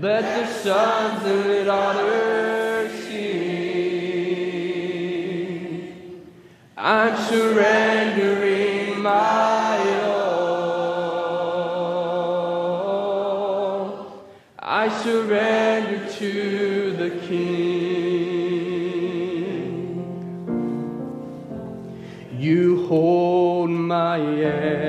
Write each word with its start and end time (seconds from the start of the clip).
Let 0.00 0.22
the 0.22 0.46
sons 0.46 1.24
and 1.24 1.66
daughters 1.66 2.92
sing. 3.02 4.28
I'm 6.76 7.16
surrendering 7.24 9.02
my 9.02 9.78
all. 10.04 10.28
I 14.60 14.88
surrender 15.02 16.08
to 16.12 16.92
the 16.92 17.10
King. 17.26 17.58
You 22.38 22.86
hold 22.86 23.70
my 23.70 24.18
hand. 24.18 24.87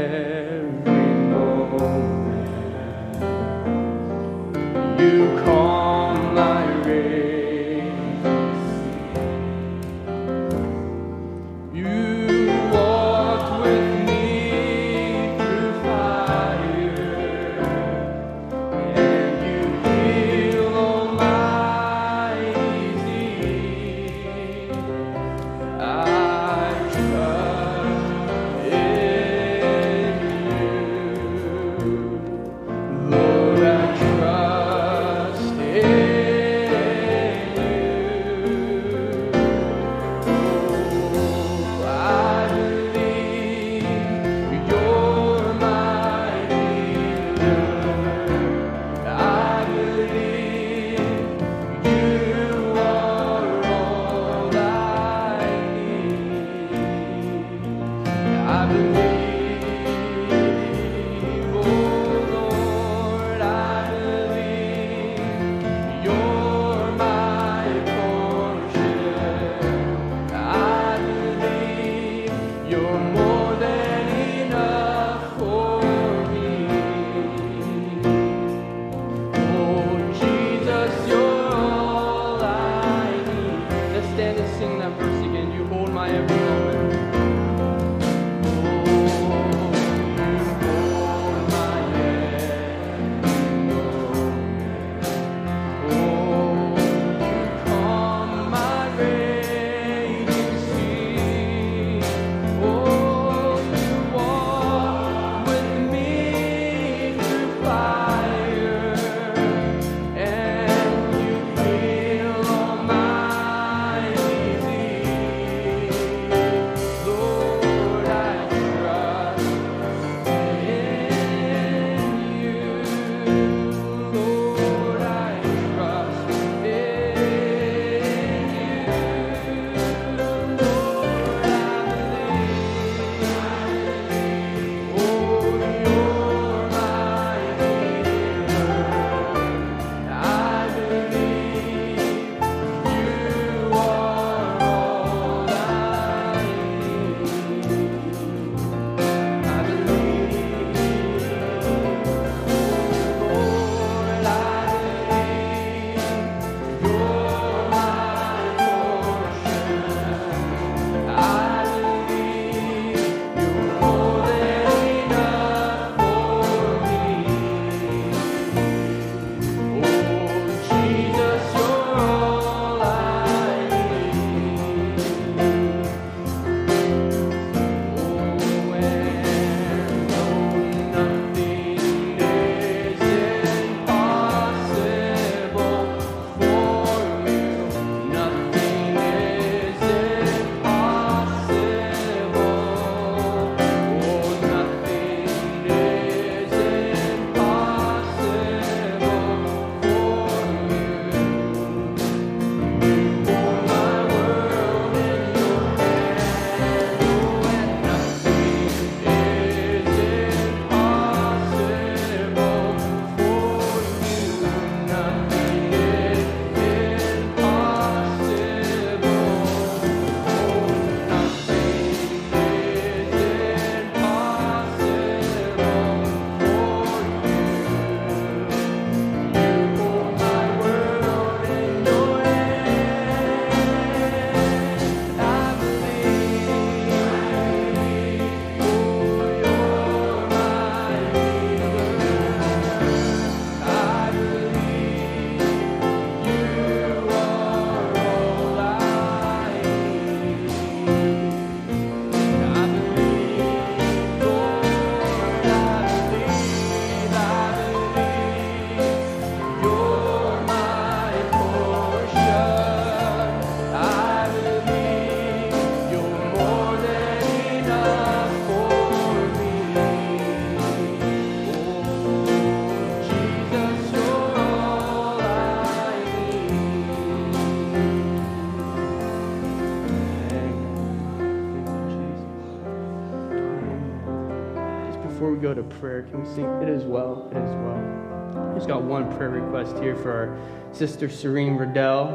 We 285.79 285.89
prayer, 285.89 286.03
can 286.03 286.23
we 286.23 286.35
sing 286.35 286.45
It 286.61 286.69
Is 286.69 286.83
Well, 286.83 287.29
It 287.31 287.37
Is 287.37 287.55
Well? 287.55 288.53
Just 288.55 288.67
got 288.67 288.83
one 288.83 289.15
prayer 289.15 289.29
request 289.29 289.77
here 289.81 289.95
for 289.95 290.11
our 290.11 290.73
sister 290.73 291.09
Serene 291.09 291.55
Riddell. 291.55 292.07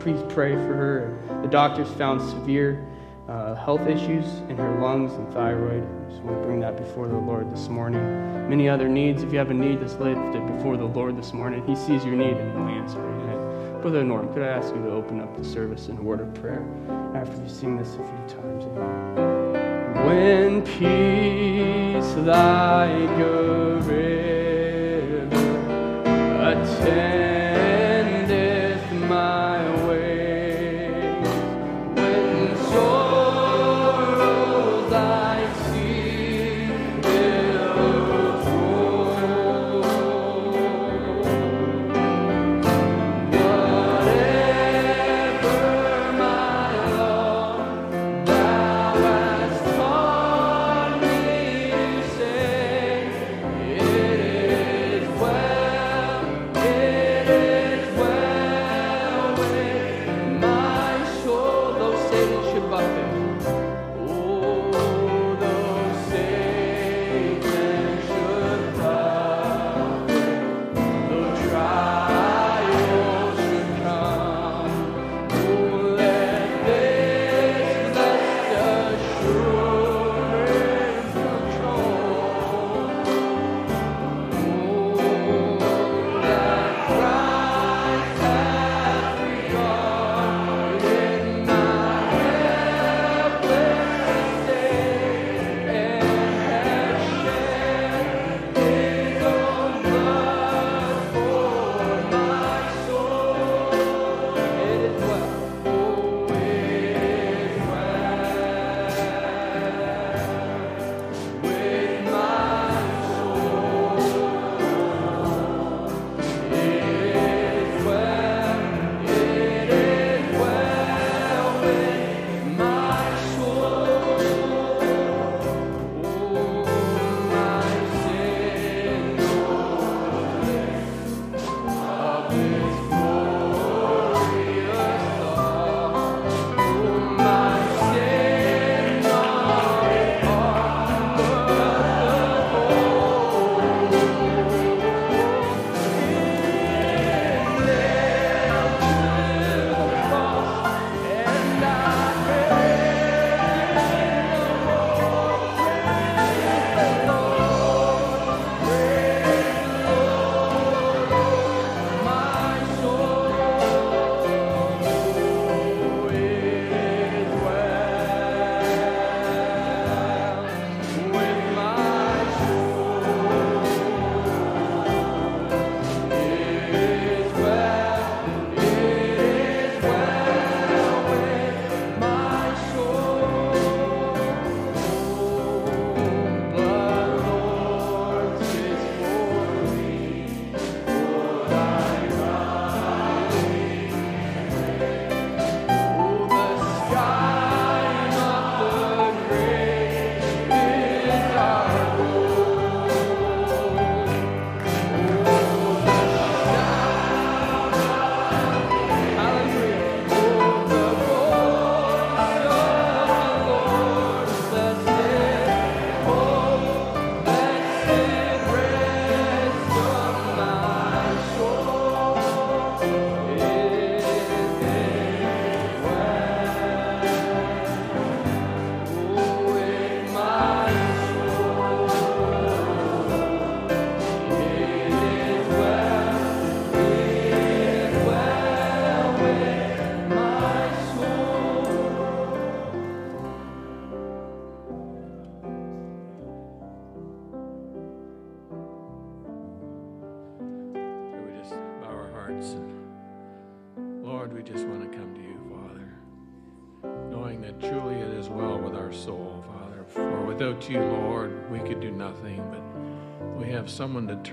Please 0.00 0.20
pray 0.28 0.54
for 0.54 0.74
her. 0.74 1.18
The 1.42 1.48
doctors 1.48 1.88
found 1.90 2.20
severe 2.20 2.86
uh, 3.28 3.54
health 3.54 3.86
issues 3.86 4.26
in 4.48 4.56
her 4.56 4.80
lungs 4.80 5.12
and 5.12 5.32
thyroid. 5.32 5.84
I 5.84 6.10
just 6.10 6.22
want 6.22 6.40
to 6.40 6.46
bring 6.46 6.60
that 6.60 6.76
before 6.76 7.06
the 7.06 7.16
Lord 7.16 7.52
this 7.52 7.68
morning. 7.68 8.02
Many 8.48 8.68
other 8.68 8.88
needs. 8.88 9.22
If 9.22 9.32
you 9.32 9.38
have 9.38 9.50
a 9.50 9.54
need 9.54 9.80
that's 9.80 9.94
lifted 9.94 10.46
before 10.56 10.76
the 10.76 10.84
Lord 10.84 11.16
this 11.16 11.32
morning, 11.32 11.64
He 11.66 11.76
sees 11.76 12.04
your 12.04 12.16
need 12.16 12.36
and 12.36 12.52
He'll 12.52 12.82
answer 12.82 12.98
it. 12.98 13.82
Brother 13.82 14.04
Norm, 14.04 14.32
could 14.32 14.42
I 14.42 14.48
ask 14.48 14.74
you 14.74 14.82
to 14.82 14.90
open 14.90 15.20
up 15.20 15.36
the 15.36 15.44
service 15.44 15.88
in 15.88 15.98
a 15.98 16.02
word 16.02 16.20
of 16.20 16.32
prayer 16.34 16.64
after 17.14 17.40
you 17.40 17.48
sing 17.48 17.76
this 17.76 17.94
a 17.94 17.96
few 17.96 18.36
times? 18.36 19.41
When 20.04 20.62
peace 20.62 22.14
like 22.16 23.18
a 23.20 23.76
river 23.86 25.28
attends. 26.40 27.21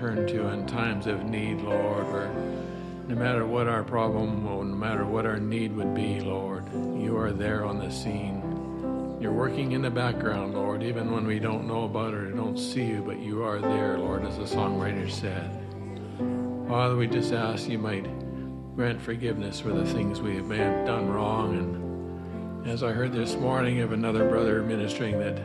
Turn 0.00 0.26
to 0.26 0.48
in 0.48 0.66
times 0.66 1.06
of 1.06 1.24
need, 1.24 1.60
Lord, 1.60 2.06
no 3.06 3.14
matter 3.14 3.44
what 3.44 3.68
our 3.68 3.84
problem 3.84 4.46
no 4.46 4.62
matter 4.62 5.04
what 5.04 5.26
our 5.26 5.38
need 5.38 5.76
would 5.76 5.94
be, 5.94 6.20
Lord, 6.20 6.64
you 6.72 7.18
are 7.18 7.32
there 7.32 7.66
on 7.66 7.78
the 7.78 7.90
scene. 7.90 9.18
You're 9.20 9.30
working 9.30 9.72
in 9.72 9.82
the 9.82 9.90
background, 9.90 10.54
Lord, 10.54 10.82
even 10.82 11.10
when 11.10 11.26
we 11.26 11.38
don't 11.38 11.66
know 11.66 11.84
about 11.84 12.14
it 12.14 12.20
or 12.20 12.30
don't 12.30 12.56
see 12.56 12.84
you, 12.84 13.02
but 13.02 13.18
you 13.18 13.42
are 13.42 13.58
there, 13.58 13.98
Lord, 13.98 14.24
as 14.24 14.38
the 14.38 14.44
songwriter 14.44 15.10
said. 15.10 15.50
Father, 16.66 16.96
we 16.96 17.06
just 17.06 17.34
ask 17.34 17.68
you 17.68 17.78
might 17.78 18.06
grant 18.76 19.02
forgiveness 19.02 19.60
for 19.60 19.74
the 19.74 19.84
things 19.84 20.22
we 20.22 20.36
have 20.36 20.86
done 20.86 21.10
wrong. 21.10 21.58
And 21.58 22.66
as 22.66 22.82
I 22.82 22.92
heard 22.92 23.12
this 23.12 23.34
morning 23.34 23.80
of 23.80 23.92
another 23.92 24.26
brother 24.30 24.62
ministering 24.62 25.18
that 25.18 25.42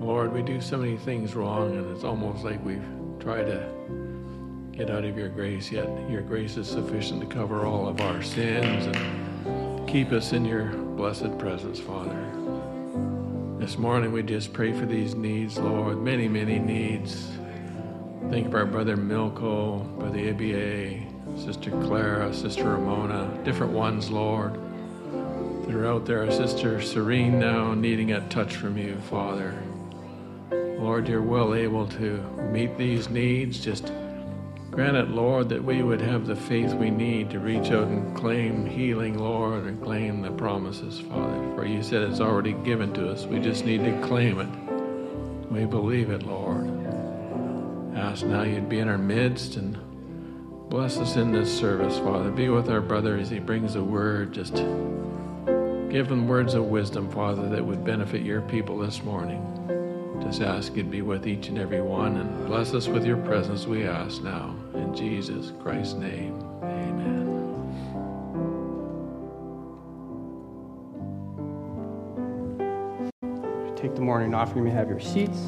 Lord, 0.00 0.32
we 0.32 0.42
do 0.42 0.60
so 0.60 0.78
many 0.78 0.96
things 0.96 1.36
wrong, 1.36 1.76
and 1.76 1.94
it's 1.94 2.04
almost 2.04 2.42
like 2.42 2.64
we've 2.64 2.82
tried 3.20 3.44
to 3.44 3.68
get 4.72 4.88
out 4.88 5.04
of 5.04 5.16
your 5.18 5.28
grace, 5.28 5.70
yet 5.70 5.86
your 6.08 6.22
grace 6.22 6.56
is 6.56 6.66
sufficient 6.66 7.20
to 7.20 7.26
cover 7.26 7.66
all 7.66 7.86
of 7.86 8.00
our 8.00 8.22
sins 8.22 8.86
and 8.86 9.86
keep 9.86 10.10
us 10.10 10.32
in 10.32 10.42
your 10.42 10.72
blessed 10.72 11.36
presence, 11.38 11.78
Father. 11.78 12.18
This 13.58 13.76
morning 13.76 14.10
we 14.10 14.22
just 14.22 14.54
pray 14.54 14.72
for 14.72 14.86
these 14.86 15.14
needs, 15.14 15.58
Lord, 15.58 15.98
many, 16.00 16.28
many 16.28 16.58
needs. 16.58 17.30
Think 18.30 18.46
of 18.46 18.54
our 18.54 18.64
brother 18.64 18.96
Milko, 18.96 19.84
brother 19.98 20.30
ABA, 20.30 21.38
Sister 21.38 21.70
Clara, 21.82 22.32
Sister 22.32 22.64
Ramona, 22.64 23.38
different 23.44 23.74
ones, 23.74 24.10
Lord. 24.10 24.54
That 25.66 25.74
are 25.74 25.86
out 25.86 26.06
there, 26.06 26.24
our 26.24 26.30
sister 26.30 26.80
Serene 26.80 27.38
now 27.38 27.74
needing 27.74 28.12
a 28.12 28.26
touch 28.28 28.56
from 28.56 28.78
you, 28.78 28.96
Father. 29.10 29.62
Lord, 30.80 31.08
you're 31.08 31.20
well 31.20 31.54
able 31.54 31.86
to 31.86 32.22
meet 32.50 32.78
these 32.78 33.10
needs. 33.10 33.60
Just 33.60 33.92
grant 34.70 34.96
it, 34.96 35.10
Lord, 35.10 35.50
that 35.50 35.62
we 35.62 35.82
would 35.82 36.00
have 36.00 36.26
the 36.26 36.34
faith 36.34 36.72
we 36.72 36.88
need 36.88 37.28
to 37.30 37.38
reach 37.38 37.70
out 37.70 37.88
and 37.88 38.16
claim 38.16 38.64
healing, 38.64 39.18
Lord, 39.18 39.64
and 39.64 39.82
claim 39.82 40.22
the 40.22 40.30
promises, 40.30 40.98
Father. 41.00 41.54
For 41.54 41.66
you 41.66 41.82
said 41.82 42.02
it's 42.04 42.20
already 42.20 42.54
given 42.54 42.94
to 42.94 43.10
us. 43.10 43.26
We 43.26 43.40
just 43.40 43.66
need 43.66 43.84
to 43.84 44.00
claim 44.06 44.40
it. 44.40 45.52
We 45.52 45.66
believe 45.66 46.08
it, 46.08 46.22
Lord. 46.22 46.66
Ask 47.94 48.24
now 48.24 48.42
you'd 48.42 48.70
be 48.70 48.78
in 48.78 48.88
our 48.88 48.96
midst 48.96 49.56
and 49.56 49.76
bless 50.70 50.96
us 50.96 51.16
in 51.16 51.30
this 51.30 51.54
service, 51.54 51.98
Father. 51.98 52.30
Be 52.30 52.48
with 52.48 52.70
our 52.70 52.80
brother 52.80 53.18
as 53.18 53.28
he 53.28 53.38
brings 53.38 53.74
a 53.74 53.84
word. 53.84 54.32
Just 54.32 54.54
give 54.54 56.10
him 56.10 56.26
words 56.26 56.54
of 56.54 56.64
wisdom, 56.64 57.10
Father, 57.10 57.50
that 57.50 57.62
would 57.62 57.84
benefit 57.84 58.22
your 58.22 58.40
people 58.40 58.78
this 58.78 59.02
morning. 59.02 59.46
Just 60.22 60.42
ask 60.42 60.76
you'd 60.76 60.90
be 60.90 61.02
with 61.02 61.26
each 61.26 61.48
and 61.48 61.58
every 61.58 61.80
one 61.80 62.16
and 62.16 62.46
bless 62.46 62.72
us 62.74 62.86
with 62.86 63.04
your 63.04 63.16
presence, 63.18 63.66
we 63.66 63.84
ask 63.84 64.22
now. 64.22 64.54
In 64.74 64.94
Jesus 64.94 65.52
Christ's 65.60 65.94
name, 65.94 66.40
amen. 66.62 67.26
Take 73.76 73.94
the 73.94 74.02
morning 74.02 74.34
offering. 74.34 74.58
You 74.58 74.64
may 74.64 74.70
have 74.70 74.88
your 74.88 75.00
seats. 75.00 75.38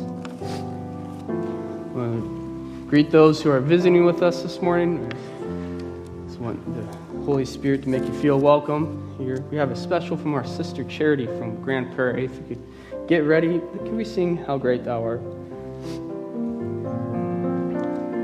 To 1.95 2.87
greet 2.89 3.11
those 3.11 3.43
who 3.43 3.51
are 3.51 3.61
visiting 3.61 4.05
with 4.05 4.23
us 4.23 4.43
this 4.43 4.61
morning. 4.63 5.05
I 5.07 6.27
just 6.27 6.41
want 6.41 6.59
the 6.75 6.83
Holy 7.25 7.45
Spirit 7.45 7.83
to 7.83 7.89
make 7.89 8.03
you 8.05 8.13
feel 8.15 8.41
welcome 8.41 9.15
here. 9.19 9.43
We 9.51 9.57
have 9.59 9.71
a 9.71 9.77
special 9.77 10.17
from 10.17 10.35
our 10.35 10.45
sister 10.45 10.83
Charity 10.85 11.27
from 11.27 11.63
Grand 11.63 11.95
Prairie. 11.95 12.25
If 12.25 12.35
you 12.37 12.43
could 12.49 12.63
get 13.07 13.25
ready, 13.25 13.61
can 13.85 13.97
we 13.97 14.05
sing 14.05 14.37
How 14.37 14.59
Great 14.59 14.85
Thou 14.85 15.03
Art? 15.03 15.23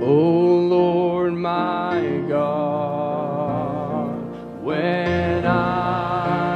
Oh 0.01 0.67
Lord 0.69 1.35
my 1.35 2.23
God, 2.29 4.09
when 4.63 5.45
I 5.45 6.48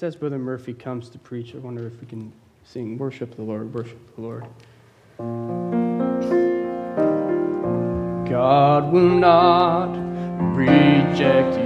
just 0.00 0.14
as 0.14 0.16
Brother 0.18 0.38
Murphy 0.38 0.72
comes 0.72 1.10
to 1.10 1.18
preach, 1.18 1.54
I 1.54 1.58
wonder 1.58 1.86
if 1.86 2.00
we 2.00 2.06
can 2.06 2.32
sing 2.64 2.96
Worship 2.96 3.36
the 3.36 3.42
Lord, 3.42 3.74
Worship 3.74 4.16
the 4.16 4.22
Lord. 4.22 4.46
God 8.26 8.90
will 8.94 9.10
not 9.10 9.92
reject 10.56 11.59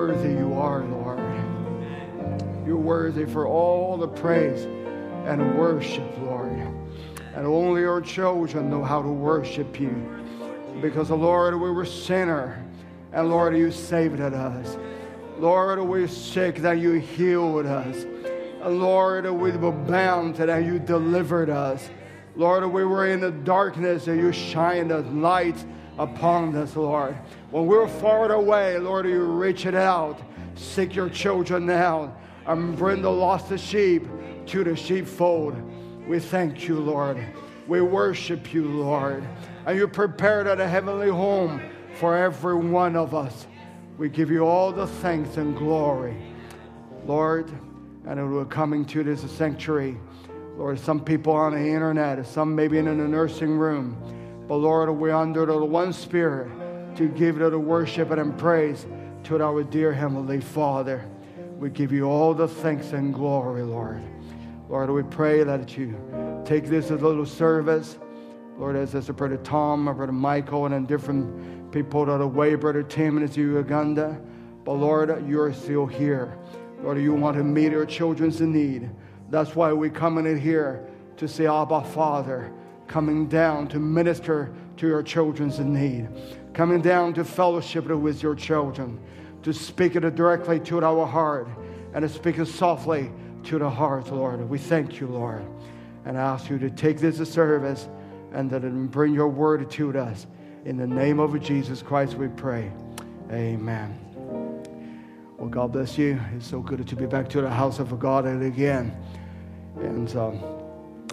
worthy 0.00 0.30
you 0.30 0.54
are, 0.54 0.82
Lord. 0.84 1.18
You're 2.66 2.78
worthy 2.78 3.26
for 3.26 3.46
all 3.46 3.98
the 3.98 4.08
praise 4.08 4.62
and 5.26 5.58
worship, 5.58 6.10
Lord. 6.22 6.52
And 7.34 7.46
only 7.46 7.82
your 7.82 8.00
children 8.00 8.70
know 8.70 8.82
how 8.82 9.02
to 9.02 9.10
worship 9.10 9.78
you. 9.78 9.94
Because, 10.80 11.10
Lord, 11.10 11.52
we 11.60 11.70
were 11.70 11.84
sinner. 11.84 12.64
And 13.12 13.28
Lord, 13.28 13.54
you 13.54 13.70
saved 13.70 14.22
us. 14.22 14.78
Lord, 15.38 15.78
we 15.80 16.00
were 16.00 16.08
sick 16.08 16.56
that 16.62 16.78
you 16.78 16.92
healed 16.92 17.66
us. 17.66 18.06
Lord, 18.64 19.30
we 19.30 19.50
were 19.50 19.70
bound 19.70 20.36
that 20.36 20.64
you 20.64 20.78
delivered 20.78 21.50
us. 21.50 21.90
Lord, 22.36 22.64
we 22.72 22.86
were 22.86 23.06
in 23.06 23.20
the 23.20 23.32
darkness 23.32 24.06
and 24.06 24.18
you 24.18 24.32
shined 24.32 24.92
a 24.92 25.00
light 25.00 25.62
upon 26.00 26.56
us, 26.56 26.76
Lord. 26.76 27.14
When 27.50 27.66
we're 27.66 27.86
far 27.86 28.32
away, 28.32 28.78
Lord, 28.78 29.06
you 29.06 29.22
reach 29.22 29.66
it 29.66 29.74
out, 29.74 30.18
seek 30.54 30.94
your 30.94 31.10
children 31.10 31.66
now, 31.66 32.16
and 32.46 32.74
bring 32.74 33.02
the 33.02 33.10
lost 33.10 33.56
sheep 33.58 34.08
to 34.46 34.64
the 34.64 34.74
sheepfold. 34.74 35.54
We 36.08 36.18
thank 36.18 36.66
you, 36.66 36.80
Lord. 36.80 37.22
We 37.68 37.82
worship 37.82 38.54
you, 38.54 38.64
Lord. 38.64 39.22
And 39.66 39.76
you 39.76 39.86
prepared 39.86 40.46
a 40.46 40.66
heavenly 40.66 41.10
home 41.10 41.60
for 41.98 42.16
every 42.16 42.56
one 42.56 42.96
of 42.96 43.14
us. 43.14 43.46
We 43.98 44.08
give 44.08 44.30
you 44.30 44.46
all 44.46 44.72
the 44.72 44.86
thanks 44.86 45.36
and 45.36 45.54
glory, 45.54 46.16
Lord. 47.04 47.50
And 48.06 48.34
we're 48.34 48.46
coming 48.46 48.86
to 48.86 49.04
this 49.04 49.30
sanctuary. 49.30 49.98
Lord, 50.56 50.80
some 50.80 51.04
people 51.04 51.34
on 51.34 51.52
the 51.52 51.58
internet, 51.58 52.26
some 52.26 52.54
maybe 52.54 52.78
in 52.78 52.86
the 52.86 52.94
nursing 52.94 53.58
room. 53.58 54.19
But 54.50 54.56
Lord, 54.56 54.90
we're 54.90 55.14
under 55.14 55.46
the 55.46 55.64
one 55.64 55.92
spirit 55.92 56.50
to 56.96 57.06
give 57.06 57.38
the 57.38 57.56
worship 57.56 58.10
and 58.10 58.36
praise 58.36 58.84
to 59.22 59.40
our 59.40 59.62
dear 59.62 59.92
Heavenly 59.92 60.40
Father. 60.40 61.08
We 61.60 61.70
give 61.70 61.92
you 61.92 62.06
all 62.06 62.34
the 62.34 62.48
thanks 62.48 62.90
and 62.90 63.14
glory, 63.14 63.62
Lord. 63.62 64.02
Lord, 64.68 64.90
we 64.90 65.04
pray 65.04 65.44
that 65.44 65.78
you 65.78 65.94
take 66.44 66.66
this 66.66 66.86
as 66.86 67.00
a 67.00 67.06
little 67.06 67.24
service. 67.24 67.96
Lord, 68.58 68.74
as 68.74 68.92
as 68.96 69.08
Brother 69.10 69.36
Tom, 69.36 69.84
Brother 69.84 70.10
Michael, 70.10 70.66
and 70.66 70.88
different 70.88 71.70
people 71.70 72.06
that 72.06 72.14
are 72.14 72.22
away, 72.22 72.56
Brother 72.56 72.82
Tim 72.82 73.18
and 73.18 73.32
to 73.32 73.40
Uganda. 73.40 74.20
But 74.64 74.72
Lord, 74.72 75.28
you're 75.28 75.52
still 75.52 75.86
here. 75.86 76.36
Lord, 76.82 76.98
you 76.98 77.14
want 77.14 77.36
to 77.36 77.44
meet 77.44 77.70
your 77.70 77.86
children's 77.86 78.40
need. 78.40 78.90
That's 79.30 79.54
why 79.54 79.72
we 79.72 79.90
come 79.90 80.18
in 80.18 80.36
here 80.36 80.88
to 81.18 81.28
say, 81.28 81.46
Abba, 81.46 81.84
Father, 81.84 82.52
coming 82.90 83.28
down 83.28 83.68
to 83.68 83.78
minister 83.78 84.52
to 84.76 84.88
your 84.88 85.00
children's 85.00 85.60
need, 85.60 86.08
coming 86.52 86.82
down 86.82 87.14
to 87.14 87.24
fellowship 87.24 87.86
with 87.86 88.20
your 88.20 88.34
children, 88.34 88.98
to 89.44 89.52
speak 89.52 89.94
it 89.94 90.16
directly 90.16 90.58
to 90.58 90.84
our 90.84 91.06
heart, 91.06 91.46
and 91.94 92.02
to 92.02 92.08
speak 92.08 92.38
it 92.38 92.46
softly 92.46 93.12
to 93.44 93.60
the 93.60 93.70
heart, 93.70 94.10
Lord. 94.10 94.46
We 94.50 94.58
thank 94.58 94.98
you, 94.98 95.06
Lord, 95.06 95.46
and 96.04 96.18
I 96.18 96.20
ask 96.20 96.50
you 96.50 96.58
to 96.58 96.68
take 96.68 96.98
this 96.98 97.16
service 97.32 97.88
and 98.32 98.50
that 98.50 98.64
it 98.64 98.90
bring 98.90 99.14
your 99.14 99.28
word 99.28 99.70
to 99.70 99.96
us. 99.96 100.26
In 100.64 100.76
the 100.76 100.86
name 100.86 101.20
of 101.20 101.40
Jesus 101.40 101.82
Christ, 101.82 102.14
we 102.14 102.26
pray. 102.26 102.72
Amen. 103.30 103.96
Well, 105.38 105.48
God 105.48 105.72
bless 105.72 105.96
you. 105.96 106.20
It's 106.36 106.48
so 106.48 106.58
good 106.60 106.84
to 106.88 106.96
be 106.96 107.06
back 107.06 107.28
to 107.28 107.40
the 107.40 107.50
house 107.50 107.78
of 107.78 107.96
God 108.00 108.26
again. 108.26 108.92
And 109.76 110.14
um, 110.16 110.59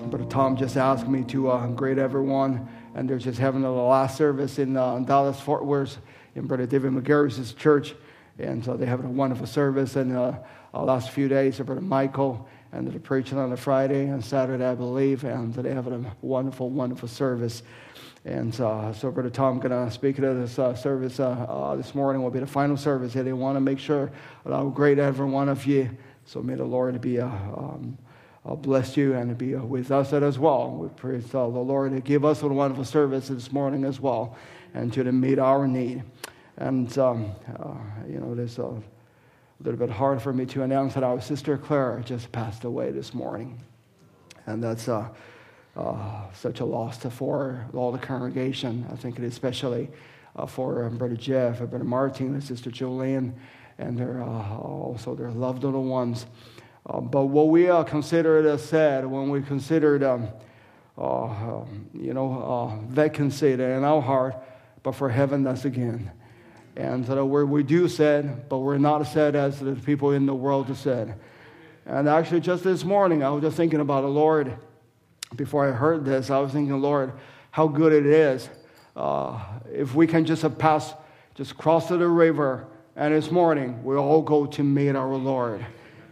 Brother 0.02 0.26
Tom 0.26 0.56
just 0.56 0.78
asked 0.78 1.08
me 1.08 1.24
to 1.26 1.50
uh, 1.50 1.68
greet 1.68 1.98
everyone, 1.98 2.68
and 2.96 3.10
they're 3.10 3.18
just 3.18 3.40
having 3.40 3.62
the 3.62 3.70
last 3.72 4.18
service 4.18 4.60
in 4.60 4.78
uh, 4.78 5.00
Dallas 5.00 5.40
Fort 5.40 5.66
Worth 5.66 5.98
in 6.36 6.48
Brother 6.48 6.66
David 6.66 6.92
McGarry's 6.92 7.54
church, 7.54 7.96
and 8.38 8.64
so 8.64 8.78
they're 8.78 8.88
having 8.88 9.08
a 9.08 9.12
wonderful 9.12 9.48
service. 9.48 9.96
And 9.96 10.16
uh, 10.16 10.34
our 10.74 10.86
last 10.86 11.12
few 11.12 11.28
days, 11.28 11.60
Brother 11.60 11.82
Michael 11.82 12.48
and 12.72 12.88
they're 12.88 13.00
preaching 13.00 13.38
on 13.38 13.52
a 13.52 13.58
Friday 13.58 14.08
and 14.08 14.24
Saturday, 14.24 14.66
I 14.66 14.76
believe, 14.76 15.24
and 15.24 15.54
they're 15.54 15.74
having 15.74 16.06
a 16.06 16.16
wonderful, 16.26 16.70
wonderful 16.70 17.08
service. 17.08 17.64
And 18.26 18.60
uh, 18.60 18.92
so, 18.92 19.10
Brother 19.10 19.30
Tom, 19.30 19.60
going 19.60 19.72
to 19.72 19.92
speak 19.92 20.20
at 20.20 20.22
this 20.22 20.60
uh, 20.60 20.76
service 20.76 21.20
uh, 21.20 21.30
uh, 21.30 21.76
this 21.76 21.96
morning. 21.96 22.22
Will 22.22 22.30
be 22.30 22.40
the 22.40 22.48
final 22.48 22.76
service 22.76 23.14
here. 23.14 23.24
They 23.24 23.32
want 23.32 23.56
to 23.56 23.62
make 23.62 23.80
sure 23.80 24.12
that 24.44 24.54
I'll 24.54 24.70
greet 24.70 25.00
every 25.00 25.26
one 25.26 25.48
of 25.48 25.66
you. 25.66 25.90
So 26.26 26.42
may 26.42 26.56
the 26.56 26.66
Lord 26.66 27.00
be 27.00 27.22
uh, 27.22 27.28
um, 27.28 27.98
bless 28.56 28.96
you 28.96 29.14
and 29.14 29.38
be 29.38 29.56
uh, 29.56 29.62
with 29.62 29.92
us 29.92 30.14
as 30.14 30.40
well. 30.40 30.72
We 30.72 30.88
praise 30.90 31.26
uh, 31.36 31.50
the 31.50 31.60
Lord 31.60 31.92
to 31.92 32.00
give 32.00 32.24
us 32.24 32.42
a 32.42 32.48
wonderful 32.48 32.86
service 32.86 33.28
this 33.28 33.52
morning 33.52 33.84
as 33.84 34.00
well, 34.00 34.38
and 34.74 34.94
to 34.94 35.04
meet 35.12 35.38
our 35.38 35.68
need. 35.68 36.04
And 36.58 36.96
um, 36.98 37.32
uh, 37.60 37.76
you 38.08 38.20
know, 38.20 38.34
it 38.34 38.40
is 38.40 38.58
a 38.58 38.82
little 39.62 39.80
bit 39.80 39.90
hard 39.90 40.22
for 40.22 40.32
me 40.32 40.46
to 40.46 40.64
announce 40.64 40.94
that 40.94 41.04
our 41.04 41.20
sister 41.20 41.58
Claire 41.58 42.02
just 42.06 42.32
passed 42.32 42.64
away 42.64 42.92
this 42.92 43.14
morning, 43.14 43.62
and 44.46 44.64
that's 44.64 44.88
uh, 44.88 45.10
uh, 45.76 46.32
such 46.34 46.62
a 46.62 46.66
loss 46.66 47.00
for 47.00 47.66
all 47.74 47.92
the 47.92 48.00
congregation. 48.00 48.88
I 48.92 48.96
think 48.96 49.20
it 49.20 49.26
is 49.26 49.34
especially 49.34 49.90
uh, 50.38 50.46
for 50.46 50.86
um, 50.86 50.98
Brother 50.98 51.18
Jeff, 51.18 51.58
Brother 51.58 51.84
Martin, 51.84 52.34
and 52.34 52.44
Sister 52.44 52.72
Jolene, 52.72 53.34
and 53.78 53.98
their 53.98 54.22
also 54.22 55.16
their 55.16 55.32
loved 55.32 55.64
little 55.64 55.84
ones. 55.84 56.26
Uh, 56.88 57.02
but 57.02 57.26
what 57.26 57.50
we 57.50 57.70
uh, 57.70 57.84
considered 57.84 58.46
as 58.46 58.64
sad 58.64 59.06
when 59.06 59.30
we 59.30 59.42
considered, 59.42 60.04
um, 60.04 60.30
uh, 60.98 61.26
um, 61.26 61.90
you 61.94 62.14
know, 62.14 62.82
vacancy 62.88 63.52
in 63.52 63.84
our 63.84 64.02
heart, 64.02 64.36
but 64.84 64.94
for 64.94 65.10
heaven, 65.10 65.44
that's 65.44 65.66
again. 65.66 66.10
And 66.78 67.06
so 67.06 67.26
we 67.26 67.44
we 67.44 67.64
do 67.64 67.88
sad, 67.88 68.48
but 68.48 68.60
we're 68.60 68.78
not 68.78 69.04
sad 69.04 69.36
as 69.36 69.60
the 69.60 69.74
people 69.74 70.12
in 70.12 70.26
the 70.26 70.36
world 70.36 70.70
are 70.70 70.76
sad. 70.76 71.16
And 71.86 72.08
actually, 72.08 72.42
just 72.42 72.64
this 72.64 72.84
morning, 72.84 73.24
I 73.24 73.30
was 73.30 73.42
just 73.42 73.58
thinking 73.58 73.80
about 73.80 74.02
the 74.02 74.10
Lord. 74.10 74.58
Before 75.36 75.68
I 75.68 75.72
heard 75.72 76.06
this, 76.06 76.30
I 76.30 76.40
was 76.40 76.54
thinking, 76.54 76.80
Lord, 76.82 77.12
how 77.52 77.68
good 77.68 77.92
it 77.92 78.06
is 78.06 78.50
uh, 78.96 79.40
if 79.74 79.94
we 79.94 80.08
can 80.08 80.26
just 80.26 80.46
pass, 80.58 80.94
just 81.36 81.58
cross 81.58 81.90
the 81.90 82.08
river, 82.08 82.68
and 82.96 83.14
this 83.14 83.30
morning 83.30 83.84
we 83.84 83.96
all 83.96 84.22
go 84.22 84.46
to 84.46 84.64
meet 84.64 84.96
our 84.96 85.16
Lord. 85.16 85.66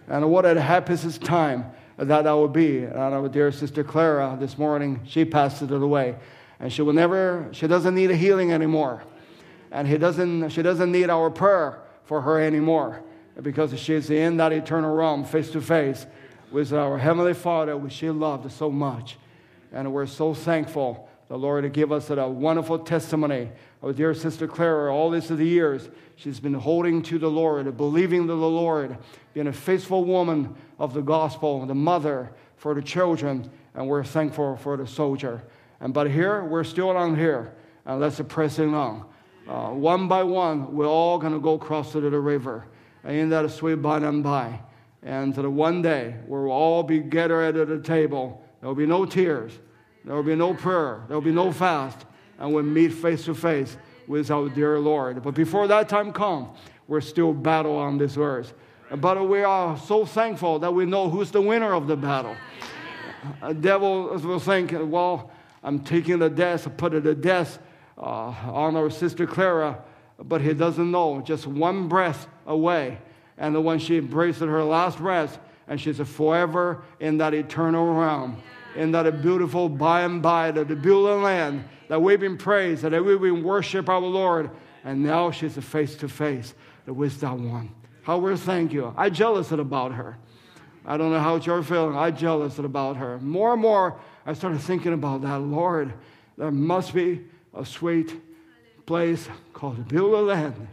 And 0.07 0.29
what 0.29 0.45
a 0.45 0.59
happiest 0.59 1.21
time 1.21 1.65
that 1.97 2.23
that 2.23 2.31
would 2.31 2.53
be. 2.53 2.83
And 2.83 2.97
our 2.97 3.27
dear 3.27 3.51
sister 3.51 3.83
Clara 3.83 4.37
this 4.39 4.57
morning, 4.57 5.01
she 5.05 5.25
passed 5.25 5.61
it 5.61 5.71
away. 5.71 6.15
And 6.59 6.71
she 6.71 6.81
will 6.81 6.93
never, 6.93 7.49
she 7.51 7.67
doesn't 7.67 7.95
need 7.95 8.11
a 8.11 8.15
healing 8.15 8.51
anymore. 8.51 9.03
And 9.71 9.87
he 9.87 9.97
doesn't, 9.97 10.49
she 10.49 10.61
doesn't 10.61 10.91
need 10.91 11.09
our 11.09 11.29
prayer 11.29 11.81
for 12.05 12.21
her 12.21 12.39
anymore 12.39 13.01
because 13.41 13.77
she's 13.79 14.09
in 14.09 14.37
that 14.37 14.53
eternal 14.53 14.95
realm 14.95 15.25
face 15.25 15.51
to 15.51 15.61
face 15.61 16.05
with 16.51 16.71
our 16.71 16.97
Heavenly 16.97 17.33
Father, 17.33 17.75
which 17.75 17.93
she 17.93 18.09
loved 18.09 18.49
so 18.51 18.69
much. 18.69 19.17
And 19.73 19.91
we're 19.91 20.05
so 20.05 20.33
thankful 20.33 21.04
the 21.27 21.37
Lord 21.37 21.63
to 21.63 21.69
give 21.69 21.91
us 21.91 22.09
a 22.09 22.27
wonderful 22.27 22.79
testimony. 22.79 23.49
Our 23.81 23.93
dear 23.93 24.13
sister 24.13 24.47
Clara, 24.47 24.93
all 24.93 25.09
these 25.09 25.31
of 25.31 25.37
the 25.37 25.45
years, 25.45 25.89
she's 26.15 26.39
been 26.39 26.53
holding 26.53 27.01
to 27.03 27.17
the 27.17 27.29
Lord, 27.29 27.75
believing 27.77 28.27
to 28.27 28.35
the 28.35 28.47
Lord, 28.47 28.97
being 29.33 29.47
a 29.47 29.53
faithful 29.53 30.03
woman 30.03 30.55
of 30.77 30.93
the 30.93 31.01
gospel, 31.01 31.65
the 31.65 31.73
mother 31.75 32.31
for 32.57 32.73
the 32.73 32.81
children, 32.81 33.49
and 33.73 33.87
we're 33.87 34.03
thankful 34.03 34.57
for 34.57 34.77
the 34.77 34.87
soldier. 34.87 35.43
And 35.79 35.93
but 35.93 36.09
here, 36.09 36.43
we're 36.43 36.63
still 36.63 36.89
on 36.89 37.15
here, 37.17 37.53
and 37.85 37.99
let's 37.99 38.21
press 38.21 38.59
on. 38.59 39.05
Uh, 39.47 39.69
one 39.69 40.07
by 40.07 40.23
one, 40.23 40.75
we're 40.75 40.87
all 40.87 41.19
going 41.19 41.33
to 41.33 41.39
go 41.39 41.53
across 41.53 41.91
to 41.91 42.01
the 42.01 42.19
river. 42.19 42.65
And 43.03 43.15
in 43.15 43.29
that 43.29 43.49
sweet 43.51 43.75
by 43.75 43.97
and 43.97 44.23
by. 44.23 44.59
And 45.03 45.35
to 45.35 45.43
the 45.43 45.49
one 45.49 45.83
day, 45.83 46.15
we'll 46.25 46.49
all 46.49 46.81
be 46.81 46.99
gathered 46.99 47.55
at 47.55 47.67
the 47.67 47.79
table. 47.79 48.43
There 48.59 48.67
will 48.67 48.75
be 48.75 48.87
no 48.87 49.05
tears. 49.05 49.51
There 50.05 50.15
will 50.15 50.23
be 50.23 50.35
no 50.35 50.53
prayer. 50.53 51.03
There 51.07 51.17
will 51.17 51.25
be 51.25 51.31
no 51.31 51.51
fast. 51.51 52.05
And 52.37 52.53
we'll 52.53 52.63
meet 52.63 52.93
face 52.93 53.25
to 53.25 53.33
face 53.33 53.75
with 54.07 54.29
our 54.29 54.49
dear 54.49 54.79
Lord. 54.79 55.23
But 55.23 55.33
before 55.33 55.67
that 55.67 55.89
time 55.89 56.13
comes, 56.13 56.57
we're 56.87 57.01
still 57.01 57.33
battle 57.33 57.75
on 57.75 57.97
this 57.97 58.15
earth. 58.17 58.53
But 58.95 59.27
we 59.27 59.41
are 59.41 59.77
so 59.77 60.05
thankful 60.05 60.59
that 60.59 60.71
we 60.71 60.85
know 60.85 61.09
who's 61.09 61.31
the 61.31 61.41
winner 61.41 61.73
of 61.73 61.87
the 61.87 61.97
battle. 61.97 62.35
A 63.41 63.53
devil 63.53 64.15
will 64.19 64.39
think, 64.39 64.73
well, 64.73 65.31
I'm 65.63 65.79
taking 65.79 66.19
the 66.19 66.29
death, 66.29 66.77
put 66.77 66.91
to 66.91 67.15
death 67.15 67.57
uh, 67.97 68.01
on 68.03 68.75
our 68.75 68.91
sister 68.91 69.25
Clara, 69.25 69.83
but 70.19 70.41
he 70.41 70.53
doesn't 70.53 70.91
know. 70.91 71.21
Just 71.21 71.47
one 71.47 71.87
breath 71.87 72.27
away. 72.45 72.99
And 73.39 73.65
when 73.65 73.79
she 73.79 73.97
embraces 73.97 74.43
her 74.43 74.63
last 74.63 74.99
breath, 74.99 75.39
and 75.67 75.81
she's 75.81 75.99
forever 75.99 76.83
in 76.99 77.17
that 77.17 77.33
eternal 77.33 77.93
realm, 77.95 78.41
in 78.75 78.91
that 78.91 79.21
beautiful 79.21 79.69
by 79.69 80.01
and 80.01 80.21
by, 80.21 80.51
the, 80.51 80.65
beautiful 80.65 81.17
land 81.19 81.63
that 81.87 82.01
we've 82.01 82.19
been 82.19 82.37
praised, 82.37 82.83
that 82.83 83.03
we've 83.03 83.21
been 83.21 83.43
worship 83.43 83.89
our 83.89 83.99
Lord. 83.99 84.49
And 84.83 85.03
now 85.03 85.31
she's 85.31 85.57
a 85.57 85.61
face 85.61 85.95
to 85.97 86.07
face 86.07 86.53
with 86.85 87.19
that 87.21 87.37
one. 87.37 87.71
How 88.03 88.19
we 88.19 88.35
thank 88.37 88.71
you. 88.71 88.93
I 88.95 89.09
jealous 89.09 89.51
about 89.51 89.93
her. 89.93 90.17
I 90.85 90.97
don't 90.97 91.11
know 91.11 91.19
how 91.19 91.37
you're 91.37 91.63
feeling. 91.63 91.97
I 91.97 92.11
jealous 92.11 92.59
about 92.59 92.97
her. 92.97 93.17
More 93.19 93.53
and 93.53 93.61
more, 93.61 93.99
I 94.25 94.33
started 94.33 94.61
thinking 94.61 94.93
about 94.93 95.23
that. 95.23 95.39
Lord, 95.39 95.93
there 96.37 96.51
must 96.51 96.93
be 96.93 97.25
a 97.55 97.65
sweet 97.65 98.13
place 98.85 99.27
called 99.53 99.77
the 99.77 99.81
Beulah 99.81 100.21
Land 100.21 100.67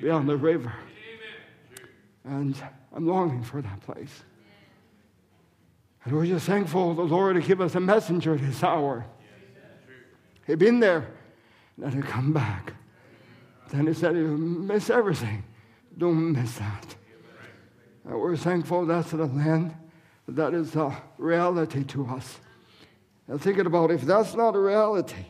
beyond 0.00 0.28
the 0.28 0.36
river. 0.36 0.72
And 2.24 2.56
I'm 2.94 3.06
longing 3.06 3.42
for 3.42 3.60
that 3.60 3.80
place. 3.82 4.22
And 6.04 6.14
we're 6.14 6.26
just 6.26 6.46
thankful 6.46 6.94
the 6.94 7.02
Lord 7.02 7.36
to 7.36 7.42
give 7.42 7.60
us 7.60 7.74
a 7.74 7.80
messenger 7.80 8.34
at 8.34 8.40
this 8.40 8.62
hour. 8.62 9.04
He'd 10.46 10.58
been 10.58 10.80
there, 10.80 11.08
then 11.76 11.92
he 11.92 12.00
come 12.02 12.32
back. 12.32 12.72
Then 13.70 13.86
he 13.86 13.94
said, 13.94 14.16
You 14.16 14.36
miss 14.36 14.90
everything. 14.90 15.44
Don't 15.96 16.32
miss 16.32 16.56
that. 16.58 16.96
And 18.04 18.18
we're 18.18 18.36
thankful 18.36 18.86
that's 18.86 19.10
the 19.10 19.26
land 19.26 19.74
that 20.26 20.54
is 20.54 20.74
a 20.76 20.96
reality 21.18 21.84
to 21.84 22.06
us. 22.06 22.38
And 23.28 23.40
thinking 23.40 23.66
about 23.66 23.90
if 23.90 24.02
that's 24.02 24.34
not 24.34 24.56
a 24.56 24.58
reality, 24.58 25.26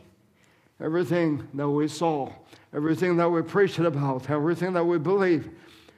everything 0.79 1.47
that 1.53 1.69
we 1.69 1.87
saw, 1.87 2.31
everything 2.73 3.17
that 3.17 3.29
we 3.29 3.41
preached 3.41 3.79
about, 3.79 4.29
everything 4.29 4.73
that 4.73 4.85
we 4.85 4.97
believe, 4.97 5.49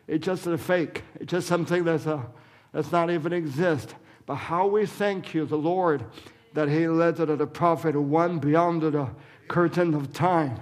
it's 0.07 0.25
just 0.25 0.47
a 0.47 0.57
fake. 0.57 1.03
It's 1.15 1.31
just 1.31 1.47
something 1.47 1.83
that's, 1.83 2.05
a, 2.05 2.25
that's 2.73 2.91
not 2.91 3.09
even 3.09 3.31
exist. 3.31 3.95
But 4.25 4.35
how 4.35 4.67
we 4.67 4.85
thank 4.85 5.33
you, 5.33 5.45
the 5.45 5.57
Lord, 5.57 6.05
that 6.53 6.69
He 6.69 6.87
led 6.87 7.17
the 7.17 7.47
prophet 7.47 7.99
one 7.99 8.39
beyond 8.39 8.81
the 8.81 9.09
curtain 9.47 9.93
of 9.93 10.13
time. 10.13 10.59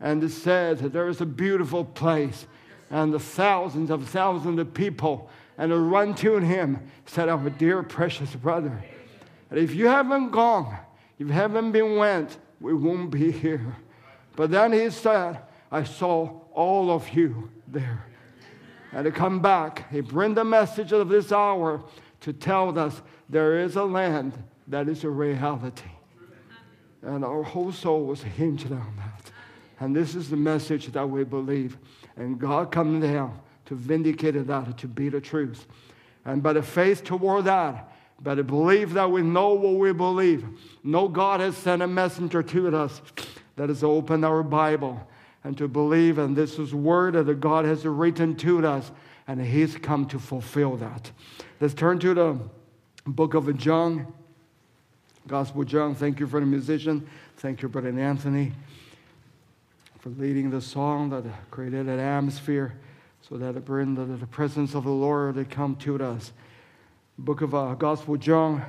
And 0.00 0.30
says 0.30 0.80
that 0.80 0.92
there 0.92 1.08
is 1.08 1.20
a 1.20 1.26
beautiful 1.26 1.84
place, 1.84 2.46
and 2.90 3.12
the 3.12 3.18
thousands 3.18 3.90
of 3.90 4.06
thousands 4.08 4.58
of 4.58 4.74
people, 4.74 5.30
and 5.56 5.70
to 5.70 5.78
run 5.78 6.14
to 6.16 6.36
Him, 6.38 6.80
said, 7.06 7.28
oh, 7.28 7.38
Our 7.38 7.50
dear 7.50 7.82
precious 7.82 8.34
brother. 8.34 8.84
And 9.50 9.58
if 9.58 9.74
you 9.74 9.86
haven't 9.86 10.30
gone, 10.30 10.76
if 11.18 11.28
you 11.28 11.32
haven't 11.32 11.72
been 11.72 11.96
went, 11.96 12.36
we 12.60 12.74
won't 12.74 13.10
be 13.10 13.30
here. 13.32 13.76
But 14.34 14.50
then 14.50 14.72
He 14.72 14.90
said, 14.90 15.40
I 15.72 15.84
saw 15.84 16.40
all 16.52 16.90
of 16.90 17.08
you 17.10 17.50
there. 17.66 18.04
And 18.92 19.04
to 19.04 19.10
come 19.10 19.40
back, 19.40 19.90
He 19.90 20.00
bring 20.00 20.34
the 20.34 20.44
message 20.44 20.92
of 20.92 21.08
this 21.08 21.32
hour 21.32 21.82
to 22.26 22.32
tell 22.32 22.76
us 22.76 23.02
there 23.30 23.60
is 23.60 23.76
a 23.76 23.84
land 23.84 24.32
that 24.66 24.88
is 24.88 25.04
a 25.04 25.08
reality. 25.08 25.92
And 27.02 27.24
our 27.24 27.44
whole 27.44 27.70
soul 27.70 28.04
was 28.04 28.20
hinged 28.20 28.72
on 28.72 28.94
that. 28.96 29.30
And 29.78 29.94
this 29.94 30.16
is 30.16 30.28
the 30.28 30.36
message 30.36 30.86
that 30.88 31.08
we 31.08 31.22
believe. 31.22 31.78
And 32.16 32.36
God 32.36 32.72
come 32.72 32.98
down 32.98 33.38
to 33.66 33.76
vindicate 33.76 34.44
that, 34.44 34.76
to 34.78 34.88
be 34.88 35.08
the 35.08 35.20
truth. 35.20 35.66
And 36.24 36.42
by 36.42 36.54
the 36.54 36.62
faith 36.62 37.04
toward 37.04 37.44
that, 37.44 37.92
by 38.20 38.34
the 38.34 38.42
belief 38.42 38.90
that 38.94 39.08
we 39.08 39.22
know 39.22 39.54
what 39.54 39.76
we 39.76 39.92
believe, 39.92 40.44
know 40.82 41.06
God 41.06 41.38
has 41.38 41.56
sent 41.56 41.80
a 41.80 41.86
messenger 41.86 42.42
to 42.42 42.76
us 42.76 43.02
that 43.54 43.68
has 43.68 43.84
opened 43.84 44.24
our 44.24 44.42
Bible 44.42 45.06
and 45.44 45.56
to 45.58 45.68
believe, 45.68 46.18
and 46.18 46.34
this 46.34 46.58
is 46.58 46.74
word 46.74 47.14
that 47.14 47.38
God 47.38 47.66
has 47.66 47.84
written 47.84 48.34
to 48.38 48.66
us, 48.66 48.90
and 49.28 49.40
He's 49.40 49.76
come 49.76 50.06
to 50.06 50.18
fulfill 50.18 50.76
that. 50.78 51.12
Let's 51.58 51.72
turn 51.72 51.98
to 52.00 52.12
the 52.12 52.38
book 53.06 53.32
of 53.32 53.56
John, 53.56 54.12
Gospel 55.26 55.64
John. 55.64 55.94
Thank 55.94 56.20
you 56.20 56.26
for 56.26 56.38
the 56.38 56.44
musician. 56.44 57.08
Thank 57.38 57.62
you, 57.62 57.70
Brother 57.70 57.98
Anthony, 57.98 58.52
for 59.98 60.10
leading 60.10 60.50
the 60.50 60.60
song 60.60 61.08
that 61.10 61.24
created 61.50 61.88
an 61.88 61.98
atmosphere 61.98 62.74
so 63.26 63.38
that 63.38 63.54
the, 63.54 64.26
presence 64.30 64.74
of 64.74 64.84
the 64.84 64.90
Lord 64.90 65.36
to 65.36 65.46
come 65.46 65.76
to 65.76 65.96
us. 66.04 66.30
Book 67.16 67.40
of 67.40 67.54
uh, 67.54 67.72
Gospel 67.72 68.18
John, 68.18 68.62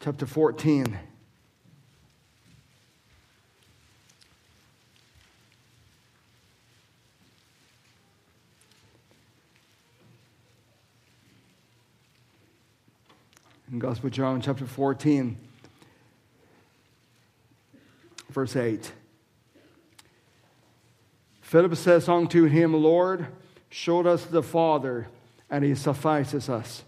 chapter 0.00 0.24
14. 0.24 0.98
In 13.72 13.78
Gospel 13.78 14.10
John, 14.10 14.42
chapter 14.42 14.66
14, 14.66 15.34
verse 18.28 18.54
8. 18.54 18.92
Philip 21.40 21.74
says 21.76 22.06
unto 22.06 22.44
him, 22.44 22.74
Lord, 22.74 23.26
show 23.70 24.06
us 24.06 24.26
the 24.26 24.42
Father, 24.42 25.08
and 25.48 25.64
he 25.64 25.74
suffices 25.74 26.50
us. 26.50 26.84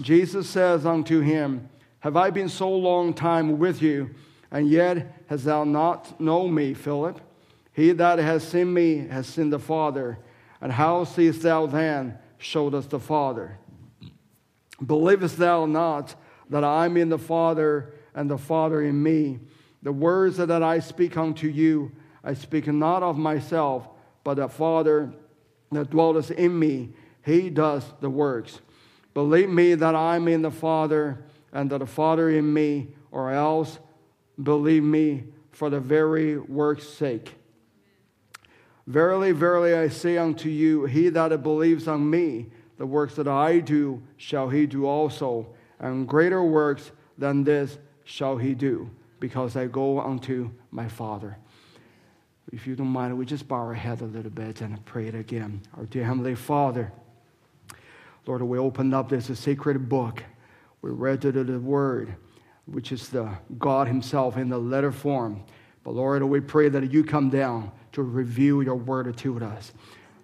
Jesus 0.00 0.48
says 0.48 0.86
unto 0.86 1.18
him, 1.18 1.68
Have 1.98 2.16
I 2.16 2.30
been 2.30 2.48
so 2.48 2.70
long 2.70 3.12
time 3.12 3.58
with 3.58 3.82
you, 3.82 4.10
and 4.52 4.68
yet 4.68 5.24
hast 5.28 5.46
thou 5.46 5.64
not 5.64 6.20
known 6.20 6.54
me, 6.54 6.74
Philip? 6.74 7.20
He 7.72 7.90
that 7.90 8.20
has 8.20 8.46
seen 8.46 8.72
me 8.72 9.08
has 9.08 9.26
seen 9.26 9.50
the 9.50 9.58
Father. 9.58 10.16
And 10.60 10.70
how 10.70 11.02
seest 11.02 11.42
thou 11.42 11.66
then? 11.66 12.18
Showed 12.38 12.74
us 12.74 12.86
the 12.86 13.00
Father. 13.00 13.58
Believest 14.84 15.36
thou 15.38 15.66
not 15.66 16.14
that 16.48 16.64
I 16.64 16.86
am 16.86 16.96
in 16.96 17.08
the 17.08 17.18
Father 17.18 17.94
and 18.14 18.30
the 18.30 18.38
Father 18.38 18.82
in 18.82 19.02
me? 19.02 19.40
The 19.82 19.92
words 19.92 20.36
that 20.38 20.62
I 20.62 20.78
speak 20.80 21.16
unto 21.16 21.46
you, 21.48 21.92
I 22.22 22.34
speak 22.34 22.66
not 22.66 23.02
of 23.02 23.16
myself, 23.16 23.88
but 24.24 24.34
the 24.34 24.48
Father 24.48 25.12
that 25.72 25.90
dwelleth 25.90 26.30
in 26.30 26.58
me, 26.58 26.90
he 27.24 27.50
does 27.50 27.84
the 28.00 28.10
works. 28.10 28.60
Believe 29.14 29.48
me 29.48 29.74
that 29.74 29.94
I 29.94 30.16
am 30.16 30.28
in 30.28 30.42
the 30.42 30.50
Father 30.50 31.24
and 31.52 31.70
that 31.70 31.78
the 31.78 31.86
Father 31.86 32.30
in 32.30 32.52
me, 32.52 32.94
or 33.10 33.32
else 33.32 33.78
believe 34.42 34.84
me 34.84 35.24
for 35.52 35.68
the 35.68 35.80
very 35.80 36.38
work's 36.38 36.88
sake. 36.88 37.34
Verily, 38.86 39.32
verily, 39.32 39.74
I 39.74 39.88
say 39.88 40.16
unto 40.18 40.48
you, 40.48 40.84
he 40.84 41.08
that 41.10 41.42
believes 41.42 41.86
on 41.86 42.08
me, 42.08 42.50
the 42.80 42.86
works 42.86 43.14
that 43.16 43.28
I 43.28 43.58
do 43.58 44.02
shall 44.16 44.48
he 44.48 44.64
do 44.64 44.86
also, 44.86 45.46
and 45.80 46.08
greater 46.08 46.42
works 46.42 46.92
than 47.18 47.44
this 47.44 47.76
shall 48.04 48.38
he 48.38 48.54
do, 48.54 48.88
because 49.20 49.54
I 49.54 49.66
go 49.66 50.00
unto 50.00 50.50
my 50.70 50.88
Father. 50.88 51.36
If 52.50 52.66
you 52.66 52.74
don't 52.76 52.86
mind, 52.86 53.18
we 53.18 53.26
just 53.26 53.46
bow 53.46 53.56
our 53.56 53.74
head 53.74 54.00
a 54.00 54.06
little 54.06 54.30
bit 54.30 54.62
and 54.62 54.82
pray 54.86 55.08
it 55.08 55.14
again. 55.14 55.60
Our 55.76 55.84
dear 55.84 56.04
Heavenly 56.04 56.34
Father, 56.34 56.90
Lord, 58.24 58.40
we 58.40 58.56
opened 58.56 58.94
up 58.94 59.10
this 59.10 59.26
sacred 59.38 59.90
book. 59.90 60.24
We 60.80 60.88
read 60.88 61.22
it 61.26 61.32
the 61.32 61.60
word, 61.60 62.16
which 62.64 62.92
is 62.92 63.10
the 63.10 63.28
God 63.58 63.88
Himself 63.88 64.38
in 64.38 64.48
the 64.48 64.56
letter 64.56 64.90
form. 64.90 65.44
But 65.84 65.90
Lord, 65.90 66.22
we 66.22 66.40
pray 66.40 66.70
that 66.70 66.90
you 66.90 67.04
come 67.04 67.28
down 67.28 67.72
to 67.92 68.02
reveal 68.02 68.62
your 68.62 68.76
word 68.76 69.14
to 69.18 69.44
us. 69.44 69.74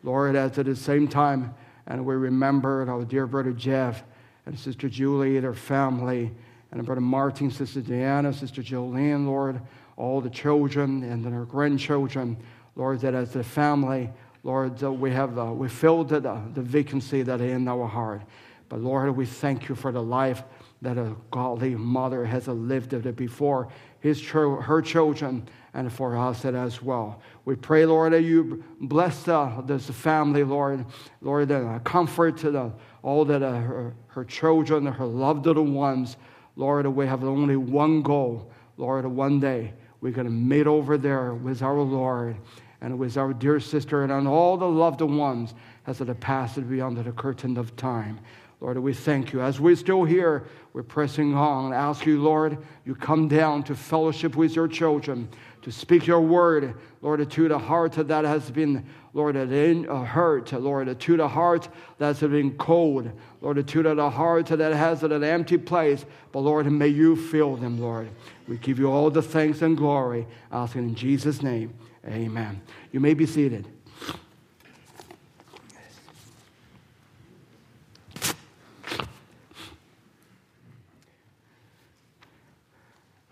Lord, 0.02 0.36
as 0.36 0.58
at 0.58 0.64
the 0.64 0.74
same 0.74 1.06
time, 1.06 1.54
and 1.86 2.04
we 2.04 2.14
remember 2.14 2.88
our 2.88 3.04
dear 3.04 3.26
brother 3.26 3.52
Jeff 3.52 4.02
and 4.46 4.58
Sister 4.58 4.88
Julie, 4.88 5.38
their 5.40 5.54
family, 5.54 6.32
and 6.72 6.84
brother 6.84 7.00
Martin, 7.00 7.50
Sister 7.50 7.80
Diana, 7.80 8.32
Sister 8.32 8.62
Jolene, 8.62 9.26
Lord, 9.26 9.60
all 9.96 10.20
the 10.20 10.30
children 10.30 11.02
and 11.04 11.24
their 11.24 11.44
grandchildren, 11.44 12.36
Lord, 12.74 13.00
that 13.00 13.14
as 13.14 13.34
a 13.36 13.42
family, 13.42 14.10
Lord, 14.42 14.80
we 14.80 15.10
have 15.10 15.34
the, 15.34 15.44
we 15.46 15.68
filled 15.68 16.10
the, 16.10 16.20
the 16.20 16.62
vacancy 16.62 17.22
that 17.22 17.40
is 17.40 17.52
in 17.52 17.66
our 17.66 17.86
heart. 17.86 18.22
But 18.68 18.80
Lord, 18.80 19.16
we 19.16 19.26
thank 19.26 19.68
you 19.68 19.74
for 19.74 19.92
the 19.92 20.02
life 20.02 20.42
that 20.82 20.98
a 20.98 21.16
godly 21.30 21.74
mother 21.74 22.24
has 22.24 22.48
lived 22.48 22.92
it 22.92 23.16
before 23.16 23.68
his, 24.00 24.22
her 24.28 24.82
children 24.82 25.48
and 25.74 25.92
for 25.92 26.16
us 26.16 26.44
as 26.44 26.82
well. 26.82 27.20
We 27.44 27.56
pray, 27.56 27.84
Lord, 27.86 28.12
that 28.12 28.22
you 28.22 28.62
bless 28.80 29.26
uh, 29.28 29.62
this 29.64 29.90
family, 29.90 30.44
Lord. 30.44 30.84
Lord, 31.20 31.50
uh, 31.50 31.78
comfort 31.80 32.36
to 32.38 32.50
the, 32.50 32.72
all 33.02 33.24
that 33.24 33.42
her, 33.42 33.94
her 34.08 34.24
children, 34.24 34.86
her 34.86 35.06
loved 35.06 35.46
little 35.46 35.64
ones. 35.64 36.16
Lord, 36.56 36.86
we 36.86 37.06
have 37.06 37.24
only 37.24 37.56
one 37.56 38.02
goal. 38.02 38.50
Lord, 38.76 39.06
one 39.06 39.40
day 39.40 39.74
we're 40.00 40.12
going 40.12 40.26
to 40.26 40.32
meet 40.32 40.66
over 40.66 40.96
there 40.96 41.34
with 41.34 41.62
our 41.62 41.80
Lord 41.80 42.36
and 42.80 42.98
with 42.98 43.16
our 43.16 43.32
dear 43.32 43.58
sister 43.60 44.04
and 44.04 44.28
all 44.28 44.56
the 44.56 44.68
loved 44.68 45.00
ones 45.00 45.54
as 45.86 46.00
it 46.00 46.20
passed 46.20 46.68
beyond 46.68 46.98
the 46.98 47.12
curtain 47.12 47.56
of 47.56 47.74
time. 47.76 48.20
Lord, 48.60 48.78
we 48.78 48.94
thank 48.94 49.32
you. 49.32 49.42
As 49.42 49.60
we're 49.60 49.76
still 49.76 50.04
here, 50.04 50.46
we're 50.72 50.82
pressing 50.82 51.34
on. 51.34 51.74
Ask 51.74 52.06
you, 52.06 52.22
Lord, 52.22 52.58
you 52.86 52.94
come 52.94 53.28
down 53.28 53.62
to 53.64 53.74
fellowship 53.74 54.34
with 54.34 54.56
your 54.56 54.66
children, 54.66 55.28
to 55.60 55.70
speak 55.70 56.06
your 56.06 56.22
word, 56.22 56.74
Lord, 57.02 57.30
to 57.30 57.48
the 57.48 57.58
heart 57.58 57.92
that 57.92 58.24
has 58.24 58.50
been, 58.50 58.86
Lord, 59.12 59.36
uh, 59.36 60.04
hurt, 60.04 60.52
Lord, 60.52 60.98
to 60.98 61.16
the 61.16 61.28
heart 61.28 61.68
that's 61.98 62.20
been 62.20 62.56
cold, 62.56 63.10
Lord, 63.42 63.66
to 63.66 63.82
the 63.82 64.10
heart 64.10 64.46
that 64.46 64.72
has 64.72 65.02
an 65.02 65.22
empty 65.22 65.58
place. 65.58 66.06
But 66.32 66.40
Lord, 66.40 66.70
may 66.70 66.88
you 66.88 67.14
fill 67.14 67.56
them, 67.56 67.78
Lord. 67.78 68.08
We 68.48 68.56
give 68.56 68.78
you 68.78 68.90
all 68.90 69.10
the 69.10 69.22
thanks 69.22 69.60
and 69.60 69.76
glory. 69.76 70.26
Asking 70.50 70.88
in 70.88 70.94
Jesus' 70.94 71.42
name, 71.42 71.74
amen. 72.06 72.62
You 72.90 73.00
may 73.00 73.12
be 73.12 73.26
seated. 73.26 73.66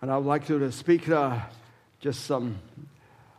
And 0.05 0.13
I 0.13 0.19
would 0.19 0.27
like 0.27 0.47
to 0.49 0.71
speak 0.71 1.09
uh, 1.09 1.41
just 1.99 2.27
some 2.27 2.59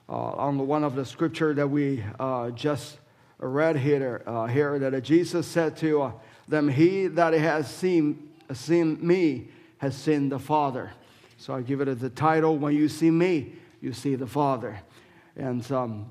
on 0.09 0.57
the 0.57 0.63
one 0.63 0.83
of 0.83 0.95
the 0.95 1.05
scripture 1.05 1.53
that 1.53 1.67
we 1.67 2.03
uh, 2.19 2.49
just 2.49 2.97
read 3.37 3.75
here, 3.75 4.23
uh, 4.25 4.47
here 4.47 4.79
that 4.79 4.99
Jesus 5.03 5.45
said 5.45 5.77
to 5.77 6.01
uh, 6.01 6.11
them, 6.47 6.67
He 6.67 7.05
that 7.05 7.33
has 7.33 7.69
seen, 7.69 8.31
seen 8.51 8.97
me 9.05 9.49
has 9.77 9.95
seen 9.95 10.27
the 10.27 10.39
Father. 10.39 10.91
So 11.37 11.53
I 11.53 11.61
give 11.61 11.81
it 11.81 11.87
as 11.87 11.99
the 11.99 12.09
title, 12.09 12.57
When 12.57 12.75
You 12.75 12.89
See 12.89 13.11
Me, 13.11 13.53
You 13.79 13.93
See 13.93 14.15
the 14.15 14.25
Father. 14.25 14.81
And, 15.35 15.71
um, 15.71 16.09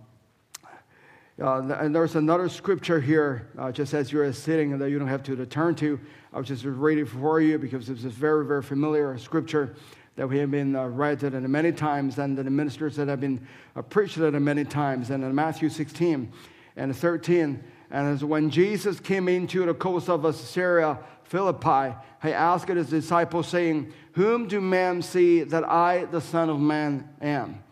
uh, 1.43 1.63
and 1.63 1.93
there's 1.93 2.15
another 2.15 2.49
scripture 2.49 3.01
here, 3.01 3.49
uh, 3.59 3.73
just 3.73 3.93
as 3.93 4.13
you're 4.13 4.33
sitting, 4.33 4.79
that 4.79 4.89
you 4.89 5.01
don't 5.01 5.09
have 5.09 5.25
to 5.25 5.47
turn 5.47 5.75
to. 5.75 5.99
I 6.33 6.39
was 6.39 6.47
just 6.47 6.63
reading 6.65 7.07
for 7.07 7.41
you 7.41 7.59
because 7.59 7.89
it's 7.89 8.05
a 8.05 8.09
very, 8.09 8.47
very 8.47 8.63
familiar 8.63 9.19
scripture 9.19 9.75
that 10.17 10.29
we 10.29 10.39
have 10.39 10.51
been 10.51 10.77
uh, 10.77 10.87
read 10.87 11.23
it 11.23 11.33
many 11.33 11.73
times, 11.73 12.19
and 12.19 12.39
the 12.39 12.45
ministers 12.45 12.97
that 12.97 13.09
have 13.09 13.21
been 13.21 13.47
uh, 13.75 13.83
preached 13.83 14.19
it 14.19 14.31
many 14.33 14.65
times. 14.65 15.11
And 15.11 15.25
in 15.25 15.35
Matthew 15.35 15.69
16 15.69 16.33
and 16.77 16.97
13, 16.97 17.65
and 17.91 18.09
as 18.09 18.25
when 18.25 18.51
Jesus 18.51 19.01
came 19.01 19.29
into 19.29 19.67
the 19.67 19.75
coast 19.75 20.09
of 20.09 20.23
Caesarea 20.23 20.99
Philippi, 21.25 21.97
he 22.23 22.33
asked 22.33 22.69
his 22.69 22.91
disciples, 22.91 23.49
saying, 23.49 23.93
Whom 24.13 24.47
do 24.47 24.61
men 24.61 25.03
see 25.03 25.43
that 25.43 25.65
I, 25.65 26.05
the 26.07 26.21
Son 26.21 26.49
of 26.49 26.61
Man, 26.61 27.09
am? 27.21 27.63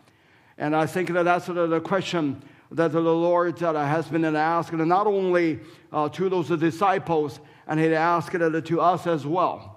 And 0.57 0.75
I 0.75 0.85
think 0.85 1.09
that 1.09 1.23
that's 1.23 1.47
the 1.47 1.81
question 1.81 2.43
that 2.71 2.91
the 2.91 2.99
Lord 2.99 3.59
has 3.59 4.07
been 4.07 4.25
asked, 4.35 4.71
and 4.71 4.87
not 4.87 5.07
only 5.07 5.59
uh, 5.91 6.09
to 6.09 6.29
those 6.29 6.49
disciples, 6.49 7.39
and 7.67 7.79
he 7.79 7.93
asked 7.93 8.35
it 8.35 8.65
to 8.65 8.81
us 8.81 9.07
as 9.07 9.25
well. 9.25 9.72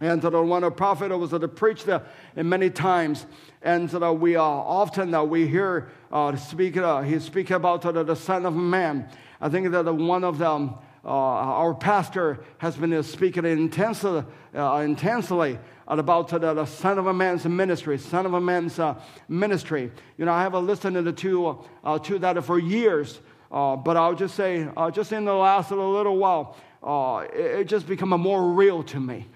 And 0.00 0.20
so 0.20 0.42
one 0.42 0.64
of 0.64 0.76
prophet 0.76 1.16
was 1.16 1.30
to 1.30 1.48
preach 1.48 1.84
that 1.84 2.06
many 2.36 2.70
times. 2.70 3.26
And 3.62 3.90
so 3.90 4.12
we 4.12 4.36
uh, 4.36 4.42
often 4.42 5.14
uh, 5.14 5.22
we 5.22 5.46
hear 5.46 5.88
uh, 6.12 6.36
speak, 6.36 6.76
uh, 6.76 7.02
he 7.02 7.18
speak 7.18 7.50
about 7.50 7.82
the 7.82 8.14
Son 8.14 8.44
of 8.44 8.54
Man. 8.54 9.08
I 9.40 9.48
think 9.48 9.70
that 9.70 9.84
one 9.94 10.24
of 10.24 10.38
them, 10.38 10.74
uh, 11.04 11.08
our 11.08 11.74
pastor 11.74 12.40
has 12.58 12.76
been 12.76 13.02
speaking 13.02 13.44
intensely, 13.44 14.24
uh, 14.54 14.76
intensely 14.84 15.58
about 15.86 16.28
the, 16.28 16.38
the, 16.54 16.64
Son 16.66 16.98
of 16.98 17.06
a 17.06 17.14
Man's 17.14 17.44
ministry, 17.44 17.98
Son 17.98 18.26
of 18.26 18.34
a 18.34 18.40
Man's 18.40 18.80
ministry. 19.28 19.92
You 20.18 20.24
know, 20.24 20.32
I 20.32 20.42
have 20.42 20.54
listened 20.54 21.16
to, 21.16 21.58
to 22.02 22.18
that 22.18 22.44
for 22.44 22.58
years, 22.58 23.20
but 23.50 23.96
I'll 23.96 24.14
just 24.14 24.34
say, 24.34 24.68
just 24.92 25.12
in 25.12 25.24
the 25.24 25.34
last 25.34 25.70
little 25.70 26.16
while, 26.16 26.56
it, 27.34 27.60
it 27.60 27.64
just 27.68 27.86
become 27.86 28.10
more 28.10 28.52
real 28.52 28.82
to 28.84 28.98
me 28.98 29.26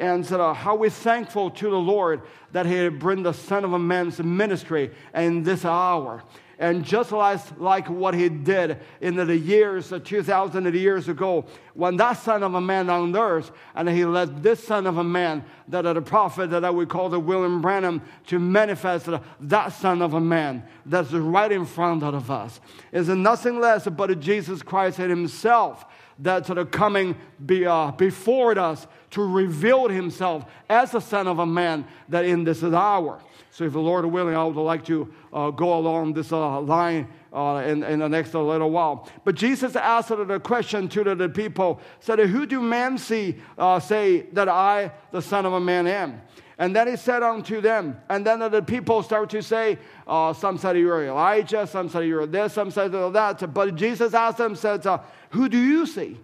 and 0.00 0.30
uh, 0.32 0.52
how 0.52 0.76
we're 0.76 0.90
thankful 0.90 1.50
to 1.50 1.70
the 1.70 1.78
Lord 1.78 2.22
that 2.52 2.66
He 2.66 2.74
had 2.74 2.98
bring 2.98 3.22
the 3.22 3.32
Son 3.32 3.64
of 3.64 3.72
a 3.72 3.78
Man's 3.78 4.18
ministry 4.18 4.90
in 5.14 5.42
this 5.42 5.64
hour. 5.64 6.22
And 6.58 6.84
just 6.84 7.10
like, 7.10 7.58
like 7.58 7.90
what 7.90 8.14
He 8.14 8.28
did 8.28 8.78
in 9.00 9.16
the 9.16 9.36
years, 9.36 9.92
uh, 9.92 9.98
2,000 9.98 10.72
years 10.74 11.08
ago, 11.08 11.46
when 11.74 11.96
that 11.96 12.14
Son 12.14 12.42
of 12.42 12.54
a 12.54 12.60
Man 12.60 12.88
on 12.90 13.16
earth, 13.16 13.50
and 13.74 13.88
He 13.88 14.04
led 14.04 14.42
this 14.42 14.62
Son 14.62 14.86
of 14.86 14.98
a 14.98 15.04
Man, 15.04 15.44
that 15.68 15.82
the 15.82 16.02
prophet 16.02 16.50
that 16.50 16.74
would 16.74 16.88
call 16.88 17.08
the 17.08 17.18
William 17.18 17.60
Branham, 17.60 18.02
to 18.26 18.38
manifest 18.38 19.08
that 19.40 19.68
Son 19.72 20.00
of 20.00 20.14
a 20.14 20.20
Man 20.20 20.62
that's 20.86 21.12
right 21.12 21.50
in 21.50 21.66
front 21.66 22.02
of 22.02 22.30
us. 22.30 22.60
Is 22.92 23.08
nothing 23.08 23.60
less 23.60 23.88
but 23.88 24.20
Jesus 24.20 24.62
Christ 24.62 24.98
Himself 24.98 25.84
that's 26.18 26.46
sort 26.46 26.58
of 26.58 26.70
coming 26.70 27.16
be, 27.44 27.66
uh, 27.66 27.90
before 27.92 28.56
us 28.58 28.86
to 29.14 29.22
reveal 29.22 29.88
himself 29.88 30.44
as 30.68 30.90
the 30.90 31.00
Son 31.00 31.28
of 31.28 31.38
a 31.38 31.46
Man 31.46 31.84
that 32.08 32.24
in 32.24 32.42
this 32.42 32.64
hour. 32.64 33.20
So, 33.52 33.62
if 33.62 33.72
the 33.72 33.78
Lord 33.80 34.04
willing, 34.04 34.34
I 34.34 34.42
would 34.42 34.60
like 34.60 34.84
to 34.86 35.14
uh, 35.32 35.50
go 35.50 35.78
along 35.78 36.14
this 36.14 36.32
uh, 36.32 36.60
line 36.60 37.06
uh, 37.32 37.62
in, 37.64 37.84
in 37.84 38.00
the 38.00 38.08
next 38.08 38.34
little 38.34 38.72
while. 38.72 39.08
But 39.24 39.36
Jesus 39.36 39.76
asked 39.76 40.08
the 40.08 40.40
question 40.40 40.88
to 40.88 41.14
the, 41.14 41.28
people, 41.28 41.80
said, 42.00 42.18
Who 42.18 42.44
do 42.44 42.60
men 42.60 42.98
see, 42.98 43.36
uh, 43.56 43.78
say 43.78 44.22
that 44.32 44.48
I, 44.48 44.90
the 45.12 45.22
Son 45.22 45.46
of 45.46 45.52
a 45.52 45.60
Man, 45.60 45.86
am? 45.86 46.20
And 46.58 46.74
then 46.74 46.88
he 46.88 46.96
said 46.96 47.22
unto 47.22 47.60
them, 47.60 47.96
and 48.08 48.26
then 48.26 48.38
the 48.38 48.62
people 48.62 49.02
start 49.02 49.30
to 49.30 49.42
say, 49.42 49.78
uh, 50.06 50.32
some 50.32 50.56
said 50.58 50.76
you're 50.76 51.04
Elijah, 51.04 51.66
some 51.66 51.88
said 51.88 52.06
you're 52.06 52.26
this, 52.26 52.52
some 52.52 52.70
said 52.70 52.92
that. 52.92 53.52
But 53.52 53.74
Jesus 53.74 54.14
asked 54.14 54.38
them, 54.38 54.54
said, 54.54 54.86
uh, 54.86 54.98
who 55.30 55.48
do 55.48 55.58
you 55.58 55.84
see? 55.84 56.16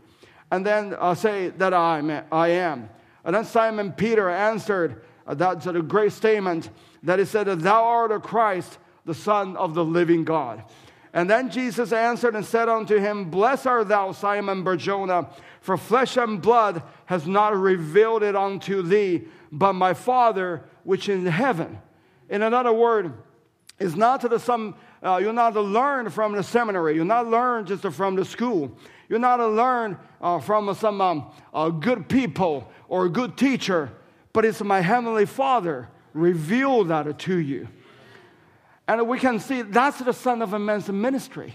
And 0.50 0.66
then 0.66 0.96
uh, 0.98 1.14
say 1.14 1.48
that 1.50 1.72
I, 1.72 2.24
I 2.32 2.48
am. 2.48 2.88
And 3.24 3.34
then 3.34 3.44
Simon 3.44 3.92
Peter 3.92 4.28
answered, 4.28 5.02
uh, 5.26 5.34
that's 5.34 5.66
a 5.66 5.80
great 5.82 6.12
statement, 6.12 6.70
that 7.02 7.18
he 7.18 7.24
said, 7.24 7.46
Thou 7.46 7.84
art 7.84 8.10
the 8.10 8.18
Christ, 8.18 8.78
the 9.04 9.14
Son 9.14 9.56
of 9.56 9.74
the 9.74 9.84
living 9.84 10.24
God. 10.24 10.64
And 11.12 11.28
then 11.28 11.50
Jesus 11.50 11.92
answered 11.92 12.34
and 12.34 12.44
said 12.44 12.68
unto 12.68 12.98
him, 12.98 13.30
Blessed 13.30 13.66
art 13.66 13.88
thou, 13.88 14.12
Simon 14.12 14.62
Barjona, 14.62 15.28
for 15.60 15.76
flesh 15.76 16.16
and 16.16 16.40
blood 16.40 16.82
has 17.06 17.26
not 17.26 17.56
revealed 17.56 18.22
it 18.22 18.36
unto 18.36 18.82
thee, 18.82 19.22
but 19.52 19.72
my 19.72 19.94
Father 19.94 20.64
which 20.84 21.08
is 21.08 21.24
in 21.24 21.26
heaven. 21.26 21.78
In 22.28 22.42
another 22.42 22.72
word, 22.72 23.12
it's 23.78 23.96
not 23.96 24.20
to 24.22 24.28
the 24.28 24.38
some, 24.38 24.76
uh, 25.02 25.18
you're 25.22 25.32
not 25.32 25.54
to 25.54 25.60
learn 25.60 26.10
from 26.10 26.32
the 26.32 26.42
seminary, 26.42 26.94
you're 26.94 27.04
not 27.04 27.26
learn 27.26 27.66
just 27.66 27.82
from 27.82 28.14
the 28.14 28.24
school. 28.24 28.76
You're 29.10 29.18
not 29.18 29.38
to 29.38 29.48
learn 29.48 29.98
uh, 30.22 30.38
from 30.38 30.72
some 30.76 31.00
um, 31.00 31.30
uh, 31.52 31.68
good 31.68 32.08
people 32.08 32.70
or 32.88 33.06
a 33.06 33.08
good 33.08 33.36
teacher, 33.36 33.90
but 34.32 34.44
it's 34.44 34.62
my 34.62 34.80
heavenly 34.80 35.26
Father 35.26 35.88
revealed 36.14 36.88
that 36.88 37.18
to 37.18 37.36
you. 37.36 37.66
And 38.86 39.08
we 39.08 39.18
can 39.18 39.40
see 39.40 39.62
that's 39.62 39.98
the 39.98 40.12
Son 40.12 40.42
of 40.42 40.52
a 40.52 40.60
Man's 40.60 40.88
ministry, 40.88 41.54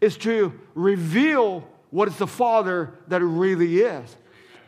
is 0.00 0.16
to 0.18 0.52
reveal 0.74 1.64
what 1.90 2.08
is 2.08 2.16
the 2.16 2.26
Father 2.26 2.92
that 3.06 3.22
really 3.22 3.78
is. 3.78 4.16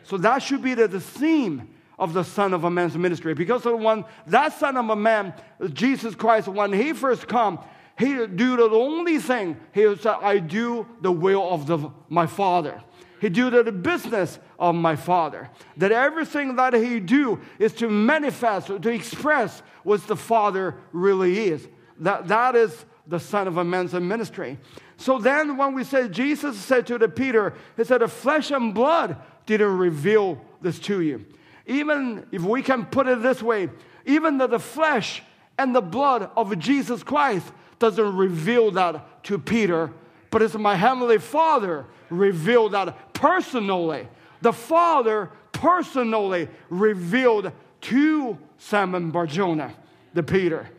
So 0.03 0.15
that 0.17 0.41
should 0.41 0.61
be 0.61 0.73
the, 0.73 0.87
the 0.87 1.01
theme 1.01 1.67
of 1.99 2.13
the 2.13 2.23
Son 2.23 2.53
of 2.53 2.63
a 2.63 2.71
Man's 2.71 2.97
ministry. 2.97 3.33
Because 3.33 3.65
when 3.65 4.05
that 4.27 4.57
Son 4.57 4.77
of 4.77 4.89
a 4.89 4.95
Man, 4.95 5.33
Jesus 5.73 6.15
Christ, 6.15 6.47
when 6.47 6.71
he 6.71 6.93
first 6.93 7.27
come, 7.27 7.59
he 8.01 8.27
do 8.27 8.55
the 8.55 8.69
only 8.69 9.19
thing 9.19 9.57
he 9.73 9.95
said, 9.95 10.15
I 10.21 10.39
do 10.39 10.87
the 11.01 11.11
will 11.11 11.49
of 11.49 11.67
the, 11.67 11.89
my 12.09 12.25
Father. 12.25 12.81
He 13.19 13.29
do 13.29 13.49
the 13.49 13.71
business 13.71 14.39
of 14.57 14.73
my 14.73 14.95
Father. 14.95 15.49
That 15.77 15.91
everything 15.91 16.55
that 16.55 16.73
he 16.73 16.99
do 16.99 17.39
is 17.59 17.73
to 17.73 17.89
manifest, 17.89 18.67
to 18.67 18.89
express 18.89 19.61
what 19.83 20.05
the 20.07 20.15
Father 20.15 20.75
really 20.91 21.49
is. 21.49 21.67
That, 21.99 22.27
that 22.29 22.55
is 22.55 22.85
the 23.05 23.19
Son 23.19 23.47
of 23.47 23.57
a 23.57 23.63
Man's 23.63 23.93
ministry. 23.93 24.57
So 24.97 25.19
then, 25.19 25.57
when 25.57 25.73
we 25.73 25.83
say 25.83 26.07
Jesus 26.07 26.57
said 26.57 26.87
to 26.87 26.97
the 26.97 27.09
Peter, 27.09 27.53
he 27.75 27.83
said, 27.83 28.01
"The 28.01 28.07
flesh 28.07 28.51
and 28.51 28.73
blood 28.73 29.17
didn't 29.45 29.77
reveal 29.77 30.39
this 30.61 30.79
to 30.79 31.01
you." 31.01 31.25
Even 31.65 32.25
if 32.31 32.43
we 32.43 32.61
can 32.61 32.85
put 32.85 33.07
it 33.07 33.21
this 33.21 33.41
way, 33.41 33.69
even 34.05 34.37
the, 34.37 34.47
the 34.47 34.59
flesh 34.59 35.23
and 35.57 35.75
the 35.75 35.81
blood 35.81 36.29
of 36.35 36.57
Jesus 36.59 37.03
Christ 37.03 37.51
doesn't 37.81 38.15
reveal 38.15 38.71
that 38.71 39.23
to 39.25 39.37
Peter, 39.37 39.91
but 40.29 40.41
it's 40.41 40.55
my 40.55 40.75
heavenly 40.75 41.17
Father 41.17 41.85
revealed 42.09 42.71
that 42.71 43.13
personally. 43.13 44.07
The 44.41 44.53
Father 44.53 45.29
personally 45.51 46.47
revealed 46.69 47.51
to 47.81 48.37
Simon 48.57 49.11
Barjona, 49.11 49.73
the 50.13 50.23
Peter. 50.23 50.69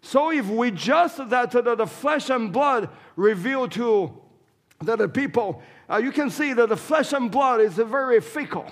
So 0.00 0.30
if 0.30 0.46
we 0.46 0.70
just 0.70 1.28
that 1.28 1.50
the 1.52 1.86
flesh 1.86 2.30
and 2.30 2.52
blood 2.52 2.88
revealed 3.16 3.72
to 3.72 4.16
the 4.80 5.08
people, 5.08 5.62
uh, 5.90 5.98
you 5.98 6.10
can 6.10 6.30
see 6.30 6.52
that 6.54 6.68
the 6.68 6.76
flesh 6.76 7.12
and 7.12 7.30
blood 7.30 7.60
is 7.60 7.74
very 7.74 8.20
fickle, 8.20 8.66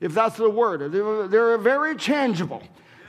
if 0.00 0.14
that's 0.14 0.36
the 0.36 0.50
word. 0.50 0.90
They're, 0.92 1.28
they're 1.28 1.58
very 1.58 1.94
changeable. 1.96 2.62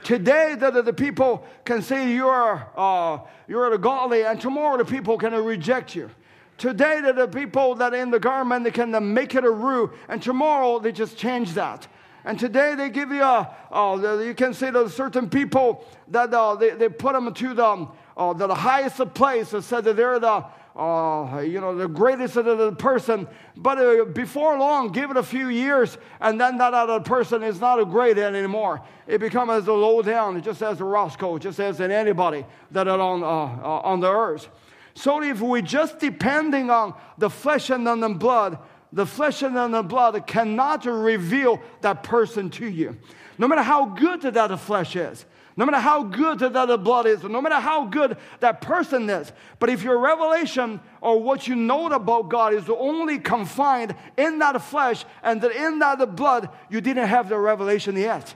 Today, 0.04 0.56
the, 0.58 0.70
the, 0.70 0.82
the, 0.82 0.92
people 0.92 1.44
can 1.64 1.82
say 1.82 2.12
you 2.12 2.26
are, 2.26 2.68
uh, 2.76 3.18
you're 3.46 3.72
a 3.72 3.78
godly, 3.78 4.24
and 4.24 4.40
tomorrow 4.40 4.78
the 4.78 4.84
people 4.84 5.18
can 5.18 5.34
reject 5.34 5.94
you. 5.94 6.10
Today, 6.56 7.00
the, 7.00 7.12
the 7.12 7.28
people 7.28 7.74
that 7.76 7.92
are 7.92 7.96
in 7.96 8.10
the 8.10 8.18
garment, 8.18 8.64
they 8.64 8.70
can 8.70 9.14
make 9.14 9.34
it 9.34 9.44
a 9.44 9.50
rule, 9.50 9.90
and 10.08 10.22
tomorrow 10.22 10.78
they 10.78 10.92
just 10.92 11.16
change 11.16 11.52
that. 11.54 11.86
And 12.24 12.38
today 12.38 12.74
they 12.74 12.90
give 12.90 13.10
you 13.10 13.22
a, 13.22 13.54
uh, 13.72 14.18
you 14.22 14.34
can 14.34 14.52
say 14.52 14.70
that 14.70 14.90
certain 14.90 15.30
people 15.30 15.86
that 16.08 16.32
uh, 16.32 16.54
they, 16.54 16.70
they 16.70 16.88
put 16.88 17.14
them 17.14 17.32
to 17.32 17.54
the, 17.54 17.88
uh, 18.16 18.32
the, 18.34 18.46
the 18.46 18.54
highest 18.54 18.98
place 19.14 19.52
and 19.52 19.64
said 19.64 19.84
that 19.84 19.96
they're 19.96 20.18
the, 20.18 20.44
uh, 20.76 21.40
you 21.40 21.60
know, 21.60 21.76
the 21.76 21.88
greatest 21.88 22.36
of 22.36 22.44
the 22.44 22.72
person. 22.72 23.26
But 23.56 23.78
uh, 23.78 24.04
before 24.04 24.58
long, 24.58 24.92
give 24.92 25.10
it 25.10 25.16
a 25.16 25.22
few 25.22 25.48
years, 25.48 25.98
and 26.20 26.40
then 26.40 26.58
that 26.58 26.74
other 26.74 27.00
person 27.00 27.42
is 27.42 27.60
not 27.60 27.80
a 27.80 27.84
great 27.84 28.18
anymore. 28.18 28.82
It 29.06 29.18
becomes 29.18 29.50
as 29.50 29.66
a 29.68 29.72
low 29.72 30.02
down, 30.02 30.40
just 30.42 30.62
as 30.62 30.80
a 30.80 30.84
Roscoe, 30.84 31.38
just 31.38 31.58
as 31.58 31.80
in 31.80 31.90
anybody 31.90 32.44
that 32.70 32.86
are 32.86 33.00
on, 33.00 33.22
uh, 33.22 33.26
uh, 33.26 33.80
on 33.82 34.00
the 34.00 34.10
earth. 34.10 34.48
So 34.94 35.22
if 35.22 35.40
we're 35.40 35.62
just 35.62 35.98
depending 35.98 36.70
on 36.70 36.94
the 37.18 37.30
flesh 37.30 37.70
and 37.70 37.86
on 37.88 38.00
the 38.00 38.08
blood, 38.08 38.58
the 38.92 39.06
flesh 39.06 39.42
and 39.42 39.74
the 39.74 39.82
blood 39.82 40.26
cannot 40.26 40.84
reveal 40.84 41.60
that 41.80 42.02
person 42.02 42.50
to 42.50 42.66
you. 42.66 42.96
No 43.38 43.48
matter 43.48 43.62
how 43.62 43.86
good 43.86 44.22
that 44.22 44.48
the 44.48 44.56
flesh 44.56 44.96
is, 44.96 45.24
no 45.56 45.66
matter 45.66 45.78
how 45.78 46.02
good 46.02 46.38
that 46.38 46.66
the 46.66 46.78
blood 46.78 47.06
is, 47.06 47.22
no 47.22 47.42
matter 47.42 47.56
how 47.56 47.84
good 47.84 48.16
that 48.40 48.60
person 48.60 49.08
is. 49.10 49.32
But 49.58 49.70
if 49.70 49.82
your 49.82 49.98
revelation 49.98 50.80
or 51.00 51.20
what 51.22 51.46
you 51.48 51.56
know 51.56 51.86
about 51.86 52.28
God 52.28 52.54
is 52.54 52.68
only 52.68 53.18
confined 53.18 53.94
in 54.16 54.38
that 54.38 54.60
flesh 54.62 55.04
and 55.22 55.40
that 55.42 55.52
in 55.52 55.78
that 55.80 56.16
blood, 56.16 56.48
you 56.68 56.80
didn't 56.80 57.08
have 57.08 57.28
the 57.28 57.38
revelation 57.38 57.96
yet. 57.96 58.34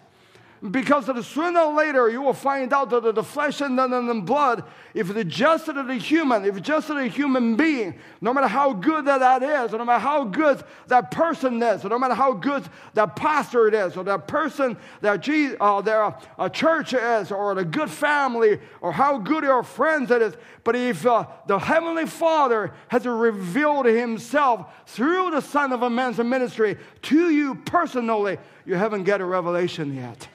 Because 0.71 1.27
sooner 1.27 1.61
or 1.61 1.75
later 1.75 2.09
you 2.09 2.23
will 2.23 2.33
find 2.33 2.73
out 2.73 2.89
that 2.89 3.15
the 3.15 3.23
flesh 3.23 3.61
and 3.61 3.79
the, 3.79 4.23
blood, 4.25 4.65
if 4.95 5.15
it's 5.15 5.37
just 5.37 5.67
the 5.67 5.95
human, 5.95 6.47
if 6.47 6.57
it's 6.57 6.67
just 6.67 6.89
a 6.89 7.07
human 7.07 7.55
being, 7.55 7.99
no 8.23 8.33
matter 8.33 8.47
how 8.47 8.73
good 8.73 9.05
that, 9.05 9.19
that 9.19 9.43
is, 9.43 9.73
no 9.73 9.85
matter 9.85 9.99
how 9.99 10.25
good 10.25 10.65
that 10.87 11.11
person 11.11 11.63
is, 11.63 11.85
no 11.85 11.99
matter 11.99 12.15
how 12.15 12.33
good 12.33 12.67
that 12.95 13.15
pastor 13.15 13.69
it 13.69 13.75
is, 13.75 13.95
or 13.95 14.05
that 14.05 14.27
person 14.27 14.79
that 15.03 15.21
Jesus, 15.21 15.59
uh, 15.61 15.83
their 15.83 16.15
uh, 16.39 16.49
church 16.49 16.95
is, 16.95 17.31
or 17.31 17.55
the 17.55 17.65
good 17.65 17.91
family, 17.91 18.59
or 18.81 18.91
how 18.91 19.19
good 19.19 19.45
your 19.45 19.63
friends 19.63 20.11
it 20.11 20.23
is, 20.23 20.35
but 20.63 20.75
if 20.75 21.05
uh, 21.05 21.27
the 21.47 21.59
Heavenly 21.59 22.07
Father 22.07 22.73
has 22.89 23.05
revealed 23.05 23.85
Himself 23.85 24.73
through 24.87 25.33
the 25.33 25.43
Son 25.43 25.73
of 25.73 25.83
a 25.83 25.91
Man's 25.91 26.17
ministry 26.17 26.79
to 27.03 27.29
you 27.29 27.55
personally, 27.55 28.39
you 28.65 28.77
haven't 28.77 29.05
got 29.05 29.21
a 29.21 29.27
revelation 29.27 29.95
yet. 29.95 30.27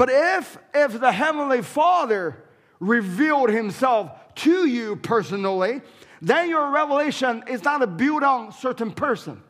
But 0.00 0.08
if, 0.08 0.56
if 0.72 0.98
the 0.98 1.12
Heavenly 1.12 1.60
Father 1.60 2.42
revealed 2.78 3.50
Himself 3.50 4.10
to 4.36 4.66
you 4.66 4.96
personally, 4.96 5.82
then 6.22 6.48
your 6.48 6.70
revelation 6.70 7.44
is 7.46 7.62
not 7.64 7.98
built 7.98 8.22
on 8.22 8.50
certain 8.50 8.92
person. 8.92 9.42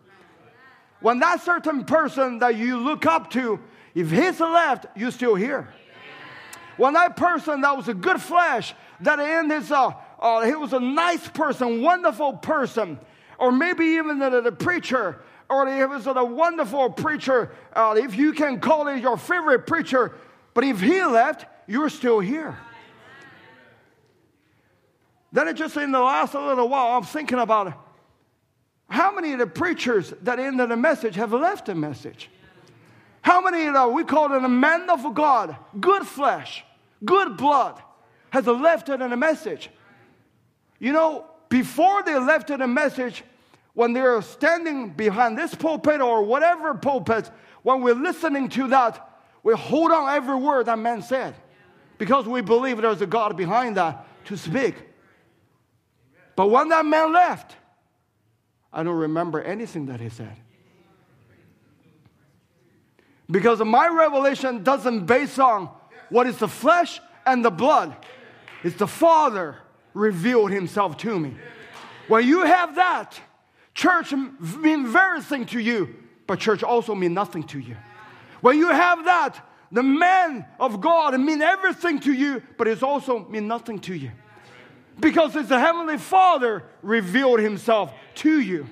When 1.03 1.21
that 1.21 1.41
certain 1.43 1.85
person 1.85 2.41
that 2.41 2.57
you 2.57 2.79
look 2.79 3.07
up 3.07 3.31
to, 3.31 3.61
if 3.95 4.11
he's 4.11 4.41
left, 4.41 4.87
you're 4.97 5.13
still 5.13 5.37
here. 5.37 5.73
When 6.77 6.95
that 6.95 7.17
person 7.17 7.61
that 7.61 7.77
was 7.77 7.87
a 7.87 7.95
good 7.95 8.21
flesh, 8.21 8.75
that 9.03 9.21
in 9.21 9.51
his, 9.51 9.71
uh, 9.71 9.93
uh, 10.19 10.45
he 10.45 10.57
was 10.57 10.73
a 10.73 10.81
nice 10.81 11.29
person, 11.29 11.81
wonderful 11.81 12.33
person, 12.33 12.99
or 13.39 13.53
maybe 13.53 13.85
even 13.85 14.19
the, 14.19 14.41
the 14.41 14.51
preacher, 14.51 15.23
or 15.49 15.73
he 15.73 15.85
was 15.85 16.09
a 16.09 16.25
wonderful 16.25 16.91
preacher, 16.91 17.53
uh, 17.73 17.95
if 17.97 18.17
you 18.17 18.33
can 18.33 18.59
call 18.59 18.89
it 18.89 19.01
your 19.01 19.17
favorite 19.17 19.65
preacher, 19.69 20.13
but 20.55 20.65
if 20.65 20.81
he 20.81 21.03
left, 21.05 21.47
you're 21.67 21.89
still 21.89 22.21
here. 22.21 22.59
Then 25.33 25.49
it 25.49 25.55
just 25.55 25.77
in 25.77 25.93
the 25.93 26.01
last 26.01 26.35
little 26.35 26.69
while, 26.69 26.97
I'm 26.97 27.05
thinking 27.05 27.39
about 27.39 27.73
how 28.89 29.15
many 29.15 29.33
of 29.33 29.39
the 29.39 29.47
preachers 29.47 30.13
that 30.23 30.41
ended 30.41 30.69
the 30.69 30.77
message 30.77 31.15
have 31.15 31.33
left 31.33 31.67
the 31.67 31.75
message? 31.77 32.29
How 33.23 33.41
many 33.41 33.67
of 33.67 33.75
the, 33.75 33.89
we 33.89 34.03
call 34.03 34.33
it 34.33 34.43
a 34.43 34.49
man 34.49 34.91
of 34.91 35.15
God, 35.15 35.57
good 35.79 36.05
flesh, 36.05 36.65
good 37.05 37.37
blood, 37.37 37.81
has 38.31 38.47
left 38.47 38.89
it 38.89 39.01
in 39.01 39.13
a 39.13 39.17
message? 39.17 39.71
You 40.81 40.93
know, 40.93 41.27
before 41.49 42.03
they 42.03 42.19
left 42.19 42.51
it 42.51 42.61
a 42.61 42.67
message, 42.67 43.23
when 43.75 43.93
they're 43.93 44.21
standing 44.23 44.91
behind 44.91 45.39
this 45.39 45.55
pulpit 45.55 46.01
or 46.01 46.23
whatever 46.25 46.75
pulpit, 46.75 47.31
when 47.63 47.83
we're 47.83 47.95
listening 47.95 48.49
to 48.49 48.69
that, 48.69 49.10
we 49.43 49.55
hold 49.55 49.91
on 49.91 50.15
every 50.15 50.37
word 50.37 50.67
that 50.67 50.79
man 50.79 51.03
said 51.03 51.35
because 51.99 52.27
we 52.27 52.41
believe 52.41 52.81
there's 52.81 53.01
a 53.01 53.07
God 53.07 53.37
behind 53.37 53.77
that 53.77 54.07
to 54.27 54.37
speak. 54.37 54.75
But 56.37 56.49
when 56.49 56.69
that 56.71 56.87
man 56.87 57.13
left, 57.13 57.57
I 58.73 58.83
don't 58.83 58.97
remember 58.97 59.43
anything 59.43 59.87
that 59.87 60.01
he 60.01 60.09
said. 60.09 60.37
Because 63.31 63.61
my 63.61 63.89
revelation 63.89 64.63
doesn't 64.63 65.07
base 65.07 65.39
on 65.39 65.69
what 66.09 66.27
is 66.27 66.39
the 66.39 66.49
flesh 66.49 67.01
and 67.27 67.45
the 67.45 67.51
blood. 67.51 67.95
It's 68.65 68.77
the 68.77 68.87
Father 68.87 69.57
revealed 69.95 70.51
himself 70.51 70.97
to 70.99 71.19
me. 71.19 71.35
When 72.09 72.27
you 72.27 72.45
have 72.45 72.75
that, 72.75 73.21
church 73.75 74.13
mean 74.13 74.87
very 74.87 75.23
thing 75.23 75.47
to 75.47 75.61
you, 75.61 75.95
but 76.27 76.41
church 76.41 76.63
also 76.63 76.95
mean 76.95 77.15
nothing 77.15 77.43
to 77.45 77.59
you. 77.59 77.77
When 78.41 78.59
you 78.59 78.69
have 78.69 79.05
that, 79.05 79.47
the 79.73 79.83
man 79.83 80.47
of 80.59 80.81
God 80.81 81.19
mean 81.21 81.43
everything 81.43 82.01
to 82.01 82.13
you, 82.13 82.43
but 82.57 82.67
it 82.67 82.83
also 82.83 83.27
mean 83.29 83.47
nothing 83.47 83.79
to 83.81 83.95
you. 83.95 84.11
Because 84.99 85.37
it's 85.37 85.49
the 85.49 85.59
Heavenly 85.59 85.99
Father 85.99 86.65
revealed 86.83 87.41
himself 87.41 87.93
to 88.17 88.41
you. 88.41 88.67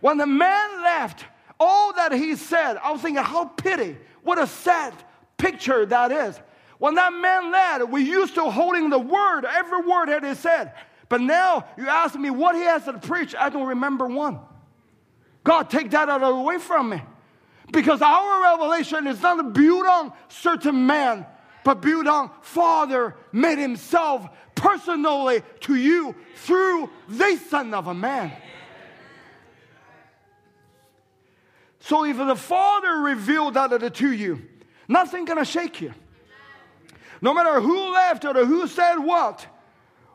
When 0.00 0.18
the 0.18 0.26
man 0.26 0.82
left, 0.82 1.24
all 1.58 1.92
that 1.94 2.12
he 2.12 2.36
said, 2.36 2.76
I 2.76 2.92
was 2.92 3.00
thinking, 3.00 3.22
how 3.22 3.46
pity, 3.46 3.96
what 4.22 4.38
a 4.38 4.46
sad 4.46 4.92
picture 5.36 5.86
that 5.86 6.12
is. 6.12 6.38
When 6.78 6.94
that 6.94 7.12
man 7.12 7.50
led, 7.50 7.90
we 7.90 8.02
used 8.02 8.34
to 8.36 8.50
holding 8.50 8.90
the 8.90 8.98
word, 8.98 9.44
every 9.44 9.80
word 9.80 10.08
that 10.08 10.24
he 10.24 10.34
said. 10.34 10.72
But 11.08 11.20
now 11.20 11.64
you 11.76 11.88
ask 11.88 12.14
me 12.14 12.30
what 12.30 12.54
he 12.54 12.62
has 12.62 12.84
to 12.84 12.92
preach, 12.94 13.34
I 13.34 13.48
don't 13.48 13.66
remember 13.66 14.06
one. 14.06 14.38
God, 15.42 15.70
take 15.70 15.90
that 15.90 16.08
out 16.08 16.22
away 16.22 16.58
from 16.58 16.90
me. 16.90 17.02
Because 17.70 18.00
our 18.00 18.42
revelation 18.42 19.06
is 19.06 19.20
not 19.20 19.52
built 19.52 19.86
on 19.86 20.12
certain 20.28 20.86
man, 20.86 21.26
but 21.64 21.80
built 21.80 22.06
on 22.06 22.30
Father 22.40 23.14
made 23.32 23.58
himself 23.58 24.28
personally 24.54 25.42
to 25.60 25.74
you 25.74 26.14
through 26.36 26.90
the 27.08 27.36
Son 27.48 27.74
of 27.74 27.86
a 27.86 27.94
Man. 27.94 28.32
So 31.80 32.04
if 32.04 32.16
the 32.16 32.36
Father 32.36 32.98
revealed 32.98 33.54
that 33.54 33.94
to 33.94 34.12
you, 34.12 34.42
nothing 34.88 35.24
gonna 35.24 35.44
shake 35.44 35.80
you. 35.80 35.94
No 37.20 37.34
matter 37.34 37.60
who 37.60 37.92
left 37.92 38.24
or 38.24 38.44
who 38.44 38.66
said 38.66 38.96
what. 38.96 39.46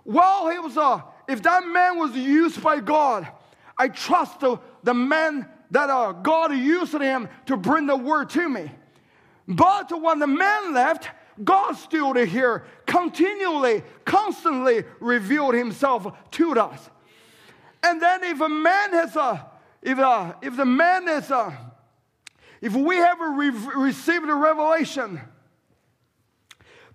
Well, 0.05 0.49
he 0.49 0.59
was 0.59 0.77
a, 0.77 1.03
if 1.27 1.41
that 1.43 1.65
man 1.65 1.97
was 1.97 2.15
used 2.15 2.61
by 2.61 2.79
God, 2.79 3.27
I 3.77 3.87
trust 3.87 4.39
the, 4.39 4.59
the 4.83 4.93
man 4.93 5.49
that 5.73 5.89
uh, 5.89 6.11
God 6.11 6.53
used 6.53 6.93
him 6.93 7.27
to 7.47 7.57
bring 7.57 7.87
the 7.87 7.97
word 7.97 8.29
to 8.31 8.47
me. 8.47 8.71
But 9.47 9.91
when 9.99 10.19
the 10.19 10.27
man 10.27 10.71
left, 10.71 11.09
God 11.43 11.73
still 11.73 12.13
here 12.13 12.63
continually, 12.85 13.81
constantly 14.05 14.83
revealed 14.99 15.55
himself 15.55 16.15
to 16.31 16.51
us. 16.59 16.89
And 17.81 17.99
then 17.99 18.23
if 18.23 18.39
a 18.39 18.49
man 18.49 18.91
has 18.93 19.15
a, 19.15 19.49
if, 19.81 19.97
a, 19.97 20.37
if 20.43 20.55
the 20.55 20.65
man 20.65 21.07
is 21.07 21.31
a, 21.31 21.57
if 22.61 22.75
we 22.75 22.97
have 22.97 23.19
re- 23.19 23.49
received 23.75 24.29
a 24.29 24.35
revelation, 24.35 25.19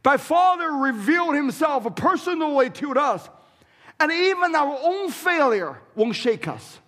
by 0.04 0.18
Father 0.18 0.70
revealed 0.70 1.34
himself 1.34 1.96
personally 1.96 2.70
to 2.70 2.92
us, 2.92 3.28
and 3.98 4.12
even 4.12 4.54
our 4.54 4.78
own 4.80 5.10
failure 5.10 5.82
won't 5.96 6.14
shake 6.14 6.46
us. 6.46 6.78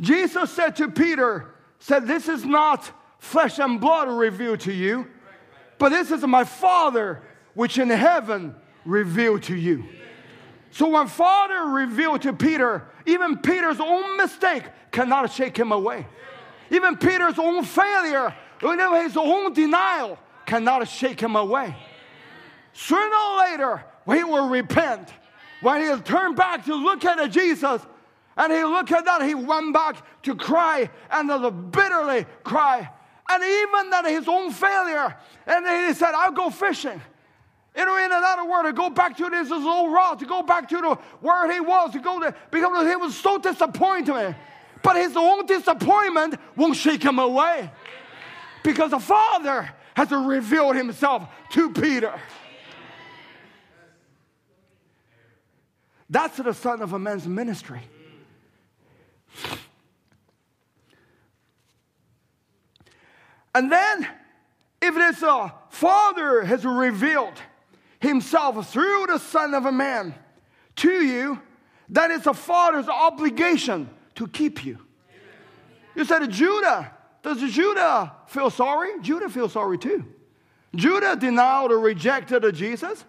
Jesus 0.00 0.50
said 0.50 0.76
to 0.76 0.90
Peter, 0.90 1.54
said, 1.78 2.06
This 2.06 2.28
is 2.28 2.44
not 2.44 2.90
flesh 3.18 3.58
and 3.58 3.80
blood 3.80 4.08
revealed 4.08 4.60
to 4.60 4.72
you, 4.72 5.06
but 5.78 5.90
this 5.90 6.10
is 6.10 6.22
my 6.22 6.44
Father 6.44 7.22
which 7.54 7.78
in 7.78 7.90
heaven 7.90 8.54
revealed 8.84 9.42
to 9.44 9.56
you. 9.56 9.84
So 10.70 10.88
when 10.88 11.08
Father 11.08 11.62
revealed 11.62 12.22
to 12.22 12.32
Peter, 12.32 12.86
even 13.06 13.38
Peter's 13.38 13.80
own 13.80 14.16
mistake 14.16 14.64
cannot 14.92 15.32
shake 15.32 15.56
him 15.56 15.72
away. 15.72 16.06
Even 16.70 16.96
Peter's 16.96 17.38
own 17.38 17.64
failure, 17.64 18.34
even 18.62 18.94
his 19.02 19.16
own 19.16 19.52
denial 19.52 20.18
cannot 20.46 20.86
shake 20.86 21.20
him 21.20 21.36
away. 21.36 21.74
Sooner 22.72 23.16
or 23.16 23.38
later, 23.38 23.84
he 24.06 24.24
will 24.24 24.48
repent. 24.48 25.08
When 25.60 25.80
he 25.80 26.02
turn 26.02 26.34
back 26.34 26.64
to 26.66 26.74
look 26.74 27.04
at 27.04 27.30
Jesus, 27.30 27.82
and 28.38 28.52
he 28.52 28.62
looked 28.62 28.92
at 28.92 29.04
that, 29.04 29.22
he 29.22 29.34
went 29.34 29.74
back 29.74 29.96
to 30.22 30.36
cry 30.36 30.88
and 31.10 31.28
to 31.28 31.50
bitterly 31.50 32.24
cry. 32.44 32.88
And 33.28 33.42
even 33.42 33.90
that 33.90 34.04
his 34.06 34.28
own 34.28 34.52
failure. 34.52 35.14
And 35.44 35.88
he 35.88 35.92
said, 35.92 36.12
I'll 36.14 36.32
go 36.32 36.48
fishing. 36.48 37.02
You 37.76 37.84
know, 37.84 37.96
in 37.98 38.04
another 38.04 38.48
word, 38.48 38.62
to 38.62 38.72
go 38.72 38.90
back 38.90 39.16
to 39.16 39.28
this 39.28 39.50
old 39.50 39.92
route, 39.92 40.20
to 40.20 40.26
go 40.26 40.42
back 40.42 40.68
to 40.68 40.76
the 40.76 40.94
where 41.20 41.52
he 41.52 41.60
was, 41.60 41.92
to 41.92 41.98
go 41.98 42.20
to 42.20 42.34
because 42.52 42.88
he 42.88 42.96
was 42.96 43.16
so 43.16 43.38
disappointed. 43.38 44.36
But 44.82 44.96
his 44.96 45.16
own 45.16 45.44
disappointment 45.44 46.36
won't 46.56 46.76
shake 46.76 47.02
him 47.02 47.18
away. 47.18 47.70
Because 48.62 48.92
the 48.92 49.00
Father 49.00 49.68
has 49.94 50.12
revealed 50.12 50.76
himself 50.76 51.28
to 51.50 51.72
Peter. 51.72 52.14
That's 56.08 56.36
the 56.36 56.54
Son 56.54 56.82
of 56.82 56.92
a 56.92 56.98
Man's 56.98 57.26
ministry. 57.26 57.80
And 63.54 63.72
then, 63.72 64.06
if 64.80 64.94
this 64.94 65.22
uh, 65.22 65.50
Father 65.70 66.44
has 66.44 66.64
revealed 66.64 67.34
Himself 68.00 68.70
through 68.72 69.06
the 69.08 69.18
Son 69.18 69.54
of 69.54 69.66
a 69.66 69.72
Man 69.72 70.14
to 70.76 70.90
you, 70.90 71.40
then 71.88 72.10
it's 72.10 72.26
a 72.26 72.34
Father's 72.34 72.88
obligation 72.88 73.88
to 74.14 74.28
keep 74.28 74.64
you. 74.64 74.78
You 75.96 76.04
said, 76.04 76.28
Judah, 76.30 76.92
Does 77.22 77.40
Judah 77.52 78.12
feel 78.26 78.50
sorry? 78.50 79.00
Judah 79.00 79.28
feels 79.28 79.52
sorry 79.52 79.78
too. 79.78 80.04
Judah 80.74 81.16
denied 81.16 81.70
or 81.70 81.78
rejected 81.78 82.44
Jesus. 82.54 83.04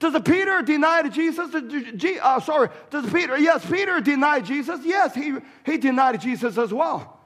Does 0.00 0.18
Peter 0.22 0.62
deny 0.62 1.06
Jesus? 1.08 1.54
Uh, 1.54 2.40
sorry, 2.40 2.70
does 2.88 3.12
Peter? 3.12 3.38
Yes, 3.38 3.64
Peter 3.64 4.00
denied 4.00 4.46
Jesus. 4.46 4.80
Yes, 4.82 5.14
he, 5.14 5.34
he 5.64 5.76
denied 5.76 6.20
Jesus 6.22 6.56
as 6.56 6.72
well. 6.72 7.20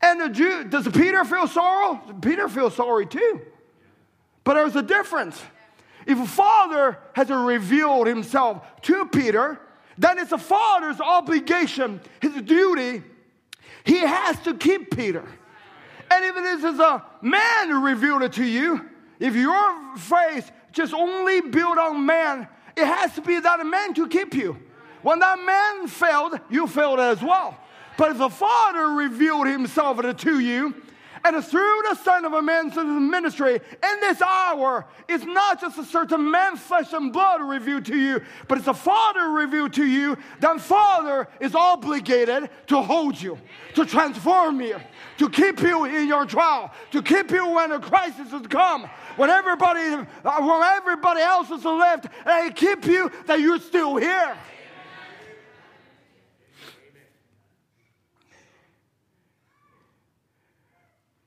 And 0.00 0.20
the 0.20 0.28
Jew, 0.28 0.64
does 0.64 0.86
Peter 0.88 1.24
feel 1.24 1.48
sorrow? 1.48 1.96
Peter 2.22 2.48
feels 2.48 2.76
sorry 2.76 3.06
too. 3.06 3.40
But 4.44 4.54
there's 4.54 4.76
a 4.76 4.82
difference. 4.82 5.42
If 6.06 6.20
a 6.20 6.26
father 6.26 6.96
has 7.14 7.28
revealed 7.28 8.06
himself 8.06 8.64
to 8.82 9.06
Peter, 9.06 9.60
then 9.98 10.18
it's 10.18 10.30
a 10.30 10.38
father's 10.38 11.00
obligation, 11.00 12.00
his 12.22 12.40
duty. 12.42 13.02
He 13.82 13.98
has 13.98 14.38
to 14.44 14.54
keep 14.54 14.96
Peter. 14.96 15.24
And 16.08 16.24
if 16.24 16.36
it 16.36 16.44
is 16.64 16.78
a 16.78 17.04
man 17.20 17.68
who 17.68 17.84
revealed 17.84 18.22
it 18.22 18.34
to 18.34 18.44
you, 18.44 18.88
if 19.18 19.34
your 19.34 19.96
faith 19.96 20.52
just 20.76 20.92
only 20.92 21.40
built 21.40 21.78
on 21.78 22.04
man, 22.04 22.46
it 22.76 22.84
has 22.84 23.14
to 23.14 23.22
be 23.22 23.40
that 23.40 23.66
man 23.66 23.94
to 23.94 24.06
keep 24.06 24.34
you. 24.34 24.58
When 25.02 25.18
that 25.20 25.38
man 25.38 25.88
failed, 25.88 26.38
you 26.50 26.66
failed 26.66 27.00
as 27.00 27.22
well. 27.22 27.58
But 27.96 28.10
if 28.10 28.18
the 28.18 28.28
Father 28.28 28.88
revealed 28.88 29.46
himself 29.46 30.00
to 30.18 30.38
you, 30.38 30.74
and 31.34 31.44
through 31.44 31.82
the 31.88 31.96
Son 31.96 32.24
of 32.24 32.32
a 32.32 32.42
Man's 32.42 32.76
ministry 32.76 33.54
in 33.54 34.00
this 34.00 34.22
hour, 34.22 34.86
it's 35.08 35.24
not 35.24 35.60
just 35.60 35.78
a 35.78 35.84
certain 35.84 36.30
man, 36.30 36.56
flesh 36.56 36.92
and 36.92 37.12
blood 37.12 37.42
revealed 37.42 37.84
to 37.86 37.96
you, 37.96 38.22
but 38.46 38.58
it's 38.58 38.68
a 38.68 38.74
Father 38.74 39.30
revealed 39.30 39.72
to 39.74 39.84
you. 39.84 40.16
Then 40.40 40.58
Father 40.58 41.28
is 41.40 41.54
obligated 41.54 42.48
to 42.68 42.80
hold 42.80 43.20
you, 43.20 43.38
to 43.74 43.84
transform 43.84 44.60
you, 44.60 44.78
to 45.18 45.28
keep 45.28 45.60
you 45.60 45.84
in 45.84 46.06
your 46.06 46.26
trial, 46.26 46.72
to 46.92 47.02
keep 47.02 47.30
you 47.30 47.48
when 47.48 47.72
a 47.72 47.80
crisis 47.80 48.30
has 48.30 48.46
come, 48.46 48.88
when 49.16 49.30
everybody, 49.30 49.80
when 49.90 50.62
everybody 50.62 51.20
else 51.20 51.50
is 51.50 51.64
left, 51.64 52.06
and 52.24 52.54
keep 52.54 52.86
you 52.86 53.10
that 53.26 53.40
you're 53.40 53.58
still 53.58 53.96
here. 53.96 54.36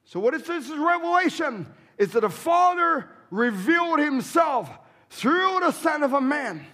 So, 0.09 0.19
what 0.19 0.33
is 0.33 0.41
this 0.41 0.67
revelation? 0.69 1.67
Is 1.99 2.13
that 2.13 2.21
the 2.21 2.31
Father 2.31 3.07
revealed 3.29 3.99
Himself 3.99 4.67
through 5.11 5.59
the 5.59 5.69
Son 5.69 6.01
of 6.01 6.13
a 6.13 6.21
Man. 6.21 6.65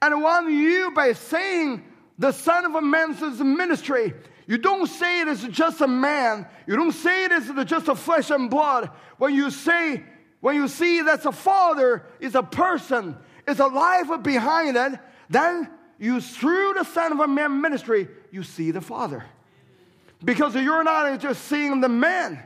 And 0.00 0.22
when 0.22 0.50
you, 0.50 0.90
by 0.92 1.12
saying 1.12 1.84
the 2.18 2.32
Son 2.32 2.64
of 2.64 2.74
a 2.74 2.80
Man's 2.80 3.20
ministry, 3.38 4.14
you 4.46 4.56
don't 4.56 4.86
say 4.86 5.20
it 5.20 5.28
as 5.28 5.42
just 5.48 5.82
a 5.82 5.86
man. 5.86 6.46
You 6.66 6.74
don't 6.74 6.92
say 6.92 7.26
it 7.26 7.32
as 7.32 7.50
just 7.66 7.88
a 7.88 7.94
flesh 7.94 8.30
and 8.30 8.48
blood. 8.48 8.88
When 9.18 9.34
you 9.34 9.50
say, 9.50 10.02
when 10.40 10.56
you 10.56 10.66
see 10.66 11.02
that 11.02 11.22
the 11.22 11.32
Father 11.32 12.06
is 12.18 12.34
a 12.34 12.42
person, 12.42 13.14
is 13.46 13.60
a 13.60 13.66
life 13.66 14.22
behind 14.22 14.78
it, 14.78 14.98
then 15.28 15.68
you, 15.98 16.22
through 16.22 16.72
the 16.78 16.84
Son 16.84 17.12
of 17.12 17.20
a 17.20 17.28
Man 17.28 17.60
ministry, 17.60 18.08
you 18.30 18.42
see 18.42 18.70
the 18.70 18.80
Father. 18.80 19.26
Because 20.24 20.54
you're 20.54 20.82
not 20.82 21.20
just 21.20 21.44
seeing 21.44 21.82
the 21.82 21.88
man, 21.90 22.42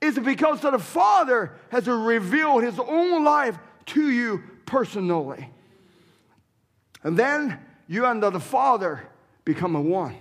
it's 0.00 0.18
because 0.18 0.60
the 0.60 0.78
Father 0.78 1.52
has 1.70 1.86
revealed 1.86 2.62
His 2.62 2.78
own 2.78 3.24
life 3.24 3.58
to 3.86 4.10
you 4.10 4.42
personally. 4.66 5.50
And 7.02 7.18
then 7.18 7.58
you 7.88 8.04
and 8.04 8.22
the 8.22 8.40
Father 8.40 9.08
become 9.44 9.88
one. 9.88 10.16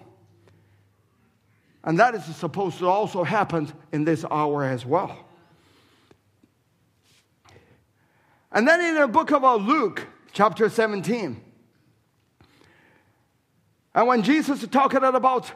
And 1.84 2.00
that 2.00 2.16
is 2.16 2.24
supposed 2.36 2.80
to 2.80 2.88
also 2.88 3.24
happen 3.24 3.72
in 3.92 4.06
this 4.06 4.26
hour 4.30 4.64
as 4.64 4.86
well. 4.86 5.18
And 8.52 8.68
then 8.68 8.82
in 8.82 8.96
the 8.96 9.08
book 9.08 9.32
of 9.32 9.44
Luke, 9.66 10.08
chapter 10.32 10.70
17, 10.70 11.42
and 13.94 14.08
when 14.08 14.24
Jesus 14.24 14.62
is 14.62 14.70
talking 14.70 15.04
about 15.04 15.52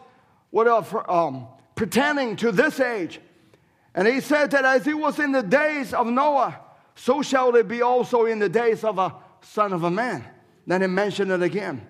what 0.49 0.67
um, 1.09 1.47
pretending 1.75 2.37
to 2.37 2.51
this 2.51 2.79
age, 2.79 3.19
and 3.95 4.07
he 4.07 4.21
said 4.21 4.51
that 4.51 4.65
as 4.65 4.85
it 4.87 4.97
was 4.97 5.19
in 5.19 5.31
the 5.31 5.43
days 5.43 5.93
of 5.93 6.07
Noah, 6.07 6.59
so 6.95 7.21
shall 7.21 7.55
it 7.55 7.67
be 7.67 7.81
also 7.81 8.25
in 8.25 8.39
the 8.39 8.49
days 8.49 8.83
of 8.83 8.99
a 8.99 9.15
son 9.41 9.73
of 9.73 9.83
a 9.83 9.91
man. 9.91 10.25
Then 10.67 10.81
he 10.81 10.87
mentioned 10.87 11.31
it 11.31 11.41
again. 11.41 11.87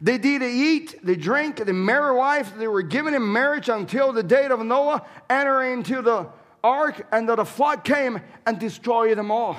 They 0.00 0.18
did 0.18 0.42
eat, 0.42 0.96
they 1.02 1.16
drink, 1.16 1.64
they 1.64 1.72
marry 1.72 2.14
wives, 2.14 2.50
they 2.52 2.68
were 2.68 2.82
given 2.82 3.14
in 3.14 3.32
marriage 3.32 3.68
until 3.68 4.12
the 4.12 4.22
date 4.22 4.50
of 4.50 4.64
Noah, 4.64 5.06
entering 5.30 5.78
into 5.78 6.02
the 6.02 6.28
ark, 6.62 7.06
and 7.12 7.28
that 7.28 7.36
the 7.36 7.44
flood 7.44 7.84
came 7.84 8.20
and 8.46 8.58
destroyed 8.58 9.18
them 9.18 9.30
all. 9.30 9.56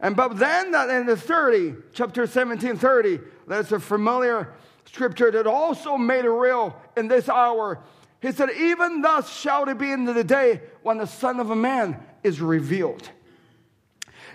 And 0.00 0.14
but 0.16 0.38
then 0.38 0.70
that 0.72 0.90
in 0.90 1.06
the 1.06 1.16
30, 1.16 1.74
chapter 1.92 2.26
17, 2.26 2.76
30, 2.76 3.20
that's 3.46 3.72
a 3.72 3.80
familiar 3.80 4.54
scripture 4.84 5.30
that 5.30 5.46
also 5.46 5.96
made 5.96 6.24
it 6.24 6.30
real 6.30 6.76
in 6.96 7.08
this 7.08 7.28
hour 7.28 7.80
he 8.20 8.32
said, 8.32 8.50
Even 8.50 9.00
thus 9.00 9.32
shall 9.32 9.68
it 9.68 9.78
be 9.78 9.92
in 9.92 10.04
the 10.04 10.24
day 10.24 10.60
when 10.82 10.98
the 10.98 11.06
Son 11.06 11.38
of 11.40 11.50
a 11.50 11.56
Man 11.56 12.00
is 12.22 12.40
revealed. 12.40 13.08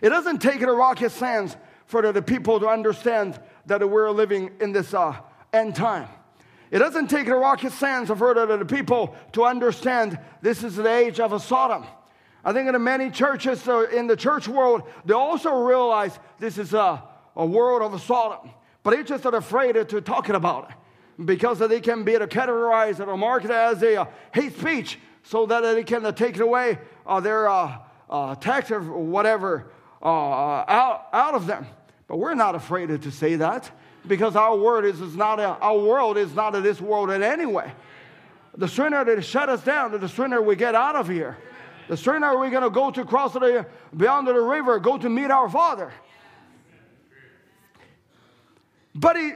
It 0.01 0.09
doesn't 0.09 0.39
take 0.39 0.61
a 0.61 0.71
rocket 0.71 1.11
science 1.11 1.55
for 1.85 2.11
the 2.11 2.21
people 2.21 2.59
to 2.59 2.67
understand 2.67 3.39
that 3.65 3.87
we're 3.87 4.09
living 4.09 4.51
in 4.61 4.71
this 4.71 4.93
uh, 4.93 5.15
end 5.51 5.75
time. 5.75 6.07
It 6.71 6.79
doesn't 6.79 7.07
take 7.07 7.27
a 7.27 7.35
rocket 7.35 7.71
science 7.71 8.09
for 8.09 8.33
the 8.33 8.65
people 8.65 9.15
to 9.33 9.43
understand 9.43 10.17
this 10.41 10.63
is 10.63 10.75
the 10.75 10.89
age 10.89 11.19
of 11.19 11.33
a 11.33 11.39
Sodom. 11.39 11.85
I 12.43 12.51
think 12.51 12.67
in 12.67 12.83
many 12.83 13.09
churches 13.09 13.67
uh, 13.67 13.87
in 13.89 14.07
the 14.07 14.17
church 14.17 14.47
world, 14.47 14.83
they 15.05 15.13
also 15.13 15.53
realize 15.53 16.17
this 16.39 16.57
is 16.57 16.73
a, 16.73 17.03
a 17.35 17.45
world 17.45 17.81
of 17.81 17.93
a 17.93 17.99
Sodom, 17.99 18.49
but 18.81 18.91
they're 18.91 19.03
just 19.03 19.25
afraid 19.25 19.73
to 19.73 20.01
talk 20.01 20.29
about 20.29 20.71
it 20.71 20.75
because 21.23 21.59
they 21.59 21.79
can 21.79 22.03
be 22.03 22.13
categorized 22.13 23.05
or 23.05 23.17
marked 23.17 23.45
as 23.45 23.81
a 23.83 24.01
uh, 24.01 24.05
hate 24.33 24.57
speech 24.57 24.99
so 25.23 25.45
that 25.45 25.61
they 25.61 25.83
can 25.83 26.05
uh, 26.05 26.11
take 26.11 26.39
away 26.39 26.79
uh, 27.05 27.19
their 27.19 27.45
tax 28.39 28.71
or 28.71 28.81
whatever 28.81 29.71
out, 30.03 31.07
out 31.13 31.33
of 31.35 31.47
them. 31.47 31.65
But 32.07 32.17
we're 32.17 32.35
not 32.35 32.55
afraid 32.55 33.01
to 33.01 33.11
say 33.11 33.35
that 33.35 33.71
because 34.07 34.35
our 34.35 34.55
word 34.55 34.85
is, 34.85 34.99
is 35.01 35.15
not 35.15 35.39
a, 35.39 35.57
our 35.59 35.77
world 35.77 36.17
is 36.17 36.33
not 36.35 36.51
this 36.61 36.81
world 36.81 37.09
in 37.09 37.23
any 37.23 37.45
way. 37.45 37.71
The 38.57 38.67
sooner 38.67 39.03
they 39.03 39.19
shut 39.21 39.49
us 39.49 39.63
down, 39.63 39.99
the 39.99 40.09
sooner 40.09 40.41
we 40.41 40.55
get 40.55 40.75
out 40.75 40.95
of 40.95 41.07
here. 41.07 41.37
The 41.87 41.97
sooner 41.97 42.37
we're 42.37 42.49
going 42.49 42.63
to 42.63 42.69
go 42.69 42.91
to 42.91 43.03
cross 43.03 43.33
the 43.33 43.65
beyond 43.95 44.27
the 44.27 44.33
river, 44.33 44.79
go 44.79 44.97
to 44.97 45.09
meet 45.09 45.31
our 45.31 45.49
Father. 45.49 45.91
But 48.95 49.17
he, 49.17 49.31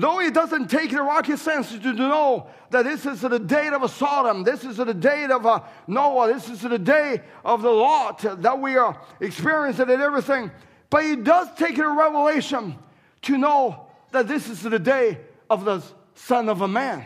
though 0.00 0.20
it 0.20 0.34
doesn't 0.34 0.68
take 0.68 0.90
the 0.90 1.02
rocket 1.02 1.38
science 1.38 1.70
to 1.70 1.92
know 1.92 2.48
that 2.70 2.84
this 2.84 3.06
is 3.06 3.20
the 3.20 3.38
date 3.38 3.72
of 3.72 3.82
a 3.82 3.88
Sodom, 3.88 4.44
this 4.44 4.64
is 4.64 4.76
the 4.76 4.92
date 4.94 5.30
of 5.30 5.44
a 5.46 5.64
Noah, 5.86 6.32
this 6.32 6.48
is 6.48 6.62
the 6.62 6.78
day 6.78 7.22
of 7.44 7.62
the 7.62 7.70
Lot 7.70 8.42
that 8.42 8.58
we 8.60 8.76
are 8.76 9.00
experiencing 9.20 9.90
and 9.90 10.02
everything, 10.02 10.50
but 10.90 11.04
it 11.04 11.24
does 11.24 11.48
take 11.56 11.78
a 11.78 11.88
revelation 11.88 12.76
to 13.22 13.38
know 13.38 13.86
that 14.12 14.28
this 14.28 14.48
is 14.48 14.62
the 14.62 14.78
day 14.78 15.18
of 15.50 15.64
the 15.64 15.82
Son 16.14 16.48
of 16.48 16.60
a 16.60 16.68
Man. 16.68 17.04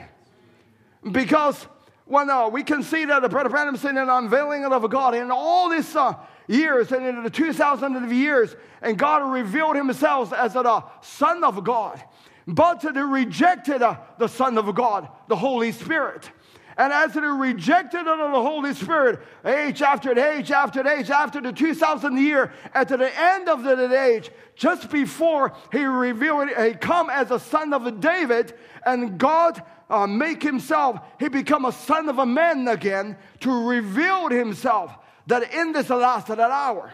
Because 1.11 1.67
when 2.05 2.29
uh, 2.31 2.49
we 2.49 2.63
can 2.63 2.83
see 2.83 3.05
that 3.05 3.23
the 3.23 3.29
Brother 3.29 3.49
Branham 3.49 3.77
said 3.77 3.97
an 3.97 4.09
unveiling 4.09 4.65
of 4.65 4.89
God 4.91 5.15
in 5.15 5.31
all 5.31 5.69
these 5.69 5.95
uh, 5.97 6.15
years 6.47 6.93
and 6.93 7.07
in 7.07 7.23
the 7.23 7.31
2,000 7.31 7.97
of 7.97 8.13
years, 8.13 8.55
and 8.81 8.99
God 8.99 9.33
revealed 9.33 9.77
himself 9.77 10.33
as 10.33 10.55
the 10.55 10.85
Son 11.01 11.45
of 11.45 11.63
God. 11.65 12.03
But 12.47 12.81
they 12.81 13.01
rejected 13.01 13.83
uh, 13.83 13.97
the 14.19 14.29
Son 14.29 14.59
of 14.59 14.75
God, 14.75 15.09
the 15.29 15.37
Holy 15.37 15.73
Spirit. 15.73 16.31
And 16.77 16.93
as 16.93 17.13
they 17.13 17.21
rejected 17.21 18.07
the 18.07 18.29
Holy 18.31 18.75
Spirit, 18.75 19.21
age 19.45 19.83
after 19.83 20.19
age 20.19 20.51
after 20.51 20.87
age, 20.89 21.11
after 21.11 21.41
the 21.41 21.53
2000 21.53 22.17
year, 22.17 22.53
at 22.73 22.89
the 22.89 23.21
end 23.21 23.49
of 23.49 23.63
the 23.63 24.01
age, 24.01 24.31
just 24.57 24.91
before 24.91 25.53
he 25.71 25.85
revealed, 25.85 26.49
he 26.49 26.73
come 26.73 27.11
as 27.11 27.31
a 27.31 27.39
son 27.39 27.75
of 27.75 28.01
David, 28.01 28.55
and 28.87 29.19
God 29.19 29.63
uh, 29.91 30.07
make 30.07 30.43
himself, 30.43 30.99
he 31.21 31.29
become 31.29 31.67
a 31.67 31.73
son 31.73 32.09
of 32.09 32.19
a 32.19 32.27
man 32.27 32.67
again 32.67 33.19
to 33.41 33.69
reveal 33.69 34.31
himself 34.31 34.97
that 35.27 35.53
in 35.53 35.73
this 35.73 35.91
last 35.91 36.31
of 36.31 36.39
that 36.39 36.51
hour. 36.51 36.93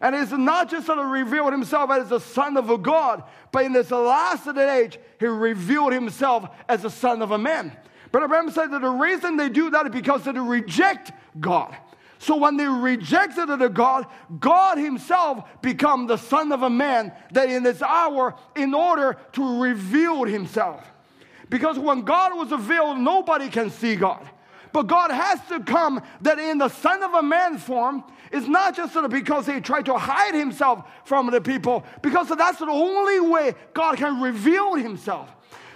And 0.00 0.14
it's 0.14 0.32
not 0.32 0.70
just 0.70 0.86
to 0.86 0.94
reveal 0.94 1.50
himself 1.50 1.90
as 1.90 2.10
the 2.10 2.20
Son 2.20 2.56
of 2.56 2.68
a 2.70 2.76
God, 2.76 3.22
but 3.50 3.64
in 3.64 3.72
this 3.72 3.90
last 3.90 4.46
of 4.46 4.54
the 4.54 4.70
age, 4.70 4.98
he 5.18 5.26
revealed 5.26 5.92
himself 5.92 6.48
as 6.68 6.82
the 6.82 6.90
Son 6.90 7.22
of 7.22 7.30
a 7.30 7.38
man. 7.38 7.76
But 8.12 8.22
Abraham 8.22 8.50
said 8.50 8.70
that 8.72 8.82
the 8.82 8.90
reason 8.90 9.36
they 9.36 9.48
do 9.48 9.70
that 9.70 9.86
is 9.86 9.92
because 9.92 10.24
they 10.24 10.32
reject 10.32 11.12
God. 11.40 11.76
So 12.18 12.36
when 12.36 12.56
they 12.56 12.66
rejected 12.66 13.46
the 13.46 13.68
God, 13.68 14.06
God 14.40 14.78
Himself 14.78 15.44
become 15.60 16.06
the 16.06 16.16
Son 16.16 16.50
of 16.50 16.62
a 16.62 16.70
Man 16.70 17.12
that 17.32 17.50
in 17.50 17.62
this 17.62 17.82
hour, 17.82 18.34
in 18.54 18.74
order 18.74 19.16
to 19.32 19.60
reveal 19.60 20.24
Himself. 20.24 20.82
Because 21.50 21.78
when 21.78 22.02
God 22.02 22.36
was 22.36 22.50
revealed, 22.50 22.98
nobody 22.98 23.48
can 23.48 23.70
see 23.70 23.96
God. 23.96 24.28
But 24.72 24.88
God 24.88 25.10
has 25.10 25.40
to 25.48 25.60
come 25.60 26.02
that 26.22 26.38
in 26.38 26.58
the 26.58 26.68
Son 26.68 27.02
of 27.02 27.14
a 27.14 27.22
Man 27.22 27.58
form 27.58 28.04
is 28.32 28.48
not 28.48 28.76
just 28.76 28.92
sort 28.92 29.04
of 29.04 29.10
because 29.10 29.46
he 29.46 29.60
tried 29.60 29.86
to 29.86 29.98
hide 29.98 30.34
himself 30.34 30.84
from 31.04 31.30
the 31.30 31.40
people, 31.40 31.84
because 32.02 32.28
that's 32.28 32.58
the 32.58 32.66
only 32.66 33.20
way 33.20 33.54
God 33.74 33.96
can 33.96 34.20
reveal 34.20 34.74
himself. 34.74 35.30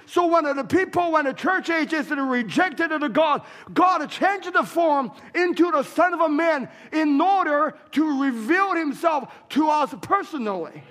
So 0.06 0.26
when 0.26 0.44
the 0.56 0.64
people, 0.64 1.12
when 1.12 1.26
the 1.26 1.32
church 1.32 1.70
ages 1.70 2.08
that 2.08 2.20
rejected 2.20 2.90
the 2.90 3.08
God, 3.08 3.42
God 3.72 4.04
changed 4.10 4.52
the 4.52 4.64
form 4.64 5.12
into 5.36 5.70
the 5.70 5.84
Son 5.84 6.12
of 6.12 6.20
a 6.20 6.28
Man 6.28 6.68
in 6.92 7.20
order 7.20 7.76
to 7.92 8.20
reveal 8.20 8.74
himself 8.74 9.32
to 9.50 9.68
us 9.68 9.94
personally. 10.02 10.82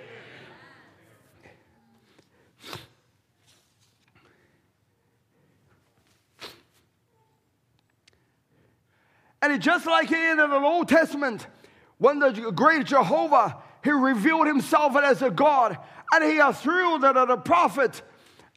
And 9.42 9.52
it's 9.52 9.64
just 9.64 9.86
like 9.86 10.10
in 10.12 10.36
the 10.36 10.52
Old 10.52 10.88
Testament, 10.88 11.46
when 11.98 12.18
the 12.18 12.30
great 12.54 12.86
Jehovah, 12.86 13.56
he 13.82 13.90
revealed 13.90 14.46
himself 14.46 14.96
as 14.96 15.22
a 15.22 15.30
God, 15.30 15.78
and 16.12 16.24
he 16.24 16.40
uh, 16.40 16.52
through 16.52 16.98
the, 16.98 17.12
the, 17.12 17.26
the 17.26 17.36
prophet 17.36 18.02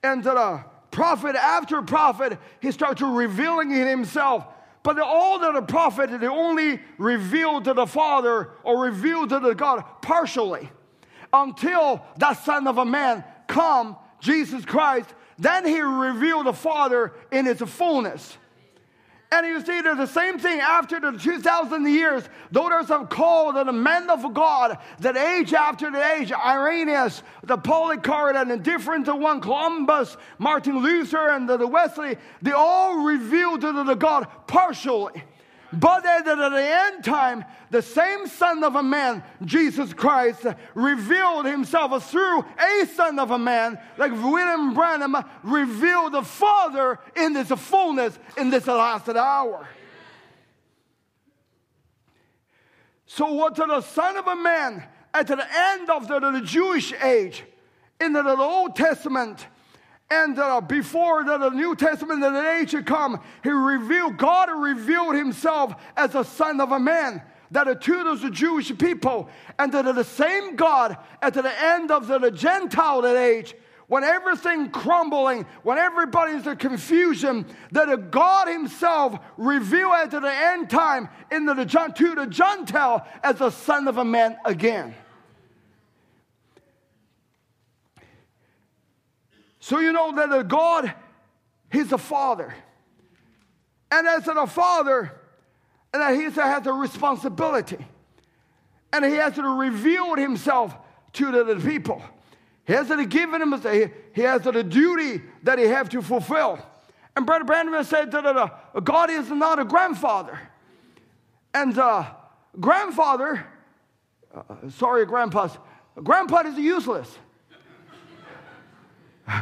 and 0.03 0.23
the 0.23 0.63
prophet 0.91 1.36
after 1.36 1.81
prophet, 1.81 2.38
he 2.61 2.71
started 2.71 3.05
revealing 3.05 3.71
in 3.71 3.88
himself. 3.88 4.45
But 4.84 4.97
the, 4.97 5.05
all 5.05 5.39
the, 5.39 5.53
the 5.53 5.61
prophet, 5.61 6.19
they 6.19 6.27
only 6.27 6.79
revealed 6.97 7.63
to 7.65 7.73
the 7.73 7.88
Father 7.88 8.51
or 8.63 8.84
revealed 8.84 9.29
to 9.29 9.39
the 9.39 9.55
God 9.55 9.84
partially 10.01 10.69
until 11.31 12.05
that 12.17 12.43
Son 12.43 12.67
of 12.67 12.77
a 12.77 12.86
Man 12.86 13.23
come, 13.47 13.95
Jesus 14.19 14.65
Christ. 14.65 15.13
Then 15.39 15.65
he 15.65 15.79
revealed 15.79 16.45
the 16.45 16.53
Father 16.53 17.13
in 17.31 17.45
his 17.45 17.59
fullness. 17.59 18.38
And 19.34 19.47
you 19.47 19.61
see, 19.61 19.81
there's 19.81 19.97
the 19.97 20.05
same 20.05 20.38
thing 20.38 20.59
after 20.59 20.99
the 20.99 21.17
2,000 21.17 21.88
years. 21.88 22.23
Though 22.51 22.69
there's 22.69 22.86
some 22.86 23.07
called 23.07 23.55
the 23.55 23.73
men 23.73 24.07
of 24.11 24.31
God 24.31 24.77
that 24.99 25.17
age 25.17 25.55
after 25.55 25.89
the 25.89 26.05
age, 26.17 26.31
Irenaeus, 26.31 27.23
the 27.43 27.57
Polycarp, 27.57 28.36
and 28.36 28.51
the 28.51 28.57
different 28.57 29.07
one, 29.07 29.41
Columbus, 29.41 30.17
Martin 30.38 30.84
Luther, 30.84 31.29
and 31.29 31.49
the, 31.49 31.57
the 31.57 31.65
Wesley, 31.65 32.17
they 32.43 32.51
all 32.51 33.03
revealed 33.03 33.61
to 33.61 33.71
the 33.71 33.95
God 33.95 34.27
partially. 34.45 35.23
But 35.74 36.05
at 36.05 36.26
the, 36.26 36.91
end 36.91 37.03
time, 37.03 37.43
the 37.71 37.82
same 37.82 38.28
Son 38.28 38.63
of 38.63 38.76
a 38.76 38.84
Man, 38.84 39.24
Jesus 39.43 39.91
Christ, 39.91 40.45
revealed 40.76 41.45
himself 41.45 42.11
through 42.11 42.41
a 42.41 42.86
Son 42.93 43.17
of 43.17 43.32
a 43.32 43.39
Man, 43.39 43.80
like 43.97 44.11
William 44.11 44.76
Branham 44.76 45.15
revealed 45.41 46.13
the 46.13 46.21
Father 46.21 46.99
in 47.15 47.34
this 47.34 47.47
fullness 47.49 48.17
in 48.38 48.51
this 48.51 48.67
last 48.67 49.09
hour. 49.09 49.67
So, 53.07 53.34
what 53.34 53.55
to 53.55 53.65
the 53.67 53.82
Son 53.82 54.17
of 54.17 54.28
a 54.28 54.36
Man 54.36 54.84
at 55.11 55.26
the 55.26 55.47
end 55.51 55.89
of 55.89 56.07
the, 56.07 56.41
Jewish 56.43 56.93
age, 57.01 57.43
in 57.99 58.13
the 58.13 58.38
Old 58.38 58.76
Testament, 58.76 59.47
and 60.14 60.38
uh, 60.38 60.61
before 60.61 61.24
the, 61.24 61.38
the, 61.38 61.49
New 61.49 61.76
Testament, 61.76 62.24
and 62.24 62.36
the 62.36 62.51
age 62.51 62.72
had 62.72 62.86
come, 62.86 63.20
he 63.41 63.49
revealed, 63.49 64.18
God 64.18 64.49
revealed 64.49 65.16
himself 65.16 65.74
as 65.97 66.14
a 66.14 66.24
son 66.24 66.61
of 66.61 66.72
a 66.72 66.80
man 66.80 67.22
that 67.49 67.82
to 67.82 68.03
those 68.03 68.30
Jewish 68.32 68.76
people, 68.78 69.30
and 69.57 69.72
that 69.74 69.86
the 69.95 70.03
same 70.03 70.55
God 70.55 70.97
at 71.22 71.34
the 71.34 71.64
end 71.64 71.91
of 71.91 72.07
the, 72.07 72.20
the 72.20 72.32
Gentile 72.32 73.05
age, 73.05 73.55
when 73.88 74.03
everything 74.03 74.70
crumbling, 74.70 75.45
when 75.64 75.78
everybody's 75.78 76.47
in 76.47 76.55
confusion, 76.57 77.45
that 77.72 78.11
God 78.11 78.47
Himself 78.47 79.20
revealed 79.38 79.93
at 79.93 80.11
the 80.11 80.34
end 80.34 80.70
time 80.70 81.09
in 81.32 81.45
the, 81.45 81.53
to 81.53 82.16
the 82.16 82.28
Gentile 82.28 83.05
as 83.24 83.38
the 83.38 83.49
Son 83.49 83.88
of 83.88 83.97
a 83.97 84.05
Man 84.05 84.38
again. 84.45 84.95
So 89.64 89.80
you 89.80 89.93
know 89.93 90.14
that 90.18 90.38
a 90.38 90.43
God, 90.43 90.93
He's 91.72 91.93
a 91.93 91.97
father. 91.97 92.53
And 93.89 94.05
as 94.05 94.28
a 94.28 94.45
father, 94.45 95.18
and 95.93 96.01
that 96.01 96.16
He 96.16 96.24
has 96.24 96.68
a 96.68 96.74
responsibility. 96.74 97.78
And 98.91 99.05
He 99.05 99.14
has 99.14 99.36
to 99.36 99.43
reveal 99.43 100.16
Himself 100.16 100.76
to 101.14 101.32
the, 101.32 101.55
people. 101.66 102.03
He 102.66 102.74
has 102.74 102.89
to 102.89 103.05
give 103.05 103.34
him, 103.34 103.53
he 104.14 104.22
has 104.24 104.45
a 104.45 104.64
duty 104.64 105.22
that 105.43 105.59
he 105.59 105.66
have 105.66 105.88
to 105.89 106.01
fulfill. 106.01 106.59
And 107.16 107.26
Brother 107.26 107.45
Branham 107.45 107.82
said 107.86 108.11
that 108.11 108.26
uh, 108.26 108.49
God 108.82 109.09
is 109.09 109.30
not 109.30 109.59
a 109.59 109.66
grandfather. 109.66 110.38
And 111.53 111.78
uh, 111.78 112.05
grandfather, 112.59 113.45
uh, 114.36 114.41
sorry, 114.72 115.05
grandpas, 115.05 115.57
grandpa 116.03 116.47
is 116.47 116.57
useless. 116.57 117.18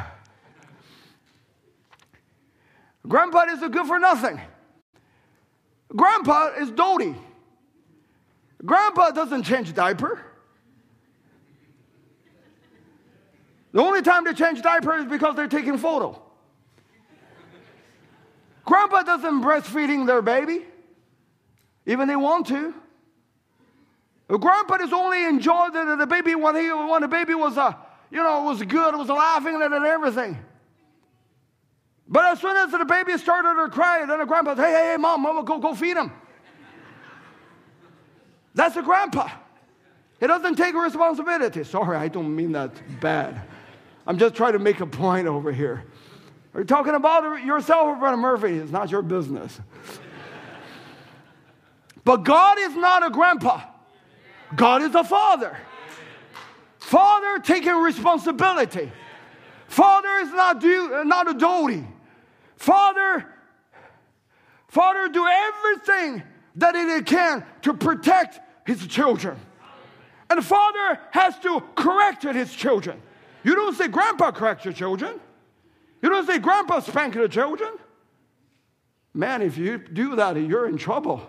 Grandpa 3.07 3.43
is 3.51 3.61
a 3.61 3.69
good 3.69 3.87
for 3.87 3.99
nothing. 3.99 4.41
Grandpa 5.95 6.51
is 6.59 6.71
doty. 6.71 7.15
Grandpa 8.63 9.11
doesn't 9.11 9.43
change 9.43 9.73
diaper. 9.73 10.25
The 13.73 13.81
only 13.81 14.01
time 14.01 14.25
they 14.25 14.33
change 14.33 14.61
diaper 14.61 14.97
is 14.97 15.05
because 15.05 15.35
they're 15.35 15.47
taking 15.47 15.77
photo. 15.77 16.21
Grandpa 18.65 19.03
doesn't 19.03 19.41
breastfeeding 19.41 20.05
their 20.05 20.21
baby, 20.21 20.61
even 21.85 22.07
they 22.07 22.15
want 22.15 22.47
to. 22.47 22.73
Grandpa 24.27 24.75
is 24.75 24.93
only 24.93 25.25
enjoyed 25.25 25.73
the, 25.73 25.97
the 25.97 26.07
baby 26.07 26.35
when, 26.35 26.55
he, 26.55 26.71
when 26.71 27.01
the 27.01 27.07
baby 27.07 27.33
was, 27.33 27.57
uh, 27.57 27.73
you 28.11 28.17
know, 28.17 28.43
it 28.43 28.49
was 28.49 28.63
good, 28.63 28.93
it 28.93 28.97
was 28.97 29.09
laughing 29.09 29.61
and 29.61 29.73
everything. 29.73 30.37
But 32.07 32.25
as 32.25 32.41
soon 32.41 32.57
as 32.57 32.71
the 32.71 32.83
baby 32.83 33.17
started 33.17 33.55
to 33.55 33.69
cry, 33.69 34.05
then 34.05 34.19
the 34.19 34.25
grandpa 34.25 34.55
said, 34.55 34.65
hey, 34.65 34.71
hey, 34.71 34.91
hey, 34.91 34.97
mom, 34.97 35.21
mama, 35.21 35.43
go, 35.43 35.59
go 35.59 35.73
feed 35.73 35.95
him. 35.95 36.11
That's 38.53 38.75
a 38.75 38.81
grandpa. 38.81 39.29
He 40.19 40.27
doesn't 40.27 40.55
take 40.55 40.75
responsibility. 40.75 41.63
Sorry, 41.63 41.95
I 41.95 42.09
don't 42.09 42.35
mean 42.35 42.51
that 42.51 42.71
bad. 42.99 43.41
I'm 44.05 44.17
just 44.17 44.35
trying 44.35 44.53
to 44.53 44.59
make 44.59 44.81
a 44.81 44.85
point 44.85 45.27
over 45.27 45.53
here. 45.53 45.85
Are 46.53 46.59
you 46.59 46.65
talking 46.65 46.95
about 46.95 47.43
yourself, 47.45 47.87
or 47.87 47.95
Brother 47.95 48.17
Murphy? 48.17 48.57
It's 48.57 48.71
not 48.71 48.91
your 48.91 49.01
business. 49.01 49.59
but 52.03 52.17
God 52.17 52.59
is 52.59 52.75
not 52.75 53.07
a 53.07 53.09
grandpa. 53.09 53.61
God 54.55 54.81
is 54.81 54.93
a 54.95 55.03
father. 55.05 55.57
Father 56.91 57.39
taking 57.39 57.71
responsibility. 57.71 58.91
Father 59.69 60.09
is 60.23 60.29
not, 60.33 60.59
do, 60.59 61.05
not 61.05 61.29
a 61.29 61.33
doty. 61.33 61.87
Father, 62.57 63.25
Father, 64.67 65.07
do 65.07 65.25
everything 65.25 66.21
that 66.57 66.75
it 66.75 67.05
can 67.05 67.45
to 67.61 67.73
protect 67.73 68.41
his 68.67 68.85
children. 68.87 69.39
And 70.29 70.43
father 70.43 70.99
has 71.11 71.39
to 71.39 71.63
correct 71.75 72.23
his 72.23 72.53
children. 72.53 73.01
You 73.45 73.55
don't 73.55 73.77
say 73.77 73.87
grandpa 73.87 74.31
correct 74.31 74.65
your 74.65 74.73
children. 74.73 75.17
You 76.01 76.09
don't 76.09 76.27
say 76.27 76.39
grandpa 76.39 76.81
spank 76.81 77.15
your 77.15 77.29
children. 77.29 77.71
Man, 79.13 79.41
if 79.41 79.57
you 79.57 79.77
do 79.77 80.17
that, 80.17 80.35
you're 80.35 80.67
in 80.67 80.75
trouble. 80.75 81.21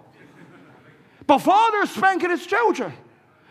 But 1.29 1.39
father 1.39 1.87
spanking 1.87 2.31
his 2.31 2.45
children. 2.45 2.93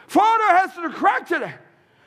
Father 0.07 0.57
has 0.57 0.75
to 0.75 0.89
correct 0.89 1.31
it 1.31 1.49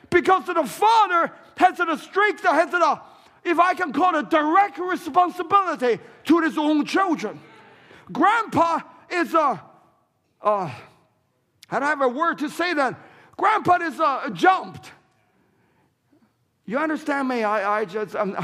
because 0.09 0.45
the 0.45 0.63
father 0.65 1.31
has 1.57 1.77
the 1.77 1.97
strength, 1.97 2.43
has 2.43 2.71
the 2.71 3.01
if 3.45 3.59
I 3.59 3.75
can 3.75 3.93
call 3.93 4.15
it 4.15 4.29
direct 4.29 4.79
responsibility 4.79 5.99
to 6.25 6.39
his 6.39 6.57
own 6.57 6.83
children. 6.85 7.39
Grandpa 8.11 8.79
is 9.09 9.33
a, 9.33 9.61
uh, 10.41 10.71
I 11.69 11.79
don't 11.79 11.83
have 11.83 12.01
a 12.01 12.09
word 12.09 12.39
to 12.39 12.49
say 12.49 12.73
that. 12.73 12.99
Grandpa 13.37 13.77
is 13.83 13.99
a, 13.99 14.31
jumped. 14.33 14.91
You 16.65 16.79
understand 16.79 17.27
me? 17.27 17.43
I, 17.43 17.81
I 17.81 17.85
just, 17.85 18.15
I'm, 18.15 18.35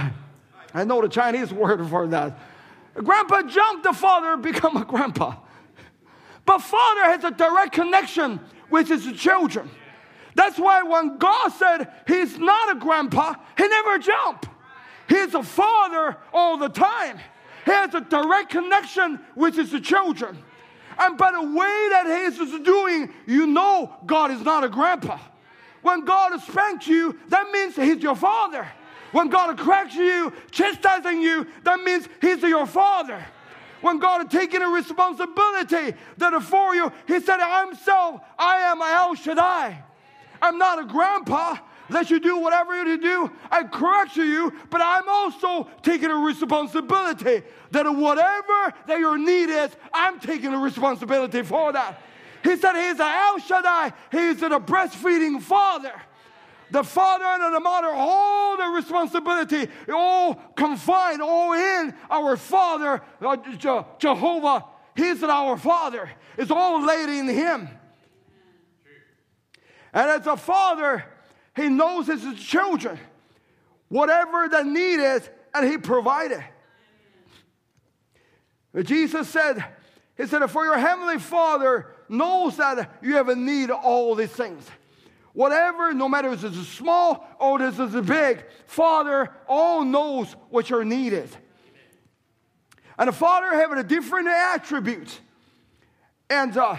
I 0.74 0.84
know 0.84 1.02
the 1.02 1.10
Chinese 1.10 1.52
word 1.54 1.86
for 1.90 2.08
that. 2.08 2.38
Grandpa 2.94 3.44
jumped 3.44 3.84
the 3.84 3.94
father, 3.94 4.38
become 4.42 4.78
a 4.78 4.86
grandpa. 4.86 5.36
But 6.46 6.60
father 6.60 7.04
has 7.06 7.24
a 7.24 7.32
direct 7.32 7.74
connection 7.74 8.40
with 8.70 8.88
his 8.88 9.12
children. 9.14 9.70
That's 10.36 10.58
why 10.58 10.82
when 10.84 11.18
God 11.18 11.50
said 11.50 11.92
he's 12.08 12.38
not 12.38 12.76
a 12.76 12.80
grandpa, 12.80 13.36
he 13.58 13.68
never 13.68 13.98
jumped. 14.00 14.48
He's 15.08 15.34
a 15.34 15.44
father 15.44 16.18
all 16.34 16.58
the 16.58 16.70
time. 16.70 17.20
He 17.66 17.72
has 17.72 17.94
a 17.94 18.02
direct 18.02 18.50
connection 18.50 19.20
with 19.36 19.56
his 19.56 19.72
children. 19.82 20.38
And 20.98 21.18
by 21.18 21.32
the 21.32 21.42
way 21.42 21.88
that 21.92 22.06
he 22.06 22.44
is 22.44 22.60
doing, 22.64 23.12
you 23.28 23.48
know 23.48 23.96
God 24.06 24.32
is 24.32 24.42
not 24.42 24.64
a 24.64 24.70
grandpa. 24.70 25.20
When 25.82 26.06
God 26.06 26.40
spanks 26.42 26.88
you, 26.88 27.18
that 27.30 27.52
means 27.52 27.76
he's 27.76 28.04
your 28.04 28.16
father. 28.16 28.68
When 29.12 29.30
God 29.30 29.58
corrects 29.58 29.96
you, 29.96 30.32
chastising 30.52 31.22
you, 31.22 31.48
that 31.64 31.82
means 31.82 32.08
he's 32.22 32.42
your 32.42 32.66
father. 32.66 33.24
when 33.82 34.00
God 34.00 34.20
had 34.20 34.32
taken 34.32 34.62
a 34.62 34.68
responsibility 34.68 35.98
that 36.18 36.44
for 36.44 36.76
you, 36.76 36.92
He 37.08 37.20
said, 37.20 37.40
I'm 37.40 37.76
self, 37.76 38.22
I 38.38 38.58
am 38.58 38.82
El 38.82 39.16
Shaddai. 39.16 39.84
I'm 40.42 40.58
not 40.58 40.80
a 40.80 40.86
grandpa. 40.86 41.58
Let 41.90 42.10
you 42.10 42.20
do 42.20 42.38
whatever 42.38 42.84
you 42.84 42.98
do. 42.98 43.32
I 43.52 43.64
correct 43.64 44.16
you, 44.16 44.54
but 44.70 44.82
I'm 44.82 45.10
also 45.10 45.70
taking 45.82 46.10
a 46.10 46.16
responsibility 46.16 47.44
that 47.72 47.94
whatever 47.94 48.74
that 48.88 49.00
your 49.00 49.18
need 49.18 49.50
is, 49.50 49.72
I'm 49.94 50.20
taking 50.20 50.54
a 50.54 50.58
responsibility 50.58 51.44
for 51.44 51.74
that. 51.74 52.02
He 52.44 52.56
said 52.56 52.76
he's 52.76 53.00
a 53.00 53.04
El 53.04 53.40
Shaddai. 53.40 53.94
He's 54.12 54.42
a 54.42 54.50
breastfeeding 54.50 55.42
father. 55.42 55.94
The 56.72 56.84
father 56.84 57.26
and 57.26 57.54
the 57.54 57.60
mother 57.60 57.94
hold 57.94 58.60
the 58.60 58.68
responsibility, 58.68 59.68
all 59.94 60.36
confined, 60.56 61.22
all 61.22 61.52
in 61.52 61.94
our 62.10 62.38
father, 62.38 63.02
uh, 63.20 63.36
Jehovah. 64.00 64.66
He's 64.96 65.22
our 65.22 65.58
father. 65.58 66.10
It's 66.38 66.50
all 66.50 66.86
laid 66.86 67.10
in 67.10 67.28
him. 67.28 67.68
And 69.94 70.10
as 70.10 70.28
a 70.28 70.38
father, 70.38 71.06
he 71.56 71.68
knows 71.70 72.08
his 72.08 72.24
children, 72.40 72.98
whatever 73.90 74.48
the 74.48 74.64
need 74.64 75.00
is, 75.00 75.30
and 75.54 75.70
he 75.70 75.78
provided. 75.78 76.44
Jesus 78.84 79.28
said, 79.28 79.64
He 80.16 80.26
said, 80.28 80.46
For 80.48 80.64
your 80.64 80.78
heavenly 80.78 81.20
Father 81.20 81.88
knows 82.08 82.58
that 82.58 82.98
you 83.02 83.16
have 83.16 83.30
a 83.30 83.36
need 83.36 83.70
of 83.70 83.84
all 83.84 84.16
these 84.16 84.30
things. 84.30 84.66
Whatever, 85.34 85.94
no 85.94 86.10
matter 86.10 86.32
if 86.32 86.44
it's 86.44 86.58
small 86.70 87.26
or 87.40 87.62
if 87.62 87.80
it's 87.80 88.08
big, 88.08 88.46
Father 88.66 89.30
all 89.48 89.84
knows 89.84 90.34
what 90.50 90.70
your 90.70 90.84
need 90.84 91.14
is. 91.14 91.36
And 92.98 93.08
the 93.08 93.14
Father 93.14 93.54
having 93.54 93.78
a 93.78 93.84
different 93.84 94.28
attribute. 94.28 95.20
And 96.30 96.56
uh, 96.56 96.76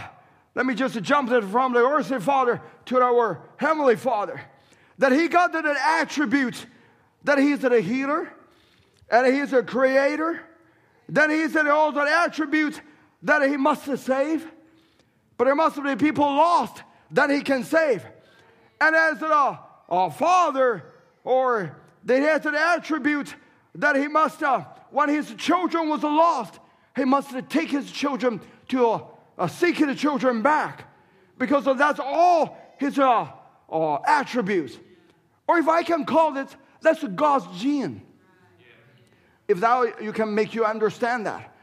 let 0.55 0.67
me 0.67 0.75
just 0.75 1.01
jump 1.03 1.31
from 1.31 1.73
the 1.73 1.79
earthly 1.79 2.21
Father 2.21 2.61
to 2.87 3.01
our 3.01 3.43
Heavenly 3.57 3.97
Father. 3.97 4.41
That 4.99 5.13
He 5.13 5.29
got 5.29 5.53
that 5.53 5.65
attribute 5.65 6.67
that 7.25 7.39
He's 7.39 7.65
a 7.65 7.81
healer, 7.81 8.31
and 9.11 9.35
He's 9.35 9.53
a 9.53 9.63
creator. 9.63 10.41
Then 11.09 11.31
He 11.31 11.49
said 11.49 11.67
also 11.69 12.01
an 12.01 12.09
attribute 12.09 12.81
that 13.23 13.49
He 13.49 13.57
must 13.57 13.85
save. 13.99 14.47
But 15.39 15.47
there 15.47 15.55
must 15.55 15.83
be 15.83 15.97
people 15.97 16.27
lost 16.27 16.83
that 17.13 17.31
He 17.31 17.41
can 17.41 17.65
save. 17.65 18.05
And 18.81 18.95
as 18.95 19.23
a, 19.23 19.59
a 19.89 20.11
father, 20.11 20.85
or 21.25 21.79
that 22.05 22.19
He 22.19 22.25
has 22.25 22.45
an 22.45 22.55
attribute 22.55 23.35
that 23.77 23.97
He 23.97 24.07
must, 24.07 24.43
uh, 24.43 24.65
when 24.91 25.09
His 25.09 25.33
children 25.37 25.89
was 25.89 26.03
lost, 26.03 26.59
He 26.95 27.05
must 27.05 27.31
take 27.49 27.71
His 27.71 27.91
children 27.91 28.43
to 28.69 28.91
uh, 28.91 29.01
uh, 29.43 29.49
seek 29.49 29.79
His 29.79 29.99
children 29.99 30.43
back. 30.43 30.85
Because 31.39 31.65
that's 31.77 32.01
all 32.01 32.57
His 32.79 32.99
uh, 32.99 33.27
uh, 33.69 33.99
attributes. 34.07 34.79
Or 35.49 35.59
if 35.59 35.69
I 35.69 35.83
can 35.83 36.05
call 36.05 36.37
it, 36.37 36.49
that's 36.81 37.03
God's 37.03 37.61
gene. 37.61 38.03
If 39.49 39.61
that 39.61 40.03
you 40.03 40.13
can 40.13 40.35
make 40.35 40.55
you 40.55 40.65
understand 40.65 41.27
that. 41.27 41.55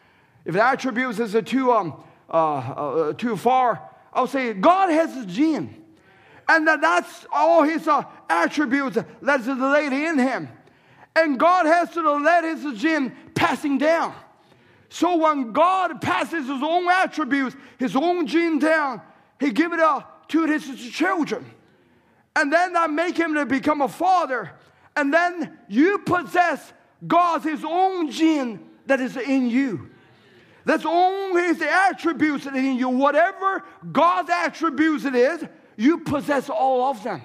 If 0.45 0.53
the 0.53 0.63
attributes 0.63 1.19
is 1.19 1.35
too 1.45 1.71
um, 1.71 2.03
uh, 2.29 2.57
uh, 2.57 3.13
too 3.13 3.37
far, 3.37 3.81
I'll 4.13 4.27
say 4.27 4.53
God 4.53 4.89
has 4.89 5.13
his 5.15 5.25
gene, 5.25 5.83
and 6.47 6.67
that 6.67 6.81
that's 6.81 7.25
all 7.31 7.63
his 7.63 7.87
uh, 7.87 8.03
attributes 8.29 8.97
that's 9.21 9.47
laid 9.47 9.93
in 9.93 10.17
him, 10.19 10.49
and 11.15 11.39
God 11.39 11.65
has 11.65 11.91
to 11.91 12.01
let 12.01 12.43
his 12.43 12.79
gene 12.79 13.15
passing 13.33 13.77
down. 13.77 14.13
So 14.89 15.17
when 15.17 15.51
God 15.51 16.01
passes 16.01 16.47
his 16.47 16.63
own 16.63 16.89
attributes, 16.89 17.55
his 17.77 17.95
own 17.95 18.27
gene 18.27 18.59
down, 18.59 19.01
he 19.39 19.51
give 19.51 19.71
it 19.71 19.79
up 19.79 20.27
to 20.29 20.45
his 20.45 20.65
children. 20.91 21.45
And 22.35 22.51
then 22.51 22.75
I 22.75 22.87
make 22.87 23.17
him 23.17 23.35
to 23.35 23.45
become 23.45 23.81
a 23.81 23.87
father. 23.87 24.51
And 24.95 25.13
then 25.13 25.57
you 25.67 25.99
possess 25.99 26.73
God's 27.05 27.45
his 27.45 27.63
own 27.63 28.11
gene 28.11 28.59
that 28.87 28.99
is 28.99 29.15
in 29.15 29.49
you. 29.49 29.89
That's 30.65 30.85
only 30.85 31.43
his 31.43 31.61
attributes 31.61 32.45
that 32.45 32.55
in 32.55 32.75
you. 32.77 32.89
Whatever 32.89 33.63
God's 33.91 34.29
attributes 34.29 35.05
it 35.05 35.15
is, 35.15 35.43
you 35.77 35.99
possess 35.99 36.49
all 36.49 36.89
of 36.89 37.01
them. 37.03 37.21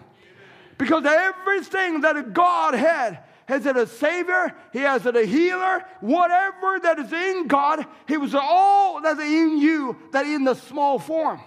Because 0.78 1.04
everything 1.04 2.00
that 2.02 2.32
God 2.32 2.74
had, 2.74 3.23
has 3.46 3.66
it 3.66 3.76
a 3.76 3.86
savior, 3.86 4.54
he 4.72 4.80
has 4.80 5.04
it 5.06 5.16
a 5.16 5.24
healer, 5.24 5.84
whatever 6.00 6.78
that 6.80 6.98
is 6.98 7.12
in 7.12 7.46
God, 7.46 7.86
he 8.08 8.16
was 8.16 8.34
all 8.34 9.00
that's 9.02 9.20
in 9.20 9.58
you 9.58 9.96
that 10.12 10.26
in 10.26 10.44
the 10.44 10.54
small 10.54 10.98
form. 10.98 11.40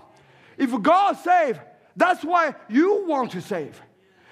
If 0.57 0.79
God 0.81 1.13
save, 1.17 1.59
that's 1.95 2.23
why 2.23 2.55
you 2.69 3.05
want 3.07 3.31
to 3.31 3.41
save. 3.41 3.81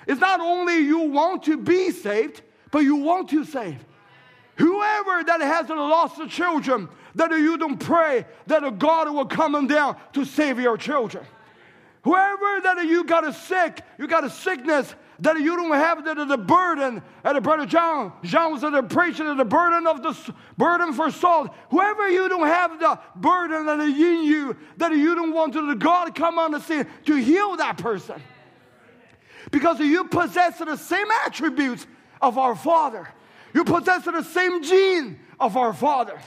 It's 0.08 0.22
not 0.22 0.40
only 0.40 0.78
you 0.78 1.00
want 1.00 1.44
to 1.44 1.58
be 1.58 1.92
saved, 1.92 2.42
but 2.72 2.80
you 2.80 2.96
want 2.98 3.30
to 3.30 3.44
save. 3.44 3.84
Whoever 4.58 5.24
that 5.24 5.42
has 5.42 5.70
lost 5.70 6.30
children, 6.30 6.88
that 7.16 7.32
you 7.32 7.58
don't 7.58 7.78
pray 7.78 8.26
that 8.48 8.78
God 8.78 9.14
will 9.14 9.26
come 9.26 9.68
down 9.68 9.98
to 10.14 10.26
save 10.26 10.60
your 10.60 10.78
children. 10.78 11.26
Whoever 12.04 12.62
that 12.62 12.86
you 12.86 13.04
got 13.04 13.28
a 13.28 13.34
sick, 13.34 13.82
you 13.98 14.08
got 14.08 14.24
a 14.24 14.30
sickness 14.30 14.94
that 15.20 15.40
you 15.40 15.56
don't 15.56 15.74
have 15.74 16.04
the, 16.04 16.26
the 16.26 16.38
burden. 16.38 17.02
And 17.24 17.38
the 17.38 17.42
brother 17.42 17.66
John, 17.66 18.14
John 18.24 18.52
was 18.52 18.62
the 18.62 18.84
preaching 18.84 19.28
of 19.28 19.38
the 19.38 19.46
burden 19.46 19.88
of 19.88 20.04
the 20.04 20.34
burden 20.58 20.94
for 20.94 21.12
salt. 21.12 21.54
Whoever 21.70 22.10
you 22.10 22.28
don't 22.30 22.48
have 22.48 22.80
the 22.80 23.00
burden 23.16 23.66
that 23.66 23.80
is 23.80 23.98
in 23.98 24.24
you, 24.24 24.58
that 24.78 24.92
you 24.92 25.16
don't 25.16 25.34
want 25.34 25.54
to 25.54 25.66
the 25.66 25.76
God 25.76 26.14
come 26.16 26.38
on 26.38 26.52
the 26.52 26.60
scene 26.60 26.86
to 27.06 27.16
heal 27.16 27.56
that 27.58 27.78
person. 27.78 28.22
Because 29.52 29.80
you 29.80 30.06
possess 30.06 30.60
the 30.60 30.76
same 30.76 31.08
attributes 31.26 31.86
of 32.22 32.38
our 32.38 32.56
Father. 32.56 33.08
You 33.54 33.64
possess 33.64 34.06
the 34.06 34.24
same 34.24 34.64
gene 34.64 35.20
of 35.40 35.56
our 35.56 35.74
Father. 35.74 36.20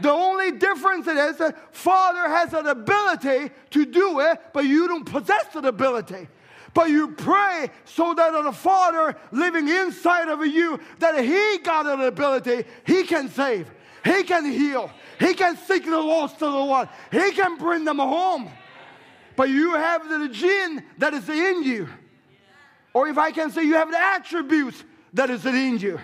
The 0.00 0.10
only 0.10 0.52
difference 0.52 1.06
is 1.06 1.38
that 1.38 1.74
Father 1.74 2.28
has 2.28 2.52
an 2.52 2.66
ability 2.66 3.50
to 3.70 3.86
do 3.86 4.20
it, 4.20 4.40
but 4.52 4.66
you 4.66 4.86
don't 4.86 5.04
possess 5.06 5.46
that 5.54 5.64
ability. 5.64 6.28
But 6.76 6.90
you 6.90 7.08
pray 7.08 7.70
so 7.86 8.12
that 8.12 8.32
the 8.32 8.52
Father 8.52 9.16
living 9.32 9.66
inside 9.66 10.28
of 10.28 10.44
you, 10.44 10.78
that 10.98 11.24
He 11.24 11.56
got 11.64 11.86
an 11.86 12.02
ability, 12.02 12.68
He 12.86 13.04
can 13.04 13.30
save, 13.30 13.70
He 14.04 14.24
can 14.24 14.44
heal, 14.44 14.90
He 15.18 15.32
can 15.32 15.56
seek 15.56 15.86
the 15.86 15.98
lost 15.98 16.38
to 16.40 16.44
the 16.44 16.64
one, 16.64 16.86
He 17.10 17.32
can 17.32 17.56
bring 17.56 17.86
them 17.86 17.98
home. 17.98 18.50
But 19.36 19.48
you 19.48 19.72
have 19.72 20.06
the 20.06 20.28
gene 20.28 20.84
that 20.98 21.14
is 21.14 21.26
in 21.30 21.62
you. 21.62 21.88
Or 22.92 23.08
if 23.08 23.16
I 23.16 23.30
can 23.30 23.50
say 23.50 23.62
you 23.62 23.76
have 23.76 23.90
the 23.90 23.98
attributes 23.98 24.84
that 25.14 25.30
is 25.30 25.46
in 25.46 25.78
you. 25.78 25.98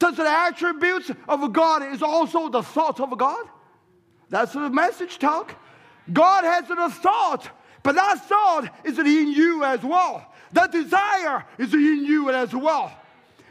Does 0.00 0.16
the 0.16 0.28
attributes 0.28 1.12
of 1.28 1.52
God 1.52 1.84
is 1.84 2.02
also 2.02 2.48
the 2.48 2.64
thought 2.64 2.98
of 2.98 3.16
God? 3.16 3.46
That's 4.28 4.54
the 4.54 4.70
message 4.70 5.20
talk. 5.20 5.54
God 6.12 6.42
has 6.42 6.66
the 6.66 6.90
thought, 7.00 7.48
but 7.82 7.94
that 7.94 8.26
thought 8.26 8.68
is 8.84 8.98
in 8.98 9.32
you 9.32 9.64
as 9.64 9.82
well. 9.82 10.26
That 10.52 10.72
desire 10.72 11.44
is 11.58 11.72
in 11.72 12.04
you 12.04 12.30
as 12.30 12.52
well. 12.52 12.92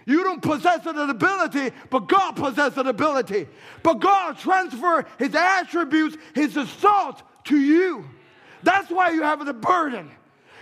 You 0.05 0.23
don't 0.23 0.41
possess 0.41 0.85
an 0.85 0.97
ability, 0.97 1.71
but 1.89 2.07
God 2.07 2.35
possesses 2.35 2.77
an 2.77 2.87
ability. 2.87 3.47
But 3.83 3.99
God 3.99 4.37
transfer 4.39 5.05
His 5.17 5.35
attributes, 5.35 6.17
His 6.33 6.53
thought 6.53 7.21
to 7.45 7.57
you. 7.57 8.05
That's 8.63 8.89
why 8.89 9.11
you 9.11 9.21
have 9.21 9.45
the 9.45 9.53
burden. 9.53 10.09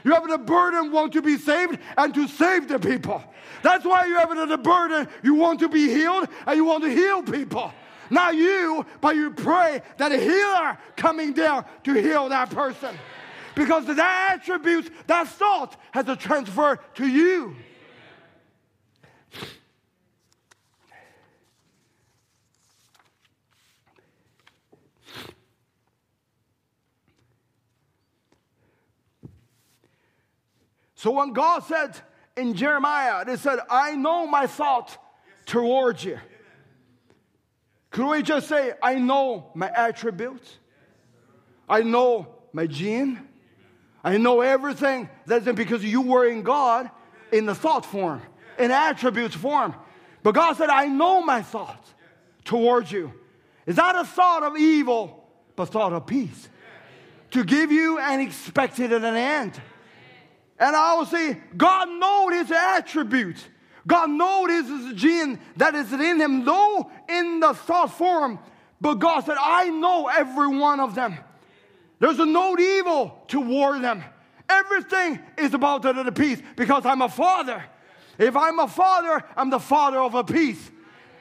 You 0.04 0.14
have 0.14 0.28
the 0.28 0.38
burden 0.38 0.92
want 0.92 1.14
to 1.14 1.22
be 1.22 1.38
saved 1.38 1.80
and 1.98 2.14
to 2.14 2.28
save 2.28 2.68
the 2.68 2.80
people. 2.80 3.24
That's 3.64 3.84
why 3.84 4.06
you 4.06 4.18
have 4.18 4.50
the 4.50 4.58
burden 4.58 5.08
you 5.24 5.36
want 5.36 5.60
to 5.62 5.70
be 5.70 5.90
healed 5.90 6.28
and 6.46 6.56
you 6.56 6.66
want 6.66 6.84
to 6.84 6.90
heal 6.90 7.24
people. 7.24 7.74
Not 8.10 8.36
you, 8.36 8.86
but 9.02 9.16
you 9.16 9.32
pray 9.32 9.82
that 9.98 10.12
a 10.12 10.18
healer 10.18 10.78
coming 10.96 11.34
down 11.34 11.66
to 11.84 11.94
heal 11.94 12.30
that 12.30 12.50
person. 12.50 12.96
Because 13.58 13.88
that 13.88 14.36
attributes, 14.36 14.88
that 15.08 15.28
thought 15.28 15.76
has 15.90 16.08
a 16.08 16.16
transfer 16.16 16.80
to 16.94 17.08
you. 17.08 17.56
So 30.94 31.10
when 31.10 31.34
God 31.34 31.64
said 31.64 32.00
in 32.36 32.54
Jeremiah, 32.54 33.26
they 33.26 33.38
said, 33.38 33.58
I 33.72 33.96
know 33.96 34.28
my 34.28 34.46
thought 34.46 34.96
towards 35.48 36.04
you. 36.04 36.20
Could 37.90 38.08
we 38.08 38.22
just 38.22 38.48
say, 38.48 38.74
I 38.84 38.96
know 39.00 39.50
my 39.56 39.72
attributes? 39.72 40.60
I 41.68 41.82
know 41.82 42.28
my 42.54 42.68
gene. 42.68 43.27
I 44.08 44.16
know 44.16 44.40
everything 44.40 45.10
that's 45.26 45.52
because 45.52 45.84
you 45.84 46.00
were 46.00 46.26
in 46.26 46.42
God 46.42 46.90
in 47.30 47.46
the 47.46 47.54
thought 47.54 47.86
form, 47.86 48.22
in 48.58 48.72
attributes 48.72 49.36
form. 49.36 49.76
But 50.24 50.34
God 50.34 50.56
said, 50.56 50.70
I 50.70 50.86
know 50.86 51.22
my 51.22 51.42
thoughts 51.42 51.94
towards 52.46 52.90
you. 52.90 53.12
It's 53.66 53.76
not 53.76 53.98
a 53.98 54.06
thought 54.06 54.44
of 54.44 54.56
evil, 54.56 55.28
but 55.58 55.66
thought 55.66 55.92
of 55.92 56.08
peace. 56.08 56.48
To 57.32 57.44
give 57.44 57.70
you 57.74 58.00
an 58.00 58.22
expected 58.22 58.94
and 58.94 59.04
an 59.04 59.18
end. 59.18 59.62
And 60.58 60.74
I 60.74 60.96
will 60.96 61.06
say, 61.06 61.42
God 61.58 61.90
knows 61.90 62.34
his 62.34 62.52
attributes. 62.52 63.44
God 63.86 64.10
knows 64.10 64.70
his 64.70 64.94
gene 64.94 65.38
that 65.58 65.76
is 65.76 65.92
in 65.92 66.22
him, 66.22 66.46
though 66.46 66.90
in 67.10 67.42
the 67.42 67.54
thought 67.54 67.92
form. 67.92 68.40
But 68.80 69.00
God 69.00 69.26
said, 69.26 69.36
I 69.38 69.68
know 69.68 70.08
every 70.08 70.48
one 70.48 70.80
of 70.80 70.96
them. 70.96 71.18
There's 72.00 72.18
no 72.18 72.58
evil 72.58 73.24
toward 73.28 73.82
them. 73.82 74.04
Everything 74.50 75.20
is 75.38 75.54
about 75.54 75.82
the, 75.82 75.94
the 75.94 76.12
peace 76.12 76.42
because 76.56 76.86
I'm 76.86 77.02
a 77.02 77.10
father. 77.10 77.64
If 78.18 78.36
I'm 78.36 78.60
a 78.60 78.68
father, 78.68 79.24
I'm 79.36 79.50
the 79.50 79.60
father 79.60 80.00
of 80.00 80.16
a 80.16 80.24
peace. 80.24 80.72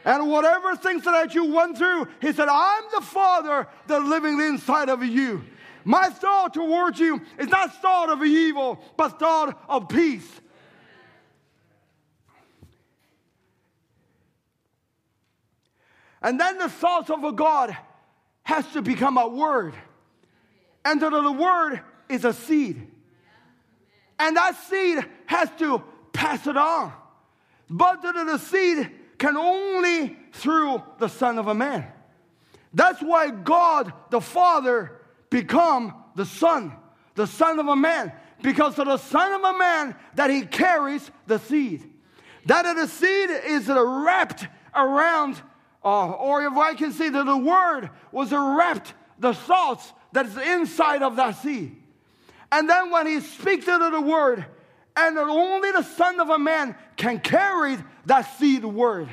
And 0.05 0.31
whatever 0.31 0.77
things 0.77 1.05
that 1.05 1.35
you 1.35 1.53
went 1.53 1.77
through, 1.77 2.07
he 2.21 2.33
said, 2.33 2.49
I'm 2.49 2.85
the 2.95 3.01
father 3.01 3.67
that 3.89 4.03
living 4.05 4.41
inside 4.41 4.89
of 4.89 5.03
you. 5.05 5.43
My 5.85 6.09
thought 6.09 6.55
towards 6.55 6.99
you 6.99 7.21
is 7.39 7.49
not 7.49 7.75
thought 7.83 8.11
of 8.11 8.23
evil, 8.25 8.81
but 8.97 9.19
thought 9.19 9.61
of 9.69 9.89
peace. 9.89 10.29
And 16.23 16.41
then 16.41 16.59
the 16.59 16.69
thoughts 16.69 17.11
of 17.11 17.23
a 17.25 17.33
God 17.33 17.77
has 18.43 18.67
to 18.73 18.83
become 18.83 19.19
a 19.19 19.29
word. 19.29 19.75
And 20.87 21.01
the, 21.01 21.11
the 21.11 21.33
word 21.33 21.81
is 22.09 22.25
a 22.25 22.33
seed. 22.33 22.87
And 24.21 24.37
that 24.37 24.57
seed 24.69 25.05
has 25.27 25.51
to 25.59 25.83
pass 26.13 26.47
it 26.47 26.57
on. 26.57 26.93
But 27.69 28.03
the, 28.03 28.13
the 28.13 28.39
seed 28.39 28.93
can 29.19 29.37
only 29.37 30.17
through 30.33 30.81
the 31.01 31.09
Son 31.09 31.41
of 31.41 31.49
a 31.49 31.55
Man. 31.55 31.89
That's 32.73 33.01
why 33.01 33.31
God 33.31 33.93
the 34.11 34.21
Father 34.21 34.93
become 35.29 36.05
the 36.15 36.25
Son, 36.25 36.73
the 37.17 37.27
Son 37.27 37.59
of 37.59 37.67
a 37.67 37.75
Man, 37.75 38.13
because 38.41 38.79
of 38.79 38.87
the 38.87 38.99
Son 38.99 39.33
of 39.33 39.43
a 39.43 39.59
Man 39.59 39.97
that 40.15 40.31
He 40.31 40.43
carries 40.43 41.11
the 41.27 41.39
seed. 41.39 41.91
That 42.45 42.77
the 42.77 42.87
seed 42.87 43.31
is 43.31 43.67
wrapped 43.67 44.47
around, 44.73 45.43
uh, 45.85 46.13
or 46.13 46.45
if 46.45 46.53
I 46.53 46.75
can 46.75 46.93
say 46.93 47.09
that 47.09 47.27
the 47.27 47.37
Word 47.37 47.91
was 48.13 48.31
wrapped 48.31 48.95
the 49.19 49.35
thoughts 49.35 49.93
that 50.17 50.27
is 50.27 50.37
inside 50.37 51.03
of 51.03 51.17
that 51.17 51.33
seed. 51.43 51.77
And 52.51 52.69
then 52.69 52.91
when 52.91 53.07
He 53.07 53.21
speaks 53.21 53.69
into 53.69 53.91
the 53.91 54.01
Word, 54.01 54.45
and 54.97 55.19
only 55.19 55.73
the 55.73 55.83
Son 55.83 56.19
of 56.21 56.31
a 56.31 56.39
Man 56.39 56.75
can 56.97 57.21
carry 57.21 57.77
that 58.07 58.23
seed 58.39 58.65
word. 58.65 59.09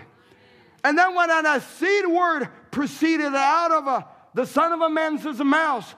And 0.83 0.97
then 0.97 1.13
when 1.13 1.27
that 1.27 1.61
seed 1.77 2.07
word 2.07 2.47
proceeded 2.71 3.33
out 3.35 3.71
of 3.71 3.87
a, 3.87 4.07
the 4.33 4.45
Son 4.45 4.71
of 4.71 4.81
a 4.81 4.89
Man's 4.89 5.25
mouth, 5.39 5.93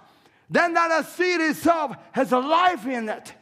then 0.50 0.74
that 0.74 1.06
seed 1.08 1.40
itself 1.40 1.96
has 2.12 2.32
a 2.32 2.40
life 2.40 2.86
in 2.88 3.08
it. 3.10 3.34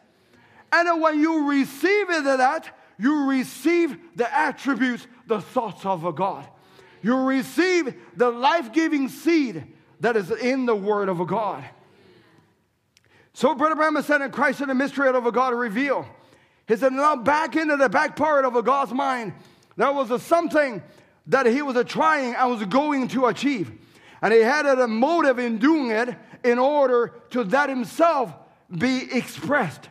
And 0.72 1.01
when 1.01 1.20
you 1.20 1.49
receive 1.49 2.09
it, 2.09 2.24
that 2.26 2.78
you 2.97 3.30
receive 3.30 3.97
the 4.16 4.34
attributes, 4.34 5.07
the 5.28 5.39
thoughts 5.39 5.86
of 5.86 6.03
a 6.03 6.11
God. 6.11 6.47
You 7.01 7.18
receive 7.18 7.95
the 8.16 8.30
life 8.30 8.74
giving 8.74 9.07
seed 9.07 9.73
that 10.04 10.18
is 10.18 10.30
in 10.32 10.66
the 10.66 10.76
Word 10.76 11.08
of 11.08 11.26
God. 11.26 11.64
So, 13.34 13.56
Brother 13.56 13.76
Branham 13.76 14.04
said 14.04 14.22
in 14.22 14.32
Christ 14.32 14.60
in 14.60 14.68
the 14.68 14.76
mystery 14.76 15.08
of 15.08 15.26
a 15.26 15.32
God 15.32 15.54
revealed. 15.54 16.06
He 16.68 16.76
said, 16.76 16.91
now 16.91 17.16
back 17.16 17.56
into 17.56 17.78
the 17.78 17.88
back 17.88 18.18
part 18.18 18.43
of 18.43 18.58
a 18.58 18.62
God's 18.62 18.91
mind, 18.91 19.34
there 19.78 19.93
was 19.93 20.12
a 20.12 20.20
something 20.20 20.84
that 21.28 21.45
he 21.45 21.62
was 21.62 21.82
trying 21.86 22.36
and 22.36 22.51
was 22.51 22.64
going 22.66 23.08
to 23.10 23.28
achieve. 23.28 23.72
And 24.22 24.34
he 24.34 24.41
had 24.41 24.66
a 24.66 24.88
motive 24.88 25.39
in 25.39 25.58
doing 25.58 25.91
it 25.91 26.15
in 26.44 26.60
order 26.60 27.14
to 27.30 27.45
that 27.45 27.69
himself 27.69 28.34
be 28.78 29.07
expressed. 29.10 29.88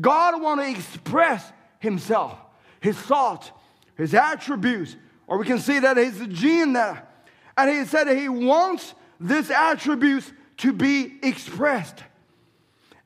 God 0.00 0.40
want 0.40 0.62
to 0.62 0.70
express 0.70 1.52
himself, 1.78 2.38
his 2.80 2.96
thoughts, 2.96 3.50
his 3.96 4.14
attributes, 4.14 4.96
or 5.26 5.36
we 5.36 5.44
can 5.44 5.58
see 5.58 5.78
that 5.78 5.98
his 5.98 6.26
gene 6.28 6.72
there. 6.72 7.06
And 7.58 7.70
he 7.70 7.84
said 7.84 8.08
he 8.16 8.30
wants 8.30 8.94
these 9.20 9.50
attributes 9.50 10.32
to 10.58 10.72
be 10.72 11.18
expressed. 11.22 12.02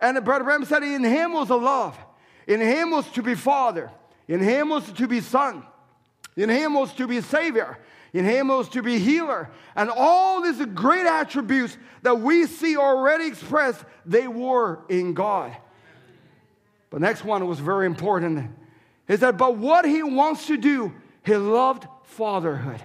And 0.00 0.16
the 0.16 0.20
Brother 0.20 0.44
Branham 0.44 0.64
said 0.64 0.82
in 0.82 1.04
him 1.04 1.32
was 1.32 1.50
a 1.50 1.56
love. 1.56 1.98
In 2.46 2.60
him 2.60 2.90
was 2.90 3.08
to 3.12 3.22
be 3.22 3.34
Father. 3.34 3.90
In 4.28 4.40
him 4.40 4.70
was 4.70 4.90
to 4.92 5.06
be 5.06 5.20
Son. 5.20 5.64
In 6.36 6.48
him 6.48 6.74
was 6.74 6.92
to 6.94 7.06
be 7.06 7.20
Savior. 7.20 7.78
In 8.12 8.24
him 8.24 8.48
was 8.48 8.68
to 8.70 8.82
be 8.82 8.98
healer. 8.98 9.50
And 9.76 9.90
all 9.90 10.42
these 10.42 10.64
great 10.74 11.06
attributes 11.06 11.76
that 12.02 12.20
we 12.20 12.46
see 12.46 12.76
already 12.76 13.26
expressed, 13.26 13.84
they 14.06 14.26
were 14.26 14.80
in 14.88 15.14
God. 15.14 15.56
But 16.88 17.00
next 17.00 17.24
one 17.24 17.46
was 17.46 17.60
very 17.60 17.86
important. 17.86 18.50
Is 19.06 19.20
that 19.20 19.36
but 19.36 19.56
what 19.56 19.84
he 19.84 20.02
wants 20.02 20.46
to 20.46 20.56
do, 20.56 20.92
he 21.24 21.36
loved 21.36 21.86
fatherhood. 22.04 22.82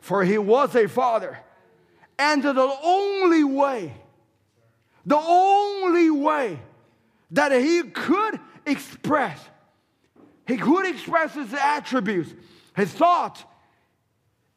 For 0.00 0.24
he 0.24 0.38
was 0.38 0.76
a 0.76 0.86
father. 0.86 1.38
And 2.18 2.42
the 2.42 2.76
only 2.82 3.44
way, 3.44 3.94
the 5.04 5.18
only 5.18 6.10
way 6.10 6.58
that 7.32 7.52
he 7.52 7.82
could 7.82 8.40
express. 8.64 9.38
He 10.46 10.56
could 10.56 10.86
express 10.86 11.34
his 11.34 11.52
attributes, 11.52 12.32
his 12.74 12.92
thoughts, 12.92 13.44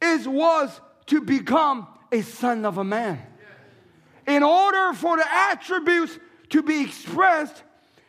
is 0.01 0.27
was 0.27 0.79
to 1.07 1.21
become 1.21 1.87
a 2.11 2.21
son 2.21 2.65
of 2.65 2.77
a 2.77 2.83
man. 2.83 3.19
In 4.27 4.43
order 4.43 4.93
for 4.93 5.17
the 5.17 5.25
attributes 5.31 6.17
to 6.49 6.61
be 6.61 6.83
expressed, 6.83 7.63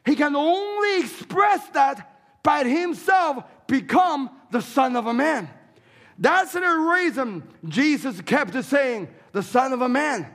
he 0.04 0.14
can 0.14 0.36
only 0.36 1.00
express 1.00 1.66
that 1.70 2.42
by 2.42 2.64
himself 2.64 3.44
become 3.66 4.30
the 4.50 4.60
son 4.60 4.96
of 4.96 5.06
a 5.06 5.14
man. 5.14 5.48
That's 6.18 6.52
the 6.52 6.60
reason 6.60 7.42
Jesus 7.66 8.20
kept 8.20 8.62
saying, 8.64 9.08
the 9.32 9.42
son 9.42 9.72
of 9.72 9.80
a 9.80 9.88
man. 9.88 10.26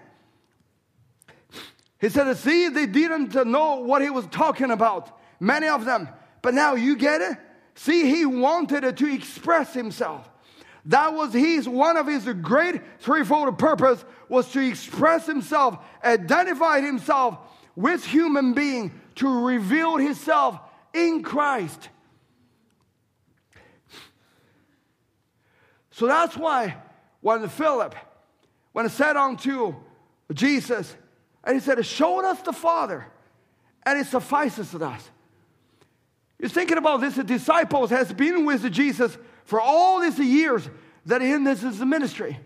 He 1.99 2.09
said, 2.09 2.35
See, 2.37 2.69
they 2.69 2.85
didn't 2.85 3.33
know 3.47 3.75
what 3.75 4.01
he 4.01 4.09
was 4.09 4.25
talking 4.27 4.71
about, 4.71 5.17
many 5.39 5.67
of 5.67 5.85
them. 5.85 6.09
But 6.41 6.53
now 6.53 6.75
you 6.75 6.95
get 6.95 7.21
it? 7.21 7.37
See, 7.75 8.09
he 8.09 8.25
wanted 8.25 8.95
to 8.95 9.13
express 9.13 9.73
himself. 9.73 10.29
That 10.85 11.13
was 11.13 11.33
his 11.33 11.67
one 11.67 11.97
of 11.97 12.05
his 12.05 12.25
great 12.41 12.81
threefold 12.99 13.57
purpose 13.57 14.05
was 14.29 14.51
to 14.51 14.59
express 14.59 15.25
himself, 15.25 15.79
identify 16.03 16.81
himself 16.81 17.39
with 17.75 18.05
human 18.05 18.53
being, 18.53 18.99
to 19.15 19.45
reveal 19.45 19.97
himself 19.97 20.59
in 20.93 21.23
Christ. 21.23 21.89
So 25.91 26.07
that's 26.07 26.37
why 26.37 26.77
when 27.21 27.47
Philip, 27.49 27.95
when 28.75 28.85
it 28.85 28.91
said 28.91 29.15
unto 29.15 29.73
Jesus, 30.33 30.97
and 31.45 31.55
he 31.55 31.61
said, 31.61 31.85
Show 31.85 32.25
us 32.25 32.41
the 32.41 32.51
Father, 32.51 33.07
and 33.85 33.97
it 33.97 34.05
suffices 34.05 34.75
us. 34.75 35.09
You're 36.37 36.49
thinking 36.49 36.77
about 36.77 36.99
this, 36.99 37.15
the 37.15 37.23
disciples 37.23 37.89
has 37.91 38.11
been 38.11 38.45
with 38.45 38.69
Jesus 38.73 39.17
for 39.45 39.61
all 39.61 40.01
these 40.01 40.19
years 40.19 40.69
that 41.05 41.21
in 41.21 41.45
this 41.45 41.63
is 41.63 41.79
the 41.79 41.85
ministry. 41.85 42.37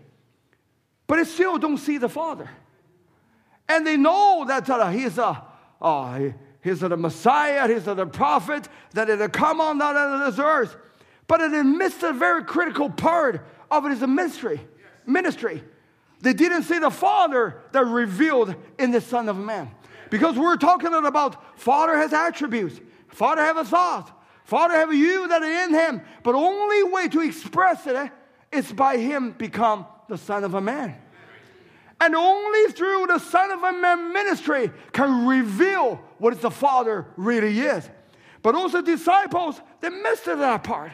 But 1.08 1.16
they 1.16 1.24
still 1.24 1.58
don't 1.58 1.78
see 1.78 1.98
the 1.98 2.08
Father. 2.08 2.48
And 3.68 3.84
they 3.84 3.96
know 3.96 4.44
that 4.46 4.70
uh, 4.70 4.88
he's 4.90 5.18
a, 5.18 5.44
uh, 5.82 6.28
he's 6.62 6.78
the 6.78 6.96
Messiah, 6.96 7.66
he's 7.66 7.86
the 7.86 8.06
prophet, 8.06 8.68
that 8.92 9.10
it'll 9.10 9.28
come 9.30 9.60
on 9.60 9.78
down 9.78 9.96
on 9.96 10.30
this 10.30 10.38
earth. 10.38 10.76
But 11.26 11.40
it 11.40 11.64
missed 11.64 12.04
a 12.04 12.12
very 12.12 12.44
critical 12.44 12.88
part 12.88 13.44
of 13.68 13.84
it 13.84 13.90
is 13.90 14.02
a 14.02 14.06
ministry. 14.06 14.60
ministry. 15.04 15.64
They 16.20 16.32
didn't 16.32 16.64
see 16.64 16.78
the 16.78 16.90
Father 16.90 17.62
that 17.72 17.86
revealed 17.86 18.54
in 18.78 18.90
the 18.90 19.00
Son 19.00 19.28
of 19.28 19.36
Man. 19.36 19.70
Because 20.10 20.36
we're 20.36 20.56
talking 20.56 20.92
about 20.92 21.58
Father 21.58 21.96
has 21.96 22.12
attributes, 22.12 22.80
Father 23.08 23.42
have 23.42 23.56
a 23.56 23.64
thought, 23.64 24.10
Father 24.44 24.74
have 24.74 24.92
you 24.92 25.28
that 25.28 25.42
are 25.42 25.64
in 25.64 25.72
Him. 25.72 26.02
But 26.22 26.34
only 26.34 26.82
way 26.82 27.08
to 27.08 27.20
express 27.20 27.86
it 27.86 27.94
eh, 27.94 28.08
is 28.52 28.72
by 28.72 28.98
Him 28.98 29.32
become 29.32 29.86
the 30.08 30.18
Son 30.18 30.44
of 30.44 30.54
a 30.54 30.60
Man. 30.60 30.96
And 32.00 32.14
only 32.14 32.72
through 32.72 33.06
the 33.06 33.18
Son 33.18 33.50
of 33.50 33.62
a 33.62 33.72
Man 33.72 34.12
ministry 34.12 34.72
can 34.92 35.26
reveal 35.26 36.00
what 36.18 36.40
the 36.40 36.50
Father 36.50 37.06
really 37.16 37.60
is. 37.60 37.88
But 38.42 38.54
also 38.54 38.82
disciples, 38.82 39.60
they 39.80 39.90
missed 39.90 40.24
that 40.24 40.64
part. 40.64 40.92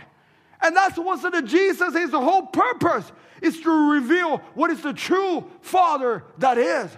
And 0.61 0.77
that's 0.77 0.99
what 0.99 1.23
the 1.33 1.43
Jesus 1.43 1.95
is 1.95 2.11
the 2.11 2.21
whole 2.21 2.47
purpose 2.47 3.11
is 3.43 3.61
to 3.61 3.93
reveal 3.93 4.39
what 4.55 4.71
is 4.71 4.83
the 4.83 4.93
true 4.93 5.51
Father 5.61 6.25
that 6.39 6.59
is. 6.59 6.91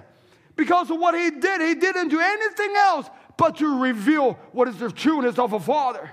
Because 0.56 0.90
of 0.90 0.98
what 0.98 1.14
he 1.14 1.30
did, 1.30 1.60
he 1.60 1.74
didn't 1.74 2.08
do 2.08 2.20
anything 2.20 2.74
else 2.76 3.08
but 3.36 3.56
to 3.56 3.80
reveal 3.80 4.34
what 4.52 4.68
is 4.68 4.76
the 4.78 4.90
trueness 4.90 5.38
of 5.38 5.52
a 5.52 5.60
Father. 5.60 6.10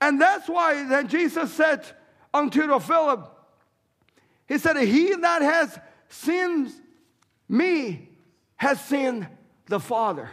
And 0.00 0.20
that's 0.20 0.48
why 0.48 0.86
then 0.86 1.08
Jesus 1.08 1.52
said 1.52 1.84
unto 2.32 2.78
Philip, 2.80 3.30
He 4.46 4.58
said, 4.58 4.76
He 4.76 5.14
that 5.14 5.42
has 5.42 5.78
sinned 6.08 6.72
me 7.48 8.08
has 8.56 8.80
sinned 8.80 9.28
the 9.66 9.80
Father. 9.80 10.28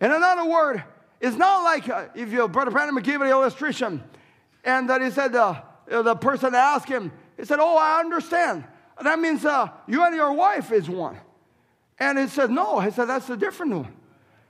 In 0.00 0.12
another 0.12 0.44
word, 0.44 0.84
it's 1.20 1.36
not 1.36 1.62
like 1.64 1.88
uh, 1.88 2.06
if 2.14 2.30
your 2.30 2.48
brother 2.48 2.70
Branham 2.70 3.00
gave 3.00 3.20
an 3.20 3.28
illustration, 3.28 4.02
and 4.64 4.88
that 4.90 5.02
he 5.02 5.10
said 5.10 5.34
uh, 5.34 5.60
the 5.88 6.14
person 6.14 6.54
asked 6.54 6.88
him, 6.88 7.10
he 7.38 7.46
said, 7.46 7.58
"Oh, 7.60 7.78
I 7.78 8.00
understand. 8.00 8.64
That 9.02 9.18
means 9.18 9.44
uh, 9.44 9.68
you 9.86 10.04
and 10.04 10.14
your 10.14 10.32
wife 10.32 10.70
is 10.72 10.90
one." 10.90 11.16
And 11.98 12.18
he 12.18 12.26
said, 12.26 12.50
"No." 12.50 12.80
He 12.80 12.90
said, 12.90 13.06
"That's 13.06 13.30
a 13.30 13.36
different 13.36 13.72
one." 13.72 13.94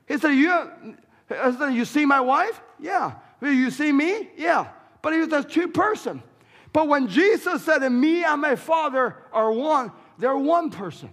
He 0.07 0.19
said, 0.19 0.31
"You, 0.31 0.97
said, 1.29 1.71
you 1.71 1.85
see 1.85 2.05
my 2.05 2.21
wife? 2.21 2.61
Yeah. 2.81 3.13
You 3.41 3.71
see 3.71 3.93
me? 3.93 4.31
Yeah. 4.37 4.69
But 5.03 5.13
he 5.13 5.21
was 5.21 5.33
a 5.33 5.45
two 5.45 5.69
person. 5.69 6.23
But 6.73 6.89
when 6.89 7.07
Jesus 7.07 7.65
said, 7.65 7.85
"And 7.85 8.01
me 8.01 8.25
and 8.25 8.41
my 8.41 8.57
Father 8.57 9.15
are 9.33 9.53
one," 9.53 9.93
they're 10.19 10.37
one 10.37 10.71
person. 10.71 11.11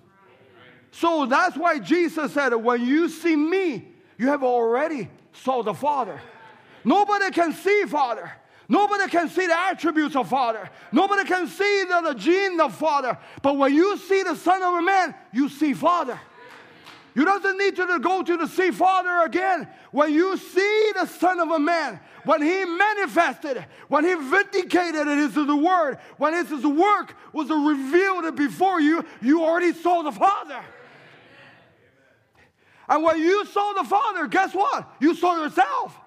So 0.91 1.25
that's 1.25 1.57
why 1.57 1.79
Jesus 1.79 2.31
said, 2.31 2.53
when 2.53 2.85
you 2.85 3.09
see 3.09 3.35
me, 3.35 3.85
you 4.17 4.27
have 4.27 4.43
already 4.43 5.09
saw 5.33 5.61
the 5.61 5.73
Father. 5.73 6.21
Nobody 6.85 7.31
can 7.31 7.51
see 7.51 7.83
Father. 7.83 8.31
Nobody 8.67 9.07
can 9.09 9.29
see 9.29 9.45
the 9.45 9.59
attributes 9.59 10.15
of 10.15 10.29
Father. 10.29 10.69
Nobody 10.91 11.23
can 11.27 11.47
see 11.47 11.85
the, 11.87 12.01
the 12.01 12.13
gene 12.15 12.59
of 12.59 12.75
Father. 12.75 13.17
But 13.41 13.57
when 13.57 13.73
you 13.73 13.97
see 13.97 14.23
the 14.23 14.35
Son 14.35 14.61
of 14.63 14.73
a 14.75 14.81
Man, 14.81 15.13
you 15.31 15.49
see 15.49 15.73
Father. 15.73 16.19
You 17.13 17.23
doesn't 17.23 17.57
need 17.57 17.75
to 17.77 17.99
go 17.99 18.23
to 18.23 18.37
the 18.37 18.47
see 18.47 18.71
Father 18.71 19.23
again. 19.23 19.69
When 19.91 20.13
you 20.13 20.35
see 20.35 20.91
the 20.95 21.05
Son 21.05 21.39
of 21.39 21.49
a 21.49 21.59
Man, 21.59 21.99
when 22.25 22.41
He 22.41 22.65
manifested, 22.65 23.65
when 23.87 24.03
He 24.03 24.15
vindicated 24.15 25.07
it 25.07 25.17
is 25.19 25.33
the 25.33 25.55
Word, 25.55 25.99
when 26.17 26.33
His 26.33 26.65
work 26.65 27.15
was 27.31 27.49
revealed 27.49 28.35
before 28.35 28.81
you, 28.81 29.05
you 29.21 29.43
already 29.43 29.73
saw 29.73 30.01
the 30.01 30.11
Father. 30.11 30.61
And 32.89 33.03
when 33.03 33.19
you 33.19 33.45
saw 33.45 33.73
the 33.73 33.87
Father, 33.87 34.27
guess 34.27 34.53
what? 34.53 34.95
You 34.99 35.15
saw 35.15 35.41
yourself. 35.41 35.97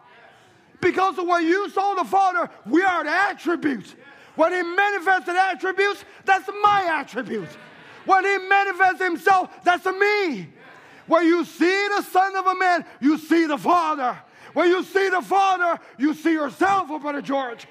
Because 0.80 1.16
when 1.16 1.46
you 1.46 1.68
saw 1.70 1.94
the 1.94 2.04
Father, 2.04 2.50
we 2.66 2.82
are 2.82 3.04
the 3.04 3.10
attributes. 3.10 3.94
When 4.36 4.52
He 4.52 4.62
manifested 4.62 5.34
attributes, 5.34 6.04
that's 6.24 6.48
my 6.62 6.84
attributes. 6.88 7.56
When 8.04 8.24
He 8.24 8.38
manifests 8.48 9.02
Himself, 9.02 9.50
that's 9.64 9.86
me. 9.86 10.48
When 11.06 11.26
you 11.26 11.44
see 11.44 11.88
the 11.96 12.02
Son 12.02 12.36
of 12.36 12.46
a 12.46 12.54
Man, 12.54 12.84
you 13.00 13.18
see 13.18 13.46
the 13.46 13.58
Father. 13.58 14.16
When 14.52 14.68
you 14.68 14.82
see 14.84 15.08
the 15.08 15.22
Father, 15.22 15.80
you 15.98 16.14
see 16.14 16.32
yourself, 16.32 16.88
oh, 16.90 16.98
Brother 16.98 17.22
George. 17.22 17.66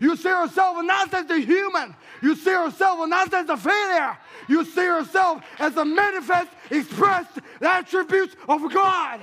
You 0.00 0.16
see 0.16 0.28
yourself 0.28 0.76
not 0.82 1.12
as 1.14 1.30
a 1.30 1.38
human. 1.38 1.94
You 2.22 2.36
see 2.36 2.50
yourself 2.50 3.08
not 3.08 3.32
as 3.32 3.48
a 3.48 3.56
failure. 3.56 4.16
You 4.48 4.64
see 4.64 4.84
yourself 4.84 5.42
as 5.58 5.76
a 5.76 5.84
manifest, 5.84 6.50
expressed 6.70 7.38
attributes 7.60 8.36
of 8.48 8.72
God. 8.72 9.20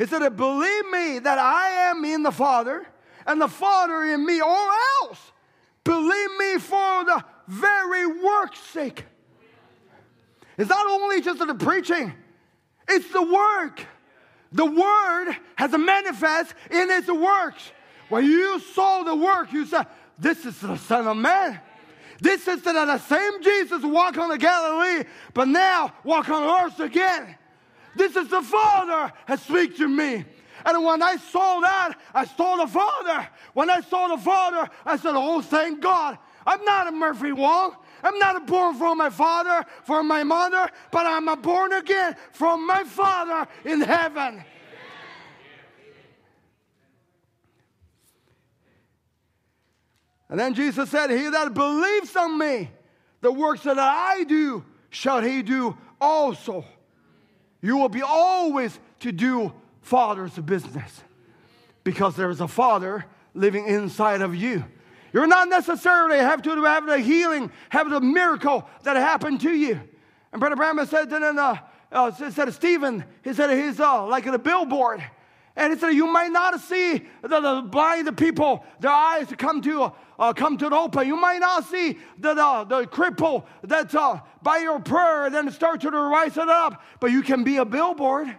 He 0.00 0.06
said, 0.06 0.26
Believe 0.34 0.90
me 0.90 1.18
that 1.18 1.38
I 1.38 1.90
am 1.90 2.06
in 2.06 2.22
the 2.22 2.30
Father 2.30 2.86
and 3.26 3.38
the 3.38 3.48
Father 3.48 4.02
in 4.04 4.24
me, 4.24 4.40
or 4.40 4.68
else 5.02 5.32
believe 5.84 6.30
me 6.38 6.56
for 6.56 7.04
the 7.04 7.22
very 7.46 8.06
work's 8.06 8.60
sake. 8.60 9.04
It's 10.56 10.70
not 10.70 10.86
only 10.86 11.20
just 11.20 11.38
the 11.38 11.54
preaching, 11.54 12.14
it's 12.88 13.12
the 13.12 13.22
work. 13.22 13.84
The 14.52 14.64
word 14.64 15.36
has 15.56 15.74
a 15.74 15.78
manifest 15.78 16.54
in 16.70 16.90
its 16.90 17.08
works. 17.08 17.70
When 18.08 18.24
you 18.24 18.58
saw 18.58 19.02
the 19.02 19.14
work, 19.14 19.52
you 19.52 19.66
said, 19.66 19.86
This 20.18 20.46
is 20.46 20.58
the 20.60 20.76
Son 20.76 21.08
of 21.08 21.18
Man. 21.18 21.60
This 22.22 22.48
is 22.48 22.62
the, 22.62 22.72
the 22.72 22.98
same 23.00 23.42
Jesus 23.42 23.82
walk 23.82 24.16
on 24.16 24.30
the 24.30 24.38
Galilee, 24.38 25.04
but 25.34 25.46
now 25.46 25.92
walk 26.04 26.30
on 26.30 26.64
earth 26.64 26.80
again. 26.80 27.36
This 27.96 28.16
is 28.16 28.28
the 28.28 28.42
Father 28.42 29.12
has 29.26 29.42
speak 29.42 29.76
to 29.78 29.88
me. 29.88 30.24
And 30.64 30.84
when 30.84 31.02
I 31.02 31.16
saw 31.16 31.60
that, 31.60 31.94
I 32.14 32.24
saw 32.26 32.56
the 32.56 32.66
Father. 32.66 33.28
When 33.54 33.70
I 33.70 33.80
saw 33.80 34.08
the 34.08 34.22
Father, 34.22 34.68
I 34.84 34.96
said, 34.96 35.12
Oh, 35.14 35.40
thank 35.40 35.80
God. 35.80 36.18
I'm 36.46 36.64
not 36.64 36.88
a 36.88 36.92
Murphy 36.92 37.32
Wall. 37.32 37.76
I'm 38.02 38.18
not 38.18 38.46
born 38.46 38.76
from 38.76 38.98
my 38.98 39.10
father, 39.10 39.64
from 39.84 40.08
my 40.08 40.24
mother, 40.24 40.70
but 40.90 41.06
I'm 41.06 41.28
a 41.28 41.36
born 41.36 41.72
again 41.74 42.16
from 42.32 42.66
my 42.66 42.84
Father 42.84 43.46
in 43.64 43.82
heaven. 43.82 44.42
And 50.30 50.38
then 50.38 50.54
Jesus 50.54 50.88
said, 50.88 51.10
He 51.10 51.28
that 51.28 51.52
believes 51.52 52.14
on 52.16 52.38
me, 52.38 52.70
the 53.20 53.32
works 53.32 53.64
that 53.64 53.78
I 53.78 54.24
do, 54.24 54.64
shall 54.88 55.20
he 55.20 55.42
do 55.42 55.76
also. 56.00 56.64
You 57.62 57.76
will 57.76 57.88
be 57.88 58.02
always 58.02 58.78
to 59.00 59.12
do 59.12 59.52
Father's 59.82 60.32
business 60.32 61.02
because 61.84 62.16
there 62.16 62.30
is 62.30 62.40
a 62.40 62.48
Father 62.48 63.04
living 63.34 63.66
inside 63.66 64.22
of 64.22 64.34
you. 64.34 64.64
You're 65.12 65.26
not 65.26 65.48
necessarily 65.48 66.18
have 66.18 66.42
to 66.42 66.62
have 66.62 66.86
the 66.86 66.98
healing, 66.98 67.50
have 67.70 67.90
the 67.90 68.00
miracle 68.00 68.68
that 68.84 68.96
happened 68.96 69.40
to 69.42 69.50
you. 69.50 69.80
And 70.32 70.40
Brother 70.40 70.56
Branham 70.56 70.86
said 70.86 71.10
that 71.10 71.22
in 71.22 71.38
uh, 71.38 71.56
uh, 71.92 72.12
said 72.12 72.52
Stephen, 72.54 73.04
he 73.24 73.34
said 73.34 73.50
he's 73.50 73.80
uh, 73.80 74.06
like 74.06 74.26
a 74.26 74.38
billboard. 74.38 75.02
And 75.56 75.72
he 75.72 75.78
said, 75.78 75.90
You 75.90 76.06
might 76.06 76.30
not 76.30 76.60
see 76.60 77.06
the, 77.22 77.40
the 77.40 77.66
blind 77.68 78.16
people, 78.16 78.64
their 78.78 78.92
eyes 78.92 79.26
come 79.36 79.60
to, 79.62 79.92
uh, 80.20 80.34
come 80.34 80.58
to 80.58 80.68
the 80.68 80.76
open. 80.76 81.06
You 81.08 81.16
might 81.16 81.38
not 81.38 81.64
see 81.64 81.98
the, 82.18 82.34
the, 82.34 82.64
the 82.68 82.86
cripple 82.86 83.46
that 83.64 83.92
uh, 83.94 84.20
by 84.42 84.58
your 84.58 84.78
prayer 84.78 85.24
and 85.26 85.34
then 85.34 85.50
start 85.50 85.80
to 85.80 85.90
rise 85.90 86.36
it 86.36 86.48
up, 86.48 86.84
but 87.00 87.10
you 87.10 87.22
can 87.22 87.42
be 87.42 87.56
a 87.56 87.64
billboard. 87.64 88.36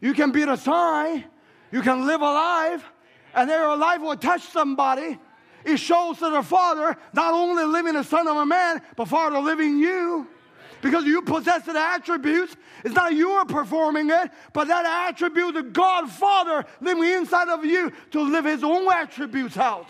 You 0.00 0.12
can 0.12 0.32
be 0.32 0.44
the 0.44 0.56
sign. 0.56 1.24
You 1.70 1.82
can 1.82 2.04
live 2.06 2.20
alive. 2.20 2.84
And 3.32 3.48
their 3.48 3.74
life 3.76 4.00
will 4.00 4.16
touch 4.16 4.42
somebody. 4.42 5.18
It 5.64 5.76
shows 5.76 6.18
that 6.18 6.30
the 6.30 6.42
Father 6.42 6.96
not 7.12 7.32
only 7.32 7.64
living 7.64 7.94
the 7.94 8.02
Son 8.02 8.26
of 8.26 8.36
a 8.36 8.46
Man, 8.46 8.82
but 8.96 9.06
Father 9.06 9.38
living 9.38 9.78
you. 9.78 10.26
Because 10.80 11.04
you 11.04 11.22
possess 11.22 11.64
the 11.64 11.78
attributes. 11.78 12.56
It's 12.84 12.94
not 12.94 13.12
you 13.12 13.30
are 13.30 13.44
performing 13.44 14.10
it, 14.10 14.30
but 14.52 14.68
that 14.68 15.08
attribute, 15.08 15.54
the 15.54 15.62
God 15.62 16.08
Father 16.10 16.64
living 16.80 17.04
inside 17.04 17.48
of 17.48 17.64
you 17.64 17.92
to 18.12 18.20
live 18.20 18.44
his 18.44 18.64
own 18.64 18.90
attributes 18.90 19.56
out. 19.56 19.88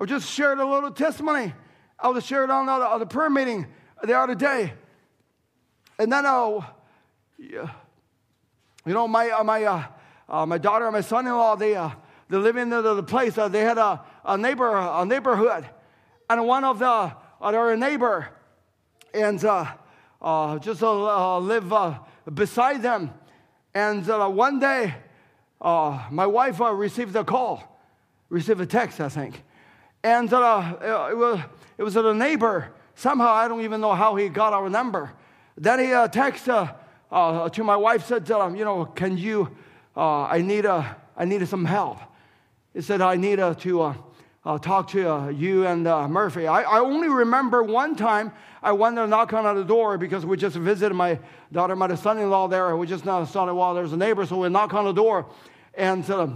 I 0.00 0.06
just 0.06 0.30
shared 0.30 0.58
a 0.58 0.64
little 0.64 0.90
testimony. 0.90 1.52
I 1.98 2.08
was 2.08 2.24
shared 2.24 2.48
on 2.48 2.64
the, 2.66 2.98
the 2.98 3.06
prayer 3.06 3.28
meeting 3.28 3.66
the 4.02 4.18
other 4.18 4.34
day. 4.34 4.72
And 5.98 6.10
then, 6.10 6.24
uh, 6.24 6.60
you 7.38 7.68
know, 8.86 9.06
my, 9.06 9.28
uh, 9.28 9.44
my, 9.44 9.62
uh, 9.64 9.84
uh, 10.26 10.46
my 10.46 10.56
daughter 10.56 10.86
and 10.86 10.94
my 10.94 11.02
son-in-law, 11.02 11.56
they, 11.56 11.76
uh, 11.76 11.90
they 12.30 12.38
live 12.38 12.56
in 12.56 12.70
the, 12.70 12.80
the 12.80 13.02
place. 13.02 13.36
Uh, 13.36 13.48
they 13.48 13.60
had 13.60 13.76
a, 13.76 14.02
a 14.24 14.38
neighbor, 14.38 14.74
a 14.74 15.04
neighborhood, 15.04 15.68
and 16.30 16.46
one 16.46 16.64
of 16.64 16.78
the 16.78 17.12
uh, 17.40 17.50
their 17.50 17.76
neighbor, 17.76 18.28
and 19.14 19.44
uh, 19.44 19.66
uh, 20.20 20.58
just 20.58 20.82
uh, 20.82 21.38
live 21.38 21.72
uh, 21.72 21.98
beside 22.32 22.82
them. 22.82 23.12
And 23.74 24.06
one 24.06 24.58
day, 24.58 24.94
my 25.60 26.26
wife 26.26 26.60
received 26.60 27.16
a 27.16 27.24
call, 27.24 27.80
received 28.28 28.60
a 28.60 28.66
text, 28.66 29.00
I 29.00 29.08
think, 29.08 29.42
and 30.02 30.32
uh, 30.32 31.08
it 31.10 31.16
was 31.16 31.40
it 31.78 31.82
was 31.82 31.96
a 31.96 32.14
neighbor. 32.14 32.72
Somehow, 32.94 33.32
I 33.32 33.48
don't 33.48 33.62
even 33.62 33.80
know 33.80 33.94
how 33.94 34.16
he 34.16 34.28
got 34.28 34.52
our 34.52 34.68
number. 34.68 35.12
Then 35.56 35.78
he 35.78 35.92
uh, 35.92 36.08
texted 36.08 36.74
uh, 37.10 37.14
uh, 37.14 37.48
to 37.48 37.64
my 37.64 37.76
wife, 37.76 38.06
said, 38.06 38.28
"You 38.28 38.64
know, 38.64 38.84
can 38.84 39.16
you? 39.16 39.56
Uh, 39.96 40.22
I 40.22 40.42
need 40.42 40.64
a 40.64 40.96
I 41.16 41.24
needed 41.24 41.48
some 41.48 41.64
help." 41.64 41.98
He 42.74 42.82
said, 42.82 43.00
"I 43.00 43.16
need 43.16 43.40
uh, 43.40 43.54
to." 43.54 43.82
Uh, 43.82 43.94
uh, 44.44 44.58
talk 44.58 44.88
to 44.88 45.06
uh, 45.06 45.28
you 45.28 45.66
and 45.66 45.86
uh, 45.86 46.08
Murphy. 46.08 46.46
I, 46.46 46.62
I 46.62 46.80
only 46.80 47.08
remember 47.08 47.62
one 47.62 47.94
time 47.94 48.32
I 48.62 48.72
went 48.72 48.96
to 48.96 49.06
knock 49.06 49.32
on 49.32 49.54
the 49.54 49.64
door 49.64 49.98
because 49.98 50.24
we 50.24 50.36
just 50.36 50.56
visited 50.56 50.94
my 50.94 51.18
daughter, 51.52 51.76
my 51.76 51.94
son-in-law 51.94 52.48
there. 52.48 52.76
We 52.76 52.86
just 52.86 53.04
now 53.04 53.24
started 53.24 53.54
while 53.54 53.74
there's 53.74 53.92
a 53.92 53.96
neighbor, 53.96 54.24
so 54.24 54.38
we 54.38 54.48
knock 54.48 54.72
on 54.72 54.84
the 54.84 54.92
door 54.92 55.26
and 55.74 56.08
uh, 56.10 56.28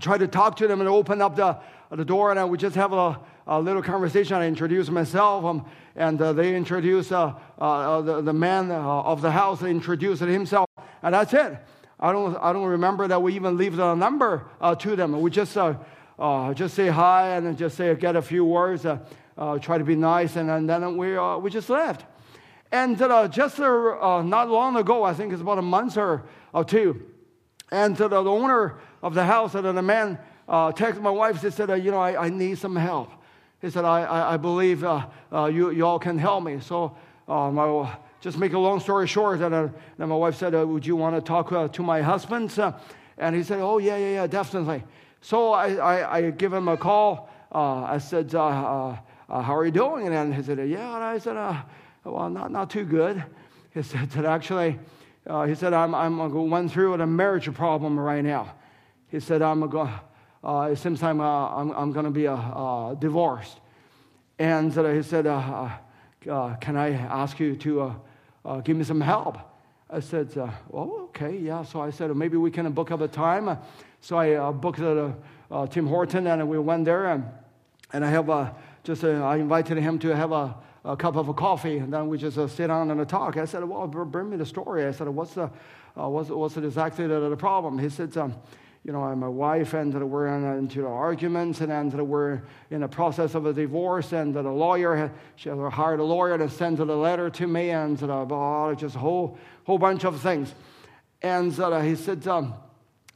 try 0.00 0.18
to 0.18 0.26
talk 0.26 0.56
to 0.56 0.66
them 0.66 0.80
and 0.80 0.88
open 0.88 1.22
up 1.22 1.36
the, 1.36 1.58
the 1.90 2.04
door, 2.04 2.30
and 2.30 2.38
I 2.38 2.44
would 2.44 2.60
just 2.60 2.76
have 2.76 2.92
a, 2.92 3.18
a 3.46 3.60
little 3.60 3.82
conversation. 3.82 4.36
I 4.36 4.46
introduce 4.46 4.90
myself, 4.90 5.44
um, 5.44 5.64
and 5.96 6.20
uh, 6.20 6.32
they 6.32 6.54
introduce 6.54 7.10
uh, 7.10 7.32
uh, 7.58 8.00
the, 8.02 8.20
the 8.20 8.32
man 8.32 8.70
uh, 8.70 8.76
of 8.82 9.22
the 9.22 9.30
house 9.30 9.62
introduced 9.62 10.22
himself, 10.22 10.68
and 11.02 11.14
that's 11.14 11.32
it. 11.32 11.56
I 11.98 12.12
don't, 12.12 12.36
I 12.36 12.52
don't 12.52 12.66
remember 12.66 13.08
that 13.08 13.20
we 13.22 13.34
even 13.34 13.56
leave 13.56 13.76
the 13.76 13.94
number 13.94 14.46
uh, 14.60 14.74
to 14.76 14.96
them. 14.96 15.20
We 15.20 15.30
just 15.30 15.56
uh, 15.56 15.74
just 16.54 16.74
say 16.74 16.88
hi 16.88 17.36
and 17.36 17.56
just 17.56 17.76
say 17.76 17.94
get 17.94 18.16
a 18.16 18.22
few 18.22 18.44
words, 18.44 18.82
try 18.82 19.78
to 19.78 19.84
be 19.84 19.96
nice, 19.96 20.36
and, 20.36 20.50
and 20.50 20.68
then 20.68 20.96
we, 20.96 21.18
we 21.40 21.50
just 21.50 21.70
left. 21.70 22.04
And 22.70 22.98
just 23.32 23.58
not 23.58 24.48
long 24.48 24.76
ago, 24.76 25.04
I 25.04 25.14
think 25.14 25.32
it's 25.32 25.42
about 25.42 25.58
a 25.58 25.62
month 25.62 25.96
or, 25.96 26.24
or 26.52 26.64
two, 26.64 27.02
And 27.70 27.96
the, 27.96 28.08
the 28.08 28.22
owner 28.22 28.78
of 29.02 29.14
the 29.14 29.24
house, 29.24 29.54
and 29.54 29.64
the 29.76 29.82
man 29.82 30.18
uh, 30.48 30.72
texted 30.72 31.02
my 31.02 31.10
wife, 31.10 31.42
he 31.42 31.50
said, 31.50 31.70
uh, 31.70 31.74
you 31.74 31.90
know, 31.90 31.98
I, 31.98 32.26
I 32.26 32.28
need 32.30 32.58
some 32.58 32.74
help. 32.74 33.10
He 33.60 33.70
said, 33.70 33.84
I, 33.84 34.02
I, 34.02 34.34
I 34.34 34.36
believe 34.36 34.82
uh, 34.82 35.06
uh, 35.32 35.46
you, 35.46 35.70
you 35.70 35.84
all 35.84 35.98
can 35.98 36.18
help 36.18 36.44
me. 36.44 36.60
So 36.60 36.96
uh, 37.28 37.50
my, 37.50 37.96
just 38.20 38.38
make 38.38 38.54
a 38.54 38.58
long 38.58 38.80
story 38.80 39.06
short, 39.06 39.40
and 39.40 39.52
then 39.52 40.08
my 40.08 40.14
wife 40.14 40.36
said, 40.36 40.54
would 40.54 40.86
you 40.86 40.96
want 40.96 41.16
to 41.16 41.20
talk 41.20 41.72
to 41.72 41.82
my 41.82 42.00
husband? 42.00 42.56
And 43.18 43.36
he 43.36 43.42
said, 43.42 43.60
oh, 43.60 43.78
yeah, 43.78 43.96
yeah, 43.96 44.12
yeah, 44.12 44.26
definitely. 44.26 44.82
So 45.20 45.52
I, 45.52 45.74
I, 45.74 46.16
I 46.16 46.30
give 46.30 46.52
him 46.52 46.68
a 46.68 46.76
call. 46.76 47.28
I 47.52 47.98
said, 47.98 48.32
how 48.32 49.02
are 49.28 49.64
you 49.64 49.70
doing? 49.70 50.06
And 50.06 50.14
then 50.14 50.32
he 50.32 50.42
said, 50.42 50.58
yeah. 50.68 50.94
And 50.94 51.04
I 51.04 51.18
said, 51.18 51.34
well, 52.04 52.30
not, 52.30 52.50
not 52.50 52.70
too 52.70 52.84
good. 52.84 53.22
He 53.74 53.82
said 53.82 54.10
that 54.10 54.24
actually, 54.24 54.78
uh, 55.26 55.44
he 55.44 55.54
said, 55.54 55.72
I'm, 55.72 55.94
I'm 55.94 56.16
going 56.30 56.68
through 56.68 56.92
with 56.92 57.00
a 57.00 57.06
marriage 57.06 57.52
problem 57.52 57.98
right 57.98 58.24
now. 58.24 58.54
He 59.08 59.20
said, 59.20 59.42
I'm 59.42 59.68
going, 59.68 59.90
uh, 60.48 60.70
it 60.72 60.76
seems 60.76 61.02
I'm, 61.02 61.20
uh, 61.20 61.48
I'm, 61.48 61.70
I'm 61.72 61.92
going 61.92 62.06
to 62.06 62.10
be 62.10 62.26
uh, 62.26 62.34
uh, 62.34 62.94
divorced. 62.94 63.60
And 64.38 64.72
he 64.72 65.02
said, 65.02 65.24
can 66.24 66.76
I 66.76 66.92
ask 66.92 67.38
you 67.38 67.54
to 67.56 67.94
give 68.64 68.76
me 68.76 68.84
some 68.84 69.02
help? 69.02 69.36
I 69.90 70.00
said, 70.00 70.34
well, 70.68 71.08
okay, 71.08 71.36
yeah. 71.36 71.64
So 71.64 71.82
I 71.82 71.90
said, 71.90 72.16
maybe 72.16 72.38
we 72.38 72.50
can 72.50 72.72
book 72.72 72.90
up 72.90 73.02
a 73.02 73.08
time. 73.08 73.58
So 74.00 74.16
I 74.16 74.50
booked 74.52 74.80
at 74.80 75.70
Tim 75.70 75.86
Horton, 75.86 76.26
and 76.26 76.48
we 76.48 76.58
went 76.58 76.86
there, 76.86 77.06
and, 77.06 77.24
and 77.92 78.02
I 78.04 78.10
have 78.10 78.54
just 78.84 79.04
I 79.04 79.36
invited 79.36 79.76
him 79.76 79.98
to 79.98 80.16
have 80.16 80.32
a, 80.32 80.54
a 80.84 80.96
cup 80.96 81.16
of 81.16 81.34
coffee, 81.36 81.76
and 81.78 81.92
then 81.92 82.08
we 82.08 82.16
just 82.16 82.38
uh, 82.38 82.48
sit 82.48 82.68
down 82.68 82.90
and 82.90 83.08
talk. 83.08 83.36
I 83.36 83.44
said, 83.44 83.64
well, 83.64 83.86
bring 83.86 84.30
me 84.30 84.38
the 84.38 84.46
story. 84.46 84.86
I 84.86 84.92
said, 84.92 85.08
what's 85.08 85.34
the 85.34 85.50
uh, 85.98 86.08
what's, 86.08 86.30
what's 86.30 86.56
exactly 86.56 87.06
the, 87.06 87.28
the 87.28 87.36
problem? 87.36 87.78
He 87.78 87.88
said, 87.90 88.16
um, 88.16 88.34
you 88.84 88.92
know, 88.92 89.14
my 89.14 89.28
wife 89.28 89.74
and 89.74 89.92
that 89.92 90.04
we're 90.04 90.28
in, 90.28 90.44
into 90.58 90.86
arguments, 90.86 91.60
and 91.60 91.70
then 91.70 91.90
that 91.90 92.04
we're 92.04 92.42
in 92.70 92.80
the 92.80 92.88
process 92.88 93.34
of 93.34 93.46
a 93.46 93.52
divorce, 93.52 94.12
and 94.12 94.34
that 94.34 94.44
a 94.44 94.50
lawyer, 94.50 95.12
she 95.36 95.50
hired 95.50 96.00
a 96.00 96.04
lawyer 96.04 96.38
to 96.38 96.48
send 96.48 96.78
a 96.80 96.84
letter 96.84 97.28
to 97.30 97.46
me, 97.46 97.70
and 97.70 98.02
uh, 98.02 98.74
just 98.74 98.96
a 98.96 98.98
whole 98.98 99.38
whole 99.64 99.78
bunch 99.78 100.04
of 100.04 100.18
things. 100.20 100.54
And 101.20 101.58
uh, 101.60 101.80
he 101.80 101.94
said, 101.94 102.26
um, 102.26 102.54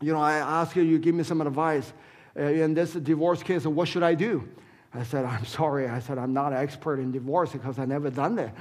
you 0.02 0.12
know, 0.12 0.20
I 0.20 0.34
ask 0.34 0.76
you, 0.76 0.82
you 0.82 0.98
give 0.98 1.14
me 1.14 1.24
some 1.24 1.40
advice. 1.40 1.92
Uh, 2.36 2.42
in 2.42 2.74
this 2.74 2.92
divorce 2.92 3.42
case, 3.42 3.64
what 3.64 3.88
should 3.88 4.02
I 4.02 4.14
do? 4.14 4.48
I 4.92 5.02
said, 5.04 5.24
I'm 5.24 5.46
sorry. 5.46 5.88
I 5.88 6.00
said, 6.00 6.18
I'm 6.18 6.32
not 6.32 6.52
an 6.52 6.58
expert 6.58 6.98
in 6.98 7.12
divorce 7.12 7.52
because 7.52 7.78
i 7.78 7.84
never 7.84 8.10
done 8.10 8.34
that. 8.36 8.54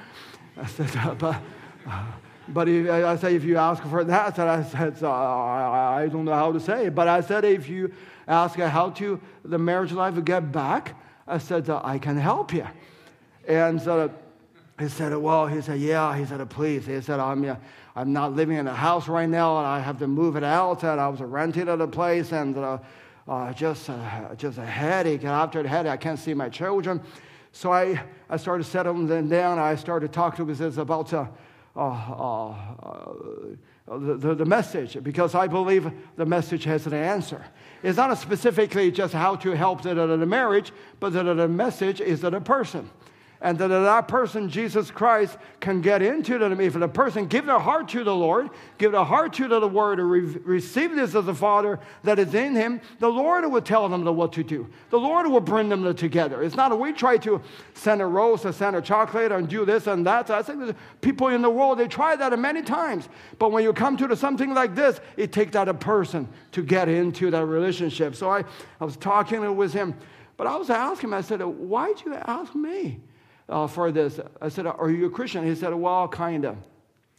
I 0.56 0.65
said, 0.68 0.95
uh, 0.95 1.15
but, 1.15 1.41
but 2.48 2.68
if, 2.68 2.90
I 2.90 3.16
said, 3.16 3.34
if 3.34 3.44
you 3.44 3.58
ask 3.58 3.84
for 3.84 4.04
that, 4.04 4.40
I 4.40 4.64
said, 4.64 5.04
I, 5.04 6.04
uh, 6.04 6.08
don't 6.08 6.26
know 6.26 6.34
how 6.34 6.52
to 6.52 6.60
say 6.60 6.88
it. 6.88 6.96
But 6.96 7.08
I 7.08 7.22
said, 7.22 7.46
if 7.46 7.70
you 7.70 7.94
ask 8.28 8.58
how 8.58 8.90
to 8.92 9.20
the 9.46 9.58
marriage 9.58 9.92
life 9.92 10.24
get 10.24 10.52
back, 10.52 10.96
I 11.28 11.38
said, 11.38 11.70
uh, 11.70 11.82
I 11.84 11.98
can 12.00 12.18
help 12.18 12.54
you. 12.54 12.68
And 13.48 13.82
so 13.82 14.12
he 14.80 14.90
said, 14.90 15.16
well, 15.16 15.48
he 15.48 15.62
said, 15.62 15.80
yeah. 15.80 16.16
He 16.18 16.26
said, 16.26 16.48
please. 16.50 16.86
He 16.86 17.00
said, 17.02 17.20
I'm, 17.20 17.48
uh, 17.48 17.56
I'm 17.96 18.12
not 18.12 18.34
living 18.34 18.58
in 18.58 18.68
a 18.68 18.74
house 18.74 19.08
right 19.08 19.30
now, 19.30 19.58
and 19.58 19.68
I 19.68 19.80
have 19.80 20.00
to 20.00 20.08
move 20.08 20.36
it 20.36 20.44
out, 20.44 20.84
and 20.84 21.00
I 21.00 21.08
was 21.08 21.20
renting 21.22 21.70
at 21.70 21.80
a 21.80 21.88
place, 21.88 22.32
and 22.32 22.58
uh, 22.58 22.80
uh, 23.28 23.54
just, 23.54 23.90
uh, 23.90 24.34
just 24.36 24.58
a 24.58 24.66
headache. 24.66 25.22
And 25.22 25.30
after 25.30 25.62
the 25.62 25.70
headache, 25.70 25.92
I 25.92 25.98
can't 25.98 26.18
see 26.18 26.34
my 26.34 26.50
children. 26.50 27.02
So 27.52 27.72
I, 27.72 28.02
I 28.30 28.38
started 28.38 28.64
settling 28.64 29.08
them 29.08 29.30
down. 29.30 29.60
I 29.60 29.76
started 29.76 30.12
talking 30.14 30.48
to 30.48 30.54
him 30.54 30.80
about 30.80 31.14
uh, 31.76 31.80
uh, 31.80 32.49
uh, 32.52 33.98
the, 33.98 34.15
the, 34.15 34.35
the 34.35 34.45
message, 34.45 35.02
because 35.03 35.35
I 35.35 35.48
believe 35.48 35.91
the 36.15 36.26
message 36.26 36.64
has 36.65 36.85
an 36.88 36.93
answer. 36.93 37.45
It's 37.84 37.98
not 37.98 38.18
specifically 38.18 38.91
just 38.91 39.14
how 39.14 39.35
to 39.38 39.52
help 39.52 39.81
the, 39.81 39.93
the, 39.93 40.18
the 40.18 40.26
marriage, 40.26 40.72
but 40.99 41.14
that 41.14 41.23
the 41.23 41.48
message 41.48 42.02
is 42.02 42.22
that 42.22 42.34
a 42.34 42.41
person 42.41 42.89
and 43.42 43.58
that 43.58 43.70
that 43.70 44.08
person, 44.08 44.50
Jesus 44.50 44.92
Christ, 44.92 45.38
can 45.60 45.82
get 45.82 46.04
into 46.04 46.38
them. 46.38 46.60
If 46.62 46.74
the 46.74 46.88
person 46.88 47.26
give 47.26 47.48
their 47.48 47.60
heart 47.60 47.90
to 47.90 48.04
the 48.04 48.16
Lord, 48.16 48.52
give 48.78 48.92
their 48.92 49.04
heart 49.04 49.34
to 49.34 49.48
the 49.48 49.68
Word, 49.68 50.00
or 50.00 50.08
re- 50.08 50.38
receive 50.44 50.96
this 50.96 51.16
as 51.16 51.26
the 51.26 51.34
Father 51.34 51.80
that 52.04 52.20
is 52.20 52.36
in 52.36 52.56
him, 52.56 52.82
the 53.00 53.10
Lord 53.10 53.50
will 53.52 53.62
tell 53.62 53.90
them 53.90 54.06
what 54.16 54.34
to 54.34 54.44
do. 54.44 54.70
The 54.92 55.00
Lord 55.00 55.28
will 55.28 55.42
bring 55.42 55.70
them 55.70 55.94
together. 55.96 56.44
It's 56.44 56.56
not 56.56 56.70
that 56.70 56.76
we 56.76 56.94
try 56.94 57.18
to 57.18 57.42
send 57.74 58.02
a 58.02 58.06
rose 58.06 58.46
or 58.46 58.52
send 58.52 58.76
a 58.76 58.82
chocolate 58.82 59.32
and 59.32 59.50
do 59.50 59.66
this 59.66 59.88
and 59.88 60.06
that. 60.06 60.30
I 60.30 60.44
think 60.44 60.76
people 61.02 61.30
in 61.30 61.42
the 61.42 61.50
world, 61.50 61.80
they 61.80 61.88
try 61.88 62.16
that 62.16 62.38
many 62.38 62.62
times. 62.62 63.10
But 63.40 63.52
when 63.52 63.64
you 63.64 63.74
come 63.74 63.98
to 63.98 64.16
something 64.16 64.54
like 64.54 64.76
this, 64.76 65.02
it 65.18 65.32
takes 65.32 65.54
that 65.54 65.68
a 65.68 65.74
person 65.74 66.28
to 66.52 66.62
get 66.62 66.88
into 66.90 67.32
that 67.32 67.46
relationship. 67.46 68.16
So 68.16 68.30
I, 68.30 68.44
I 68.80 68.86
was 68.86 68.98
talking 68.98 69.56
with 69.56 69.74
him, 69.74 69.96
but 70.38 70.46
I 70.46 70.56
was 70.58 70.70
asking 70.70 71.10
him, 71.10 71.16
I 71.16 71.22
said, 71.22 71.42
why'd 71.42 72.02
you 72.06 72.14
ask 72.14 72.54
me? 72.54 73.00
Uh, 73.52 73.68
for 73.68 73.91
this. 73.91 74.19
I 74.41 74.49
said, 74.49 74.65
Are 74.65 74.90
you 74.90 75.06
a 75.06 75.10
Christian? 75.10 75.45
He 75.45 75.53
said, 75.53 75.73
Well, 75.73 76.07
kind 76.07 76.45
of. 76.45 76.57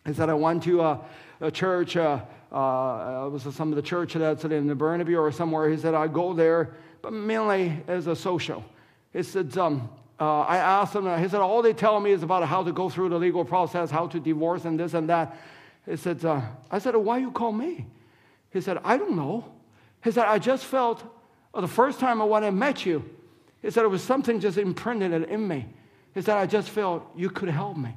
He 0.06 0.14
said, 0.14 0.28
I 0.28 0.34
went 0.34 0.64
to 0.64 0.80
a, 0.80 1.00
a 1.40 1.50
church, 1.50 1.96
uh, 1.96 2.20
uh, 2.50 3.24
it 3.26 3.30
was 3.30 3.54
some 3.54 3.70
of 3.70 3.76
the 3.76 3.82
church 3.82 4.14
that's 4.14 4.44
in 4.44 4.66
the 4.66 4.74
Burnaby 4.74 5.14
or 5.14 5.30
somewhere. 5.30 5.70
He 5.70 5.76
said, 5.76 5.94
I 5.94 6.08
go 6.08 6.32
there, 6.34 6.74
but 7.02 7.12
mainly 7.12 7.82
as 7.86 8.06
a 8.08 8.16
social. 8.16 8.64
He 9.12 9.22
said, 9.22 9.56
um, 9.56 9.88
uh, 10.18 10.40
I 10.40 10.56
asked 10.56 10.94
him, 10.94 11.04
he 11.18 11.28
said, 11.28 11.40
all 11.40 11.62
they 11.62 11.72
tell 11.72 12.00
me 12.00 12.10
is 12.10 12.22
about 12.22 12.46
how 12.46 12.62
to 12.62 12.72
go 12.72 12.88
through 12.88 13.10
the 13.10 13.18
legal 13.18 13.44
process, 13.44 13.90
how 13.90 14.06
to 14.08 14.18
divorce 14.18 14.64
and 14.64 14.78
this 14.78 14.94
and 14.94 15.08
that. 15.08 15.36
He 15.88 15.96
said, 15.96 16.24
uh, 16.24 16.40
I 16.70 16.78
said, 16.78 16.96
why 16.96 17.18
you 17.18 17.30
call 17.30 17.52
me? 17.52 17.86
He 18.50 18.60
said, 18.60 18.78
I 18.84 18.96
don't 18.96 19.16
know. 19.16 19.44
He 20.02 20.10
said, 20.10 20.26
I 20.26 20.38
just 20.38 20.64
felt 20.64 21.02
uh, 21.54 21.60
the 21.60 21.68
first 21.68 22.00
time 22.00 22.18
when 22.18 22.44
I 22.44 22.50
met 22.50 22.84
you, 22.84 23.08
he 23.62 23.70
said, 23.70 23.84
it 23.84 23.88
was 23.88 24.02
something 24.02 24.40
just 24.40 24.58
imprinted 24.58 25.12
in 25.28 25.46
me. 25.46 25.66
He 26.14 26.20
said, 26.20 26.36
I 26.36 26.46
just 26.46 26.68
felt 26.68 27.10
you 27.16 27.30
could 27.30 27.48
help 27.48 27.76
me. 27.76 27.94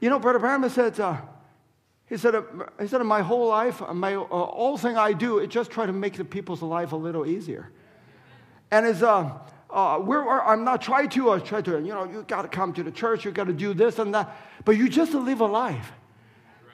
You 0.00 0.10
know, 0.10 0.18
Brother 0.18 0.38
Branham 0.38 0.68
said, 0.70 0.98
uh, 0.98 1.18
he 2.06 2.16
said, 2.16 2.34
uh, 2.34 2.42
he 2.80 2.88
said, 2.88 3.02
my 3.02 3.20
whole 3.20 3.48
life, 3.48 3.80
my, 3.92 4.14
uh, 4.14 4.24
all 4.24 4.76
thing 4.76 4.96
I 4.96 5.12
do 5.12 5.38
is 5.38 5.48
just 5.48 5.70
try 5.70 5.86
to 5.86 5.92
make 5.92 6.14
the 6.14 6.24
people's 6.24 6.62
life 6.62 6.92
a 6.92 6.96
little 6.96 7.26
easier. 7.26 7.70
And 8.70 8.86
it's, 8.86 9.02
uh, 9.02 9.30
uh, 9.72 9.98
I'm 10.46 10.64
not 10.64 10.82
trying 10.82 11.08
to, 11.10 11.30
uh, 11.30 11.38
try 11.38 11.60
to, 11.62 11.72
you 11.72 11.94
know, 11.94 12.04
you 12.04 12.24
got 12.26 12.42
to 12.42 12.48
come 12.48 12.72
to 12.72 12.82
the 12.82 12.90
church, 12.90 13.24
you 13.24 13.30
got 13.30 13.46
to 13.46 13.52
do 13.52 13.74
this 13.74 13.98
and 13.98 14.14
that, 14.14 14.36
but 14.64 14.76
you 14.76 14.88
just 14.88 15.12
live 15.12 15.40
a 15.40 15.46
life. 15.46 15.92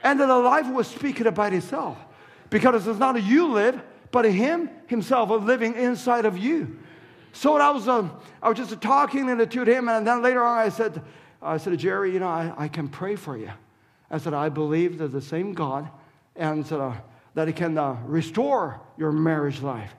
And 0.03 0.21
then 0.21 0.29
the 0.29 0.39
life 0.39 0.69
was 0.69 0.87
speaking 0.87 1.27
about 1.27 1.53
itself. 1.53 1.99
Because 2.49 2.87
it's 2.87 2.99
not 2.99 3.17
a 3.17 3.21
you 3.21 3.49
live, 3.49 3.83
but 4.13 4.25
a 4.25 4.31
him 4.31 4.71
himself 4.87 5.31
living 5.31 5.75
inside 5.75 6.25
of 6.25 6.39
you. 6.39 6.79
So 7.37 7.59
I 7.59 7.69
was, 7.69 7.87
um, 7.87 8.19
I 8.43 8.49
was 8.49 8.57
just 8.57 8.81
talking 8.81 9.27
to 9.27 9.65
him, 9.65 9.89
and 9.91 10.07
then 10.07 10.23
later 10.23 10.43
on 10.43 10.57
I 10.57 10.71
said, 10.71 11.03
I 11.43 11.59
said, 11.59 11.79
Jerry, 11.79 12.11
you 12.11 12.19
know, 12.19 12.29
I, 12.29 12.51
I 12.57 12.69
can 12.69 12.89
pray 12.89 13.15
for 13.15 13.37
you. 13.37 13.51
I 14.11 14.17
said, 14.17 14.33
I 14.33 14.49
believe 14.49 14.97
that 14.99 15.09
the 15.09 15.21
same 15.21 15.53
God, 15.53 15.91
and 16.35 16.71
uh, 16.73 16.95
that 17.35 17.47
He 17.47 17.53
can 17.53 17.77
uh, 17.77 17.99
restore 18.07 18.81
your 18.97 19.13
marriage 19.13 19.61
life. 19.61 19.95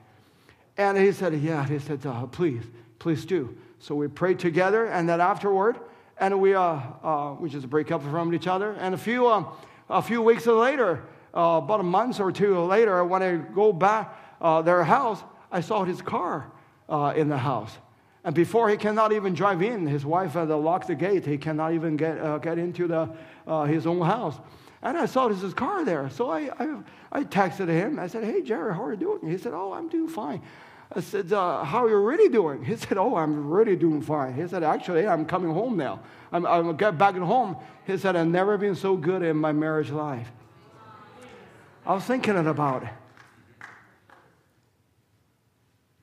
And 0.76 0.98
he 0.98 1.12
said, 1.12 1.32
Yeah. 1.34 1.64
He 1.64 1.78
said, 1.78 2.04
uh, 2.04 2.26
Please, 2.26 2.64
please 2.98 3.24
do. 3.24 3.56
So 3.78 3.94
we 3.94 4.08
prayed 4.08 4.40
together, 4.40 4.86
and 4.86 5.08
then 5.08 5.20
afterward, 5.20 5.78
and 6.18 6.40
we, 6.40 6.54
uh, 6.54 6.80
uh, 7.04 7.36
we 7.38 7.48
just 7.48 7.70
break 7.70 7.92
up 7.92 8.02
from 8.02 8.34
each 8.34 8.48
other. 8.48 8.72
And 8.72 8.96
a 8.96 8.98
few, 8.98 9.28
uh, 9.28 9.44
a 9.88 10.02
few 10.02 10.22
weeks 10.22 10.46
later, 10.46 11.04
uh, 11.36 11.60
about 11.62 11.78
a 11.78 11.84
month 11.84 12.18
or 12.18 12.32
two 12.32 12.58
later, 12.58 13.04
when 13.04 13.22
I 13.22 13.36
go 13.36 13.72
back 13.72 14.42
their 14.64 14.82
house, 14.82 15.22
I 15.52 15.60
saw 15.60 15.84
his 15.84 16.02
car 16.02 16.50
uh, 16.88 17.12
in 17.16 17.28
the 17.28 17.38
house. 17.38 17.76
And 18.24 18.34
before 18.34 18.68
he 18.68 18.76
cannot 18.76 19.12
even 19.12 19.34
drive 19.34 19.62
in, 19.62 19.86
his 19.86 20.04
wife 20.04 20.32
had 20.32 20.48
locked 20.48 20.88
the 20.88 20.94
gate. 20.94 21.24
He 21.24 21.38
cannot 21.38 21.72
even 21.72 21.96
get, 21.96 22.18
uh, 22.18 22.38
get 22.38 22.58
into 22.58 22.86
the, 22.86 23.08
uh, 23.46 23.64
his 23.64 23.86
own 23.86 24.02
house. 24.02 24.36
And 24.82 24.96
I 24.96 25.06
saw 25.06 25.28
his 25.28 25.54
car 25.54 25.84
there. 25.84 26.10
So 26.10 26.30
I, 26.30 26.50
I, 26.58 26.76
I 27.10 27.24
texted 27.24 27.68
him. 27.68 27.98
I 27.98 28.06
said, 28.06 28.24
Hey, 28.24 28.42
Jerry, 28.42 28.74
how 28.74 28.84
are 28.84 28.92
you 28.92 28.98
doing? 28.98 29.30
He 29.30 29.38
said, 29.38 29.52
Oh, 29.54 29.72
I'm 29.72 29.88
doing 29.88 30.08
fine. 30.08 30.42
I 30.94 31.00
said, 31.00 31.32
uh, 31.32 31.64
How 31.64 31.84
are 31.84 31.88
you 31.88 31.96
really 31.96 32.28
doing? 32.28 32.64
He 32.64 32.76
said, 32.76 32.98
Oh, 32.98 33.16
I'm 33.16 33.48
really 33.48 33.76
doing 33.76 34.02
fine. 34.02 34.34
He 34.34 34.46
said, 34.46 34.62
Actually, 34.62 35.06
I'm 35.06 35.24
coming 35.24 35.52
home 35.52 35.76
now. 35.76 36.00
I'm, 36.30 36.46
I'm 36.46 36.76
get 36.76 36.98
back 36.98 37.14
at 37.14 37.22
home. 37.22 37.56
He 37.86 37.96
said, 37.96 38.14
I've 38.14 38.26
never 38.28 38.58
been 38.58 38.74
so 38.74 38.96
good 38.96 39.22
in 39.22 39.36
my 39.36 39.52
marriage 39.52 39.90
life. 39.90 40.30
I 41.86 41.94
was 41.94 42.04
thinking 42.04 42.36
about 42.36 42.82
it. 42.82 42.90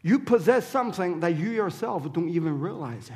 You 0.05 0.19
possess 0.19 0.67
something 0.67 1.21
that 1.21 1.35
you 1.35 1.49
yourself 1.49 2.13
don't 2.13 2.29
even 2.29 2.59
realize. 2.59 3.09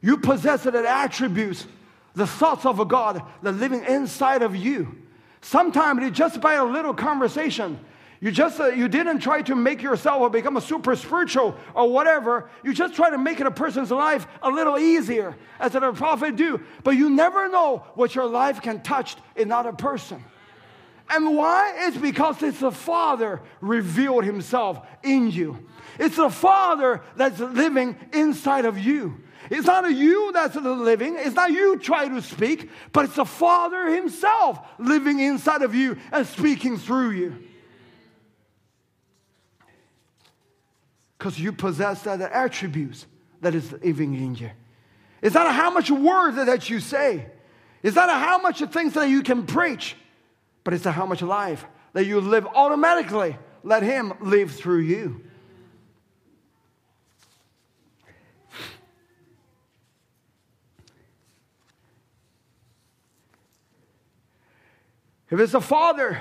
You 0.00 0.16
possess 0.16 0.62
the 0.62 0.88
attributes, 0.88 1.66
the 2.14 2.26
thoughts 2.26 2.64
of 2.64 2.80
a 2.80 2.86
God 2.86 3.20
that 3.42 3.52
living 3.52 3.84
inside 3.84 4.40
of 4.40 4.56
you. 4.56 4.96
Sometimes 5.42 6.02
it's 6.02 6.16
just 6.16 6.40
by 6.40 6.54
a 6.54 6.64
little 6.64 6.94
conversation. 6.94 7.78
You 8.22 8.30
just 8.30 8.58
uh, 8.58 8.68
you 8.68 8.88
didn't 8.88 9.18
try 9.18 9.42
to 9.42 9.54
make 9.54 9.82
yourself 9.82 10.32
become 10.32 10.56
a 10.56 10.62
super 10.62 10.96
spiritual 10.96 11.54
or 11.74 11.92
whatever. 11.92 12.48
You 12.64 12.72
just 12.72 12.94
try 12.94 13.10
to 13.10 13.18
make 13.18 13.40
it 13.40 13.46
a 13.46 13.50
person's 13.50 13.90
life 13.90 14.26
a 14.40 14.48
little 14.48 14.78
easier, 14.78 15.36
as 15.60 15.74
a 15.74 15.92
prophet 15.92 16.36
do. 16.36 16.58
But 16.84 16.92
you 16.92 17.10
never 17.10 17.50
know 17.50 17.84
what 17.96 18.14
your 18.14 18.24
life 18.24 18.62
can 18.62 18.80
touch 18.80 19.16
another 19.36 19.74
person. 19.74 20.24
And 21.08 21.36
why? 21.36 21.74
It's 21.86 21.96
because 21.96 22.42
it's 22.42 22.60
the 22.60 22.72
Father 22.72 23.40
revealed 23.60 24.24
Himself 24.24 24.84
in 25.02 25.30
you. 25.30 25.66
It's 25.98 26.16
the 26.16 26.30
Father 26.30 27.02
that's 27.16 27.38
living 27.38 27.96
inside 28.12 28.64
of 28.64 28.78
you. 28.78 29.22
It's 29.50 29.66
not 29.66 29.88
you 29.90 30.32
that's 30.32 30.56
living. 30.56 31.16
It's 31.16 31.36
not 31.36 31.52
you 31.52 31.78
trying 31.78 32.14
to 32.16 32.22
speak, 32.22 32.70
but 32.92 33.04
it's 33.04 33.14
the 33.14 33.24
Father 33.24 33.94
Himself 33.94 34.58
living 34.78 35.20
inside 35.20 35.62
of 35.62 35.74
you 35.74 35.96
and 36.10 36.26
speaking 36.26 36.76
through 36.76 37.10
you. 37.10 37.44
Because 41.18 41.38
you 41.38 41.52
possess 41.52 42.02
that 42.02 42.20
attributes 42.20 43.06
that 43.40 43.54
is 43.54 43.72
living 43.72 44.14
in 44.14 44.34
you. 44.34 44.50
It's 45.22 45.34
not 45.34 45.52
how 45.54 45.70
much 45.70 45.90
words 45.90 46.36
that 46.36 46.68
you 46.68 46.80
say. 46.80 47.26
It's 47.82 47.96
not 47.96 48.10
how 48.10 48.38
much 48.38 48.60
things 48.60 48.94
that 48.94 49.08
you 49.08 49.22
can 49.22 49.46
preach, 49.46 49.96
but 50.66 50.74
it's 50.74 50.84
how 50.84 51.06
much 51.06 51.22
life 51.22 51.64
that 51.92 52.06
you 52.06 52.20
live 52.20 52.44
automatically. 52.44 53.38
Let 53.62 53.84
Him 53.84 54.14
live 54.20 54.50
through 54.50 54.80
you. 54.80 55.20
If 65.30 65.38
it's 65.38 65.54
a 65.54 65.60
father, 65.60 66.20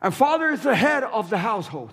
and 0.00 0.14
father 0.14 0.50
is 0.50 0.62
the 0.62 0.76
head 0.76 1.02
of 1.02 1.30
the 1.30 1.38
household, 1.38 1.92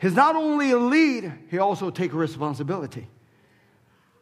he's 0.00 0.14
not 0.14 0.34
only 0.34 0.72
a 0.72 0.78
lead, 0.78 1.32
he 1.52 1.58
also 1.58 1.90
take 1.90 2.12
responsibility. 2.12 3.06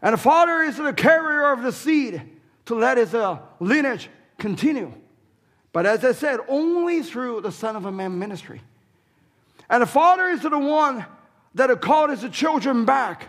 And 0.02 0.14
a 0.14 0.18
father 0.18 0.60
is 0.60 0.76
the 0.76 0.92
carrier 0.92 1.50
of 1.50 1.62
the 1.62 1.72
seed 1.72 2.22
to 2.66 2.74
let 2.74 2.98
his 2.98 3.14
uh, 3.14 3.38
lineage 3.58 4.10
continue. 4.38 4.92
But 5.72 5.86
as 5.86 6.04
I 6.04 6.12
said, 6.12 6.40
only 6.48 7.02
through 7.02 7.42
the 7.42 7.52
Son 7.52 7.76
of 7.76 7.84
a 7.84 7.92
Man 7.92 8.18
ministry. 8.18 8.62
And 9.68 9.82
the 9.82 9.86
father 9.86 10.28
is 10.28 10.42
the 10.42 10.58
one 10.58 11.04
that 11.54 11.80
called 11.80 12.10
his 12.10 12.28
children 12.30 12.84
back. 12.84 13.28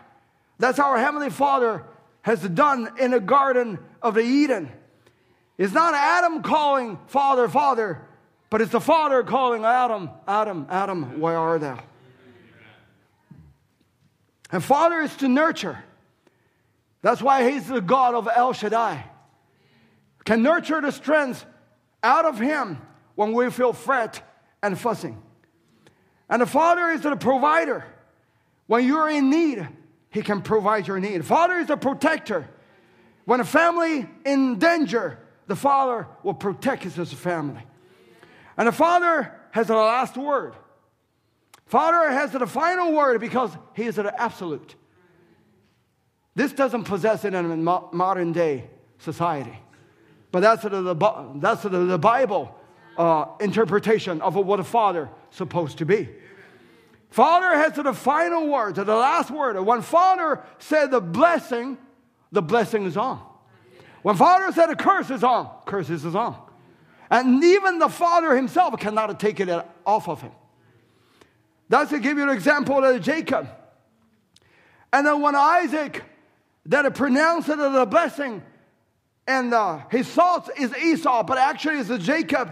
That's 0.58 0.78
how 0.78 0.92
our 0.92 0.98
Heavenly 0.98 1.30
Father 1.30 1.84
has 2.22 2.42
done 2.42 2.94
in 3.00 3.12
the 3.12 3.20
Garden 3.20 3.80
of 4.02 4.18
Eden. 4.18 4.72
It's 5.58 5.74
not 5.74 5.94
Adam 5.94 6.42
calling 6.42 6.98
Father, 7.08 7.50
Father, 7.50 8.02
but 8.50 8.62
it's 8.62 8.72
the 8.72 8.82
Father 8.82 9.24
calling 9.24 9.66
Adam, 9.66 10.10
Adam, 10.28 10.68
Adam, 10.70 11.20
where 11.20 11.38
are 11.38 11.60
thou? 11.60 11.80
And 14.52 14.64
Father 14.64 15.02
is 15.02 15.16
to 15.18 15.28
nurture. 15.28 15.84
That's 17.02 17.22
why 17.22 17.50
He's 17.50 17.68
the 17.68 17.82
God 17.82 18.16
of 18.16 18.28
El 18.34 18.54
Shaddai. 18.54 19.06
Can 20.30 20.44
nurture 20.44 20.80
the 20.80 20.92
strength 20.92 21.44
out 22.04 22.24
of 22.24 22.38
Him 22.38 22.80
when 23.16 23.34
we 23.34 23.50
feel 23.50 23.74
fret 23.74 24.22
and 24.62 24.78
fussing. 24.78 25.20
And 26.30 26.44
the 26.44 26.46
Father 26.46 26.90
is 26.90 27.02
the 27.02 27.16
provider. 27.16 27.84
When 28.68 28.86
you're 28.86 29.10
in 29.10 29.32
need, 29.32 29.68
He 30.12 30.22
can 30.22 30.44
provide 30.44 30.88
your 30.88 31.00
need. 31.00 31.26
Father 31.26 31.56
is 31.56 31.66
the 31.66 31.78
protector. 31.78 32.48
When 33.26 33.40
a 33.40 33.44
family 33.44 34.08
in 34.24 34.60
danger, 34.60 35.18
the 35.48 35.56
Father 35.56 36.06
will 36.22 36.36
protect 36.36 36.84
his 36.84 37.12
family. 37.12 37.64
And 38.56 38.68
the 38.68 38.72
Father 38.72 39.34
has 39.50 39.66
the 39.66 39.76
last 39.76 40.16
word. 40.16 40.54
Father 41.66 42.08
has 42.12 42.34
the 42.34 42.46
final 42.46 42.94
word 42.94 43.20
because 43.20 43.50
he 43.74 43.86
is 43.86 43.96
the 43.96 44.22
absolute. 44.22 44.76
This 46.36 46.54
doesn't 46.54 46.84
possess 46.84 47.26
it 47.26 47.34
in 47.34 47.64
mo- 47.64 47.90
modern 47.92 48.32
day 48.32 48.70
society. 49.00 49.58
But 50.32 50.42
that's 50.42 50.64
the, 50.64 50.70
the, 50.70 51.32
that's 51.36 51.64
the, 51.64 51.70
the 51.70 51.98
Bible 51.98 52.56
uh, 52.98 53.26
interpretation 53.40 54.22
of 54.22 54.36
what 54.36 54.60
a 54.60 54.64
father 54.64 55.10
supposed 55.32 55.78
to 55.80 55.86
be. 55.86 56.10
Father 57.10 57.56
has 57.56 57.74
the 57.74 57.94
final 57.94 58.48
word, 58.48 58.76
the 58.76 58.84
last 58.84 59.32
word. 59.32 59.60
When 59.60 59.82
Father 59.82 60.44
said 60.60 60.92
the 60.92 61.02
blessing, 61.02 61.78
the 62.32 62.42
blessing 62.42 62.86
is 62.86 62.98
on. 62.98 63.20
When 64.04 64.16
Father 64.16 64.52
said 64.52 64.70
a 64.70 64.76
curse 64.76 65.10
is 65.10 65.24
on, 65.24 65.50
curses 65.66 66.06
is 66.06 66.16
on. 66.16 66.36
And 67.10 67.44
even 67.44 67.80
the 67.80 67.90
Father 67.90 68.36
himself 68.36 68.80
cannot 68.80 69.20
take 69.20 69.40
it 69.40 69.50
off 69.86 70.08
of 70.08 70.22
him. 70.22 70.32
That's 71.68 71.90
to 71.90 72.00
give 72.00 72.18
you 72.18 72.24
an 72.24 72.30
example 72.30 72.84
of 72.84 73.02
Jacob. 73.02 73.50
And 74.94 75.06
then 75.06 75.22
when 75.22 75.36
Isaac, 75.36 76.04
that 76.68 76.94
pronounced 76.94 77.50
a 77.50 77.86
blessing, 77.86 78.44
and 79.30 79.54
uh, 79.54 79.82
his 79.92 80.08
thoughts 80.08 80.50
is 80.58 80.76
Esau, 80.76 81.22
but 81.22 81.38
actually 81.38 81.76
it's 81.76 82.04
Jacob, 82.04 82.52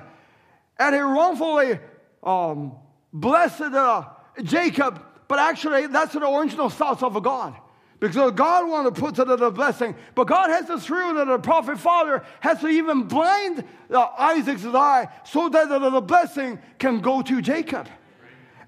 and 0.78 0.94
he 0.94 1.02
wrongfully 1.02 1.80
um, 2.22 2.74
blessed 3.12 3.62
uh, 3.62 4.06
Jacob, 4.44 5.04
but 5.28 5.40
actually 5.40 5.88
that's 5.88 6.14
the 6.14 6.30
original 6.30 6.70
thoughts 6.70 7.02
of 7.02 7.22
God. 7.24 7.56
Because 8.00 8.32
God 8.34 8.70
wanted 8.70 8.94
to 8.94 9.02
put 9.02 9.18
it 9.18 9.28
in 9.28 9.42
a 9.42 9.50
blessing. 9.50 9.96
But 10.14 10.28
God 10.28 10.52
has 10.52 10.68
to 10.68 10.80
through 10.80 11.16
that 11.16 11.26
the 11.26 11.40
prophet 11.40 11.80
father 11.80 12.24
has 12.42 12.60
to 12.62 12.68
even 12.68 13.06
blind 13.06 13.64
uh, 13.90 14.10
Isaac's 14.16 14.64
eye 14.64 15.08
so 15.26 15.50
that 15.50 15.68
the, 15.70 15.90
the 15.90 16.02
blessing 16.02 16.60
can 16.78 17.00
go 17.00 17.24
to 17.24 17.42
Jacob. 17.42 17.90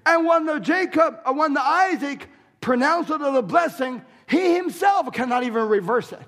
And 0.04 0.26
when 0.26 0.46
the 0.46 0.58
Jacob, 0.58 1.20
uh, 1.24 1.32
when 1.32 1.54
the 1.54 1.62
Isaac 1.62 2.28
pronounced 2.60 3.10
a 3.10 3.40
blessing, 3.40 4.02
he 4.28 4.56
himself 4.56 5.12
cannot 5.12 5.44
even 5.44 5.68
reverse 5.68 6.10
it. 6.10 6.22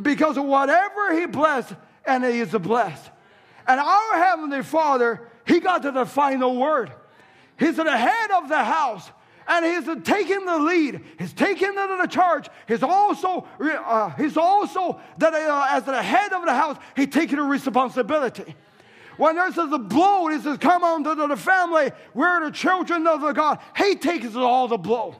Because 0.00 0.36
of 0.36 0.44
whatever 0.44 1.18
he 1.18 1.26
blessed, 1.26 1.74
and 2.06 2.24
he 2.24 2.40
is 2.40 2.52
blessed. 2.52 3.10
And 3.66 3.80
our 3.80 4.14
Heavenly 4.14 4.62
Father, 4.62 5.28
he 5.46 5.60
got 5.60 5.82
to 5.82 5.90
the 5.90 6.06
final 6.06 6.56
word. 6.56 6.92
He's 7.58 7.76
the 7.76 7.96
head 7.96 8.30
of 8.30 8.48
the 8.48 8.62
house 8.62 9.10
and 9.48 9.64
he's 9.64 10.04
taking 10.04 10.44
the 10.44 10.58
lead. 10.58 11.00
He's 11.18 11.32
taking 11.32 11.74
the, 11.74 11.98
the 12.00 12.08
charge. 12.08 12.48
He's 12.66 12.82
also, 12.82 13.46
uh, 13.60 14.10
he's 14.10 14.36
also 14.36 15.00
that 15.18 15.32
uh, 15.32 15.66
as 15.70 15.84
the 15.84 16.02
head 16.02 16.32
of 16.32 16.44
the 16.44 16.52
house, 16.52 16.76
he's 16.94 17.08
taking 17.08 17.36
the 17.36 17.42
responsibility. 17.42 18.54
When 19.16 19.36
there's 19.36 19.54
the 19.54 19.78
blow, 19.78 20.26
he 20.28 20.38
says, 20.40 20.58
come 20.58 20.84
on 20.84 21.04
to 21.04 21.14
the 21.14 21.36
family. 21.36 21.90
We're 22.12 22.44
the 22.44 22.50
children 22.50 23.06
of 23.06 23.22
the 23.22 23.32
God. 23.32 23.60
He 23.76 23.94
takes 23.94 24.34
all 24.36 24.68
the 24.68 24.76
blow 24.76 25.16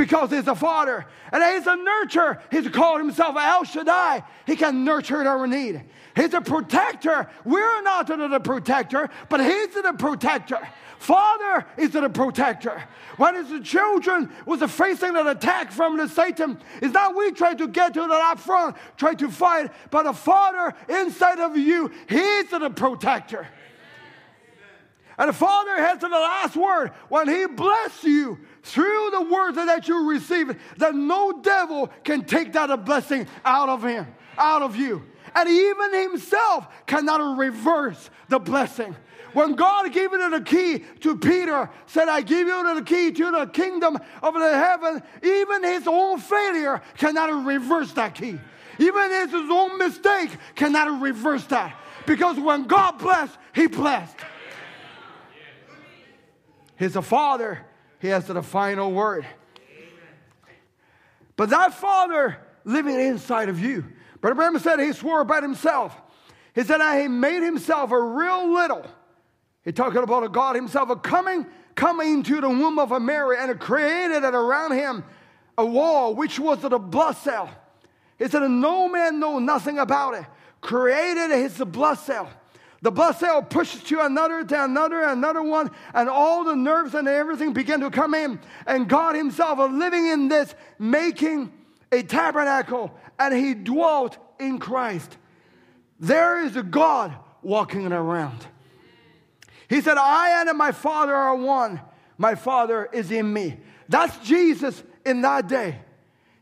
because 0.00 0.30
he's 0.30 0.48
a 0.48 0.54
father 0.54 1.04
and 1.30 1.44
he's 1.44 1.66
a 1.66 1.76
nurturer. 1.76 2.40
He's 2.50 2.66
called 2.68 3.00
himself 3.00 3.36
El 3.36 3.64
Shaddai. 3.64 4.22
He 4.46 4.56
can 4.56 4.82
nurture 4.82 5.28
our 5.28 5.46
need. 5.46 5.84
He's 6.16 6.32
a 6.32 6.40
protector. 6.40 7.28
We're 7.44 7.82
not 7.82 8.06
the 8.06 8.40
protector, 8.40 9.10
but 9.28 9.40
he's 9.40 9.74
the 9.74 9.94
protector. 9.98 10.58
Father 10.98 11.66
is 11.76 11.90
the 11.90 12.08
protector. 12.08 12.82
When 13.18 13.44
his 13.44 13.68
children 13.68 14.30
was 14.46 14.62
facing 14.72 15.16
an 15.16 15.26
attack 15.26 15.70
from 15.70 15.98
the 15.98 16.08
Satan, 16.08 16.58
it's 16.80 16.94
not 16.94 17.14
we 17.14 17.32
try 17.32 17.52
to 17.52 17.68
get 17.68 17.92
to 17.94 18.00
the 18.00 18.14
up 18.14 18.38
front, 18.38 18.76
try 18.96 19.12
to 19.14 19.30
fight, 19.30 19.70
but 19.90 20.04
the 20.04 20.14
Father 20.14 20.74
inside 20.88 21.40
of 21.40 21.58
you, 21.58 21.90
he's 22.08 22.48
the 22.50 22.70
protector. 22.70 23.46
And 25.20 25.28
the 25.28 25.34
Father 25.34 25.76
has 25.76 25.98
the 25.98 26.08
last 26.08 26.56
word. 26.56 26.92
When 27.10 27.28
He 27.28 27.44
bless 27.44 28.02
you 28.02 28.38
through 28.62 29.10
the 29.12 29.22
words 29.22 29.56
that 29.56 29.88
you 29.88 30.08
receive, 30.10 30.56
that 30.78 30.94
no 30.94 31.40
devil 31.40 31.90
can 32.04 32.24
take 32.24 32.52
that 32.52 32.84
blessing 32.84 33.26
out 33.44 33.68
of 33.68 33.82
Him, 33.82 34.06
out 34.36 34.62
of 34.62 34.76
you. 34.76 35.04
And 35.34 35.48
even 35.48 36.10
Himself 36.10 36.66
cannot 36.86 37.38
reverse 37.38 38.10
the 38.28 38.38
blessing. 38.38 38.94
When 39.32 39.54
God 39.54 39.92
gave 39.92 40.12
it 40.12 40.30
the 40.30 40.40
key 40.40 40.84
to 41.00 41.16
Peter, 41.16 41.70
said, 41.86 42.08
I 42.08 42.20
give 42.20 42.46
you 42.48 42.74
the 42.74 42.82
key 42.82 43.12
to 43.12 43.30
the 43.30 43.46
kingdom 43.46 43.96
of 44.22 44.34
the 44.34 44.40
heaven, 44.40 45.02
even 45.22 45.62
his 45.62 45.86
own 45.86 46.18
failure 46.18 46.82
cannot 46.96 47.46
reverse 47.46 47.92
that 47.92 48.14
key. 48.14 48.38
Even 48.78 49.10
his 49.10 49.32
own 49.32 49.78
mistake 49.78 50.30
cannot 50.54 51.00
reverse 51.00 51.44
that. 51.46 51.76
Because 52.06 52.38
when 52.38 52.64
God 52.64 52.98
blessed, 52.98 53.36
he 53.54 53.66
blessed. 53.66 54.16
He's 56.78 56.96
a 56.96 57.02
father, 57.02 57.64
he 58.00 58.08
has 58.08 58.26
the 58.26 58.42
final 58.42 58.92
word. 58.92 59.26
But 61.36 61.50
that 61.50 61.74
father 61.74 62.38
living 62.64 62.98
inside 62.98 63.48
of 63.48 63.60
you. 63.60 63.84
Brother 64.20 64.34
Branham 64.34 64.60
said 64.60 64.80
he 64.80 64.92
swore 64.92 65.20
about 65.20 65.42
himself. 65.42 65.96
He 66.54 66.62
said, 66.62 66.80
he 67.00 67.08
made 67.08 67.42
himself 67.42 67.92
a 67.92 68.00
real 68.00 68.52
little 68.52 68.84
He 69.64 69.72
talking 69.72 70.02
about 70.02 70.24
a 70.24 70.28
God 70.28 70.56
himself 70.56 70.90
a 70.90 70.96
coming, 70.96 71.46
coming 71.74 72.22
to 72.24 72.40
the 72.40 72.48
womb 72.48 72.78
of 72.78 72.92
a 72.92 73.00
Mary 73.00 73.36
and 73.38 73.58
created 73.58 74.24
it 74.24 74.34
around 74.34 74.72
him 74.72 75.04
a 75.56 75.64
wall 75.64 76.14
which 76.14 76.38
was 76.38 76.60
the 76.60 76.78
blood 76.78 77.16
cell. 77.16 77.50
He 78.18 78.28
said, 78.28 78.42
No 78.42 78.88
man 78.88 79.20
know 79.20 79.38
nothing 79.38 79.78
about 79.78 80.14
it. 80.14 80.24
Created 80.60 81.30
his 81.30 81.56
blood 81.58 81.98
cell. 81.98 82.30
The 82.82 83.12
cell 83.12 83.42
pushes 83.42 83.82
to 83.84 84.00
another, 84.00 84.42
to 84.42 84.64
another, 84.64 85.02
another 85.02 85.42
one, 85.42 85.70
and 85.92 86.08
all 86.08 86.44
the 86.44 86.56
nerves 86.56 86.94
and 86.94 87.06
everything 87.06 87.52
begin 87.52 87.80
to 87.80 87.90
come 87.90 88.14
in. 88.14 88.40
And 88.66 88.88
God 88.88 89.14
Himself 89.14 89.58
are 89.58 89.68
living 89.68 90.06
in 90.06 90.28
this, 90.28 90.54
making 90.78 91.52
a 91.92 92.02
tabernacle, 92.02 92.94
and 93.18 93.34
He 93.34 93.52
dwelt 93.52 94.16
in 94.38 94.58
Christ. 94.58 95.16
There 95.98 96.42
is 96.42 96.56
a 96.56 96.62
God 96.62 97.14
walking 97.42 97.92
around. 97.92 98.46
He 99.68 99.82
said, 99.82 99.98
I 99.98 100.42
and 100.42 100.56
my 100.56 100.72
Father 100.72 101.14
are 101.14 101.36
one. 101.36 101.80
My 102.16 102.34
Father 102.34 102.88
is 102.92 103.10
in 103.10 103.30
me. 103.30 103.58
That's 103.88 104.16
Jesus 104.26 104.82
in 105.04 105.20
that 105.22 105.48
day. 105.48 105.78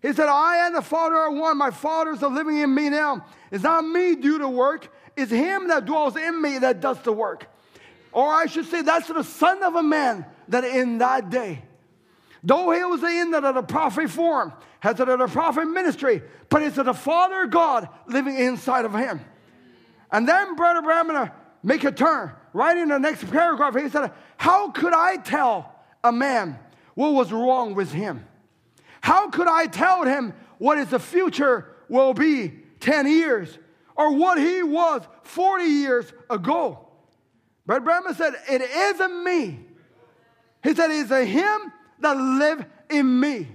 He 0.01 0.13
said, 0.13 0.29
I 0.29 0.67
and 0.67 0.77
the 0.77 0.83
Father 0.83 1.17
are 1.17 1.33
one. 1.33 1.59
My 1.59 1.73
Father 1.73 2.13
is 2.13 2.23
living 2.23 2.59
in 2.59 2.73
me 2.73 2.89
now. 2.89 3.27
It's 3.51 3.65
not 3.65 3.83
me 3.83 4.15
do 4.15 4.39
the 4.39 4.49
work. 4.49 4.89
It's 5.19 5.33
him 5.33 5.67
that 5.67 5.85
dwells 5.85 6.17
in 6.17 6.41
me 6.41 6.59
that 6.59 6.81
does 6.81 7.03
the 7.03 7.13
work. 7.13 7.51
Or 8.13 8.33
I 8.33 8.47
should 8.47 8.67
say, 8.67 8.83
that's 8.83 9.09
the 9.09 9.25
Son 9.25 9.65
of 9.65 9.75
a 9.75 9.83
Man 9.83 10.25
that 10.47 10.63
in 10.63 10.99
that 10.99 11.29
day, 11.29 11.63
though 12.45 12.71
he 12.71 12.85
was 12.85 13.03
in 13.03 13.33
the, 13.33 13.41
the 13.41 13.63
prophet 13.63 14.11
form, 14.11 14.53
has 14.79 14.97
the, 14.97 15.27
prophet 15.27 15.67
ministry, 15.67 16.23
but 16.49 16.63
it's 16.63 16.77
the 16.77 16.95
Father 16.95 17.47
God 17.47 17.89
living 18.07 18.39
inside 18.39 18.85
of 18.85 18.95
him. 18.95 19.21
And 20.13 20.27
then 20.27 20.55
Brother 20.55 20.83
Branham 20.83 21.31
make 21.65 21.83
a 21.83 21.91
turn. 21.91 22.31
Right 22.53 22.77
in 22.77 22.89
the 22.89 22.99
next 22.99 23.29
paragraph, 23.29 23.75
he 23.75 23.89
said, 23.89 24.13
How 24.37 24.71
could 24.71 24.95
I 24.95 25.17
tell 25.17 25.75
a 26.05 26.13
man 26.13 26.59
what 26.95 27.13
was 27.13 27.33
wrong 27.33 27.75
with 27.75 27.91
him? 27.93 28.25
How 29.01 29.31
could 29.31 29.49
I 29.49 29.67
tell 29.67 30.05
him 30.05 30.33
what 30.59 30.79
his 30.79 31.03
future 31.03 31.75
will 31.89 32.15
be 32.15 32.53
10 32.81 33.09
years 33.09 33.59
or 33.99 34.15
what 34.15 34.39
he 34.39 34.63
was 34.63 35.03
40 35.25 35.65
years 35.65 36.11
ago? 36.31 36.87
Brother 37.67 37.85
Branham 37.85 38.15
said, 38.15 38.35
It 38.49 38.63
isn't 38.63 39.25
me. 39.25 39.59
He 40.63 40.75
said, 40.75 40.91
It's 40.91 41.11
a 41.11 41.25
him 41.25 41.73
that 41.99 42.17
live 42.17 42.65
in 42.89 43.21
me. 43.21 43.49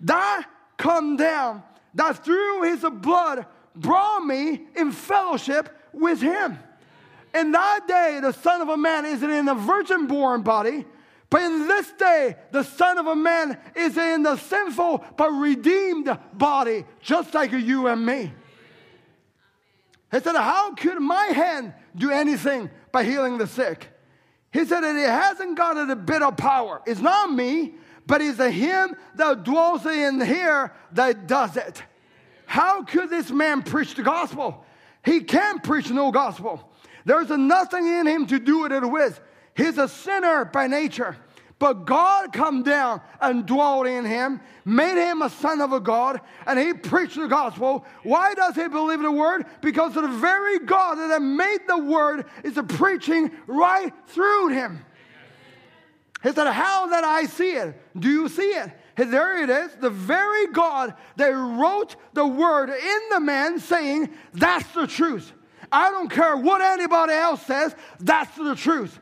That 0.00 0.46
come 0.78 1.16
down, 1.16 1.62
that 1.94 2.24
through 2.24 2.62
his 2.62 2.84
blood 2.90 3.46
brought 3.76 4.24
me 4.24 4.62
in 4.74 4.92
fellowship 4.92 5.68
with 5.92 6.22
him. 6.22 6.58
In 7.34 7.52
that 7.52 7.86
day, 7.86 8.18
the 8.20 8.32
Son 8.32 8.62
of 8.62 8.70
a 8.70 8.76
Man 8.76 9.04
is 9.04 9.22
in 9.22 9.46
a 9.46 9.54
virgin 9.54 10.06
born 10.06 10.42
body, 10.42 10.84
but 11.28 11.42
in 11.42 11.68
this 11.68 11.92
day, 11.92 12.34
the 12.50 12.64
Son 12.64 12.98
of 12.98 13.06
a 13.06 13.14
Man 13.14 13.56
is 13.76 13.96
in 13.96 14.22
the 14.22 14.36
sinful 14.36 15.04
but 15.16 15.30
redeemed 15.30 16.18
body, 16.32 16.84
just 17.00 17.34
like 17.34 17.52
you 17.52 17.86
and 17.86 18.04
me. 18.04 18.32
He 20.10 20.20
said, 20.20 20.36
How 20.36 20.74
could 20.74 21.00
my 21.00 21.26
hand 21.26 21.74
do 21.96 22.10
anything 22.10 22.70
by 22.92 23.04
healing 23.04 23.38
the 23.38 23.46
sick? 23.46 23.88
He 24.52 24.64
said 24.64 24.80
that 24.80 24.96
it 24.96 25.08
hasn't 25.08 25.56
got 25.56 25.78
a 25.78 25.94
bit 25.94 26.22
of 26.22 26.36
power. 26.36 26.82
It's 26.86 27.00
not 27.00 27.32
me, 27.32 27.74
but 28.06 28.20
it's 28.20 28.40
a 28.40 28.50
him 28.50 28.96
that 29.14 29.44
dwells 29.44 29.86
in 29.86 30.20
here 30.20 30.72
that 30.92 31.28
does 31.28 31.56
it. 31.56 31.82
How 32.46 32.82
could 32.82 33.10
this 33.10 33.30
man 33.30 33.62
preach 33.62 33.94
the 33.94 34.02
gospel? 34.02 34.64
He 35.04 35.20
can't 35.20 35.62
preach 35.62 35.88
no 35.90 36.10
gospel. 36.10 36.68
There's 37.04 37.30
nothing 37.30 37.86
in 37.86 38.06
him 38.06 38.26
to 38.26 38.40
do 38.40 38.66
it 38.66 38.90
with. 38.90 39.20
He's 39.56 39.78
a 39.78 39.88
sinner 39.88 40.44
by 40.44 40.66
nature. 40.66 41.16
But 41.60 41.84
God 41.84 42.32
come 42.32 42.62
down 42.62 43.02
and 43.20 43.44
dwelt 43.44 43.86
in 43.86 44.06
him, 44.06 44.40
made 44.64 44.96
him 44.96 45.20
a 45.20 45.28
son 45.28 45.60
of 45.60 45.74
a 45.74 45.78
God, 45.78 46.22
and 46.46 46.58
he 46.58 46.72
preached 46.72 47.16
the 47.16 47.28
gospel. 47.28 47.84
Why 48.02 48.32
does 48.32 48.56
he 48.56 48.66
believe 48.66 49.02
the 49.02 49.12
word? 49.12 49.44
Because 49.60 49.92
the 49.92 50.08
very 50.08 50.60
God 50.60 50.94
that 50.94 51.20
made 51.20 51.58
the 51.68 51.76
word 51.76 52.24
is 52.42 52.58
preaching 52.66 53.30
right 53.46 53.92
through 54.06 54.48
him. 54.48 54.86
He 56.22 56.32
said, 56.32 56.50
How 56.50 56.86
that 56.86 57.04
I 57.04 57.26
see 57.26 57.52
it? 57.52 57.78
Do 57.98 58.08
you 58.08 58.28
see 58.30 58.42
it? 58.42 58.72
There 58.96 59.42
it 59.42 59.50
is, 59.50 59.74
the 59.80 59.90
very 59.90 60.46
God 60.48 60.94
that 61.16 61.28
wrote 61.28 61.96
the 62.14 62.26
word 62.26 62.70
in 62.70 63.00
the 63.10 63.20
man 63.20 63.58
saying, 63.58 64.08
That's 64.32 64.70
the 64.72 64.86
truth. 64.86 65.30
I 65.70 65.90
don't 65.90 66.08
care 66.08 66.38
what 66.38 66.62
anybody 66.62 67.12
else 67.12 67.42
says, 67.42 67.76
that's 68.00 68.34
the 68.34 68.54
truth. 68.56 68.98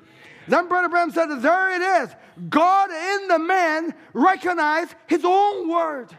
Then 0.49 0.67
Brother 0.67 0.89
Branham 0.89 1.11
said, 1.13 1.27
There 1.27 1.71
it 1.77 2.03
is. 2.03 2.15
God 2.49 2.91
in 2.91 3.29
the 3.29 3.39
man 3.39 3.95
recognized 4.13 4.95
his 5.07 5.25
own 5.25 5.69
word. 5.69 6.17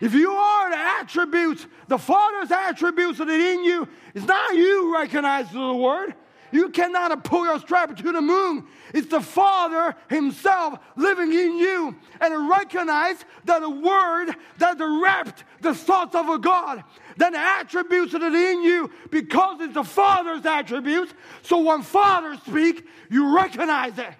If 0.00 0.14
you 0.14 0.32
are 0.32 0.70
the 0.70 0.76
attributes, 0.76 1.66
the 1.86 1.98
Father's 1.98 2.50
attributes 2.50 3.18
that 3.18 3.28
are 3.28 3.32
in 3.32 3.62
you, 3.62 3.88
it's 4.14 4.26
not 4.26 4.54
you 4.54 4.92
recognizing 4.92 5.60
the 5.60 5.74
word. 5.74 6.14
You 6.52 6.68
cannot 6.68 7.24
pull 7.24 7.46
your 7.46 7.58
strap 7.60 7.96
to 7.96 8.12
the 8.12 8.20
moon. 8.20 8.66
It's 8.92 9.08
the 9.08 9.22
Father 9.22 9.96
Himself 10.08 10.78
living 10.96 11.32
in 11.32 11.56
you 11.56 11.96
and 12.20 12.48
recognize 12.48 13.24
that 13.46 13.62
the 13.62 13.70
Word 13.70 14.34
that 14.58 14.76
wrapped 14.78 15.44
the 15.62 15.74
thoughts 15.74 16.14
of 16.14 16.28
a 16.28 16.38
God, 16.38 16.84
then 17.16 17.32
the 17.32 17.38
attributes 17.38 18.12
that 18.12 18.22
are 18.22 18.36
in 18.36 18.62
you 18.62 18.90
because 19.10 19.62
it's 19.62 19.74
the 19.74 19.82
Father's 19.84 20.44
attributes. 20.44 21.14
So 21.42 21.58
when 21.60 21.82
Father 21.82 22.36
speak, 22.46 22.86
you 23.10 23.34
recognize 23.34 23.96
it. 23.98 24.12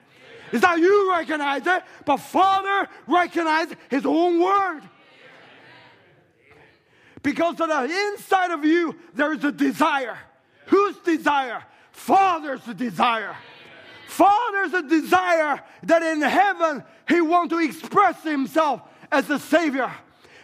It's 0.53 0.63
not 0.63 0.79
you 0.79 1.11
recognize 1.13 1.67
it, 1.67 1.83
but 2.05 2.19
Father 2.19 2.89
recognizes 3.07 3.77
His 3.91 4.05
own 4.05 4.41
Word. 4.41 4.83
Because 7.23 7.61
on 7.61 7.69
the 7.69 7.85
inside 7.85 8.51
of 8.51 8.65
you, 8.65 8.97
there 9.15 9.33
is 9.33 9.45
a 9.45 9.53
desire. 9.53 10.19
Whose 10.67 10.97
desire? 10.99 11.63
Father's 11.93 12.63
desire. 12.63 13.37
Father's 14.09 14.75
a 14.75 14.83
desire 14.83 15.63
that 15.85 16.03
in 16.03 16.21
heaven 16.21 16.85
he 17.09 17.21
want 17.21 17.51
to 17.51 17.59
express 17.59 18.23
himself 18.23 18.83
as 19.11 19.27
the 19.27 19.39
Savior. 19.39 19.91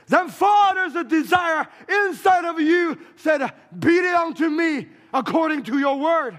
Then 0.06 0.28
Father's 0.28 0.94
a 0.94 1.04
desire 1.04 1.66
inside 1.86 2.46
of 2.46 2.60
you 2.60 2.98
said, 3.16 3.52
Be 3.78 3.98
it 3.98 4.14
unto 4.14 4.48
me 4.48 4.88
according 5.12 5.64
to 5.64 5.78
your 5.78 5.98
word. 5.98 6.38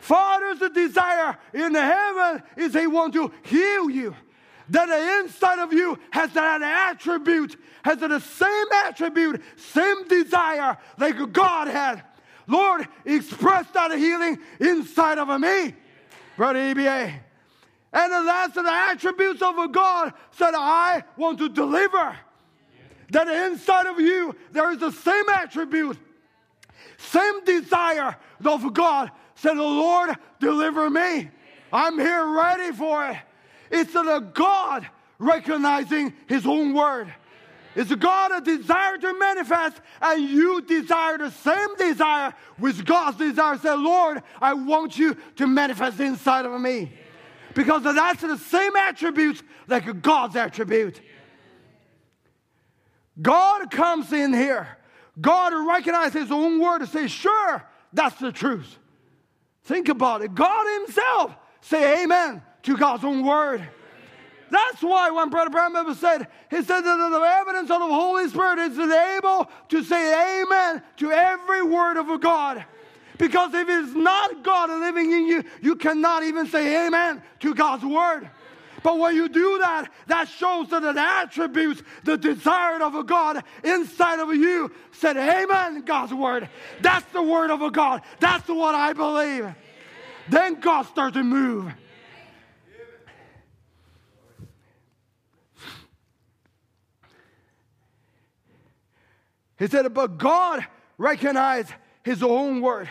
Father's 0.00 0.70
desire 0.70 1.36
in 1.52 1.74
heaven 1.74 2.42
is 2.56 2.74
he 2.74 2.86
want 2.86 3.14
to 3.14 3.32
heal 3.42 3.90
you. 3.90 4.14
That 4.70 4.86
the 4.86 5.18
inside 5.20 5.58
of 5.60 5.72
you 5.72 5.98
has 6.10 6.30
that 6.32 6.62
attribute, 6.62 7.56
has 7.84 7.98
the 7.98 8.20
same 8.20 8.66
attribute, 8.84 9.42
same 9.56 10.06
desire 10.08 10.76
like 10.98 11.32
God 11.32 11.68
had. 11.68 12.02
Lord, 12.46 12.86
express 13.04 13.66
that 13.72 13.92
healing 13.92 14.38
inside 14.60 15.18
of 15.18 15.28
me, 15.40 15.74
Brother 16.36 16.58
EBA. 16.58 17.20
And 17.92 18.12
the 18.12 18.20
last 18.20 18.56
of 18.56 18.64
the 18.64 18.72
attributes 18.72 19.40
of 19.40 19.58
a 19.58 19.68
God 19.68 20.12
said, 20.32 20.52
I 20.54 21.04
want 21.16 21.38
to 21.38 21.48
deliver. 21.48 22.16
That 23.10 23.28
inside 23.28 23.86
of 23.86 23.98
you, 23.98 24.36
there 24.52 24.70
is 24.70 24.78
the 24.78 24.90
same 24.90 25.28
attribute, 25.30 25.96
same 26.98 27.44
desire 27.44 28.16
of 28.44 28.74
God. 28.74 29.10
Said, 29.40 29.54
the 29.54 29.62
Lord, 29.62 30.10
deliver 30.40 30.90
me. 30.90 31.30
I'm 31.72 31.98
here 31.98 32.26
ready 32.26 32.72
for 32.72 33.06
it. 33.06 33.18
It's 33.70 33.92
the 33.92 34.20
God 34.34 34.88
recognizing 35.18 36.12
his 36.26 36.46
own 36.46 36.74
word. 36.74 37.12
It's 37.76 37.94
God 37.94 38.32
a 38.32 38.40
desire 38.40 38.98
to 38.98 39.18
manifest, 39.18 39.80
and 40.00 40.28
you 40.28 40.60
desire 40.62 41.18
the 41.18 41.30
same 41.30 41.76
desire 41.76 42.34
with 42.58 42.84
God's 42.84 43.18
desire. 43.18 43.56
Say, 43.58 43.74
Lord, 43.74 44.22
I 44.40 44.54
want 44.54 44.98
you 44.98 45.16
to 45.36 45.46
manifest 45.46 46.00
inside 46.00 46.44
of 46.44 46.60
me. 46.60 46.92
Because 47.54 47.84
that's 47.84 48.22
the 48.22 48.38
same 48.38 48.74
attributes 48.74 49.42
like 49.68 50.02
God's 50.02 50.34
attribute. 50.34 51.00
God 53.20 53.70
comes 53.70 54.12
in 54.12 54.32
here. 54.32 54.78
God 55.20 55.52
recognizes 55.68 56.22
his 56.22 56.32
own 56.32 56.60
word 56.60 56.80
and 56.80 56.90
say, 56.90 57.06
sure, 57.06 57.64
that's 57.92 58.18
the 58.18 58.32
truth. 58.32 58.78
Think 59.68 59.90
about 59.90 60.22
it. 60.22 60.34
God 60.34 60.80
himself 60.80 61.36
say 61.60 62.02
amen 62.02 62.40
to 62.62 62.74
God's 62.74 63.04
own 63.04 63.22
word. 63.22 63.68
That's 64.50 64.80
why 64.80 65.10
when 65.10 65.28
Brother 65.28 65.50
Branham 65.50 65.94
said, 65.94 66.26
he 66.48 66.62
said 66.62 66.80
that 66.80 66.96
the 66.96 67.36
evidence 67.40 67.70
of 67.70 67.80
the 67.80 67.86
Holy 67.86 68.30
Spirit 68.30 68.60
is 68.60 68.78
able 68.78 69.46
to 69.68 69.84
say 69.84 70.40
amen 70.40 70.82
to 70.96 71.12
every 71.12 71.62
word 71.62 71.98
of 71.98 72.18
God. 72.18 72.64
Because 73.18 73.52
if 73.52 73.68
it's 73.68 73.92
not 73.92 74.42
God 74.42 74.70
living 74.70 75.12
in 75.12 75.26
you, 75.26 75.44
you 75.60 75.76
cannot 75.76 76.22
even 76.22 76.46
say 76.46 76.86
amen 76.86 77.22
to 77.40 77.54
God's 77.54 77.84
word. 77.84 78.30
But 78.82 78.98
when 78.98 79.14
you 79.14 79.28
do 79.28 79.58
that, 79.58 79.90
that 80.06 80.28
shows 80.28 80.68
that 80.70 80.82
the 80.82 81.00
attributes, 81.00 81.82
the 82.04 82.16
desire 82.16 82.82
of 82.82 82.94
a 82.94 83.04
God 83.04 83.42
inside 83.64 84.20
of 84.20 84.34
you 84.34 84.70
said, 84.92 85.16
Amen, 85.16 85.82
God's 85.82 86.14
word. 86.14 86.48
That's 86.80 87.06
the 87.12 87.22
word 87.22 87.50
of 87.50 87.62
a 87.62 87.70
God. 87.70 88.02
That's 88.20 88.46
the 88.46 88.54
what 88.54 88.74
I 88.74 88.92
believe. 88.92 89.54
Then 90.28 90.60
God 90.60 90.82
starts 90.82 91.14
to 91.14 91.24
move. 91.24 91.72
He 99.58 99.66
said, 99.66 99.92
but 99.92 100.18
God 100.18 100.64
recognized 100.98 101.72
his 102.04 102.22
own 102.22 102.60
word. 102.60 102.88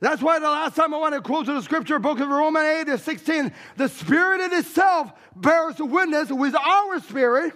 That's 0.00 0.22
why 0.22 0.38
the 0.38 0.46
last 0.46 0.76
time 0.76 0.94
I 0.94 0.98
want 0.98 1.14
to 1.14 1.20
quote 1.20 1.46
to 1.46 1.54
the 1.54 1.62
scripture, 1.62 1.98
book 1.98 2.20
of 2.20 2.28
Romans 2.28 2.64
8 2.64 2.88
and 2.88 3.00
16, 3.00 3.52
the 3.76 3.88
Spirit 3.88 4.40
in 4.42 4.58
itself 4.58 5.12
bears 5.34 5.78
witness 5.78 6.30
with 6.30 6.54
our 6.54 7.00
spirit 7.00 7.52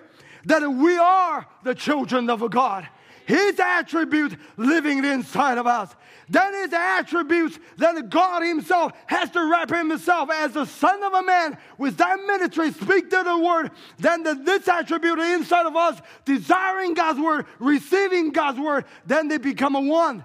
that 0.47 0.66
we 0.69 0.98
are 0.98 1.47
the 1.62 1.74
children 1.74 2.28
of 2.28 2.48
God. 2.51 2.89
His 3.27 3.60
attributes 3.60 4.35
living 4.56 5.05
inside 5.05 5.59
of 5.59 5.69
us. 5.69 5.94
Then 6.28 6.52
his 6.55 6.73
attributes, 6.73 7.59
then 7.77 8.09
God 8.09 8.43
himself 8.43 8.93
has 9.06 9.31
to 9.31 9.51
wrap 9.51 9.70
himself 9.70 10.28
as 10.31 10.52
the 10.52 10.64
son 10.64 11.02
of 11.05 11.12
a 11.12 11.23
man 11.23 11.59
with 11.78 11.97
that 11.98 12.19
ministry, 12.27 12.73
speak 12.73 13.10
to 13.10 13.23
the 13.23 13.39
word. 13.39 13.70
Then 13.98 14.24
the, 14.24 14.35
this 14.35 14.66
attribute 14.66 15.20
inside 15.20 15.66
of 15.66 15.77
us, 15.77 16.01
desiring 16.24 16.94
God's 16.94 17.20
word, 17.20 17.47
receiving 17.60 18.31
God's 18.31 18.59
word, 18.59 18.86
then 19.06 19.28
they 19.28 19.39
become 19.39 19.77
a 19.77 19.81
one. 19.81 20.24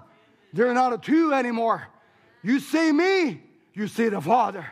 They're 0.52 0.74
not 0.74 0.92
a 0.92 0.98
two 0.98 1.32
anymore. 1.32 1.86
You 2.42 2.60
see 2.60 2.92
me, 2.92 3.42
you 3.74 3.88
see 3.88 4.08
the 4.08 4.20
Father. 4.20 4.66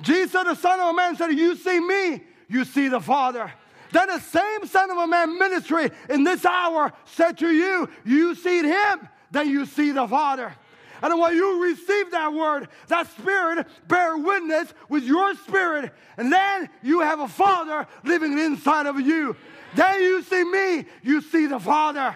Jesus, 0.00 0.32
the 0.32 0.54
Son 0.54 0.80
of 0.80 0.88
a 0.88 0.92
Man, 0.92 1.16
said, 1.16 1.28
You 1.32 1.56
see 1.56 1.80
me, 1.80 2.22
you 2.48 2.64
see 2.64 2.88
the 2.88 3.00
Father. 3.00 3.52
Then 3.92 4.08
the 4.08 4.18
same 4.20 4.66
Son 4.66 4.90
of 4.90 4.96
a 4.96 5.06
Man 5.06 5.38
ministry 5.38 5.90
in 6.08 6.24
this 6.24 6.44
hour 6.44 6.92
said 7.04 7.38
to 7.38 7.50
you, 7.50 7.88
You 8.04 8.34
see 8.34 8.62
him, 8.62 9.08
then 9.30 9.48
you 9.48 9.66
see 9.66 9.92
the 9.92 10.06
Father. 10.08 10.54
And 11.02 11.18
when 11.18 11.34
you 11.34 11.64
receive 11.64 12.12
that 12.12 12.32
word, 12.32 12.68
that 12.86 13.10
spirit 13.10 13.66
bear 13.88 14.16
witness 14.16 14.72
with 14.88 15.02
your 15.02 15.34
spirit, 15.34 15.92
and 16.16 16.32
then 16.32 16.70
you 16.80 17.00
have 17.00 17.18
a 17.18 17.26
Father 17.26 17.88
living 18.04 18.38
inside 18.38 18.86
of 18.86 19.00
you. 19.00 19.36
Then 19.74 20.00
you 20.00 20.22
see 20.22 20.44
me, 20.44 20.86
you 21.02 21.20
see 21.20 21.46
the 21.46 21.58
Father. 21.58 22.14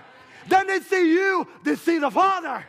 Then 0.48 0.68
they 0.68 0.81
see 0.81 1.12
you, 1.12 1.48
they 1.64 1.74
see 1.74 1.98
the 1.98 2.10
Father. 2.10 2.64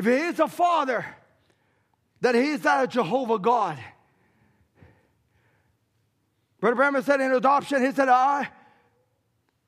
If 0.00 0.06
he 0.06 0.12
is 0.12 0.40
a 0.40 0.48
father, 0.48 1.04
then 2.22 2.34
he 2.34 2.52
is 2.52 2.64
not 2.64 2.84
a 2.84 2.86
Jehovah 2.86 3.38
God. 3.38 3.76
Brother 6.58 6.74
Branham 6.74 7.02
said 7.02 7.20
in 7.20 7.30
adoption, 7.32 7.84
he 7.84 7.92
said, 7.92 8.08
I, 8.08 8.48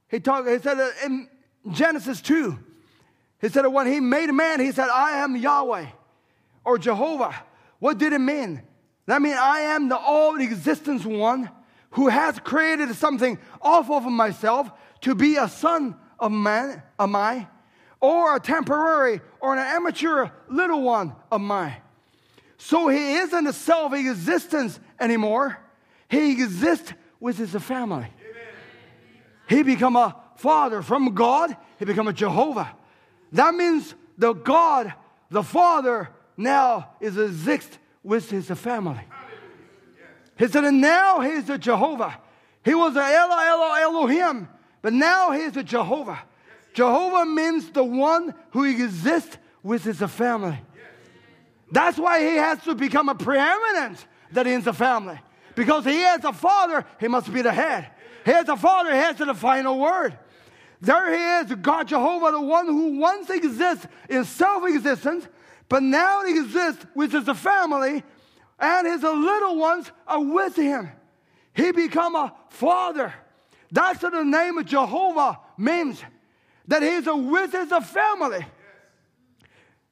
he 0.08 0.20
talked, 0.20 0.48
he 0.48 0.58
said 0.58 0.80
uh, 0.80 0.88
in 1.04 1.28
Genesis 1.70 2.22
2, 2.22 2.58
he 3.42 3.50
said, 3.50 3.66
when 3.66 3.86
he 3.86 4.00
made 4.00 4.30
a 4.30 4.32
man, 4.32 4.58
he 4.58 4.72
said, 4.72 4.88
I 4.88 5.18
am 5.18 5.36
Yahweh 5.36 5.88
or 6.64 6.78
Jehovah. 6.78 7.34
What 7.78 7.98
did 7.98 8.14
it 8.14 8.18
mean? 8.18 8.62
That 9.04 9.20
means 9.20 9.36
I 9.36 9.60
am 9.60 9.90
the 9.90 9.98
all 9.98 10.40
existence 10.40 11.04
one 11.04 11.50
who 11.90 12.08
has 12.08 12.38
created 12.38 12.94
something 12.94 13.38
off 13.60 13.90
of 13.90 14.04
myself 14.04 14.70
to 15.02 15.14
be 15.14 15.36
a 15.36 15.46
son 15.46 15.94
of 16.18 16.32
man, 16.32 16.82
am 16.98 17.16
I? 17.16 17.48
Or 18.02 18.36
a 18.36 18.40
temporary 18.40 19.22
or 19.40 19.54
an 19.54 19.60
amateur 19.60 20.28
little 20.50 20.82
one 20.82 21.14
of 21.30 21.40
mine. 21.40 21.76
So 22.58 22.88
he 22.88 23.14
isn't 23.14 23.46
a 23.46 23.52
self 23.52 23.94
existence 23.94 24.78
anymore. 25.00 25.58
He 26.08 26.32
exists 26.32 26.92
with 27.20 27.38
his 27.38 27.52
family. 27.52 28.08
He 29.48 29.62
become 29.62 29.96
a 29.96 30.16
father 30.36 30.82
from 30.82 31.14
God. 31.14 31.56
He 31.78 31.84
become 31.84 32.08
a 32.08 32.12
Jehovah. 32.12 32.74
That 33.32 33.54
means 33.54 33.94
the 34.18 34.32
God, 34.32 34.92
the 35.30 35.42
Father, 35.42 36.10
now 36.36 36.90
is 37.00 37.16
exist 37.16 37.78
with 38.02 38.30
his 38.30 38.48
family. 38.48 39.00
He 40.38 40.48
said, 40.48 40.64
and 40.64 40.80
now 40.80 41.20
he's 41.20 41.48
a 41.48 41.58
Jehovah. 41.58 42.18
He 42.64 42.74
was 42.74 42.96
a 42.96 43.00
Elo, 43.00 43.36
Elo, 43.36 43.74
Elohim, 43.74 44.48
but 44.80 44.92
now 44.92 45.30
he's 45.32 45.56
a 45.56 45.62
Jehovah. 45.62 46.20
Jehovah 46.72 47.26
means 47.26 47.70
the 47.70 47.84
one 47.84 48.34
who 48.50 48.64
exists 48.64 49.36
with 49.62 49.84
his 49.84 49.98
family. 49.98 50.58
That's 51.70 51.98
why 51.98 52.20
he 52.20 52.36
has 52.36 52.62
to 52.64 52.74
become 52.74 53.08
a 53.08 53.14
preeminent 53.14 54.04
that 54.32 54.46
is 54.46 54.66
a 54.66 54.72
family. 54.72 55.18
Because 55.54 55.84
he 55.84 56.00
has 56.00 56.24
a 56.24 56.32
father, 56.32 56.84
he 56.98 57.08
must 57.08 57.32
be 57.32 57.42
the 57.42 57.52
head. 57.52 57.90
He 58.24 58.30
has 58.30 58.48
a 58.48 58.56
father, 58.56 58.90
he 58.90 58.98
has 58.98 59.16
the 59.16 59.34
final 59.34 59.78
word. 59.78 60.18
There 60.80 61.44
he 61.44 61.52
is, 61.52 61.56
God 61.60 61.88
Jehovah, 61.88 62.32
the 62.32 62.40
one 62.40 62.66
who 62.66 62.98
once 62.98 63.30
exists 63.30 63.86
in 64.08 64.24
self 64.24 64.64
existence, 64.66 65.26
but 65.68 65.82
now 65.82 66.22
exists 66.22 66.84
with 66.94 67.12
his 67.12 67.28
family, 67.38 68.02
and 68.58 68.86
his 68.86 69.02
little 69.02 69.56
ones 69.56 69.90
are 70.06 70.22
with 70.22 70.56
him. 70.56 70.90
He 71.54 71.70
become 71.72 72.16
a 72.16 72.34
father. 72.50 73.14
That's 73.70 74.02
what 74.02 74.12
the 74.12 74.24
name 74.24 74.58
of 74.58 74.66
Jehovah 74.66 75.38
means. 75.56 76.02
That 76.72 76.82
he's 76.82 77.06
a 77.06 77.14
with 77.14 77.52
his 77.52 77.68
family. 77.88 78.46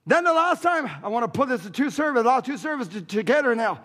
Then 0.06 0.24
the 0.24 0.32
last 0.32 0.62
time, 0.62 0.90
I 1.04 1.08
want 1.08 1.30
to 1.30 1.38
put 1.38 1.50
this 1.50 1.62
to 1.64 1.70
two 1.70 1.90
services, 1.90 2.24
last 2.24 2.46
two 2.46 2.56
services 2.56 3.02
together 3.06 3.54
now. 3.54 3.84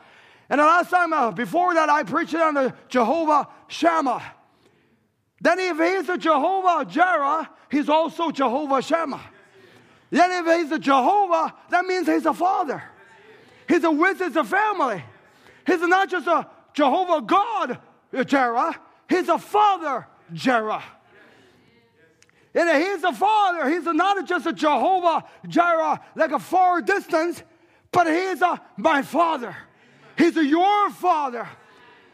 And 0.50 0.62
the 0.62 0.64
last 0.64 0.92
time, 0.92 1.12
uh, 1.12 1.32
before 1.32 1.74
that, 1.74 1.90
I 1.90 2.04
preached 2.04 2.36
on 2.36 2.54
the 2.54 2.74
Jehovah 2.88 3.50
Shammah. 3.68 4.24
Then 5.42 5.60
if 5.60 5.78
he's 5.78 6.08
a 6.08 6.18
Jehovah 6.18 6.86
Jireh, 6.86 7.50
he's 7.70 7.90
also 7.90 8.32
Jehovah 8.32 8.82
Shammah. 8.82 9.30
Then 10.10 10.32
if 10.32 10.58
he's 10.58 10.72
a 10.72 10.80
Jehovah, 10.80 11.54
that 11.72 11.84
means 11.84 12.08
he's 12.08 12.26
a 12.26 12.34
father. 12.34 12.82
He's 13.68 13.84
a 13.84 13.92
with 13.92 14.20
his 14.20 14.38
family. 14.48 15.04
He's 15.68 15.82
not 15.82 16.10
just 16.10 16.28
a 16.28 16.48
Jehovah 16.74 17.24
God 17.24 17.78
Jireh, 18.26 18.80
he's 19.10 19.28
a 19.28 19.38
father 19.38 20.08
Jireh. 20.32 20.95
And 22.56 22.84
he's 22.84 23.04
a 23.04 23.12
father. 23.12 23.70
He's 23.70 23.84
not 23.84 24.26
just 24.26 24.46
a 24.46 24.54
Jehovah 24.54 25.26
Jireh, 25.48 26.00
like 26.16 26.32
a 26.32 26.40
far 26.40 26.82
distance, 26.82 27.44
but 27.92 28.08
he's 28.08 28.42
a 28.42 28.62
my 28.78 29.02
father. 29.02 29.56
He's 30.18 30.38
a 30.38 30.46
your 30.46 30.90
father. 30.92 31.48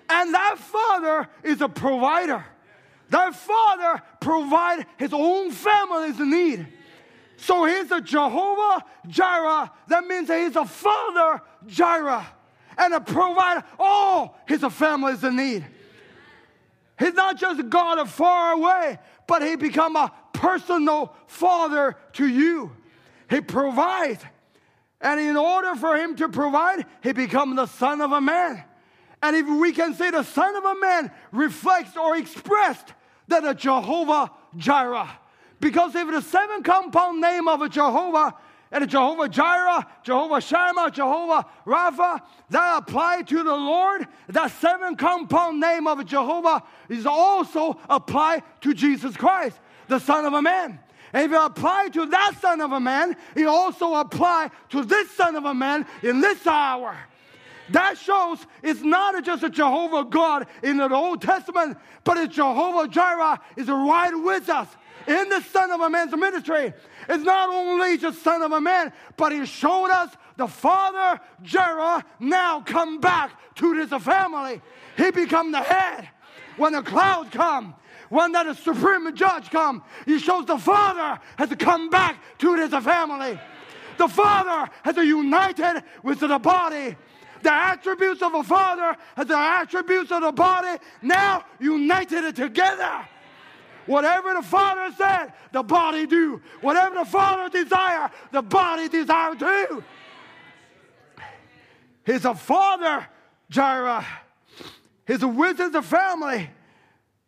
And 0.09 0.33
that 0.33 0.57
father 0.57 1.29
is 1.43 1.61
a 1.61 1.69
provider. 1.69 2.43
That 3.09 3.35
father 3.35 4.01
provide 4.19 4.87
his 4.97 5.13
own 5.13 5.51
family's 5.51 6.19
need. 6.19 6.67
So 7.37 7.65
he's 7.65 7.91
a 7.91 8.01
Jehovah 8.01 8.83
Jireh. 9.07 9.71
That 9.87 10.05
means 10.05 10.27
that 10.27 10.43
he's 10.43 10.55
a 10.55 10.65
father 10.65 11.41
Jireh 11.67 12.25
and 12.77 12.93
a 12.93 13.01
provider 13.01 13.63
all 13.79 14.39
his 14.47 14.61
family's 14.61 15.23
need. 15.23 15.65
He's 16.99 17.13
not 17.15 17.39
just 17.39 17.67
God 17.69 18.07
far 18.09 18.53
away, 18.53 18.99
but 19.27 19.41
he 19.41 19.55
become 19.55 19.95
a 19.95 20.11
personal 20.33 21.15
father 21.27 21.95
to 22.13 22.27
you. 22.27 22.75
He 23.29 23.41
provides. 23.41 24.23
And 24.99 25.19
in 25.19 25.37
order 25.37 25.75
for 25.75 25.95
him 25.95 26.15
to 26.17 26.29
provide, 26.29 26.85
he 27.01 27.11
become 27.11 27.55
the 27.55 27.65
son 27.65 28.01
of 28.01 28.11
a 28.11 28.21
man. 28.21 28.63
And 29.23 29.35
if 29.35 29.47
we 29.47 29.71
can 29.71 29.93
say 29.93 30.11
the 30.11 30.23
son 30.23 30.55
of 30.55 30.65
a 30.65 30.75
man 30.79 31.11
reflects 31.31 31.95
or 31.95 32.17
expressed 32.17 32.93
that 33.27 33.45
a 33.45 33.53
Jehovah 33.53 34.31
Jireh. 34.57 35.09
Because 35.59 35.95
if 35.95 36.09
the 36.09 36.21
seven 36.21 36.63
compound 36.63 37.21
name 37.21 37.47
of 37.47 37.61
a 37.61 37.69
Jehovah 37.69 38.35
and 38.71 38.89
Jehovah 38.89 39.27
Jireh, 39.27 39.85
Jehovah 40.03 40.39
Shammah, 40.39 40.91
Jehovah 40.91 41.45
Rapha, 41.65 42.21
that 42.49 42.77
apply 42.77 43.23
to 43.23 43.43
the 43.43 43.55
Lord, 43.55 44.07
that 44.29 44.51
seven 44.51 44.95
compound 44.95 45.59
name 45.59 45.87
of 45.87 46.05
Jehovah 46.05 46.63
is 46.87 47.05
also 47.05 47.77
applied 47.89 48.43
to 48.61 48.73
Jesus 48.73 49.17
Christ, 49.17 49.59
the 49.87 49.99
Son 49.99 50.25
of 50.25 50.33
a 50.33 50.41
Man. 50.41 50.79
And 51.13 51.25
if 51.25 51.31
you 51.31 51.43
apply 51.43 51.89
to 51.89 52.05
that 52.05 52.35
Son 52.39 52.61
of 52.61 52.71
a 52.71 52.79
Man, 52.79 53.17
it 53.35 53.45
also 53.45 53.95
apply 53.95 54.49
to 54.69 54.85
this 54.85 55.11
Son 55.11 55.35
of 55.35 55.43
a 55.43 55.53
Man 55.53 55.85
in 56.01 56.21
this 56.21 56.47
hour. 56.47 56.95
That 57.71 57.97
shows 57.97 58.39
it's 58.63 58.81
not 58.81 59.21
just 59.23 59.43
a 59.43 59.49
Jehovah 59.49 60.05
God 60.05 60.47
in 60.63 60.77
the 60.77 60.89
Old 60.93 61.21
Testament, 61.21 61.77
but 62.03 62.17
it's 62.17 62.35
Jehovah 62.35 62.87
Jireh 62.87 63.39
is 63.55 63.67
right 63.67 64.13
with 64.13 64.49
us 64.49 64.67
in 65.07 65.29
the 65.29 65.41
Son 65.41 65.71
of 65.71 65.81
a 65.81 65.89
Man's 65.89 66.15
ministry. 66.15 66.73
It's 67.09 67.23
not 67.23 67.49
only 67.49 67.97
just 67.97 68.21
Son 68.21 68.41
of 68.41 68.51
a 68.51 68.61
Man, 68.61 68.91
but 69.17 69.31
He 69.31 69.45
showed 69.45 69.89
us 69.89 70.15
the 70.37 70.47
Father 70.47 71.21
Jireh, 71.43 72.03
now 72.19 72.61
come 72.61 72.99
back 72.99 73.31
to 73.55 73.73
his 73.73 73.89
family. 73.89 74.61
He 74.97 75.11
become 75.11 75.51
the 75.51 75.61
head. 75.61 76.09
When 76.57 76.73
the 76.73 76.81
cloud 76.81 77.31
come, 77.31 77.75
when 78.09 78.31
that 78.33 78.57
supreme 78.57 79.13
judge 79.15 79.49
come, 79.49 79.83
He 80.05 80.19
shows 80.19 80.45
the 80.45 80.57
Father 80.57 81.19
has 81.37 81.49
to 81.49 81.55
come 81.55 81.89
back 81.89 82.17
to 82.39 82.55
his 82.55 82.71
family. 82.71 83.39
The 83.97 84.07
Father 84.07 84.71
has 84.83 84.95
to 84.95 85.05
united 85.05 85.83
with 86.03 86.19
the 86.19 86.39
body 86.39 86.95
the 87.43 87.51
attributes 87.51 88.21
of 88.21 88.33
a 88.35 88.43
father 88.43 88.95
and 89.15 89.27
the 89.27 89.37
attributes 89.37 90.11
of 90.11 90.21
the 90.21 90.31
body 90.31 90.77
now 91.01 91.43
united 91.59 92.35
together. 92.35 93.07
Whatever 93.85 94.33
the 94.33 94.43
father 94.43 94.93
said, 94.97 95.33
the 95.51 95.63
body 95.63 96.05
do. 96.05 96.41
Whatever 96.61 96.95
the 96.95 97.05
father 97.05 97.49
desire, 97.49 98.11
the 98.31 98.41
body 98.41 98.87
desire 98.89 99.35
too. 99.35 99.83
He's 102.05 102.25
a 102.25 102.35
father, 102.35 103.07
Jireh. 103.49 104.05
He's 105.07 105.23
a 105.23 105.27
with 105.27 105.57
his 105.57 105.75
family. 105.85 106.49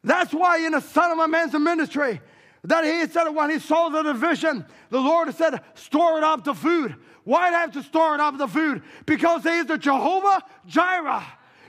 That's 0.03 0.33
why 0.33 0.65
in 0.65 0.73
the 0.73 0.81
Son 0.81 1.11
of 1.11 1.19
a 1.19 1.27
Man's 1.27 1.53
ministry, 1.53 2.21
That 2.63 2.85
he 2.85 3.05
said 3.11 3.29
when 3.29 3.49
he 3.49 3.59
saw 3.59 3.89
the 3.89 4.03
division, 4.03 4.65
the 4.89 4.99
Lord 4.99 5.33
said, 5.35 5.61
store 5.75 6.17
it 6.17 6.23
up 6.23 6.43
the 6.43 6.53
food. 6.53 6.95
Why 7.23 7.49
do 7.49 7.55
I 7.55 7.59
have 7.59 7.71
to 7.73 7.83
store 7.83 8.15
it 8.15 8.21
up 8.21 8.37
the 8.37 8.47
food? 8.47 8.83
Because 9.05 9.43
he 9.43 9.49
is 9.49 9.65
the 9.65 9.77
Jehovah 9.77 10.43
Jireh. 10.65 11.23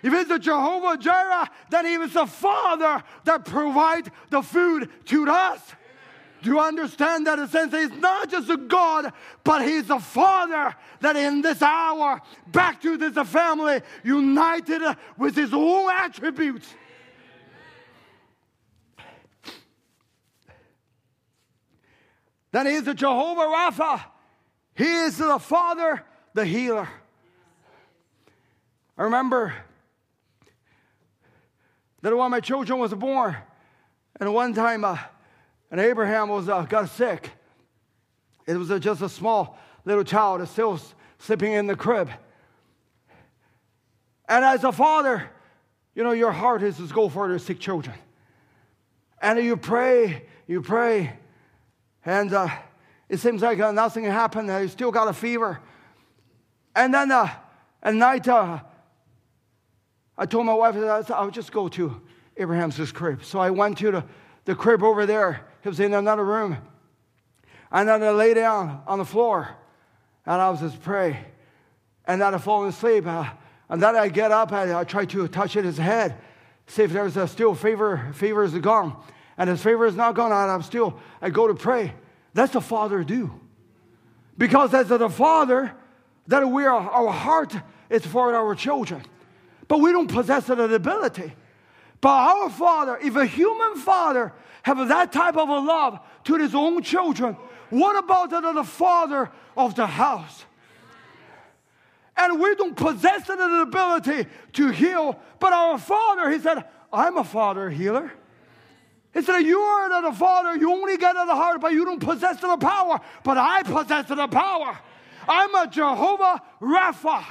If 0.04 0.12
it's 0.12 0.30
a 0.30 0.38
Jehovah 0.38 0.98
Jireh, 0.98 1.48
then 1.70 1.86
he 1.86 1.96
was 1.96 2.12
the 2.12 2.26
Father 2.26 3.02
that 3.24 3.46
provides 3.46 4.10
the 4.28 4.42
food 4.42 4.90
to 5.06 5.30
us. 5.30 5.60
Do 6.42 6.50
you 6.50 6.60
understand 6.60 7.26
that? 7.26 7.38
A 7.38 7.48
sense, 7.48 7.72
he's 7.72 7.90
not 7.90 8.28
just 8.28 8.50
a 8.50 8.58
God, 8.58 9.14
but 9.44 9.66
he's 9.66 9.86
the 9.86 9.98
Father 9.98 10.76
that 11.00 11.16
in 11.16 11.40
this 11.40 11.62
hour, 11.62 12.20
back 12.48 12.82
to 12.82 12.98
this 12.98 13.16
family, 13.30 13.80
united 14.02 14.82
with 15.16 15.34
his 15.36 15.54
own 15.54 15.90
attributes. 15.90 16.68
Then 22.52 22.66
he's 22.66 22.84
the 22.84 22.92
Jehovah 22.92 23.40
Rapha. 23.40 24.04
He 24.74 24.84
is 24.84 25.16
the 25.16 25.38
Father, 25.38 26.04
the 26.34 26.44
healer. 26.44 26.90
I 28.98 29.04
remember 29.04 29.54
that 32.04 32.14
when 32.14 32.30
my 32.30 32.40
children 32.40 32.78
was 32.78 32.92
born, 32.92 33.34
and 34.20 34.34
one 34.34 34.52
time, 34.52 34.84
uh, 34.84 34.98
and 35.70 35.80
Abraham 35.80 36.28
was 36.28 36.50
uh, 36.50 36.60
got 36.60 36.90
sick. 36.90 37.30
It 38.46 38.58
was 38.58 38.70
uh, 38.70 38.78
just 38.78 39.00
a 39.00 39.08
small 39.08 39.58
little 39.86 40.04
child, 40.04 40.46
still 40.46 40.78
sleeping 41.18 41.52
in 41.52 41.66
the 41.66 41.74
crib. 41.74 42.10
And 44.28 44.44
as 44.44 44.64
a 44.64 44.70
father, 44.70 45.30
you 45.94 46.04
know 46.04 46.10
your 46.10 46.30
heart 46.30 46.62
is 46.62 46.76
to 46.76 46.86
go 46.88 47.08
for 47.08 47.26
the 47.26 47.38
sick 47.38 47.58
children, 47.58 47.96
and 49.22 49.38
you 49.38 49.56
pray, 49.56 50.26
you 50.46 50.60
pray, 50.60 51.10
and 52.04 52.34
uh, 52.34 52.48
it 53.08 53.16
seems 53.16 53.40
like 53.40 53.58
uh, 53.60 53.72
nothing 53.72 54.04
happened. 54.04 54.50
Uh, 54.50 54.58
you 54.58 54.68
still 54.68 54.90
got 54.90 55.08
a 55.08 55.14
fever, 55.14 55.58
and 56.76 56.92
then 56.92 57.10
uh, 57.10 57.30
at 57.82 57.94
night. 57.94 58.28
I 60.16 60.26
told 60.26 60.46
my 60.46 60.54
wife 60.54 60.74
that 60.74 61.10
I 61.10 61.24
would 61.24 61.34
just 61.34 61.52
go 61.52 61.68
to 61.68 62.00
Abraham's 62.36 62.92
crib. 62.92 63.24
So 63.24 63.38
I 63.38 63.50
went 63.50 63.78
to 63.78 63.90
the, 63.90 64.04
the 64.44 64.54
crib 64.54 64.82
over 64.82 65.06
there. 65.06 65.46
He 65.62 65.68
was 65.68 65.80
in 65.80 65.94
another 65.94 66.24
room. 66.24 66.58
And 67.72 67.88
then 67.88 68.02
I 68.02 68.10
lay 68.10 68.34
down 68.34 68.82
on 68.86 68.98
the 68.98 69.04
floor 69.04 69.48
and 70.26 70.40
I 70.40 70.50
was 70.50 70.60
just 70.60 70.80
pray. 70.82 71.26
And 72.06 72.20
then 72.20 72.34
I 72.34 72.38
fall 72.38 72.64
asleep. 72.66 73.06
Uh, 73.06 73.28
and 73.68 73.82
then 73.82 73.96
I 73.96 74.08
get 74.08 74.30
up 74.30 74.52
and 74.52 74.70
I 74.72 74.84
try 74.84 75.04
to 75.06 75.26
touch 75.26 75.54
his 75.54 75.78
head, 75.78 76.16
see 76.66 76.82
if 76.82 76.92
there's 76.92 77.16
a 77.16 77.26
still 77.26 77.54
fever. 77.54 78.10
Fever 78.14 78.44
is 78.44 78.54
gone. 78.58 78.96
And 79.36 79.50
his 79.50 79.62
fever 79.62 79.86
is 79.86 79.96
not 79.96 80.14
gone. 80.14 80.30
And 80.30 80.50
I'm 80.50 80.62
still, 80.62 81.00
I 81.20 81.30
go 81.30 81.48
to 81.48 81.54
pray. 81.54 81.94
That's 82.34 82.52
the 82.52 82.60
Father 82.60 83.02
do. 83.02 83.40
Because 84.36 84.74
as 84.74 84.88
the 84.88 85.08
Father, 85.08 85.72
that 86.26 86.46
we 86.46 86.64
are, 86.64 86.90
our 86.90 87.12
heart 87.12 87.54
is 87.90 88.04
for 88.06 88.34
our 88.34 88.54
children. 88.54 89.02
But 89.68 89.80
we 89.80 89.92
don't 89.92 90.10
possess 90.10 90.46
that 90.46 90.58
ability. 90.58 91.32
But 92.00 92.08
our 92.08 92.50
Father, 92.50 92.98
if 93.02 93.16
a 93.16 93.26
human 93.26 93.76
father 93.76 94.32
have 94.62 94.88
that 94.88 95.12
type 95.12 95.36
of 95.36 95.48
a 95.48 95.58
love 95.58 96.00
to 96.24 96.36
his 96.36 96.54
own 96.54 96.82
children, 96.82 97.36
what 97.70 97.96
about 97.96 98.30
the, 98.30 98.52
the 98.52 98.64
father 98.64 99.30
of 99.56 99.74
the 99.74 99.86
house? 99.86 100.44
And 102.16 102.40
we 102.40 102.54
don't 102.54 102.76
possess 102.76 103.26
that 103.26 103.40
ability 103.40 104.28
to 104.52 104.68
heal, 104.68 105.18
but 105.40 105.52
our 105.52 105.78
Father, 105.78 106.30
He 106.30 106.38
said, 106.38 106.64
I'm 106.92 107.16
a 107.16 107.24
Father 107.24 107.70
healer. 107.70 108.12
He 109.12 109.22
said, 109.22 109.40
You 109.40 109.58
are 109.58 110.02
the 110.02 110.16
Father, 110.16 110.56
you 110.56 110.70
only 110.70 110.96
get 110.96 111.14
the 111.14 111.34
heart, 111.34 111.60
but 111.60 111.72
you 111.72 111.84
don't 111.84 112.00
possess 112.00 112.40
the 112.40 112.56
power, 112.56 113.00
but 113.24 113.36
I 113.36 113.62
possess 113.64 114.08
the 114.08 114.28
power. 114.28 114.78
I'm 115.28 115.54
a 115.54 115.66
Jehovah 115.66 116.42
Rapha. 116.60 117.24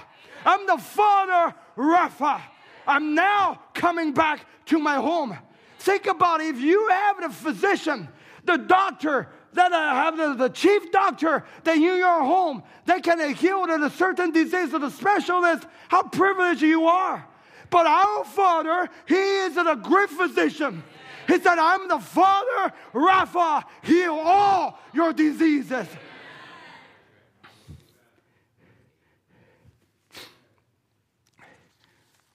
I'm 0.45 0.67
the 0.67 0.77
Father 0.77 1.55
Rapha. 1.77 2.41
I'm 2.87 3.15
now 3.15 3.61
coming 3.73 4.13
back 4.13 4.45
to 4.65 4.79
my 4.79 4.95
home. 4.95 5.37
Think 5.79 6.07
about 6.07 6.41
it. 6.41 6.55
If 6.55 6.61
you 6.61 6.89
have 6.89 7.21
the 7.21 7.29
physician, 7.29 8.07
the 8.45 8.57
doctor, 8.57 9.29
that 9.53 9.71
have 9.71 10.17
the, 10.17 10.33
the 10.33 10.49
chief 10.49 10.91
doctor 10.91 11.43
that 11.63 11.75
in 11.75 11.81
your 11.81 12.23
home 12.23 12.63
that 12.85 13.03
can 13.03 13.33
heal 13.35 13.63
a 13.65 13.89
certain 13.89 14.31
disease 14.31 14.73
of 14.73 14.81
the 14.81 14.89
specialist, 14.89 15.65
how 15.87 16.03
privileged 16.03 16.61
you 16.61 16.85
are. 16.85 17.25
But 17.69 17.87
our 17.87 18.23
Father, 18.25 18.89
He 19.07 19.15
is 19.15 19.57
a 19.57 19.75
great 19.75 20.09
physician. 20.09 20.83
He 21.27 21.39
said, 21.39 21.57
I'm 21.57 21.87
the 21.87 21.99
Father, 21.99 22.73
Rapha, 22.93 23.63
heal 23.83 24.13
all 24.13 24.79
your 24.93 25.13
diseases. 25.13 25.87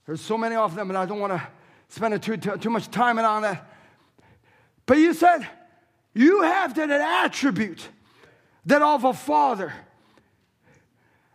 There's 0.09 0.22
so 0.22 0.39
many 0.39 0.56
of 0.56 0.74
them, 0.74 0.89
and 0.89 0.97
I 0.97 1.05
don't 1.05 1.20
want 1.20 1.35
to 1.35 1.48
spend 1.90 2.22
too, 2.22 2.39
too, 2.39 2.56
too 2.56 2.70
much 2.70 2.90
time 2.90 3.18
on 3.18 3.43
that. 3.43 3.70
But 4.86 4.97
you 4.97 5.12
said, 5.12 5.47
you 6.14 6.40
have 6.40 6.74
that 6.76 6.90
attribute 6.90 7.86
that 8.64 8.80
of 8.80 9.05
a 9.05 9.12
father. 9.12 9.70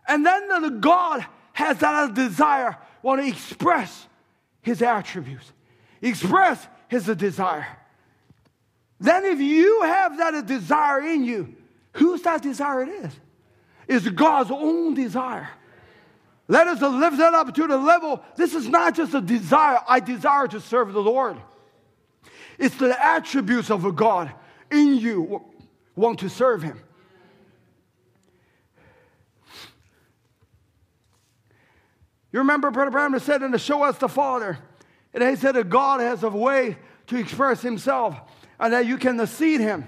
And 0.08 0.26
then 0.26 0.48
the 0.60 0.70
God 0.70 1.24
has 1.52 1.78
that 1.78 2.14
desire, 2.14 2.76
want 3.00 3.20
to 3.20 3.28
express 3.28 4.08
his 4.60 4.82
attributes, 4.82 5.52
express 6.02 6.66
his 6.88 7.04
desire. 7.04 7.68
Then 8.98 9.24
if 9.24 9.38
you 9.38 9.82
have 9.82 10.18
that 10.18 10.46
desire 10.46 11.00
in 11.00 11.22
you, 11.22 11.54
whose 11.92 12.22
that 12.22 12.42
desire 12.42 12.82
it 12.82 12.88
is? 12.88 13.12
It's 13.86 14.08
God's 14.08 14.50
own 14.50 14.94
desire. 14.94 15.48
Let 16.46 16.66
us 16.66 16.80
lift 16.80 17.16
that 17.18 17.32
up 17.32 17.54
to 17.54 17.66
the 17.66 17.76
level. 17.76 18.22
This 18.36 18.54
is 18.54 18.68
not 18.68 18.94
just 18.94 19.14
a 19.14 19.20
desire. 19.20 19.78
I 19.88 20.00
desire 20.00 20.46
to 20.48 20.60
serve 20.60 20.92
the 20.92 21.00
Lord. 21.00 21.38
It's 22.58 22.76
the 22.76 23.02
attributes 23.02 23.70
of 23.70 23.84
a 23.84 23.92
God 23.92 24.32
in 24.70 24.96
you 24.96 25.42
want 25.96 26.20
to 26.20 26.28
serve 26.28 26.62
Him. 26.62 26.78
You 32.30 32.40
remember 32.40 32.70
Brother 32.72 32.90
Branham 32.90 33.18
said, 33.20 33.42
and 33.42 33.52
to 33.52 33.58
show 33.58 33.84
us 33.84 33.96
the 33.98 34.08
Father. 34.08 34.58
And 35.14 35.22
he 35.22 35.36
said 35.36 35.52
that 35.52 35.70
God 35.70 36.00
has 36.00 36.24
a 36.24 36.28
way 36.28 36.76
to 37.06 37.16
express 37.16 37.62
Himself 37.62 38.20
and 38.58 38.72
that 38.72 38.86
you 38.86 38.98
can 38.98 39.24
see 39.26 39.56
Him. 39.56 39.86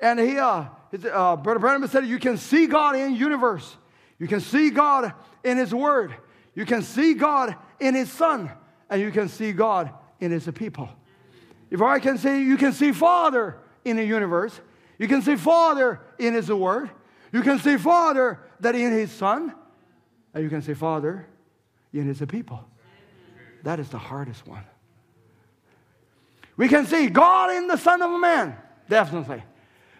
And 0.00 0.18
he, 0.18 0.38
uh, 0.38 0.64
uh, 1.12 1.36
Brother 1.36 1.60
Branham 1.60 1.86
said, 1.88 2.06
you 2.06 2.18
can 2.18 2.38
see 2.38 2.66
God 2.66 2.96
in 2.96 3.14
universe. 3.14 3.76
You 4.18 4.26
can 4.26 4.40
see 4.40 4.70
God 4.70 5.12
in 5.44 5.56
His 5.58 5.74
Word. 5.74 6.14
You 6.54 6.64
can 6.64 6.82
see 6.82 7.14
God 7.14 7.54
in 7.80 7.94
His 7.94 8.10
Son. 8.10 8.50
And 8.90 9.00
you 9.00 9.10
can 9.10 9.28
see 9.28 9.52
God 9.52 9.90
in 10.20 10.30
His 10.30 10.48
people. 10.54 10.88
If 11.70 11.82
I 11.82 11.98
can 11.98 12.18
say, 12.18 12.42
you 12.42 12.56
can 12.56 12.72
see 12.72 12.92
Father 12.92 13.56
in 13.84 13.96
the 13.96 14.04
universe. 14.04 14.58
You 14.98 15.08
can 15.08 15.22
see 15.22 15.36
Father 15.36 16.00
in 16.18 16.34
His 16.34 16.50
Word. 16.50 16.90
You 17.32 17.42
can 17.42 17.58
see 17.58 17.76
Father 17.76 18.38
that 18.60 18.74
in 18.74 18.92
His 18.92 19.10
Son. 19.10 19.54
And 20.32 20.42
you 20.42 20.50
can 20.50 20.62
see 20.62 20.74
Father 20.74 21.26
in 21.92 22.06
His 22.06 22.22
people. 22.28 22.64
That 23.64 23.80
is 23.80 23.88
the 23.88 23.98
hardest 23.98 24.46
one. 24.46 24.64
We 26.56 26.68
can 26.68 26.86
see 26.86 27.08
God 27.08 27.50
in 27.50 27.66
the 27.66 27.76
Son 27.76 28.00
of 28.02 28.12
a 28.12 28.18
Man, 28.18 28.56
definitely. 28.88 29.42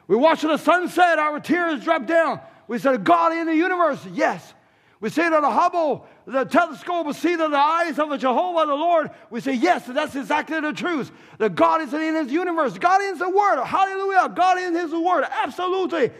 We 0.07 0.17
watch 0.17 0.43
the 0.43 0.57
sunset, 0.57 1.19
our 1.19 1.41
tears 1.41 1.83
drop 1.83 2.07
down. 2.07 2.41
We 2.69 2.79
said, 2.79 3.05
God 3.05 3.33
in 3.33 3.47
the 3.47 3.55
universe, 3.55 4.05
yes. 4.13 4.55
We 5.01 5.11
say 5.11 5.29
that 5.29 5.41
the 5.41 5.51
Hubble, 5.51 6.07
the 6.27 6.45
telescope, 6.45 7.07
will 7.07 7.15
see 7.15 7.35
that 7.35 7.51
the 7.51 7.57
eyes 7.57 7.99
of 7.99 8.09
the 8.09 8.17
Jehovah, 8.17 8.67
the 8.67 8.75
Lord. 8.75 9.11
We 9.29 9.41
say, 9.41 9.53
yes, 9.53 9.85
that's 9.87 10.15
exactly 10.15 10.61
the 10.61 10.73
truth. 10.73 11.11
That 11.39 11.55
God 11.55 11.83
is 11.83 11.93
in 11.93 12.15
His 12.15 12.33
universe. 12.33 12.79
God 12.79 13.03
is 13.03 13.19
the 13.19 13.29
Word. 13.29 13.63
Hallelujah. 13.65 14.33
God 14.35 14.59
is 14.59 14.69
in 14.69 14.75
His 14.75 14.93
Word. 14.93 15.25
Absolutely. 15.31 16.11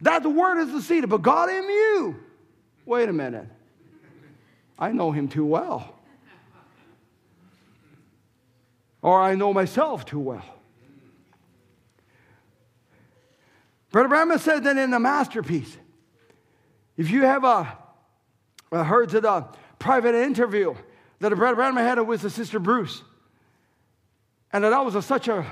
That 0.00 0.24
Word 0.24 0.58
is 0.60 0.72
the 0.72 0.82
seed, 0.82 1.08
but 1.08 1.22
God 1.22 1.50
in 1.50 1.62
you. 1.62 2.16
Wait 2.84 3.08
a 3.08 3.12
minute. 3.12 3.46
I 4.78 4.90
know 4.90 5.12
Him 5.12 5.28
too 5.28 5.44
well. 5.44 5.94
Or 9.02 9.20
I 9.20 9.34
know 9.34 9.52
myself 9.52 10.04
too 10.04 10.20
well. 10.20 10.44
Brother 13.90 14.08
Branham 14.08 14.38
said 14.38 14.64
that 14.64 14.76
in 14.78 14.90
the 14.90 14.98
masterpiece, 14.98 15.76
if 16.96 17.10
you 17.10 17.22
have 17.22 17.44
a, 17.44 17.78
a 18.72 18.84
heard 18.84 19.10
to 19.10 19.20
the 19.20 19.46
private 19.78 20.14
interview 20.14 20.74
that 21.20 21.32
a 21.32 21.36
Brother 21.36 21.56
Branham 21.56 21.76
had 21.76 22.00
with 22.00 22.22
his 22.22 22.34
sister 22.34 22.58
Bruce, 22.58 23.02
and 24.52 24.64
that, 24.64 24.84
was 24.84 24.94
a, 24.94 25.02
such 25.02 25.28
a, 25.28 25.46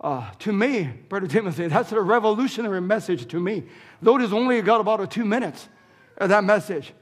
uh, 0.00 0.30
to 0.40 0.52
me, 0.52 0.90
Brother 1.08 1.26
Timothy, 1.26 1.66
that's 1.68 1.92
a 1.92 2.00
revolutionary 2.00 2.80
message 2.80 3.26
to 3.28 3.40
me. 3.40 3.64
Though 4.02 4.16
it 4.16 4.20
has 4.20 4.32
only 4.32 4.60
got 4.62 4.80
about 4.80 5.00
a 5.00 5.06
two 5.06 5.24
minutes 5.24 5.68
of 6.18 6.28
that 6.28 6.44
message. 6.44 6.92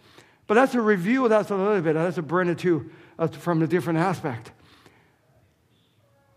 But 0.47 0.55
that's 0.55 0.75
a 0.75 0.81
review, 0.81 1.29
that's 1.29 1.51
a 1.51 1.57
little 1.57 1.81
bit, 1.81 1.95
that's 1.95 2.19
a 2.19 2.23
bring 2.23 2.49
it 2.49 2.59
to 2.61 2.91
uh, 3.19 3.27
from 3.29 3.63
a 3.63 3.67
different 3.67 3.99
aspect. 3.99 4.53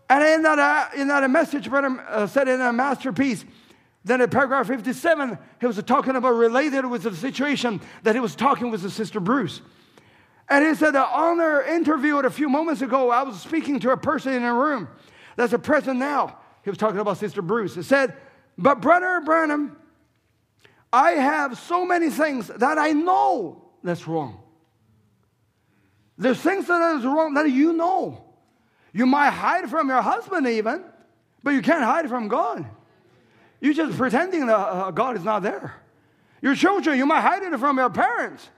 And 0.08 0.22
in 0.22 0.42
that, 0.42 0.58
uh, 0.58 1.00
in 1.00 1.08
that 1.08 1.28
message, 1.30 1.68
Brother 1.68 2.04
uh, 2.08 2.26
said 2.26 2.48
in 2.48 2.60
a 2.60 2.72
masterpiece, 2.72 3.44
then 4.06 4.20
in 4.20 4.30
paragraph 4.30 4.68
57, 4.68 5.36
he 5.60 5.66
was 5.66 5.82
talking 5.82 6.14
about 6.14 6.30
related 6.30 6.86
with 6.86 7.02
the 7.02 7.16
situation 7.16 7.80
that 8.04 8.14
he 8.14 8.20
was 8.20 8.36
talking 8.36 8.70
with 8.70 8.80
his 8.80 8.94
sister 8.94 9.18
Bruce. 9.18 9.62
And 10.48 10.64
he 10.64 10.76
said, 10.76 10.94
on 10.94 11.40
our 11.40 11.64
interview 11.64 12.16
a 12.18 12.30
few 12.30 12.48
moments 12.48 12.82
ago, 12.82 13.10
I 13.10 13.24
was 13.24 13.40
speaking 13.40 13.80
to 13.80 13.90
a 13.90 13.96
person 13.96 14.32
in 14.32 14.44
a 14.44 14.54
room 14.54 14.86
that's 15.34 15.52
a 15.52 15.58
present 15.58 15.98
now. 15.98 16.38
He 16.62 16.70
was 16.70 16.78
talking 16.78 17.00
about 17.00 17.18
Sister 17.18 17.42
Bruce. 17.42 17.74
He 17.74 17.82
said, 17.82 18.14
But 18.56 18.80
Brother 18.80 19.20
Branham, 19.24 19.76
I 20.92 21.12
have 21.12 21.58
so 21.58 21.84
many 21.84 22.08
things 22.08 22.46
that 22.46 22.78
I 22.78 22.92
know 22.92 23.70
that's 23.82 24.06
wrong. 24.06 24.40
There's 26.16 26.38
things 26.38 26.68
that 26.68 26.98
is 26.98 27.04
wrong 27.04 27.34
that 27.34 27.50
you 27.50 27.72
know. 27.72 28.24
You 28.92 29.04
might 29.04 29.30
hide 29.30 29.68
from 29.68 29.88
your 29.88 30.00
husband 30.00 30.46
even, 30.46 30.84
but 31.42 31.50
you 31.50 31.60
can't 31.60 31.82
hide 31.82 32.08
from 32.08 32.28
God. 32.28 32.64
You're 33.66 33.74
just 33.74 33.98
pretending 33.98 34.46
that 34.46 34.56
uh, 34.56 34.92
God 34.92 35.16
is 35.16 35.24
not 35.24 35.42
there. 35.42 35.74
Your 36.40 36.54
children, 36.54 36.96
you 36.96 37.04
might 37.04 37.22
hide 37.22 37.42
it 37.42 37.58
from 37.58 37.78
your 37.78 37.90
parents. 37.90 38.48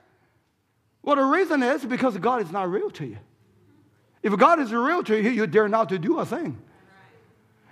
Well, 1.01 1.15
the 1.15 1.23
reason 1.23 1.63
is 1.63 1.83
because 1.83 2.15
God 2.19 2.43
is 2.43 2.51
not 2.51 2.69
real 2.69 2.91
to 2.91 3.07
you. 3.07 3.17
If 4.21 4.37
God 4.37 4.59
is 4.59 4.71
real 4.71 5.01
to 5.05 5.19
you, 5.19 5.31
you 5.31 5.47
dare 5.47 5.67
not 5.67 5.89
to 5.89 5.97
do 5.97 6.19
a 6.19 6.25
thing. 6.27 6.61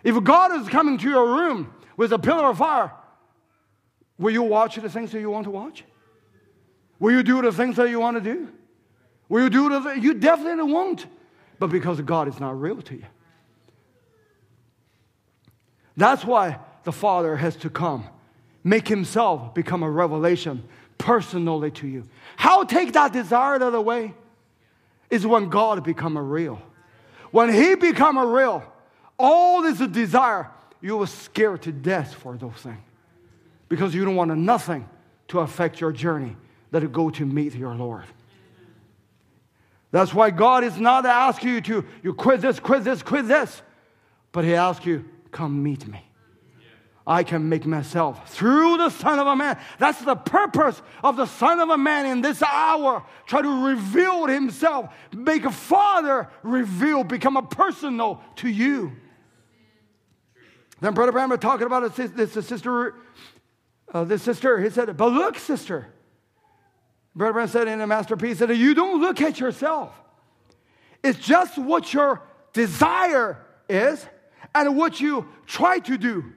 If 0.03 0.23
God 0.23 0.59
is 0.59 0.67
coming 0.67 0.97
to 0.97 1.07
your 1.07 1.27
room 1.27 1.71
with 1.95 2.11
a 2.11 2.17
pillar 2.17 2.47
of 2.47 2.57
fire, 2.57 2.91
will 4.17 4.33
you 4.33 4.41
watch 4.41 4.77
the 4.77 4.89
things 4.89 5.11
that 5.11 5.19
you 5.19 5.29
want 5.29 5.43
to 5.43 5.51
watch? 5.51 5.83
Will 6.97 7.11
you 7.11 7.21
do 7.21 7.43
the 7.43 7.51
things 7.51 7.75
that 7.75 7.91
you 7.91 7.99
want 7.99 8.17
to 8.17 8.33
do? 8.33 8.51
Will 9.29 9.43
you 9.43 9.51
do 9.51 9.69
the 9.69 9.79
th- 9.81 10.03
You 10.03 10.15
definitely 10.15 10.73
won't, 10.73 11.05
but 11.59 11.67
because 11.67 12.01
God 12.01 12.27
is 12.29 12.39
not 12.39 12.59
real 12.59 12.81
to 12.81 12.95
you. 12.95 13.05
That's 15.95 16.25
why 16.25 16.61
the 16.87 16.93
Father 16.93 17.35
has 17.35 17.57
to 17.57 17.69
come, 17.69 18.07
make 18.63 18.87
Himself 18.87 19.53
become 19.53 19.83
a 19.83 19.91
revelation 19.91 20.63
personally 20.97 21.69
to 21.69 21.85
you. 21.85 22.05
How 22.37 22.63
take 22.63 22.93
that 22.93 23.11
desire 23.11 23.55
out 23.55 23.61
of 23.61 23.73
the 23.73 23.81
way? 23.81 24.13
Is 25.09 25.27
when 25.27 25.49
God 25.49 25.83
become 25.83 26.15
a 26.15 26.23
real. 26.23 26.61
When 27.31 27.53
He 27.53 27.75
become 27.75 28.15
a 28.15 28.25
real, 28.25 28.63
all 29.19 29.63
this 29.63 29.79
desire, 29.79 30.49
you 30.79 30.95
will 30.95 31.07
scared 31.07 31.63
to 31.63 31.73
death 31.73 32.13
for 32.13 32.37
those 32.37 32.55
things. 32.55 32.79
Because 33.67 33.93
you 33.93 34.05
don't 34.05 34.15
want 34.15 34.33
nothing 34.37 34.87
to 35.27 35.41
affect 35.41 35.81
your 35.81 35.91
journey 35.91 36.37
that 36.71 36.89
go 36.93 37.09
to 37.09 37.25
meet 37.25 37.53
your 37.53 37.75
Lord. 37.75 38.05
That's 39.91 40.13
why 40.13 40.29
God 40.29 40.63
is 40.63 40.79
not 40.79 41.05
asking 41.05 41.49
you 41.49 41.59
to 41.59 41.85
you 42.01 42.13
quit 42.13 42.39
this, 42.39 42.61
quit 42.61 42.85
this, 42.85 43.03
quit 43.03 43.27
this. 43.27 43.61
But 44.31 44.45
He 44.45 44.55
asks 44.55 44.85
you, 44.85 45.03
come 45.31 45.61
meet 45.61 45.85
me. 45.85 46.06
I 47.07 47.23
can 47.23 47.47
make 47.47 47.65
myself 47.65 48.29
through 48.29 48.77
the 48.77 48.89
Son 48.89 49.17
of 49.17 49.27
a 49.27 49.35
Man. 49.35 49.57
That's 49.79 50.01
the 50.01 50.15
purpose 50.15 50.81
of 51.01 51.15
the 51.15 51.25
Son 51.25 51.61
of 51.61 51.69
a 51.69 51.77
Man 51.77 52.05
in 52.05 52.21
this 52.21 52.43
hour. 52.43 53.05
Try 53.25 53.41
to 53.41 53.65
reveal 53.65 54.27
himself, 54.27 54.93
make 55.15 55.45
a 55.45 55.51
father 55.51 56.29
reveal, 56.43 57.05
become 57.05 57.37
a 57.37 57.41
personal 57.41 58.21
to 58.35 58.49
you. 58.49 58.91
Then 60.81 60.93
Brother 60.93 61.13
Branham 61.13 61.39
talking 61.39 61.65
about 61.65 61.95
this, 61.95 62.11
this 62.11 62.45
sister, 62.45 62.95
uh, 63.93 64.03
this 64.03 64.21
sister. 64.21 64.59
He 64.59 64.69
said, 64.69 64.95
"But 64.97 65.13
look, 65.13 65.39
sister." 65.39 65.87
Brother 67.15 67.33
Branham 67.33 67.49
said 67.49 67.67
in 67.69 67.79
a 67.79 67.87
masterpiece 67.87 68.39
that 68.39 68.53
you 68.53 68.73
don't 68.75 68.99
look 68.99 69.21
at 69.21 69.39
yourself. 69.39 69.93
It's 71.01 71.17
just 71.17 71.57
what 71.57 71.93
your 71.93 72.21
desire 72.51 73.39
is 73.69 74.05
and 74.53 74.75
what 74.75 74.99
you 74.99 75.27
try 75.45 75.79
to 75.79 75.97
do. 75.97 76.33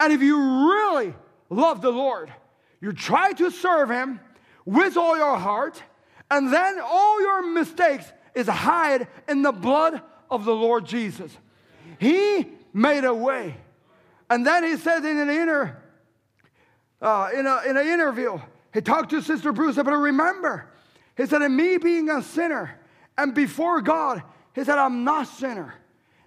And 0.00 0.12
if 0.12 0.22
you 0.22 0.38
really 0.38 1.14
love 1.50 1.80
the 1.80 1.90
Lord, 1.90 2.32
you 2.80 2.92
try 2.92 3.32
to 3.32 3.50
serve 3.50 3.90
Him 3.90 4.20
with 4.64 4.96
all 4.96 5.16
your 5.16 5.36
heart, 5.36 5.82
and 6.30 6.52
then 6.52 6.78
all 6.80 7.20
your 7.20 7.52
mistakes 7.52 8.12
is 8.34 8.46
hide 8.46 9.08
in 9.28 9.42
the 9.42 9.52
blood 9.52 10.02
of 10.30 10.44
the 10.44 10.54
Lord 10.54 10.86
Jesus. 10.86 11.36
He 11.98 12.46
made 12.72 13.04
a 13.04 13.14
way. 13.14 13.56
And 14.30 14.46
then 14.46 14.62
he 14.62 14.76
said 14.76 15.04
in 15.04 15.18
an 15.18 15.30
inner, 15.30 15.82
uh, 17.00 17.30
in, 17.34 17.46
a, 17.46 17.62
in 17.66 17.76
an 17.76 17.86
interview, 17.86 18.38
he 18.74 18.80
talked 18.80 19.10
to 19.10 19.22
Sister 19.22 19.52
Bruce, 19.52 19.76
but 19.76 19.86
remember, 19.86 20.68
he 21.16 21.26
said, 21.26 21.42
in 21.42 21.56
me 21.56 21.78
being 21.78 22.10
a 22.10 22.22
sinner 22.22 22.78
and 23.16 23.34
before 23.34 23.80
God, 23.80 24.22
he 24.54 24.64
said, 24.64 24.78
I'm 24.78 25.04
not 25.04 25.26
sinner. 25.26 25.74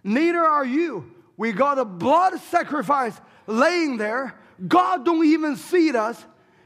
Neither 0.04 0.40
are 0.40 0.66
you. 0.66 1.14
We 1.38 1.52
got 1.52 1.78
a 1.78 1.86
blood 1.86 2.40
sacrifice 2.40 3.20
laying 3.48 3.98
there. 3.98 4.36
God 4.68 5.06
don't 5.06 5.26
even 5.26 5.56
see 5.56 5.96
us. 5.96 6.24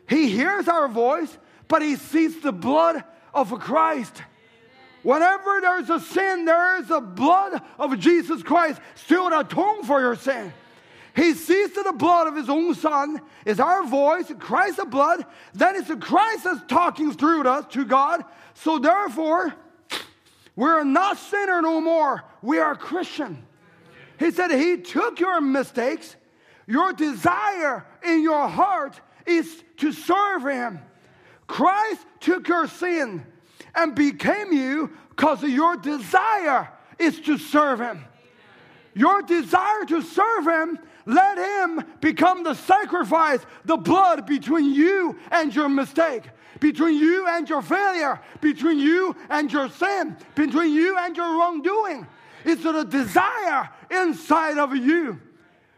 He 0.08 0.30
hears 0.30 0.68
our 0.68 0.88
voice, 0.88 1.38
but 1.68 1.82
he 1.82 1.96
sees 1.96 2.40
the 2.42 2.52
blood 2.52 3.04
of 3.34 3.58
Christ. 3.60 4.22
Whenever 5.04 5.62
there's 5.62 5.90
a 5.90 6.00
sin, 6.00 6.46
there 6.46 6.82
is 6.82 6.88
the 6.88 7.00
blood 7.00 7.62
of 7.78 8.00
Jesus 8.00 8.42
Christ 8.42 8.82
still 8.96 9.30
to 9.30 9.40
atone 9.42 9.84
for 9.84 10.00
your 10.02 10.16
sin. 10.16 10.52
He 11.16 11.34
sees 11.34 11.72
the 11.72 11.94
blood 11.94 12.28
of 12.28 12.36
his 12.36 12.50
own 12.50 12.74
son 12.76 13.22
is 13.46 13.60
our 13.60 13.86
voice, 13.86 14.32
Christ's 14.38 14.84
blood. 14.86 15.26
Then 15.54 15.76
it's 15.78 15.90
Christ 16.04 16.44
that's 16.44 16.62
talking 16.68 17.14
through 17.14 17.44
us 17.44 17.66
to 17.74 17.86
God. 17.86 18.26
So 18.56 18.80
therefore, 18.80 19.54
we're 20.56 20.84
not 20.84 21.18
sinner 21.18 21.62
no 21.62 21.80
more. 21.80 22.24
We 22.42 22.60
are 22.60 22.76
Christian. 22.76 23.46
He 24.20 24.32
said 24.32 24.52
he 24.52 24.78
took 24.78 25.20
your 25.20 25.40
mistakes. 25.40 26.16
Your 26.68 26.94
desire 26.94 27.86
in 28.04 28.22
your 28.22 28.48
heart 28.48 29.00
is 29.26 29.64
to 29.78 29.92
serve 29.92 30.44
him. 30.44 30.80
Christ 31.48 32.06
took 32.20 32.48
your 32.48 32.68
sin 32.68 33.26
and 33.76 33.94
became 33.94 34.52
you 34.52 34.92
because 35.10 35.44
your 35.44 35.78
desire 35.78 36.70
is 36.98 37.20
to 37.22 37.38
serve 37.38 37.80
him. 37.80 38.04
Your 38.94 39.22
desire 39.22 39.86
to 39.88 40.02
serve 40.02 40.48
him, 40.48 40.80
let 41.06 41.38
him 41.38 41.84
become 42.00 42.44
the 42.44 42.54
sacrifice, 42.54 43.46
the 43.66 43.78
blood 43.78 44.26
between 44.26 44.74
you 44.74 45.18
and 45.32 45.54
your 45.54 45.70
mistake, 45.70 46.24
between 46.60 46.96
you 46.96 47.28
and 47.28 47.48
your 47.48 47.62
failure, 47.62 48.22
between 48.42 48.80
you 48.80 49.16
and 49.30 49.52
your 49.52 49.70
sin, 49.70 50.16
between 50.34 50.74
you 50.74 50.98
and 50.98 51.16
your 51.16 51.38
wrongdoing. 51.38 52.08
It's 52.46 52.64
the 52.64 52.84
desire 52.84 53.70
inside 53.92 54.58
of 54.58 54.76
you. 54.76 55.20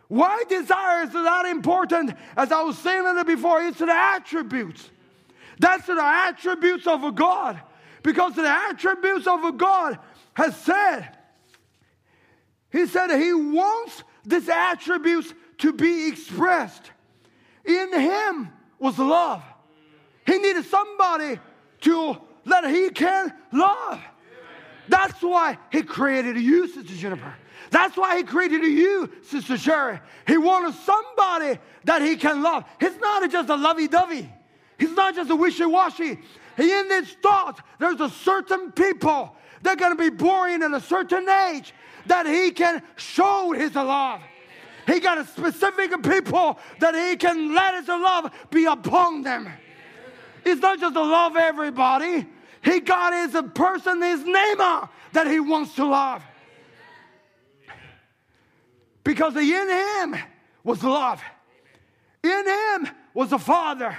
Why 0.07 0.43
desire 0.47 1.03
is 1.03 1.11
that 1.11 1.45
important? 1.45 2.13
As 2.35 2.51
I 2.51 2.61
was 2.61 2.77
saying 2.77 3.23
before, 3.25 3.61
it's 3.61 3.79
the 3.79 3.91
attributes. 3.91 4.89
That's 5.59 5.87
the 5.87 6.01
attributes 6.01 6.87
of 6.87 7.03
a 7.03 7.11
God. 7.11 7.59
Because 8.03 8.35
the 8.35 8.47
attributes 8.47 9.27
of 9.27 9.43
a 9.43 9.51
God 9.51 9.99
has 10.33 10.55
said, 10.61 11.09
He 12.71 12.85
said 12.85 13.11
He 13.19 13.33
wants 13.33 14.03
these 14.25 14.47
attributes 14.47 15.33
to 15.59 15.73
be 15.73 16.07
expressed. 16.07 16.91
In 17.65 17.99
Him 17.99 18.49
was 18.79 18.97
love. 18.97 19.43
He 20.25 20.37
needed 20.37 20.65
somebody 20.65 21.39
to 21.81 22.17
let 22.45 22.69
He 22.69 22.89
can 22.91 23.33
love. 23.51 23.99
That's 24.87 25.21
why 25.21 25.57
He 25.69 25.81
created 25.81 26.37
you, 26.37 26.67
Sister 26.67 26.93
Jennifer. 26.95 27.35
That's 27.69 27.97
why 27.97 28.17
He 28.17 28.23
created 28.23 28.63
you, 28.63 29.11
Sister 29.23 29.57
Sherry. 29.57 29.99
He 30.25 30.37
wanted 30.37 30.73
somebody 30.75 31.59
that 31.85 32.01
He 32.01 32.15
can 32.15 32.41
love. 32.41 32.65
He's 32.79 32.97
not 32.97 33.29
just 33.29 33.49
a 33.49 33.55
lovey 33.55 33.87
dovey, 33.87 34.31
He's 34.79 34.91
not 34.91 35.15
just 35.15 35.29
a 35.29 35.35
wishy 35.35 35.65
washy. 35.65 36.19
He 36.55 36.71
in 36.71 36.89
His 36.89 37.11
thought, 37.21 37.59
there's 37.79 38.01
a 38.01 38.09
certain 38.09 38.71
people 38.71 39.35
going 39.63 39.91
to 39.91 39.95
be 39.95 40.09
born 40.09 40.63
in 40.63 40.73
a 40.73 40.79
certain 40.79 41.27
age 41.27 41.73
that 42.05 42.25
He 42.25 42.51
can 42.51 42.81
show 42.95 43.51
His 43.51 43.75
love. 43.75 44.21
He 44.85 45.01
got 45.01 45.17
a 45.17 45.25
specific 45.25 45.91
people 46.03 46.57
that 46.79 46.95
He 46.95 47.17
can 47.17 47.53
let 47.53 47.75
His 47.75 47.87
love 47.87 48.31
be 48.49 48.65
upon 48.65 49.23
them. 49.23 49.49
It's 50.45 50.61
not 50.61 50.79
just 50.79 50.93
to 50.93 51.01
love 51.01 51.35
everybody. 51.35 52.25
He 52.63 52.79
got 52.79 53.13
his 53.13 53.41
person, 53.53 54.01
his 54.01 54.23
name 54.23 54.57
that 55.13 55.27
he 55.27 55.39
wants 55.39 55.75
to 55.75 55.85
love. 55.85 56.23
Because 59.07 59.37
in 59.37 59.69
him 59.69 60.17
was 60.65 60.83
love. 60.83 61.23
In 62.21 62.45
him 62.45 62.89
was 63.13 63.31
a 63.31 63.39
father. 63.39 63.97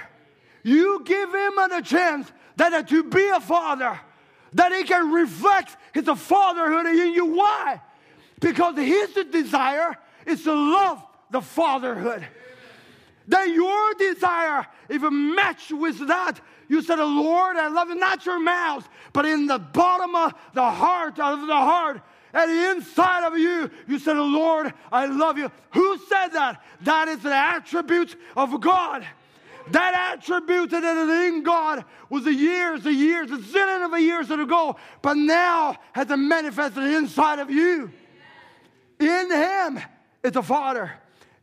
You 0.61 1.01
give 1.03 1.33
him 1.33 1.57
a 1.57 1.81
chance 1.81 2.31
that 2.57 2.87
to 2.89 3.03
be 3.05 3.27
a 3.29 3.39
father, 3.39 3.99
that 4.53 4.71
he 4.71 4.83
can 4.83 5.11
reflect 5.11 5.75
his 5.95 6.07
fatherhood 6.07 6.85
in 6.85 7.13
you. 7.13 7.25
Why? 7.25 7.81
Because 8.39 8.77
his 8.77 9.15
desire 9.31 9.97
is 10.27 10.43
to 10.43 10.53
love 10.53 11.03
the 11.31 11.41
fatherhood. 11.41 12.23
That 13.29 13.49
your 13.49 13.95
desire, 13.95 14.67
if 14.89 15.01
it 15.01 15.09
match 15.09 15.71
with 15.71 16.07
that, 16.07 16.39
you 16.67 16.83
said, 16.83 16.99
Lord, 16.99 17.57
I 17.57 17.69
love 17.69 17.89
you, 17.89 17.95
not 17.95 18.27
your 18.27 18.39
mouth, 18.39 18.87
but 19.11 19.25
in 19.25 19.47
the 19.47 19.57
bottom 19.57 20.13
of 20.13 20.35
the 20.53 20.69
heart, 20.69 21.19
of 21.19 21.47
the 21.47 21.55
heart, 21.55 22.03
the 22.33 22.71
inside 22.71 23.25
of 23.25 23.37
you, 23.37 23.69
you 23.87 23.99
said, 23.99 24.17
Lord, 24.17 24.73
I 24.91 25.05
love 25.07 25.37
you. 25.37 25.51
Who 25.71 25.97
said 26.07 26.29
that? 26.29 26.63
That 26.81 27.07
is 27.07 27.19
the 27.21 27.33
attribute 27.33 28.15
of 28.35 28.59
God. 28.61 29.05
That 29.71 30.13
attribute 30.13 30.71
that 30.71 30.83
is 30.83 31.33
in 31.33 31.43
God 31.43 31.85
was 32.09 32.23
the 32.23 32.33
years, 32.33 32.83
the 32.83 32.93
years, 32.93 33.29
the 33.29 33.37
zillion 33.37 33.85
of 33.85 33.91
the 33.91 34.01
years 34.01 34.31
ago, 34.31 34.77
but 35.01 35.15
now 35.15 35.77
has 35.93 36.07
been 36.07 36.27
manifested 36.27 36.83
inside 36.83 37.39
of 37.39 37.51
you. 37.51 37.91
In 38.99 39.31
Him 39.31 39.79
is 40.23 40.35
a 40.35 40.41
Father. 40.41 40.91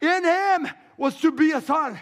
In 0.01 0.25
Him 0.25 0.69
was 0.97 1.17
to 1.21 1.31
be 1.31 1.53
a 1.53 1.61
Son. 1.61 1.99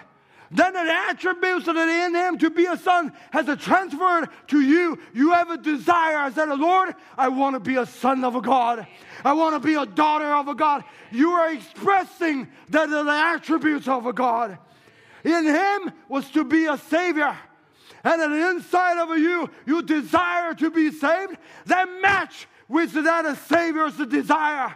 Then 0.55 0.73
the 0.73 0.81
attributes 1.11 1.67
that 1.67 1.77
are 1.77 2.07
in 2.07 2.15
Him 2.15 2.39
to 2.39 2.49
be 2.49 2.67
a 2.67 2.77
Son 2.77 3.13
has 3.33 3.49
a 3.49 3.57
transferred 3.57 4.29
to 4.47 4.61
you. 4.61 5.01
You 5.13 5.33
have 5.33 5.51
a 5.51 5.57
desire. 5.57 6.17
I 6.17 6.31
said, 6.31 6.49
Lord, 6.49 6.95
I 7.19 7.27
want 7.27 7.55
to 7.55 7.61
be 7.61 7.75
a 7.75 7.85
son 7.85 8.23
of 8.23 8.37
a 8.37 8.41
God. 8.41 8.87
I 9.25 9.33
want 9.33 9.61
to 9.61 9.67
be 9.67 9.75
a 9.75 9.85
daughter 9.85 10.33
of 10.33 10.47
a 10.47 10.55
God. 10.55 10.85
You 11.11 11.33
are 11.33 11.53
expressing 11.53 12.47
that 12.69 12.89
the 12.89 13.05
attributes 13.11 13.89
of 13.89 14.07
a 14.07 14.13
God. 14.13 14.57
In 15.25 15.45
Him 15.45 15.93
was 16.09 16.31
to 16.31 16.45
be 16.45 16.67
a 16.67 16.79
Savior. 16.79 17.37
And 18.05 18.23
on 18.23 18.31
the 18.31 18.51
inside 18.51 19.03
of 19.03 19.19
you, 19.19 19.51
you 19.67 19.83
desire 19.83 20.55
to 20.55 20.71
be 20.71 20.93
saved. 20.93 21.37
That 21.67 21.89
match 22.01 22.47
with 22.69 22.93
that 22.93 23.27
a 23.27 23.35
Savior's 23.35 23.97
desire. 23.97 24.73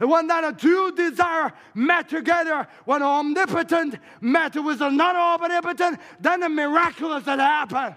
And 0.00 0.10
when 0.10 0.26
that 0.26 0.44
a 0.44 0.52
two 0.52 0.92
desire 0.92 1.52
met 1.74 2.08
together, 2.08 2.66
when 2.84 3.02
omnipotent 3.02 3.98
met 4.20 4.54
with 4.54 4.80
a 4.80 4.90
non-omnipotent, 4.90 5.98
then 6.20 6.40
the 6.40 6.48
miraculous 6.48 7.24
had 7.24 7.38
happened. 7.38 7.94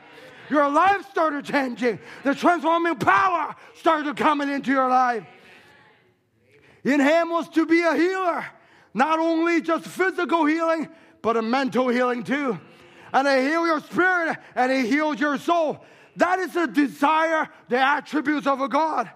Your 0.50 0.70
life 0.70 1.10
started 1.12 1.46
changing. 1.46 2.00
The 2.24 2.34
transforming 2.34 2.96
power 2.96 3.56
started 3.76 4.18
coming 4.18 4.50
into 4.50 4.72
your 4.72 4.90
life. 4.90 5.26
In 6.84 7.00
him 7.00 7.30
was 7.30 7.50
to 7.50 7.66
be 7.66 7.82
a 7.82 7.94
healer, 7.94 8.46
not 8.94 9.20
only 9.20 9.62
just 9.62 9.86
physical 9.86 10.46
healing, 10.46 10.88
but 11.22 11.38
a 11.38 11.42
mental 11.42 11.90
healing 11.90 12.24
too. 12.24 12.60
And 13.14 13.28
he 13.28 13.50
healed 13.50 13.68
your 13.68 13.82
spirit 13.82 14.38
and 14.56 14.72
he 14.72 14.88
healed 14.88 15.20
your 15.20 15.38
soul. 15.38 15.84
That 16.16 16.40
is 16.40 16.54
the 16.54 16.68
desire, 16.68 17.50
the 17.68 17.78
attributes 17.78 18.48
of 18.48 18.62
a 18.62 18.70
God. 18.70 19.10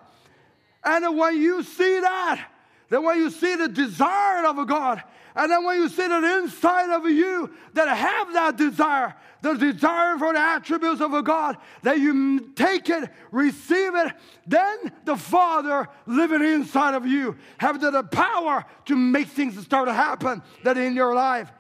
And 0.84 1.18
when 1.18 1.42
you 1.42 1.64
see 1.64 2.00
that, 2.02 2.50
then 2.94 3.04
when 3.04 3.18
you 3.18 3.32
see 3.32 3.56
the 3.56 3.68
desire 3.68 4.46
of 4.46 4.60
a 4.60 4.66
God, 4.66 5.02
and 5.36 5.52
then 5.52 5.66
when 5.66 5.82
you 5.82 5.90
see 5.90 6.08
that 6.08 6.24
inside 6.44 6.92
of 6.92 7.10
you 7.10 7.52
that 7.74 7.88
have 7.88 8.32
that 8.34 8.56
desire, 8.56 9.16
the 9.42 9.56
desire 9.56 10.16
for 10.20 10.32
the 10.32 10.40
attributes 10.40 11.02
of 11.02 11.12
a 11.16 11.24
God, 11.24 11.58
that 11.82 11.98
you 11.98 12.52
take 12.56 12.92
it, 12.92 13.10
receive 13.32 13.96
it, 13.96 14.14
then 14.46 14.92
the 15.06 15.16
Father 15.16 15.88
living 16.06 16.44
inside 16.44 16.94
of 16.94 17.08
you 17.08 17.36
have 17.58 17.82
the, 17.82 17.90
the 17.90 18.04
power 18.04 18.64
to 18.86 18.96
make 18.96 19.28
things 19.28 19.60
start 19.64 19.88
to 19.88 19.94
happen 19.94 20.44
that 20.64 20.78
in 20.78 20.94
your 20.94 21.16
life. 21.16 21.52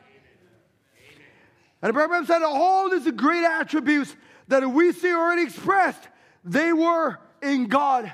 And 1.81 1.89
Abraham 1.89 2.27
said 2.27 2.43
all 2.43 2.91
these 2.91 3.09
great 3.13 3.43
attributes 3.43 4.15
that 4.49 4.69
we 4.69 4.91
see 4.91 5.11
already 5.11 5.41
expressed, 5.41 6.09
they 6.45 6.73
were 6.73 7.17
in 7.41 7.65
God, 7.69 8.13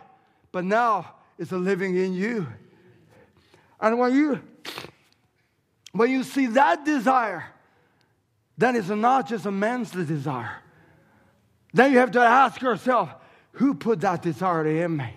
but 0.53 0.63
now 0.63 1.15
it's 1.37 1.51
living 1.51 1.97
in 1.97 2.13
you. 2.13 2.47
And 3.81 3.97
when 3.97 4.14
you 4.14 4.41
when 5.91 6.11
you 6.11 6.23
see 6.23 6.47
that 6.47 6.85
desire, 6.85 7.45
then 8.57 8.76
it's 8.76 8.89
not 8.89 9.27
just 9.27 9.45
a 9.45 9.51
man's 9.51 9.91
desire. 9.91 10.57
Then 11.73 11.91
you 11.91 11.99
have 11.99 12.11
to 12.11 12.19
ask 12.19 12.61
yourself, 12.61 13.10
who 13.53 13.73
put 13.73 14.01
that 14.01 14.22
desire 14.22 14.65
in 14.68 14.97
me? 14.97 15.14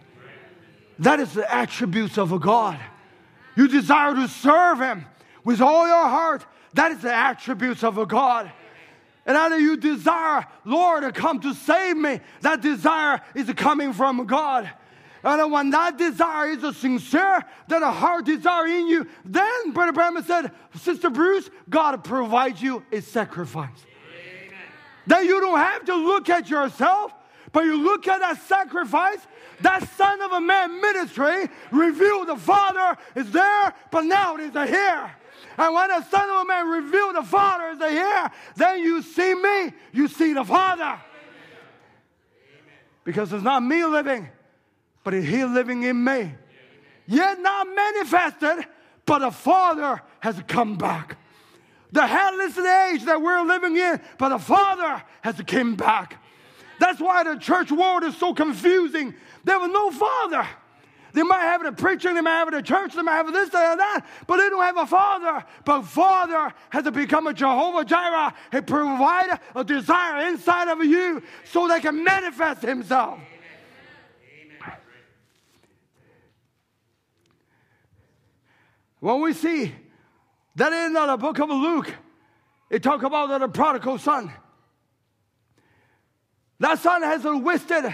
That 0.99 1.21
is 1.21 1.33
the 1.35 1.53
attributes 1.53 2.19
of 2.19 2.33
a 2.33 2.39
God. 2.39 2.79
You 3.57 3.69
desire 3.69 4.15
to 4.15 4.29
serve 4.29 4.79
Him 4.81 5.07
with 5.45 5.61
all 5.61 5.87
your 5.87 6.09
heart. 6.09 6.47
That 6.75 6.93
is 6.93 7.03
the 7.03 7.13
attributes 7.13 7.85
of 7.85 7.99
a 7.99 8.07
God. 8.07 8.51
And 9.27 9.37
either 9.37 9.59
you 9.59 9.77
desire, 9.77 10.47
Lord, 10.65 11.03
to 11.03 11.13
come 11.13 11.41
to 11.41 11.55
save 11.55 11.97
me, 11.97 12.21
that 12.41 12.61
desire 12.61 13.21
is 13.35 13.53
coming 13.55 13.93
from 13.93 14.25
God. 14.27 14.71
And 15.25 15.53
when 15.53 15.71
that 15.71 15.97
desire 15.97 16.51
is 16.51 16.65
a 16.65 16.75
sincere, 16.75 17.45
that 17.69 17.83
a 17.83 17.91
heart 17.91 18.25
desire 18.25 18.67
in 18.67 18.89
you, 18.89 19.07
then 19.25 19.73
Brother 19.73 19.93
Branham 19.93 20.23
said, 20.25 20.51
Sister 20.81 21.11
Bruce, 21.11 21.49
God 21.71 22.03
provides 22.03 22.61
you 22.61 22.85
a 22.91 23.01
sacrifice. 23.01 23.69
Amen. 24.49 24.59
Then 25.07 25.25
you 25.27 25.41
don't 25.41 25.59
have 25.59 25.85
to 25.85 25.95
look 25.95 26.29
at 26.29 26.51
yourself, 26.51 27.13
but 27.53 27.65
you 27.65 27.77
look 27.77 28.09
at 28.09 28.19
that 28.19 28.41
sacrifice. 28.43 29.19
That 29.61 29.89
Son 29.97 30.21
of 30.23 30.33
a 30.33 30.41
Man 30.41 30.81
ministry 30.81 31.49
revealed 31.71 32.27
the 32.27 32.37
Father 32.37 32.99
is 33.15 33.31
there, 33.31 33.75
but 33.93 34.05
now 34.05 34.35
it 34.35 34.41
is 34.41 34.57
a 34.57 34.67
here. 34.67 35.11
And 35.57 35.75
when 35.75 35.89
the 35.89 36.03
Son 36.03 36.29
of 36.31 36.41
a 36.41 36.45
Man 36.45 36.69
revealed 36.69 37.15
the 37.15 37.23
Father 37.23 37.69
is 37.69 37.93
here, 37.93 38.31
then 38.57 38.81
you 38.81 39.03
see 39.03 39.35
me, 39.35 39.73
you 39.93 40.09
see 40.09 40.33
the 40.33 40.45
Father. 40.45 40.99
Because 43.05 43.33
it's 43.33 43.45
not 43.45 43.63
me 43.63 43.85
living, 43.85 44.29
but 45.05 45.13
He 45.13 45.45
living 45.45 45.83
in 45.83 46.03
me. 46.03 46.33
Yet 47.07 47.41
not 47.41 47.67
manifested, 47.75 48.67
but 49.05 49.21
the 49.21 49.31
Father 49.31 50.01
has 50.21 50.41
come 50.47 50.77
back. 50.77 51.19
The 51.91 52.07
headless 52.07 52.57
age 52.57 53.05
that 53.05 53.21
we're 53.21 53.43
living 53.43 53.77
in, 53.77 54.01
but 54.19 54.31
the 54.31 54.39
Father 54.39 55.03
has 55.21 55.41
come 55.47 55.75
back. 55.77 56.23
That's 56.79 57.01
why 57.01 57.23
the 57.23 57.37
church 57.37 57.71
world 57.71 58.05
is 58.05 58.17
so 58.17 58.33
confusing. 58.33 59.15
There 59.45 59.59
was 59.59 59.71
no 59.71 59.91
Father. 59.91 60.47
They 61.13 61.23
might 61.23 61.41
have 61.41 61.65
a 61.65 61.73
preacher, 61.73 62.15
they 62.15 62.21
might 62.21 62.39
have 62.39 62.53
a 62.55 62.63
church, 62.63 62.95
they 62.95 63.03
might 63.03 63.17
have 63.17 63.33
this, 63.33 63.55
and 63.55 63.79
that, 63.81 64.07
but 64.27 64.39
they 64.39 64.49
don't 64.49 64.63
have 64.63 64.79
a 64.79 64.87
father. 64.87 65.45
But 65.65 65.83
father 65.83 66.55
has 66.71 66.85
to 66.85 66.91
become 66.91 67.27
a 67.27 67.35
Jehovah 67.35 67.85
Jireh. 67.85 68.33
He 68.51 68.61
provide 68.63 69.39
a 69.55 69.63
desire 69.63 70.29
inside 70.29 70.69
of 70.69 70.83
you 70.83 71.23
so 71.45 71.69
they 71.69 71.81
can 71.81 72.03
manifest 72.03 72.63
himself. 72.63 73.21
When 79.03 79.21
we 79.21 79.33
see 79.33 79.75
that 80.55 80.73
in 80.73 80.93
the 80.93 81.17
book 81.17 81.41
of 81.41 81.49
Luke, 81.49 81.93
it 82.71 82.85
talk 82.85 83.03
about 83.03 83.37
the 83.41 83.49
prodigal 83.49 83.99
son. 83.99 84.33
That 86.61 86.79
son 86.79 87.03
has 87.03 87.25
wasted 87.25 87.93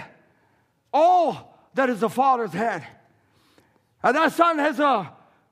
all 0.93 1.57
that 1.73 1.89
is 1.89 2.01
the 2.01 2.09
father's 2.09 2.53
had. 2.53 2.85
And 4.03 4.15
that 4.15 4.33
son 4.33 4.59
has 4.59 4.79
uh, 4.79 5.07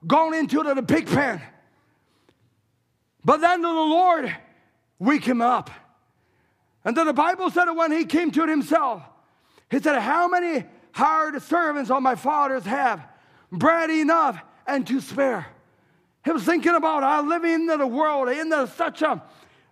gone 0.06 0.36
into 0.36 0.62
the, 0.62 0.76
the 0.76 0.84
pig 0.84 1.08
pen. 1.08 1.42
But 3.26 3.42
then 3.42 3.64
the 3.64 3.68
Lord 3.68 4.32
wake 5.00 5.26
him 5.26 5.42
up. 5.42 5.72
And 6.86 6.96
then 6.96 7.08
the 7.08 7.14
Bible 7.14 7.50
said 7.50 7.66
that 7.66 7.74
when 7.74 7.92
he 7.92 8.06
came 8.06 8.30
to 8.30 8.46
himself, 8.46 9.02
he 9.72 9.80
said, 9.80 10.00
How 10.02 10.28
many 10.28 10.66
hired 10.92 11.42
servants 11.42 11.90
on 11.90 12.04
my 12.04 12.14
father's 12.14 12.66
have 12.66 13.04
bread 13.52 13.90
enough 13.90 14.40
and 14.68 14.86
to 14.88 15.02
spare? 15.02 15.48
He 16.26 16.32
was 16.32 16.44
thinking 16.44 16.76
about 16.76 17.04
I 17.04 17.22
live 17.22 17.46
in 17.46 17.68
the 17.68 17.88
world, 17.88 18.30
in 18.30 18.50
the, 18.50 18.66
such 18.68 19.02
a 19.02 19.24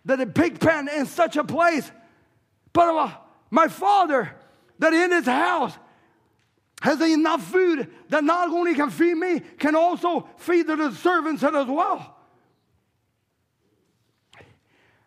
the, 0.06 0.16
the 0.16 0.28
pig 0.28 0.60
pen, 0.60 0.88
in 0.88 1.06
such 1.06 1.36
a 1.36 1.44
place. 1.44 1.92
But 2.72 2.96
uh, 2.96 3.12
my 3.50 3.68
father, 3.68 4.32
that 4.80 4.94
in 4.94 5.12
his 5.12 5.26
house, 5.26 5.78
has 6.82 7.02
enough 7.02 7.44
food 7.44 7.90
that 8.10 8.24
not 8.24 8.50
only 8.50 8.76
can 8.76 8.90
feed 8.90 9.16
me, 9.16 9.42
can 9.58 9.76
also 9.76 10.30
feed 10.38 10.68
the 10.68 10.92
servants 10.92 11.44
as 11.44 11.68
well. 11.68 12.16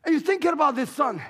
And 0.05 0.15
you're 0.15 0.21
thinking 0.21 0.53
about 0.53 0.75
this 0.75 0.91
son. 0.91 1.23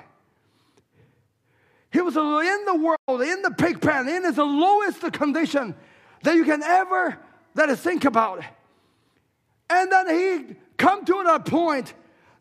He 1.91 2.01
was 2.01 2.15
in 2.15 2.65
the 2.65 2.75
world, 2.75 3.21
in 3.21 3.41
the 3.41 3.51
pig 3.51 3.81
pen, 3.81 4.07
in 4.07 4.23
his 4.23 4.37
lowest 4.37 5.01
condition 5.13 5.75
that 6.23 6.35
you 6.35 6.45
can 6.45 6.63
ever 6.63 7.17
that 7.55 7.69
is 7.69 7.79
think 7.79 8.05
about. 8.05 8.39
It. 8.39 8.45
And 9.69 9.91
then 9.91 10.09
he 10.09 10.55
come 10.77 11.05
to 11.05 11.23
that 11.25 11.45
point 11.45 11.93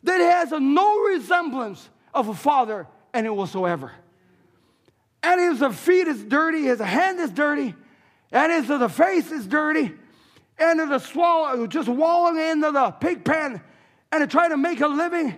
that 0.02 0.18
he 0.18 0.26
has 0.26 0.50
no 0.52 1.00
resemblance 1.00 1.88
of 2.14 2.28
a 2.28 2.34
father 2.34 2.86
any 3.12 3.28
whatsoever. 3.28 3.92
And 5.22 5.40
his 5.40 5.76
feet 5.76 6.06
is 6.06 6.22
dirty, 6.24 6.64
his 6.64 6.80
hand 6.80 7.18
is 7.18 7.30
dirty, 7.30 7.74
and 8.30 8.52
his 8.52 8.68
the 8.68 8.88
face 8.88 9.30
is 9.32 9.46
dirty, 9.46 9.92
and 10.58 10.78
the 10.78 10.98
swallow 10.98 11.66
just 11.66 11.88
wallowing 11.88 12.38
into 12.38 12.70
the 12.70 12.90
pig 12.92 13.24
pen 13.24 13.60
and 14.12 14.30
trying 14.30 14.50
to 14.50 14.56
make 14.56 14.80
a 14.80 14.86
living. 14.86 15.34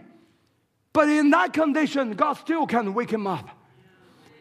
But 0.92 1.08
in 1.08 1.30
that 1.30 1.52
condition, 1.52 2.12
God 2.12 2.34
still 2.34 2.66
can 2.66 2.94
wake 2.94 3.10
him 3.10 3.26
up. 3.26 3.48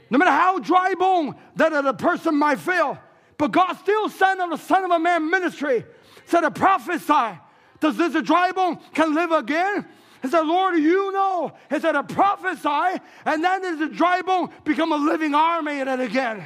No 0.10 0.18
matter 0.18 0.32
how 0.32 0.60
dry 0.60 0.96
bone 0.96 1.36
that 1.56 1.70
the 1.84 1.94
person 1.94 2.36
might 2.36 2.60
feel, 2.60 2.98
but 3.40 3.54
God 3.54 3.74
still 3.76 4.10
sent 4.10 4.42
on 4.42 4.50
the 4.50 4.58
Son 4.58 4.84
of 4.84 4.92
a 4.92 5.00
Man 5.00 5.32
ministry, 5.32 5.86
said 6.26 6.42
to 6.42 6.52
prophesy. 6.52 7.40
Does 7.80 7.96
this 7.96 8.22
dry 8.24 8.52
bone 8.52 8.78
can 8.94 9.16
live 9.16 9.32
again? 9.32 9.88
He 10.22 10.28
said, 10.28 10.42
Lord, 10.42 10.78
you 10.78 11.14
know. 11.14 11.54
He 11.70 11.80
said, 11.80 11.94
to 11.94 12.04
prophesy, 12.04 13.02
and 13.24 13.42
then 13.42 13.62
this 13.62 13.98
dry 13.98 14.22
bone 14.22 14.50
become 14.66 14.92
a 14.92 14.98
living 14.98 15.34
army 15.34 15.80
in 15.80 15.88
it 15.88 16.02
again. 16.02 16.44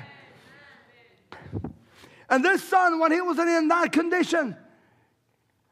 And 2.30 2.45
this 2.45 2.64
son, 2.64 2.99
when 2.99 3.11
he 3.11 3.22
was 3.22 3.40
in 3.40 3.68
that 3.70 3.91
condition, 3.91 4.56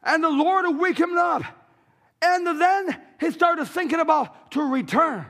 and 0.02 0.24
the 0.24 0.28
Lord 0.28 0.76
wake 0.76 0.98
him 0.98 1.16
up, 1.16 1.44
and 2.20 2.44
then 2.60 3.00
he 3.20 3.30
started 3.30 3.66
thinking 3.66 4.00
about 4.00 4.50
to 4.52 4.62
return. 4.62 5.24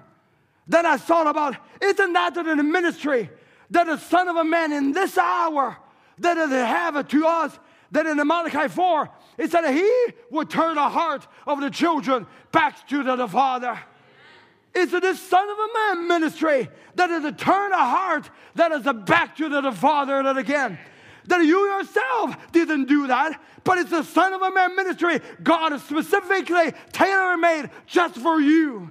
Then 0.66 0.86
I 0.86 0.97
thought 0.97 1.27
about, 1.27 1.56
isn't 1.82 2.12
that 2.14 2.32
the 2.32 2.56
ministry 2.56 3.28
that 3.73 3.86
the 3.86 3.97
Son 3.97 4.28
of 4.28 4.36
a 4.36 4.44
Man 4.44 4.73
in 4.73 4.93
this 4.93 5.19
hour 5.19 5.77
that 6.19 6.36
it 6.36 6.51
have 6.51 6.97
it 6.97 7.09
to 7.09 7.27
us, 7.27 7.59
that 7.90 8.07
in 8.07 8.16
the 8.16 8.24
Malachi 8.24 8.69
4, 8.69 9.11
it 9.39 9.51
said 9.51 9.62
that 9.62 9.74
he 9.74 9.90
would 10.31 10.49
turn 10.49 10.77
the 10.77 10.89
heart 10.89 11.27
of 11.47 11.61
the 11.61 11.70
children 11.70 12.27
back 12.53 12.86
to 12.89 13.03
the, 13.03 13.16
the 13.16 13.28
Father. 13.28 13.78
It's 14.74 14.93
this 14.93 15.20
Son 15.20 15.49
of 15.49 15.57
a 15.57 15.69
Man 15.74 16.09
ministry 16.09 16.69
that 16.94 17.11
is 17.11 17.23
to 17.23 17.32
turn 17.32 17.73
a 17.73 17.77
heart 17.77 18.31
that 18.55 18.73
is 18.73 18.86
a 18.86 18.94
back 18.94 19.36
to 19.36 19.49
the, 19.49 19.61
the 19.61 19.73
Father 19.73 20.23
that 20.23 20.39
again. 20.39 20.78
That 21.27 21.44
you 21.44 21.66
yourself 21.66 22.53
didn't 22.53 22.86
do 22.86 23.07
that, 23.07 23.40
but 23.65 23.78
it's 23.78 23.90
the 23.90 24.03
Son 24.03 24.32
of 24.32 24.43
a 24.43 24.51
Man 24.51 24.74
ministry 24.77 25.20
God 25.43 25.73
has 25.73 25.82
specifically 25.85 26.73
tailor 26.93 27.36
made 27.36 27.70
just 27.86 28.16
for 28.16 28.40
you. 28.40 28.90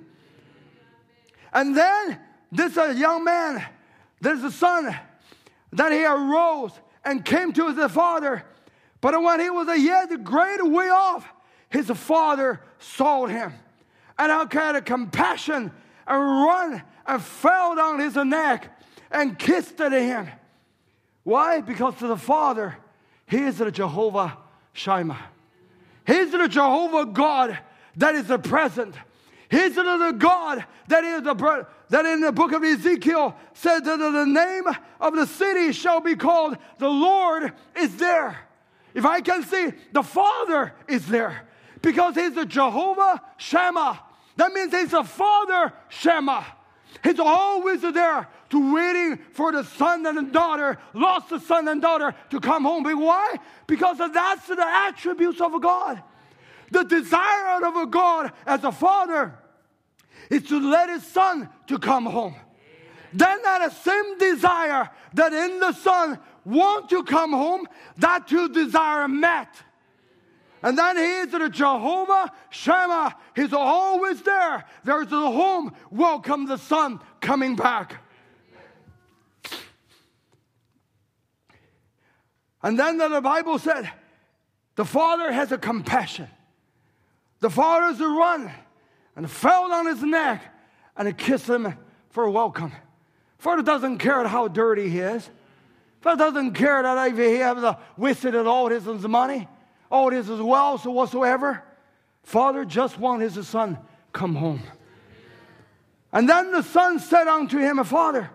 And 1.53 1.76
then 1.76 2.20
this 2.52 2.76
young 2.76 3.24
man, 3.24 3.66
there's 4.22 4.43
a 4.43 4.52
son 4.52 4.95
that 5.73 5.91
he 5.91 6.06
arose 6.06 6.72
and 7.03 7.26
came 7.26 7.52
to 7.53 7.73
his 7.73 7.91
father. 7.91 8.43
But 9.02 9.22
when 9.22 9.39
he 9.39 9.49
was 9.49 9.68
a 9.68 9.80
yet 9.80 10.23
great 10.23 10.64
way 10.64 10.89
off, 10.89 11.27
his 11.69 11.89
father 11.89 12.61
saw 12.80 13.26
him 13.26 13.53
and 14.22 14.31
I 14.31 14.45
had 14.52 14.76
a 14.76 14.81
compassion 14.81 15.72
and 16.06 16.22
run 16.45 16.84
and 17.07 17.22
fell 17.22 17.76
down 17.76 17.99
his 17.99 18.15
neck 18.15 18.80
and 19.10 19.38
kissed 19.38 19.80
him. 19.80 20.27
Why? 21.23 21.61
Because 21.61 21.95
to 21.98 22.07
the 22.07 22.18
Father, 22.18 22.77
He 23.26 23.38
is 23.38 23.57
the 23.57 23.72
Jehovah 23.72 24.38
Shammah. 24.73 25.18
He 26.06 26.14
is 26.14 26.31
the 26.31 26.48
Jehovah 26.48 27.06
God 27.07 27.57
that 27.95 28.14
is 28.14 28.27
the 28.27 28.38
present. 28.38 28.93
He 29.49 29.57
is 29.57 29.76
the 29.76 30.15
God 30.18 30.65
that 30.88 31.03
is 31.03 31.23
the 31.23 31.34
that 31.91 32.05
in 32.05 32.22
the 32.22 32.31
book 32.31 32.53
of 32.53 32.63
Ezekiel 32.63 33.35
said 33.53 33.81
that 33.81 33.99
the 33.99 34.26
name 34.26 34.63
of 35.01 35.13
the 35.13 35.27
city 35.27 35.73
shall 35.73 35.99
be 35.99 36.15
called 36.15 36.57
the 36.80 36.88
Lord 36.88 37.51
is 37.76 37.97
there. 37.97 38.39
If 38.93 39.05
I 39.05 39.19
can 39.19 39.43
see, 39.43 39.73
the 39.91 40.01
Father 40.01 40.73
is 40.88 41.05
there 41.07 41.45
because 41.81 42.15
He's 42.15 42.34
the 42.34 42.45
Jehovah 42.45 43.22
Shammah. 43.38 43.99
That 44.38 44.53
means 44.53 44.73
He's 44.73 44.91
the 44.91 45.03
Father 45.03 45.73
Shammah. 45.89 46.45
He's 47.03 47.19
always 47.19 47.81
there 47.81 48.27
to 48.51 48.73
waiting 48.73 49.19
for 49.34 49.51
the 49.51 49.63
son 49.63 50.05
and 50.05 50.18
the 50.18 50.31
daughter, 50.31 50.77
lost 50.93 51.30
the 51.30 51.39
son 51.41 51.68
and 51.68 51.81
daughter 51.81 52.15
to 52.30 52.39
come 52.39 52.63
home. 52.63 52.84
But 52.84 52.95
why? 52.95 53.35
Because 53.68 53.97
that's 53.97 54.47
the 54.47 54.65
attributes 54.65 55.41
of 55.41 55.61
God. 55.61 56.01
The 56.72 56.84
desire 56.84 57.65
of 57.65 57.76
a 57.76 57.85
God 57.85 58.31
as 58.45 58.63
a 58.63 58.72
father 58.72 59.38
is 60.32 60.44
to 60.44 60.60
let 60.60 60.90
his 60.90 61.06
son 61.06 61.49
to 61.68 61.78
come 61.78 62.06
home. 62.06 62.36
Then 63.14 63.41
that 63.44 63.72
same 63.84 64.18
desire 64.18 64.90
that 65.14 65.34
in 65.34 65.60
the 65.60 65.74
son 65.74 66.18
want 66.45 66.90
to 66.90 67.03
come 67.03 67.32
home, 67.32 67.68
that 67.98 68.28
two 68.28 68.49
desire 68.49 69.08
met. 69.08 69.53
And 70.64 70.78
then 70.78 70.95
he 70.95 71.03
is 71.03 71.32
the 71.32 71.49
Jehovah 71.49 72.32
Shammah. 72.49 73.16
He's 73.36 73.52
always 73.52 74.22
there. 74.22 74.64
There's 74.86 75.08
the 75.08 75.20
home. 75.20 75.74
Welcome 75.90 76.45
the 76.45 76.58
son 76.58 77.02
coming 77.20 77.56
back. 77.56 77.98
And 82.64 82.80
then 82.80 82.98
the 82.98 83.22
Bible 83.22 83.60
said, 83.60 83.91
the 84.76 84.86
father 84.86 85.32
has 85.32 85.52
a 85.52 85.58
compassion. 85.58 86.30
The 87.40 87.49
father's 87.49 87.99
a 87.99 88.08
run 88.08 88.52
and 89.15 89.29
fell 89.29 89.71
on 89.71 89.85
his 89.85 90.01
neck 90.01 90.43
and 90.95 91.17
kissed 91.17 91.47
him 91.47 91.75
for 92.09 92.29
welcome. 92.29 92.71
Father 93.38 93.63
doesn't 93.63 93.97
care 93.97 94.25
how 94.27 94.47
dirty 94.47 94.89
he 94.89 94.99
is. 94.99 95.29
Father 96.01 96.31
doesn't 96.31 96.53
care 96.53 96.81
that 96.83 97.07
if 97.11 97.17
he 97.17 97.35
has 97.38 97.75
wasted 97.97 98.35
all 98.35 98.69
his 98.69 98.85
money, 98.85 99.47
all 99.89 100.09
his 100.09 100.29
wealth 100.29 100.85
or 100.85 100.93
whatsoever. 100.93 101.63
Father 102.23 102.65
just 102.65 102.99
wants 102.99 103.35
his 103.35 103.47
son 103.47 103.77
come 104.13 104.35
home. 104.35 104.61
And 106.11 106.27
then 106.27 106.51
the 106.51 106.63
son 106.63 106.99
said 106.99 107.27
unto 107.27 107.57
him, 107.57 107.83
Father, 107.83 108.29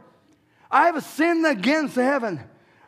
I 0.71 0.87
have 0.87 1.05
sinned 1.05 1.47
against 1.47 1.95
heaven 1.95 2.41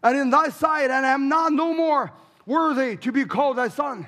and 0.02 0.16
in 0.16 0.30
thy 0.30 0.48
sight, 0.48 0.90
and 0.90 1.04
am 1.04 1.28
not 1.28 1.52
no 1.52 1.74
more 1.74 2.12
worthy 2.46 2.96
to 2.98 3.12
be 3.12 3.24
called 3.24 3.58
thy 3.58 3.68
son. 3.68 4.06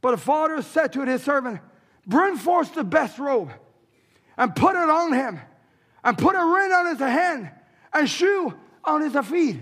But 0.00 0.12
the 0.12 0.16
father 0.16 0.62
said 0.62 0.92
to 0.94 1.02
his 1.02 1.22
servant, 1.22 1.60
Bring 2.08 2.36
forth 2.36 2.74
the 2.74 2.84
best 2.84 3.18
robe 3.18 3.50
and 4.38 4.56
put 4.56 4.74
it 4.74 4.88
on 4.88 5.12
him, 5.12 5.40
and 6.02 6.16
put 6.16 6.34
a 6.34 6.44
ring 6.44 6.72
on 6.72 6.86
his 6.86 6.98
hand 6.98 7.50
and 7.92 8.08
shoe 8.08 8.54
on 8.84 9.02
his 9.02 9.14
feet. 9.26 9.60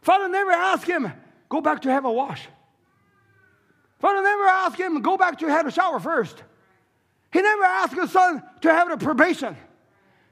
Father 0.00 0.28
never 0.28 0.52
asked 0.52 0.86
him, 0.86 1.12
Go 1.48 1.60
back 1.60 1.82
to 1.82 1.90
have 1.90 2.04
a 2.04 2.12
wash. 2.12 2.46
Father 3.98 4.22
never 4.22 4.44
asked 4.44 4.78
him, 4.78 5.00
Go 5.02 5.16
back 5.16 5.38
to 5.40 5.48
have 5.48 5.66
a 5.66 5.72
shower 5.72 5.98
first. 5.98 6.42
He 7.32 7.42
never 7.42 7.64
asked 7.64 7.94
his 7.94 8.12
son 8.12 8.42
to 8.60 8.72
have 8.72 8.90
a 8.90 8.96
probation. 8.96 9.56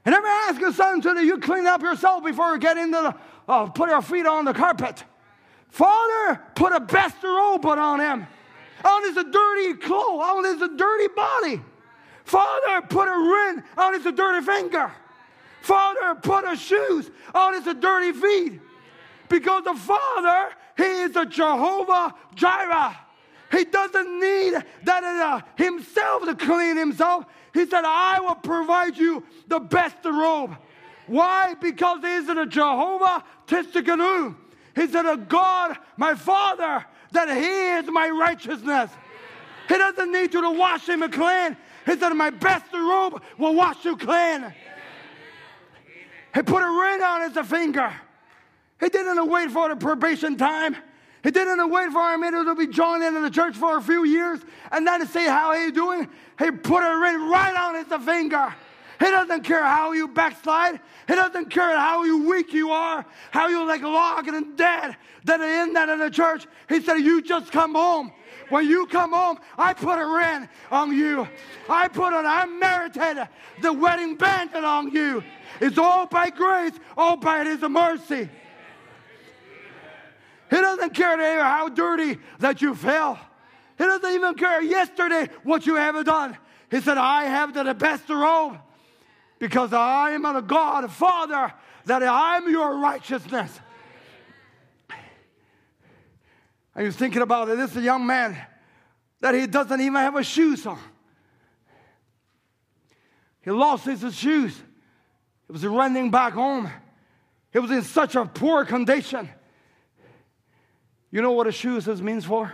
He 0.05 0.11
never 0.11 0.27
asked 0.27 0.59
his 0.61 0.75
son 0.75 1.01
to 1.01 1.23
you 1.23 1.37
clean 1.39 1.65
up 1.65 1.81
yourself 1.81 2.23
before 2.23 2.53
you 2.53 2.59
get 2.59 2.77
into 2.77 2.97
the, 2.97 3.51
uh, 3.51 3.65
put 3.67 3.89
your 3.89 4.01
feet 4.01 4.25
on 4.25 4.45
the 4.45 4.53
carpet. 4.53 5.03
Father 5.69 6.41
put 6.55 6.71
a 6.71 6.79
best 6.79 7.21
robe 7.23 7.65
on 7.65 7.99
him, 7.99 8.27
on 8.83 9.03
his 9.03 9.15
dirty 9.15 9.73
clothes, 9.75 10.23
on 10.23 10.43
his 10.43 10.59
dirty 10.77 11.07
body. 11.15 11.61
Father 12.23 12.81
put 12.87 13.07
a 13.07 13.17
ring 13.17 13.63
on 13.77 13.93
his 13.93 14.03
dirty 14.03 14.45
finger. 14.45 14.91
Father 15.61 16.15
put 16.15 16.45
a 16.45 16.55
shoes 16.55 17.09
on 17.33 17.53
his 17.53 17.63
dirty 17.75 18.11
feet. 18.11 18.61
Because 19.29 19.63
the 19.63 19.73
Father, 19.73 20.53
He 20.77 20.83
is 20.83 21.15
a 21.15 21.25
Jehovah 21.25 22.13
Jireh. 22.35 22.95
He 23.51 23.65
doesn't 23.65 24.19
need 24.19 24.53
that 24.83 25.03
uh, 25.03 25.41
himself 25.55 26.25
to 26.25 26.35
clean 26.35 26.77
himself. 26.77 27.25
He 27.53 27.65
said, 27.65 27.83
I 27.85 28.19
will 28.19 28.35
provide 28.35 28.97
you 28.97 29.23
the 29.47 29.59
best 29.59 29.97
robe. 30.03 30.55
Why? 31.07 31.55
Because 31.59 32.01
he 32.01 32.13
is 32.13 32.29
a 32.29 32.45
Jehovah 32.45 33.23
Tsidkenu. 33.47 34.35
He 34.75 34.87
said, 34.87 35.05
a 35.05 35.17
God, 35.17 35.77
my 35.95 36.13
Father, 36.13 36.85
that 37.11 37.29
he 37.29 37.79
is 37.79 37.85
my 37.91 38.09
righteousness. 38.09 38.91
He 39.67 39.77
doesn't 39.77 40.11
need 40.11 40.33
you 40.33 40.41
to 40.41 40.51
wash 40.51 40.87
him 40.87 41.09
clean. 41.11 41.57
He 41.85 41.97
said, 41.97 42.13
my 42.13 42.29
best 42.29 42.65
robe 42.73 43.21
will 43.37 43.55
wash 43.55 43.83
you 43.85 43.97
clean. 43.97 44.53
He 46.33 46.41
put 46.41 46.61
a 46.61 46.69
ring 46.69 47.01
on 47.01 47.29
his 47.29 47.47
finger. 47.47 47.93
He 48.79 48.89
didn't 48.89 49.29
wait 49.29 49.51
for 49.51 49.69
the 49.69 49.75
probation 49.75 50.37
time. 50.37 50.75
He 51.23 51.31
didn't 51.31 51.69
wait 51.69 51.91
for 51.91 52.13
him 52.13 52.21
to 52.21 52.55
be 52.55 52.67
joined 52.67 53.03
in 53.03 53.21
the 53.21 53.29
church 53.29 53.55
for 53.55 53.77
a 53.77 53.81
few 53.81 54.05
years 54.05 54.39
and 54.71 54.85
then 54.85 54.99
to 55.01 55.07
see 55.07 55.25
how 55.25 55.53
he's 55.53 55.71
doing. 55.71 56.07
He 56.39 56.51
put 56.51 56.83
a 56.83 56.97
ring 56.99 57.29
right 57.29 57.55
on 57.55 57.75
his 57.75 58.05
finger. 58.05 58.53
He 58.99 59.05
doesn't 59.05 59.43
care 59.43 59.63
how 59.63 59.91
you 59.91 60.07
backslide. 60.07 60.79
He 61.07 61.13
doesn't 61.13 61.49
care 61.49 61.77
how 61.77 62.01
weak 62.27 62.51
you 62.53 62.71
are, 62.71 63.05
how 63.31 63.47
you 63.47 63.65
like 63.67 63.81
logging 63.81 64.35
and 64.35 64.57
dead 64.57 64.95
that 65.27 65.41
in 65.41 65.73
that 65.73 65.89
in 65.89 65.99
the 65.99 66.09
church. 66.09 66.47
He 66.67 66.81
said, 66.81 66.95
You 66.95 67.21
just 67.21 67.51
come 67.51 67.75
home. 67.75 68.11
When 68.49 68.67
you 68.67 68.87
come 68.87 69.11
home, 69.11 69.37
I 69.57 69.73
put 69.73 69.99
a 69.99 70.05
ring 70.05 70.49
on 70.71 70.95
you. 70.95 71.27
I 71.69 71.89
put 71.89 72.13
an 72.13 72.25
unmerited 72.25 73.27
the 73.61 73.73
wedding 73.73 74.15
band 74.15 74.55
on 74.55 74.91
you. 74.91 75.23
It's 75.59 75.77
all 75.77 76.05
by 76.05 76.29
grace, 76.29 76.73
all 76.95 77.17
by 77.17 77.43
his 77.43 77.61
mercy. 77.61 78.29
He 80.49 80.55
doesn't 80.55 80.93
care 80.93 81.43
how 81.43 81.67
dirty 81.67 82.17
that 82.39 82.61
you 82.61 82.73
fell. 82.73 83.19
He 83.77 83.83
doesn't 83.83 84.13
even 84.13 84.33
care 84.35 84.61
yesterday 84.61 85.29
what 85.43 85.65
you 85.65 85.75
have 85.75 86.03
done. 86.05 86.37
He 86.71 86.79
said, 86.79 86.97
I 86.97 87.25
have 87.25 87.53
the 87.53 87.73
best 87.73 88.07
robe 88.09 88.57
because 89.39 89.73
I 89.73 90.11
am 90.11 90.25
a 90.25 90.41
God, 90.41 90.91
Father, 90.91 91.53
that 91.85 92.03
I'm 92.03 92.49
your 92.49 92.77
righteousness. 92.77 93.59
I 96.75 96.83
was 96.83 96.95
thinking 96.95 97.21
about 97.21 97.49
it. 97.49 97.57
This 97.57 97.71
is 97.71 97.77
a 97.77 97.81
young 97.81 98.05
man 98.05 98.37
that 99.21 99.33
he 99.33 99.47
doesn't 99.47 99.81
even 99.81 99.95
have 99.95 100.15
a 100.15 100.23
shoes 100.23 100.65
on. 100.65 100.79
He 103.41 103.51
lost 103.51 103.85
his 103.85 104.15
shoes. 104.15 104.55
He 105.47 105.53
was 105.53 105.65
running 105.65 106.11
back 106.11 106.33
home. 106.33 106.69
He 107.51 107.59
was 107.59 107.71
in 107.71 107.81
such 107.81 108.15
a 108.15 108.25
poor 108.25 108.65
condition. 108.65 109.29
You 111.09 111.21
know 111.21 111.31
what 111.31 111.47
a 111.47 111.51
shoes 111.51 111.87
means 112.01 112.25
for? 112.25 112.53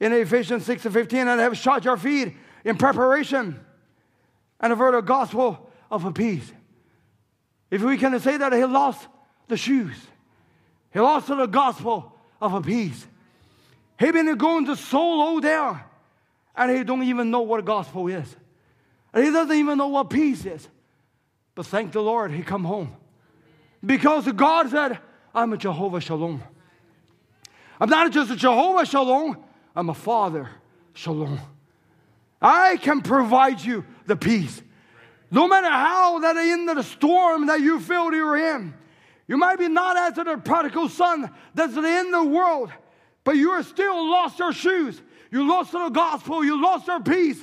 In 0.00 0.12
Ephesians 0.12 0.64
6 0.64 0.86
and 0.86 0.94
15, 0.94 1.28
and 1.28 1.40
have 1.40 1.56
shod 1.58 1.84
your 1.84 1.96
feet 1.96 2.36
in 2.64 2.76
preparation 2.78 3.60
and 4.62 4.72
a 4.72 5.02
gospel 5.02 5.68
of 5.90 6.04
a 6.04 6.12
peace. 6.12 6.52
If 7.70 7.82
we 7.82 7.98
can 7.98 8.18
say 8.20 8.36
that 8.36 8.52
he 8.52 8.64
lost 8.64 9.08
the 9.48 9.56
shoes, 9.56 9.96
He 10.92 11.00
lost 11.00 11.26
the 11.26 11.46
gospel 11.46 12.12
of 12.40 12.54
a 12.54 12.60
peace. 12.60 13.06
He 13.98 14.10
been 14.12 14.34
going 14.36 14.66
to 14.66 14.76
so 14.76 15.00
low 15.00 15.40
down, 15.40 15.80
and 16.54 16.70
he 16.70 16.84
don't 16.84 17.02
even 17.02 17.30
know 17.30 17.40
what 17.40 17.64
gospel 17.64 18.08
is. 18.08 18.36
And 19.12 19.24
he 19.24 19.30
doesn't 19.30 19.56
even 19.56 19.78
know 19.78 19.88
what 19.88 20.10
peace 20.10 20.44
is. 20.44 20.68
But 21.54 21.66
thank 21.66 21.92
the 21.92 22.02
Lord, 22.02 22.30
he 22.30 22.42
come 22.42 22.64
home. 22.64 22.94
Because 23.84 24.30
God 24.32 24.70
said, 24.70 24.98
I'm 25.34 25.52
a 25.52 25.56
Jehovah 25.56 26.00
Shalom. 26.00 26.42
I'm 27.80 27.90
not 27.90 28.12
just 28.12 28.30
a 28.30 28.36
Jehovah 28.36 28.86
Shalom, 28.86 29.36
I'm 29.74 29.88
a 29.88 29.94
Father 29.94 30.48
Shalom. 30.94 31.40
I 32.40 32.76
can 32.76 33.00
provide 33.02 33.60
you 33.60 33.84
the 34.06 34.16
peace. 34.16 34.62
No 35.30 35.48
matter 35.48 35.70
how 35.70 36.18
that 36.20 36.36
in 36.36 36.66
the 36.66 36.82
storm 36.82 37.46
that 37.46 37.60
you 37.60 37.80
feel 37.80 38.12
you're 38.12 38.56
in, 38.56 38.74
you 39.26 39.38
might 39.38 39.58
be 39.58 39.68
not 39.68 39.96
as 39.96 40.14
the 40.14 40.36
prodigal 40.44 40.88
son 40.88 41.30
that's 41.54 41.76
in 41.76 42.10
the 42.10 42.24
world, 42.24 42.70
but 43.24 43.36
you 43.36 43.50
are 43.52 43.62
still 43.62 44.10
lost 44.10 44.38
your 44.38 44.52
shoes. 44.52 45.00
You 45.30 45.48
lost 45.48 45.72
the 45.72 45.88
gospel. 45.88 46.44
You 46.44 46.60
lost 46.62 46.86
your 46.86 47.00
peace. 47.00 47.42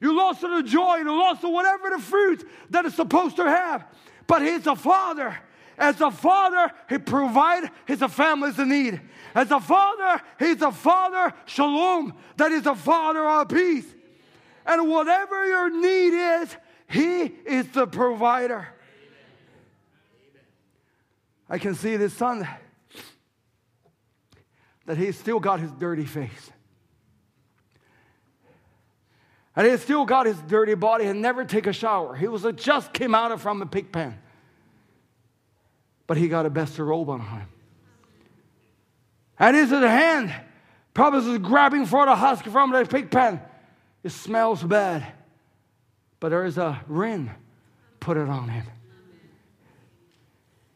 You 0.00 0.16
lost 0.16 0.40
the 0.40 0.62
joy. 0.62 0.96
You 0.96 1.16
lost 1.16 1.42
whatever 1.42 1.90
the 1.90 2.02
fruit 2.02 2.48
that 2.70 2.84
is 2.84 2.94
supposed 2.94 3.36
to 3.36 3.44
have. 3.44 3.86
But 4.26 4.42
He's 4.42 4.66
a 4.66 4.74
Father. 4.74 5.38
As 5.78 6.00
a 6.00 6.10
Father, 6.10 6.72
He 6.88 6.98
provide 6.98 7.70
His 7.86 8.00
family's 8.00 8.58
need. 8.58 9.00
As 9.34 9.50
a 9.52 9.60
Father, 9.60 10.20
He's 10.38 10.60
a 10.62 10.72
Father 10.72 11.32
Shalom. 11.46 12.14
That 12.36 12.50
is 12.50 12.66
a 12.66 12.74
Father 12.74 13.24
of 13.24 13.48
peace. 13.48 13.86
And 14.70 14.88
whatever 14.88 15.46
your 15.48 15.68
need 15.68 16.42
is, 16.42 16.56
He 16.86 17.22
is 17.24 17.66
the 17.68 17.88
provider. 17.88 18.68
I 21.48 21.58
can 21.58 21.74
see 21.74 21.96
this 21.96 22.14
son 22.14 22.46
that 24.86 24.96
he's 24.96 25.18
still 25.18 25.40
got 25.40 25.58
his 25.58 25.72
dirty 25.72 26.04
face. 26.04 26.50
And 29.56 29.66
he 29.66 29.76
still 29.78 30.04
got 30.04 30.26
his 30.26 30.40
dirty 30.42 30.74
body 30.74 31.06
and 31.06 31.20
never 31.20 31.44
take 31.44 31.66
a 31.66 31.72
shower. 31.72 32.14
He 32.14 32.28
was 32.28 32.44
a, 32.44 32.52
just 32.52 32.92
came 32.92 33.12
out 33.12 33.32
of 33.32 33.42
from 33.42 33.60
a 33.62 33.66
pig 33.66 33.90
pen. 33.90 34.16
But 36.06 36.16
he 36.16 36.28
got 36.28 36.46
a 36.46 36.50
best 36.50 36.78
robe 36.78 37.10
on 37.10 37.20
him. 37.20 37.48
And 39.36 39.56
his 39.56 39.70
hand 39.70 40.32
probably 40.94 41.32
is 41.32 41.38
grabbing 41.38 41.86
for 41.86 42.06
the 42.06 42.14
husk 42.14 42.44
from 42.44 42.70
the 42.70 42.84
pig 42.84 43.10
pen. 43.10 43.40
It 44.02 44.10
smells 44.10 44.62
bad. 44.62 45.06
But 46.20 46.30
there 46.30 46.44
is 46.44 46.58
a 46.58 46.80
ring. 46.86 47.30
Put 47.98 48.16
it 48.16 48.28
on 48.28 48.48
him. 48.48 48.66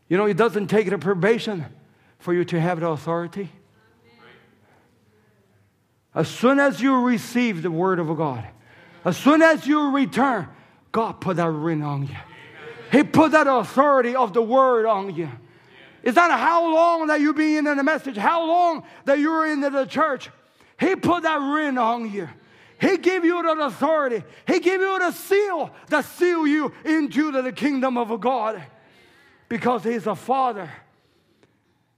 You 0.09 0.17
know, 0.17 0.27
it 0.27 0.37
doesn't 0.37 0.69
take 0.69 0.87
a 0.89 0.99
probation 0.99 1.65
for 2.19 2.35
you 2.35 2.45
to 2.47 2.61
have 2.61 2.81
the 2.81 2.89
authority. 2.89 3.51
As 6.15 6.29
soon 6.29 6.61
as 6.61 6.81
you 6.81 7.01
receive 7.01 7.63
the 7.63 7.71
word 7.71 7.99
of 7.99 8.15
God, 8.17 8.47
as 9.05 9.17
soon 9.17 9.43
as 9.43 9.67
you 9.67 9.91
return, 9.91 10.49
God 10.93 11.21
put 11.21 11.37
that 11.37 11.51
ring 11.51 11.83
on 11.83 12.07
you. 12.07 12.17
He 12.93 13.03
put 13.03 13.33
that 13.33 13.47
authority 13.49 14.15
of 14.15 14.33
the 14.33 14.43
word 14.43 14.87
on 14.87 15.15
you. 15.15 15.29
It's 16.03 16.17
not 16.17 16.31
how 16.39 16.73
long 16.73 17.09
that 17.09 17.21
you 17.21 17.35
be 17.35 17.57
in 17.57 17.65
the 17.65 17.83
message, 17.83 18.17
how 18.17 18.47
long 18.47 18.85
that 19.07 19.19
you're 19.19 19.47
in 19.47 19.61
the 19.61 19.87
church. 19.87 20.31
He 20.79 20.95
put 20.95 21.25
that 21.25 21.41
ring 21.41 21.79
on 21.79 22.11
you. 22.13 22.29
He 22.85 22.98
gave 22.98 23.24
you 23.24 23.43
the 23.43 23.65
authority. 23.65 24.23
He 24.47 24.61
gave 24.61 24.78
you 24.78 24.98
the 24.98 25.11
seal 25.11 25.70
that 25.89 26.05
seal 26.05 26.47
you 26.47 26.70
into 26.85 27.32
the 27.32 27.51
kingdom 27.51 27.97
of 27.97 28.20
God 28.20 28.62
because 29.48 29.85
he's 29.85 30.06
a 30.06 30.15
father. 30.15 30.70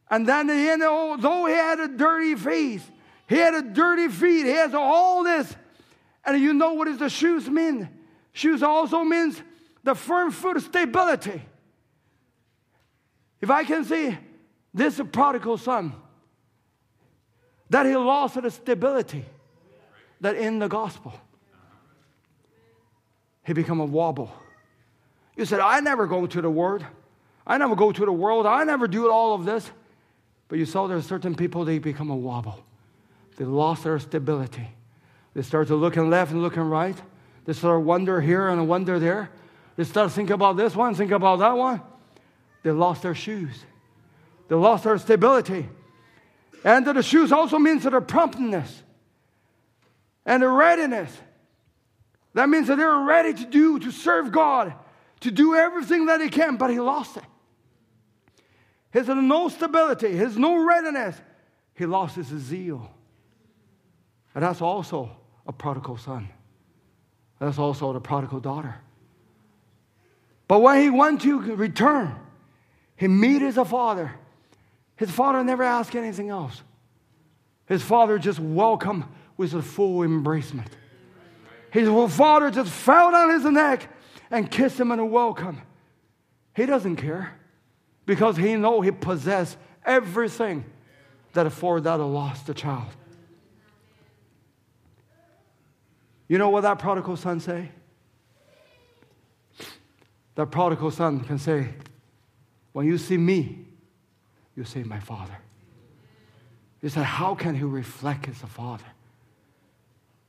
And 0.08 0.28
then 0.28 0.48
you 0.48 0.76
know, 0.76 1.16
though 1.18 1.46
he 1.46 1.54
had 1.54 1.80
a 1.80 1.88
dirty 1.88 2.36
face, 2.36 2.88
he 3.28 3.34
had 3.34 3.54
a 3.54 3.62
dirty 3.62 4.06
feet, 4.06 4.46
he 4.46 4.52
has 4.52 4.74
all 4.74 5.24
this. 5.24 5.56
And 6.24 6.40
you 6.40 6.54
know 6.54 6.74
what 6.74 6.84
does 6.84 6.98
the 6.98 7.10
shoes 7.10 7.50
mean? 7.50 7.88
Shoes 8.32 8.62
also 8.62 9.02
means 9.02 9.42
the 9.82 9.96
firm 9.96 10.30
foot 10.30 10.62
stability. 10.62 11.42
If 13.40 13.50
I 13.50 13.64
can 13.64 13.84
see 13.84 14.16
this 14.72 15.00
prodigal 15.10 15.58
son, 15.58 15.94
that 17.70 17.86
he 17.86 17.96
lost 17.96 18.40
the 18.40 18.50
stability 18.52 19.24
that 20.20 20.36
in 20.36 20.59
the 20.59 20.68
gospel, 20.68 21.12
he 23.44 23.52
become 23.52 23.80
a 23.80 23.84
wobble. 23.84 24.32
You 25.36 25.44
said, 25.44 25.60
I 25.60 25.80
never 25.80 26.06
go 26.06 26.26
to 26.26 26.40
the 26.40 26.51
word. 26.51 26.84
I 27.47 27.59
never 27.59 27.76
go 27.76 27.93
to 27.93 28.05
the 28.05 28.12
world. 28.12 28.47
I 28.47 28.64
never 28.64 28.88
do 28.88 29.10
all 29.10 29.34
of 29.34 29.44
this. 29.44 29.70
But 30.48 30.59
you 30.59 30.64
saw 30.64 30.86
there 30.86 30.97
are 30.97 31.02
certain 31.02 31.34
people, 31.34 31.64
they 31.64 31.78
become 31.78 32.10
a 32.10 32.16
wobble. 32.16 32.64
They 33.36 33.44
lost 33.44 33.84
their 33.84 33.98
stability. 33.98 34.68
They 35.34 35.43
start 35.43 35.68
to 35.68 35.76
looking 35.76 36.09
left 36.09 36.32
and 36.32 36.43
looking 36.43 36.62
right. 36.62 36.97
They 37.44 37.52
start 37.52 37.76
to 37.76 37.80
wonder 37.80 38.20
here 38.20 38.48
and 38.48 38.68
wonder 38.68 38.98
there. 38.98 39.30
They 39.76 39.84
start 39.84 40.09
to 40.09 40.14
think 40.14 40.30
about 40.30 40.56
this 40.56 40.74
one, 40.74 40.94
think 40.94 41.12
about 41.12 41.40
that 41.40 41.56
one. 41.56 41.82
They 42.62 42.70
lost 42.70 43.02
their 43.02 43.14
shoes. 43.14 43.64
They 44.48 44.56
lost 44.56 44.84
their 44.84 44.98
stability. 44.98 45.68
And 46.64 46.86
the 46.86 47.02
shoes 47.02 47.30
also 47.30 47.59
means 47.59 47.84
that 47.84 47.90
their 47.90 48.01
promptness 48.01 48.82
and 50.27 50.43
the 50.43 50.48
readiness. 50.48 51.16
That 52.35 52.51
means 52.51 52.66
that 52.66 52.77
they're 52.77 52.98
ready 52.98 53.32
to 53.32 53.47
do, 53.47 53.78
to 53.78 53.90
serve 53.90 54.31
God, 54.31 54.74
to 55.20 55.31
do 55.31 55.55
everything 55.55 56.07
that 56.07 56.20
he 56.20 56.28
can, 56.28 56.57
but 56.57 56.69
he 56.69 56.78
lost 56.78 57.16
it. 57.16 57.23
Has 58.90 59.09
no 59.09 59.48
stability, 59.48 60.15
has 60.16 60.36
no 60.36 60.62
readiness. 60.62 61.16
He 61.74 61.86
lost 61.86 62.16
his 62.16 62.28
zeal. 62.28 62.90
And 64.35 64.43
that's 64.43 64.61
also 64.61 65.16
a 65.47 65.53
prodigal 65.53 65.97
son. 65.97 66.28
That's 67.39 67.59
also 67.59 67.93
the 67.93 68.01
prodigal 68.01 68.40
daughter. 68.40 68.77
But 70.48 70.61
when 70.61 70.81
he 70.81 70.90
went 70.90 71.23
to 71.23 71.39
return, 71.40 72.15
he 72.97 73.09
met 73.09 73.43
his 73.43 73.57
father. 73.57 74.15
His 74.97 75.11
father 75.11 75.44
never 75.44 75.62
asked 75.62 75.94
anything 75.94 76.31
else. 76.31 76.62
His 77.66 77.82
father 77.82 78.19
just 78.19 78.39
welcomed 78.39 79.05
with 79.36 79.54
a 79.54 79.62
full 79.62 80.00
embracement. 80.00 80.68
His 81.70 81.88
father 82.14 82.50
just 82.50 82.70
fell 82.70 83.14
on 83.14 83.30
his 83.30 83.44
neck 83.44 83.88
and 84.30 84.50
kissed 84.50 84.80
him 84.80 84.90
in 84.92 84.98
a 84.98 85.04
welcome. 85.04 85.60
He 86.54 86.64
doesn't 86.64 86.96
care 86.96 87.38
because 88.06 88.36
he 88.36 88.56
know 88.56 88.80
he 88.80 88.90
possessed 88.90 89.58
everything 89.84 90.64
that 91.34 91.46
afford 91.46 91.84
that 91.84 91.96
lost 91.98 92.48
a 92.48 92.54
child. 92.54 92.88
You 96.28 96.38
know 96.38 96.48
what 96.48 96.62
that 96.62 96.78
prodigal 96.78 97.16
son 97.16 97.40
say? 97.40 97.70
That 100.34 100.50
prodigal 100.50 100.90
son 100.90 101.20
can 101.20 101.38
say, 101.38 101.68
when 102.72 102.86
you 102.86 102.98
see 102.98 103.16
me, 103.16 103.66
you 104.56 104.64
see 104.64 104.82
my 104.82 104.98
father. 104.98 105.36
He 106.80 106.88
said, 106.88 107.04
how 107.04 107.34
can 107.34 107.54
he 107.54 107.64
reflect 107.64 108.28
as 108.28 108.42
a 108.42 108.46
father? 108.46 108.84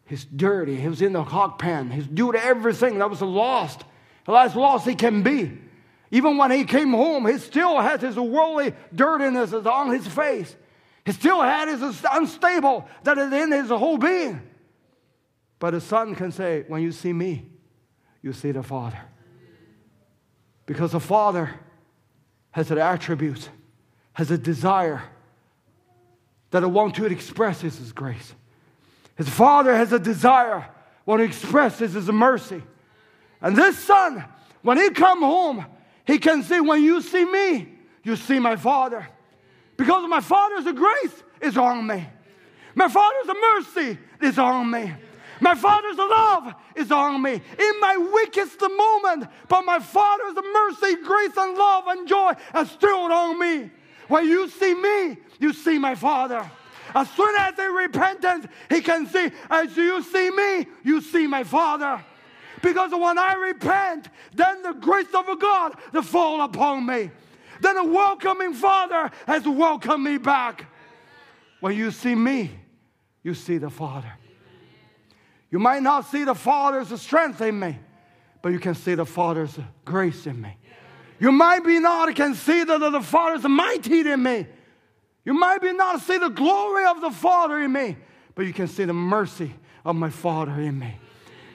He's 0.07 0.25
dirty. 0.25 0.75
He 0.75 0.87
was 0.87 1.01
in 1.01 1.13
the 1.13 1.23
hog 1.23 1.59
pen. 1.59 1.91
He's 1.91 2.07
doing 2.07 2.37
everything 2.37 2.99
that 2.99 3.09
was 3.09 3.21
lost. 3.21 3.83
As 4.27 4.55
lost 4.55 4.87
he 4.87 4.95
can 4.95 5.21
be. 5.21 5.57
Even 6.11 6.37
when 6.37 6.51
he 6.51 6.63
came 6.63 6.91
home, 6.91 7.27
he 7.27 7.37
still 7.37 7.79
has 7.79 8.01
his 8.01 8.15
worldly 8.15 8.73
dirtiness 8.95 9.53
on 9.53 9.91
his 9.91 10.07
face. 10.07 10.55
He 11.05 11.11
still 11.11 11.41
had 11.41 11.67
his 11.67 12.03
unstable 12.09 12.87
that 13.03 13.17
is 13.17 13.31
in 13.31 13.51
his 13.51 13.69
whole 13.69 13.97
being. 13.97 14.41
But 15.59 15.71
the 15.71 15.81
son 15.81 16.15
can 16.15 16.31
say, 16.31 16.63
When 16.67 16.81
you 16.81 16.91
see 16.91 17.11
me, 17.11 17.49
you 18.21 18.31
see 18.31 18.51
the 18.51 18.63
Father. 18.63 18.99
Because 20.65 20.93
the 20.93 20.99
Father 20.99 21.59
has 22.51 22.71
an 22.71 22.77
attribute, 22.77 23.49
has 24.13 24.31
a 24.31 24.37
desire 24.37 25.03
that 26.51 26.63
I 26.63 26.67
want 26.67 26.95
to 26.95 27.05
express 27.05 27.63
is 27.63 27.77
his 27.77 27.91
grace. 27.91 28.33
His 29.17 29.27
Father 29.27 29.75
has 29.75 29.91
a 29.91 29.99
desire, 29.99 30.69
want 31.05 31.19
to 31.19 31.25
express 31.25 31.79
his 31.79 31.95
mercy. 32.09 32.61
And 33.41 33.55
this 33.55 33.77
son, 33.79 34.23
when 34.61 34.77
he 34.77 34.91
come 34.91 35.21
home, 35.21 35.65
he 36.05 36.19
can 36.19 36.43
say, 36.43 36.59
when 36.59 36.83
you 36.83 37.01
see 37.01 37.25
me, 37.25 37.67
you 38.03 38.15
see 38.15 38.39
my 38.39 38.55
Father. 38.55 39.07
Because 39.75 40.07
my 40.09 40.21
Father's 40.21 40.71
grace 40.73 41.23
is 41.41 41.57
on 41.57 41.85
me. 41.85 42.07
My 42.75 42.87
Father's 42.87 43.27
mercy 43.27 43.97
is 44.21 44.39
on 44.39 44.69
me. 44.69 44.93
My 45.39 45.55
Father's 45.55 45.97
love 45.97 46.53
is 46.75 46.91
on 46.91 47.21
me 47.21 47.33
in 47.33 47.79
my 47.79 47.97
weakest 48.13 48.59
moment. 48.61 49.29
But 49.47 49.65
my 49.65 49.79
Father's 49.79 50.35
mercy, 50.35 50.95
grace, 51.03 51.37
and 51.37 51.57
love 51.57 51.83
and 51.87 52.07
joy 52.07 52.33
are 52.53 52.65
still 52.65 53.11
on 53.11 53.39
me. 53.39 53.71
When 54.07 54.25
you 54.27 54.49
see 54.49 54.73
me, 54.73 55.17
you 55.39 55.53
see 55.53 55.77
my 55.77 55.95
Father. 55.95 56.49
As 56.95 57.09
soon 57.11 57.33
as 57.37 57.55
they 57.55 57.67
repentance, 57.67 58.47
he 58.69 58.81
can 58.81 59.07
see, 59.07 59.31
as 59.49 59.75
you 59.75 60.01
see 60.03 60.29
me, 60.31 60.67
you 60.83 61.01
see 61.01 61.27
my 61.27 61.43
Father. 61.43 62.03
Because 62.61 62.91
when 62.91 63.17
I 63.17 63.33
repent, 63.33 64.09
then 64.33 64.61
the 64.63 64.73
grace 64.73 65.13
of 65.13 65.25
God 65.39 65.75
will 65.93 66.01
fall 66.01 66.41
upon 66.41 66.85
me. 66.85 67.11
then 67.61 67.77
a 67.77 67.83
welcoming 67.83 68.53
Father 68.53 69.11
has 69.25 69.47
welcomed 69.47 70.03
me 70.03 70.17
back. 70.17 70.65
When 71.59 71.75
you 71.75 71.91
see 71.91 72.15
me, 72.15 72.51
you 73.23 73.33
see 73.33 73.57
the 73.57 73.69
Father. 73.69 74.11
You 75.49 75.59
might 75.59 75.81
not 75.81 76.05
see 76.05 76.23
the 76.23 76.35
Father's 76.35 76.99
strength 77.01 77.41
in 77.41 77.59
me, 77.59 77.79
but 78.41 78.51
you 78.51 78.59
can 78.59 78.75
see 78.75 78.95
the 78.95 79.05
Father's 79.05 79.57
grace 79.85 80.27
in 80.27 80.41
me. 80.41 80.55
You 81.19 81.31
might 81.31 81.63
be 81.63 81.79
not 81.79 82.13
can 82.15 82.35
see 82.35 82.63
the, 82.63 82.77
the, 82.77 82.91
the 82.91 83.01
Father's 83.01 83.43
mighty 83.43 84.01
in 84.01 84.21
me. 84.21 84.45
You 85.27 85.33
might 85.33 85.61
be 85.61 85.73
not 85.73 85.99
see 85.99 86.17
the 86.17 86.29
glory 86.29 86.85
of 86.85 87.01
the 87.01 87.11
Father 87.11 87.59
in 87.59 87.73
me, 87.73 87.97
but 88.33 88.45
you 88.45 88.53
can 88.53 88.69
see 88.69 88.85
the 88.85 88.93
mercy 88.93 89.53
of 89.83 89.97
my 89.97 90.09
Father 90.09 90.53
in 90.53 90.79
me. 90.79 90.95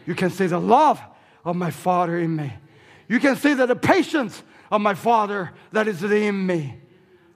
You 0.05 0.15
can 0.15 0.29
see 0.29 0.47
the 0.47 0.61
love 0.61 1.01
of 1.43 1.57
my 1.57 1.71
Father 1.71 2.19
in 2.19 2.37
me. 2.37 2.53
You 3.09 3.19
can 3.19 3.35
see 3.35 3.55
that 3.55 3.69
the 3.69 3.75
patience 3.75 4.43
of 4.71 4.83
my 4.83 4.93
Father 4.93 5.53
that 5.73 5.89
is 5.89 6.03
in 6.05 6.47
me. 6.47 6.81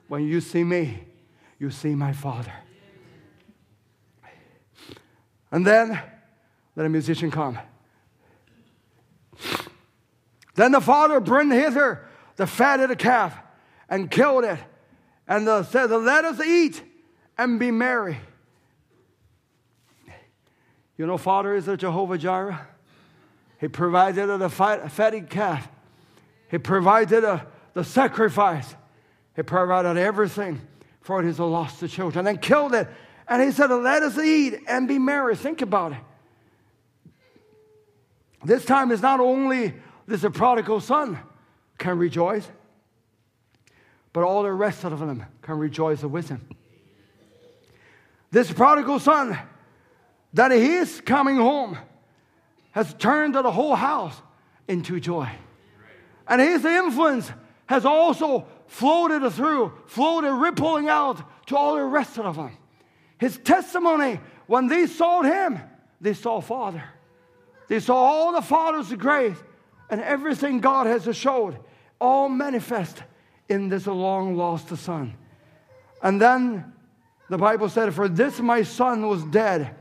When 0.09 0.27
you 0.27 0.39
see 0.39 0.63
me, 0.63 1.05
you 1.57 1.71
see 1.71 1.95
my 1.95 2.13
Father. 2.13 2.53
And 5.49 5.65
then 5.65 5.99
let 6.75 6.85
a 6.85 6.89
musician 6.89 7.31
come. 7.31 7.57
Then 10.53 10.71
the 10.71 10.81
father 10.81 11.19
bring 11.19 11.49
hither 11.49 12.05
the 12.35 12.45
fat 12.45 12.79
of 12.79 12.89
the 12.89 12.95
calf 12.95 13.35
and 13.89 14.11
killed 14.11 14.43
it, 14.43 14.59
and 15.27 15.47
the, 15.47 15.63
said, 15.63 15.89
Let 15.91 16.25
us 16.25 16.39
eat 16.39 16.81
and 17.37 17.59
be 17.59 17.71
merry. 17.71 18.17
You 20.97 21.05
know, 21.05 21.17
Father 21.17 21.53
is 21.55 21.67
a 21.67 21.77
Jehovah 21.77 22.17
Jireh. 22.17 22.67
He 23.59 23.67
provided 23.67 24.27
the 24.27 24.49
fatted 24.49 25.29
calf. 25.29 25.67
He 26.49 26.57
provided 26.57 27.23
a, 27.23 27.45
the 27.73 27.83
sacrifice. 27.83 28.75
He 29.35 29.43
provided 29.43 29.97
everything 29.97 30.61
for 31.01 31.21
his 31.21 31.39
lost 31.39 31.87
children 31.89 32.27
and 32.27 32.41
killed 32.41 32.73
it. 32.73 32.87
And 33.27 33.41
he 33.41 33.51
said, 33.51 33.69
Let 33.69 34.03
us 34.03 34.17
eat 34.17 34.59
and 34.67 34.87
be 34.87 34.97
merry. 34.97 35.35
Think 35.35 35.61
about 35.61 35.91
it. 35.91 35.99
This 38.43 38.65
time 38.65 38.91
is 38.91 39.01
not 39.01 39.19
only 39.19 39.73
this 40.07 40.23
a 40.23 40.31
prodigal 40.31 40.79
son 40.79 41.19
can 41.77 41.97
rejoice, 41.97 42.49
but 44.17 44.23
all 44.23 44.41
the 44.41 44.51
rest 44.51 44.83
of 44.83 44.97
them 44.97 45.23
can 45.43 45.59
rejoice 45.59 46.01
with 46.01 46.27
him. 46.27 46.43
This 48.31 48.51
prodigal 48.51 48.97
son 48.97 49.37
that 50.33 50.51
he 50.51 50.73
is 50.73 51.01
coming 51.01 51.35
home 51.35 51.77
has 52.71 52.95
turned 52.95 53.35
the 53.35 53.51
whole 53.51 53.75
house 53.75 54.19
into 54.67 54.99
joy. 54.99 55.29
And 56.27 56.41
his 56.41 56.65
influence 56.65 57.31
has 57.67 57.85
also 57.85 58.47
floated 58.65 59.29
through, 59.29 59.71
floated, 59.85 60.33
rippling 60.33 60.89
out 60.89 61.21
to 61.45 61.55
all 61.55 61.75
the 61.75 61.83
rest 61.83 62.17
of 62.17 62.37
them. 62.37 62.57
His 63.19 63.37
testimony, 63.37 64.19
when 64.47 64.65
they 64.65 64.87
saw 64.87 65.21
him, 65.21 65.59
they 66.01 66.15
saw 66.15 66.41
Father. 66.41 66.83
They 67.67 67.79
saw 67.79 67.97
all 67.97 68.31
the 68.31 68.41
Father's 68.41 68.91
grace 68.93 69.37
and 69.91 70.01
everything 70.01 70.59
God 70.59 70.87
has 70.87 71.15
showed, 71.15 71.59
all 72.01 72.29
manifest 72.29 73.03
in 73.49 73.69
this 73.69 73.87
long 73.87 74.35
lost 74.35 74.75
son. 74.77 75.15
And 76.01 76.21
then 76.21 76.73
the 77.29 77.37
Bible 77.37 77.69
said, 77.69 77.93
For 77.93 78.07
this 78.07 78.39
my 78.39 78.63
son 78.63 79.07
was 79.07 79.23
dead 79.25 79.75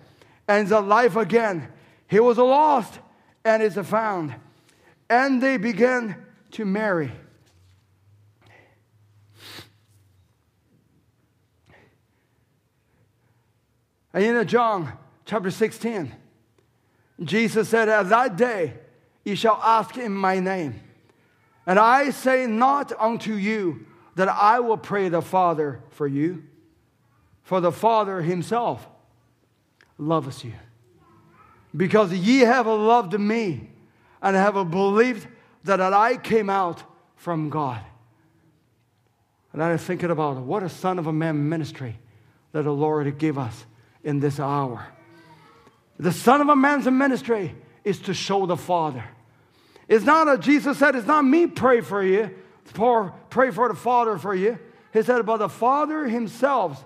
and 0.48 0.66
is 0.66 0.72
alive 0.72 1.16
again. 1.16 1.68
He 2.08 2.20
was 2.20 2.38
lost 2.38 2.98
and 3.44 3.62
is 3.62 3.76
found. 3.76 4.34
And 5.08 5.42
they 5.42 5.56
began 5.56 6.16
to 6.52 6.64
merry. 6.64 7.12
And 14.12 14.24
in 14.24 14.46
John 14.48 14.92
chapter 15.26 15.50
16, 15.50 16.10
Jesus 17.22 17.68
said, 17.68 17.88
At 17.88 18.08
that 18.08 18.36
day 18.36 18.74
you 19.24 19.36
shall 19.36 19.60
ask 19.62 19.96
in 19.98 20.12
my 20.12 20.40
name. 20.40 20.80
And 21.66 21.78
I 21.78 22.10
say 22.10 22.46
not 22.46 22.92
unto 22.98 23.34
you 23.34 23.86
that 24.14 24.28
I 24.28 24.60
will 24.60 24.78
pray 24.78 25.08
the 25.08 25.20
Father 25.20 25.80
for 25.90 26.06
you, 26.06 26.44
for 27.42 27.60
the 27.60 27.72
Father 27.72 28.22
himself 28.22 28.86
loves 29.98 30.44
you. 30.44 30.52
Because 31.76 32.12
ye 32.12 32.40
have 32.40 32.66
loved 32.66 33.18
me 33.18 33.70
and 34.22 34.36
have 34.36 34.70
believed 34.70 35.26
that 35.64 35.80
I 35.80 36.16
came 36.16 36.48
out 36.48 36.82
from 37.16 37.50
God. 37.50 37.80
And 39.52 39.62
I 39.62 39.72
was 39.72 39.82
thinking 39.82 40.10
about 40.10 40.36
what 40.38 40.62
a 40.62 40.68
son 40.68 40.98
of 40.98 41.06
a 41.06 41.12
man 41.12 41.48
ministry 41.48 41.98
that 42.52 42.62
the 42.62 42.72
Lord 42.72 43.18
gave 43.18 43.36
us 43.36 43.66
in 44.04 44.20
this 44.20 44.38
hour. 44.38 44.86
The 45.98 46.12
Son 46.12 46.40
of 46.40 46.48
a 46.48 46.56
Man's 46.56 46.86
ministry 46.86 47.54
is 47.82 47.98
to 48.00 48.14
show 48.14 48.46
the 48.46 48.56
Father. 48.56 49.04
It's 49.88 50.04
not 50.04 50.28
a, 50.28 50.38
Jesus 50.38 50.78
said, 50.78 50.96
it's 50.96 51.06
not 51.06 51.24
me 51.24 51.46
pray 51.46 51.80
for 51.80 52.02
you, 52.02 52.30
for, 52.64 53.14
pray 53.30 53.50
for 53.50 53.68
the 53.68 53.74
Father 53.74 54.18
for 54.18 54.34
you. 54.34 54.58
He 54.92 55.02
said, 55.02 55.24
but 55.24 55.38
the 55.38 55.48
Father 55.48 56.06
himself 56.08 56.84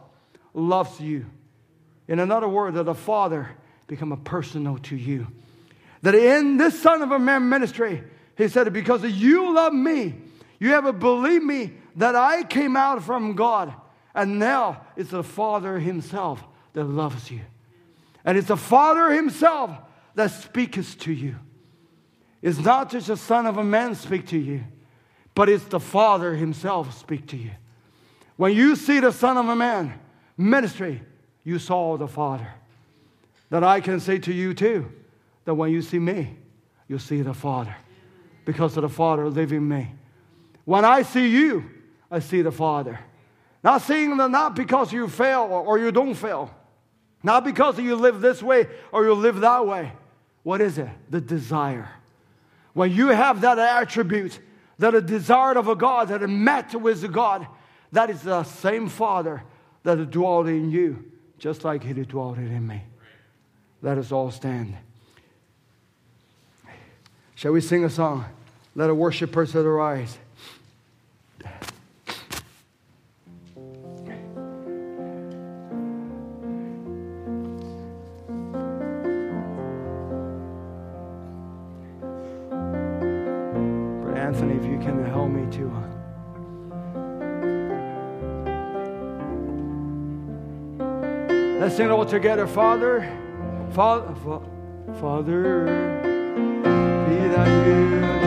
loves 0.52 1.00
you. 1.00 1.26
In 2.08 2.18
another 2.18 2.48
word, 2.48 2.74
that 2.74 2.84
the 2.84 2.94
Father 2.94 3.50
become 3.86 4.12
a 4.12 4.16
personal 4.16 4.78
to 4.78 4.96
you. 4.96 5.26
That 6.02 6.14
in 6.14 6.56
this 6.56 6.80
Son 6.80 7.02
of 7.02 7.12
a 7.12 7.18
Man 7.18 7.48
ministry, 7.48 8.02
he 8.36 8.48
said, 8.48 8.72
because 8.72 9.04
you 9.04 9.54
love 9.54 9.72
me, 9.72 10.14
you 10.58 10.70
have 10.70 10.98
believed 10.98 11.44
me 11.44 11.72
that 11.96 12.16
I 12.16 12.42
came 12.42 12.76
out 12.76 13.02
from 13.02 13.34
God, 13.34 13.72
and 14.14 14.38
now 14.38 14.82
it's 14.96 15.10
the 15.10 15.22
Father 15.22 15.78
himself 15.78 16.42
that 16.72 16.84
loves 16.84 17.30
you. 17.30 17.40
And 18.24 18.36
it's 18.36 18.48
the 18.48 18.56
Father 18.56 19.10
Himself 19.10 19.70
that 20.14 20.30
speaks 20.30 20.94
to 20.96 21.12
you. 21.12 21.36
It's 22.42 22.58
not 22.58 22.90
just 22.90 23.08
the 23.08 23.16
Son 23.16 23.46
of 23.46 23.58
a 23.58 23.64
Man 23.64 23.94
speak 23.94 24.26
to 24.28 24.38
you, 24.38 24.64
but 25.34 25.48
it's 25.48 25.64
the 25.64 25.80
Father 25.80 26.34
Himself 26.34 26.98
speak 26.98 27.26
to 27.28 27.36
you. 27.36 27.50
When 28.36 28.54
you 28.54 28.76
see 28.76 29.00
the 29.00 29.12
Son 29.12 29.36
of 29.36 29.48
a 29.48 29.56
Man 29.56 29.98
ministry, 30.36 31.02
you 31.44 31.58
saw 31.58 31.96
the 31.96 32.08
Father. 32.08 32.48
That 33.50 33.64
I 33.64 33.80
can 33.80 34.00
say 34.00 34.18
to 34.20 34.32
you 34.32 34.54
too, 34.54 34.90
that 35.44 35.54
when 35.54 35.70
you 35.70 35.82
see 35.82 35.98
me, 35.98 36.36
you 36.88 36.98
see 36.98 37.20
the 37.22 37.34
Father. 37.34 37.76
Because 38.44 38.76
of 38.76 38.82
the 38.82 38.88
Father 38.88 39.28
living 39.28 39.68
me. 39.68 39.92
When 40.64 40.84
I 40.84 41.02
see 41.02 41.28
you, 41.28 41.68
I 42.10 42.20
see 42.20 42.42
the 42.42 42.52
Father. 42.52 42.98
Not 43.62 43.82
seeing 43.82 44.16
them 44.16 44.32
not 44.32 44.56
because 44.56 44.92
you 44.92 45.08
fail 45.08 45.42
or 45.42 45.78
you 45.78 45.92
don't 45.92 46.14
fail, 46.14 46.50
not 47.22 47.44
because 47.44 47.78
you 47.78 47.94
live 47.96 48.20
this 48.20 48.42
way 48.42 48.66
or 48.92 49.04
you 49.04 49.12
live 49.12 49.40
that 49.40 49.66
way. 49.66 49.92
What 50.42 50.62
is 50.62 50.78
it? 50.78 50.88
The 51.10 51.20
desire. 51.20 51.90
When 52.72 52.92
you 52.92 53.08
have 53.08 53.40
that 53.40 53.58
attribute, 53.58 54.38
that 54.78 54.94
a 54.94 55.00
desire 55.00 55.58
of 55.58 55.68
a 55.68 55.76
God 55.76 56.08
that 56.08 56.26
met 56.28 56.74
with 56.74 57.12
God, 57.12 57.46
that 57.92 58.08
is 58.10 58.22
the 58.22 58.44
same 58.44 58.88
Father 58.88 59.42
that 59.82 60.10
dwelt 60.10 60.46
in 60.46 60.70
you, 60.70 61.04
just 61.38 61.64
like 61.64 61.82
He 61.82 61.92
dwelt 61.92 62.38
in 62.38 62.66
me. 62.66 62.82
Let 63.82 63.98
us 63.98 64.12
all 64.12 64.30
stand. 64.30 64.76
Shall 67.34 67.52
we 67.52 67.60
sing 67.60 67.84
a 67.84 67.90
song? 67.90 68.26
Let 68.74 68.90
a 68.90 68.94
worship 68.94 69.32
person 69.32 69.64
arise. 69.64 70.18
Let's 91.60 91.76
sing 91.76 91.84
it 91.84 91.90
all 91.90 92.06
together. 92.06 92.46
Father, 92.46 93.06
Father, 93.72 94.14
Father, 94.98 95.64
be 97.06 97.28
thou 97.28 97.44
you 97.66 98.19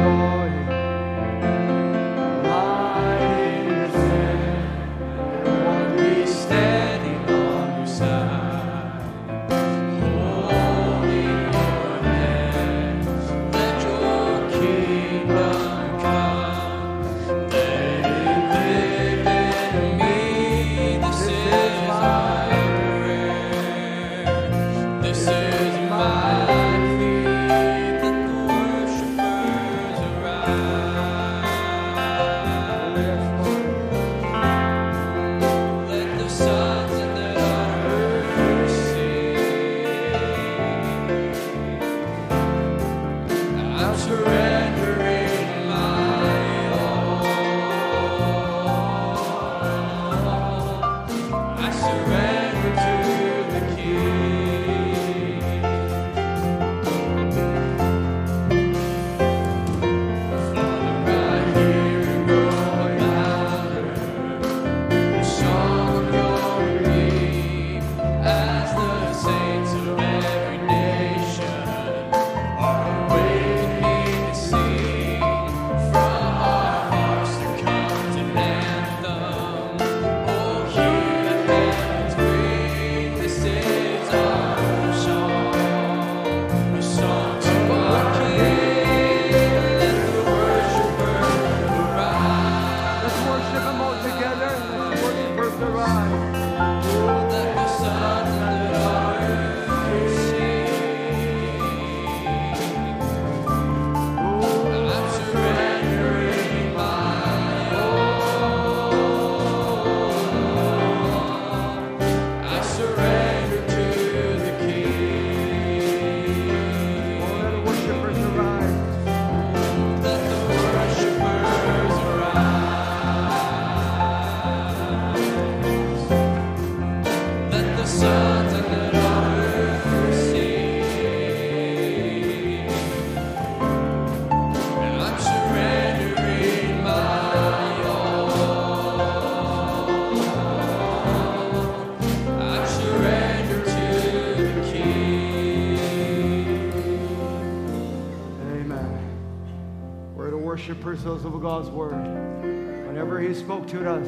worshipers 151.06 151.26
of 151.26 151.42
God's 151.42 151.70
word. 151.70 152.88
Whenever 152.88 153.20
He 153.20 153.34
spoke 153.34 153.68
to 153.68 153.90
us, 153.90 154.08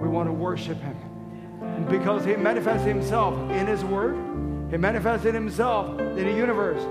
we 0.00 0.08
want 0.08 0.28
to 0.28 0.32
worship 0.32 0.80
Him. 0.80 0.96
Because 1.88 2.24
He 2.24 2.36
manifests 2.36 2.86
Himself 2.86 3.34
in 3.50 3.66
His 3.66 3.84
word, 3.84 4.16
He 4.70 4.76
manifested 4.76 5.34
Himself 5.34 5.98
in 5.98 6.24
the 6.24 6.32
universe, 6.32 6.82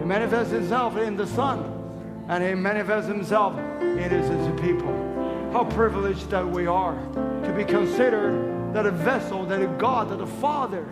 He 0.00 0.06
manifests 0.06 0.52
Himself 0.52 0.96
in 0.96 1.16
the 1.16 1.26
sun, 1.26 2.24
and 2.28 2.42
He 2.42 2.54
manifests 2.54 3.08
Himself 3.08 3.58
in 3.58 4.10
His, 4.10 4.28
his 4.28 4.60
people. 4.60 5.50
How 5.52 5.64
privileged 5.64 6.30
that 6.30 6.48
we 6.48 6.66
are 6.66 6.96
to 7.44 7.52
be 7.54 7.64
considered 7.64 8.72
that 8.74 8.86
a 8.86 8.90
vessel, 8.90 9.44
that 9.46 9.62
a 9.62 9.66
God, 9.66 10.10
that 10.10 10.20
a 10.20 10.26
Father 10.26 10.88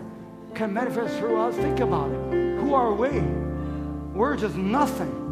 can 0.53 0.71
manifest 0.71 1.17
through 1.17 1.37
us. 1.41 1.55
Think 1.55 1.79
about 1.79 2.11
it. 2.11 2.33
Who 2.59 2.73
are 2.73 2.93
we? 2.93 3.19
We're 4.17 4.37
just 4.37 4.55
nothing. 4.55 5.22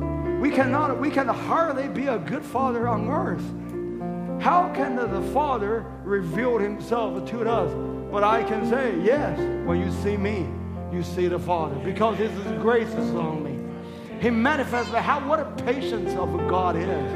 We 0.52 0.58
cannot, 0.58 1.00
we 1.00 1.10
can 1.10 1.30
hardly 1.30 1.88
be 1.88 2.08
a 2.08 2.18
good 2.18 2.44
father 2.44 2.90
on 2.90 3.08
earth. 3.08 4.44
How 4.44 4.70
can 4.76 4.98
the, 4.98 5.08
the 5.08 5.22
Father 5.32 5.86
reveal 6.04 6.58
Himself 6.58 7.26
to 7.30 7.50
us? 7.50 7.72
But 8.12 8.26
I 8.26 8.44
can 8.44 8.70
say, 8.70 9.00
yes, 9.02 9.40
when 9.66 9.80
you 9.80 9.90
see 10.04 10.18
me, 10.18 10.50
you 10.92 11.04
see 11.04 11.30
the 11.30 11.40
Father, 11.40 11.76
because 11.76 12.18
His 12.18 12.34
grace 12.60 12.90
is 12.90 13.16
on 13.16 13.46
me. 13.46 13.58
He 14.20 14.30
manifests 14.30 14.92
how 14.92 15.26
what 15.26 15.40
a 15.40 15.46
patience 15.64 16.12
of 16.16 16.36
a 16.36 16.50
God 16.50 16.76
is. 16.76 17.14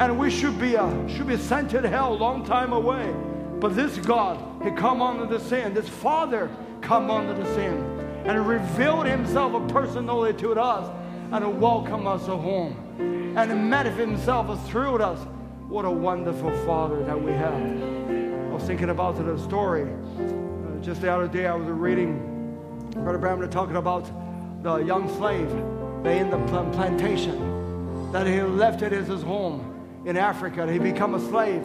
And 0.00 0.18
we 0.18 0.28
should 0.28 0.58
be 0.58 0.76
uh, 0.76 1.06
should 1.06 1.28
be 1.28 1.36
sent 1.36 1.70
to 1.70 1.88
hell 1.88 2.12
a 2.12 2.16
long 2.16 2.44
time 2.44 2.72
away. 2.72 3.14
But 3.60 3.76
this 3.76 3.98
God, 3.98 4.64
He 4.64 4.72
come 4.72 5.00
under 5.00 5.26
the 5.26 5.38
sin. 5.38 5.74
This 5.74 5.88
Father 5.88 6.50
come 6.80 7.08
under 7.08 7.34
the 7.34 7.54
sin. 7.54 8.00
And 8.26 8.48
revealed 8.48 9.06
Himself 9.06 9.54
a 9.54 9.72
personally 9.72 10.32
to 10.34 10.60
us 10.60 11.03
and 11.32 11.60
welcome 11.60 12.06
us 12.06 12.26
home. 12.26 12.76
And 13.36 13.70
manifest 13.70 13.98
Himself 13.98 14.68
through 14.68 14.96
us. 14.96 15.18
What 15.68 15.84
a 15.84 15.90
wonderful 15.90 16.50
Father 16.64 17.02
that 17.04 17.20
we 17.20 17.32
have. 17.32 17.54
I 17.54 18.54
was 18.54 18.62
thinking 18.64 18.90
about 18.90 19.16
the 19.16 19.38
story. 19.38 19.82
Uh, 19.82 20.80
just 20.80 21.00
the 21.00 21.12
other 21.12 21.26
day 21.26 21.46
I 21.46 21.54
was 21.54 21.66
reading 21.66 22.34
Brother 22.92 23.18
Branham 23.18 23.50
talking 23.50 23.76
about 23.76 24.08
the 24.62 24.76
young 24.76 25.08
slave 25.16 25.50
they 26.04 26.18
in 26.18 26.30
the 26.30 26.38
plantation 26.46 28.12
that 28.12 28.26
he 28.26 28.40
left 28.42 28.82
it 28.82 28.92
as 28.92 29.08
his 29.08 29.22
home 29.22 30.02
in 30.04 30.16
Africa. 30.16 30.70
He 30.70 30.78
become 30.78 31.14
a 31.14 31.20
slave, 31.20 31.64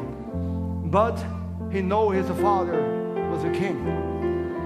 but 0.90 1.24
he 1.72 1.82
know 1.82 2.10
his 2.10 2.28
father 2.42 2.82
was 3.30 3.44
a 3.44 3.52
king, 3.52 3.86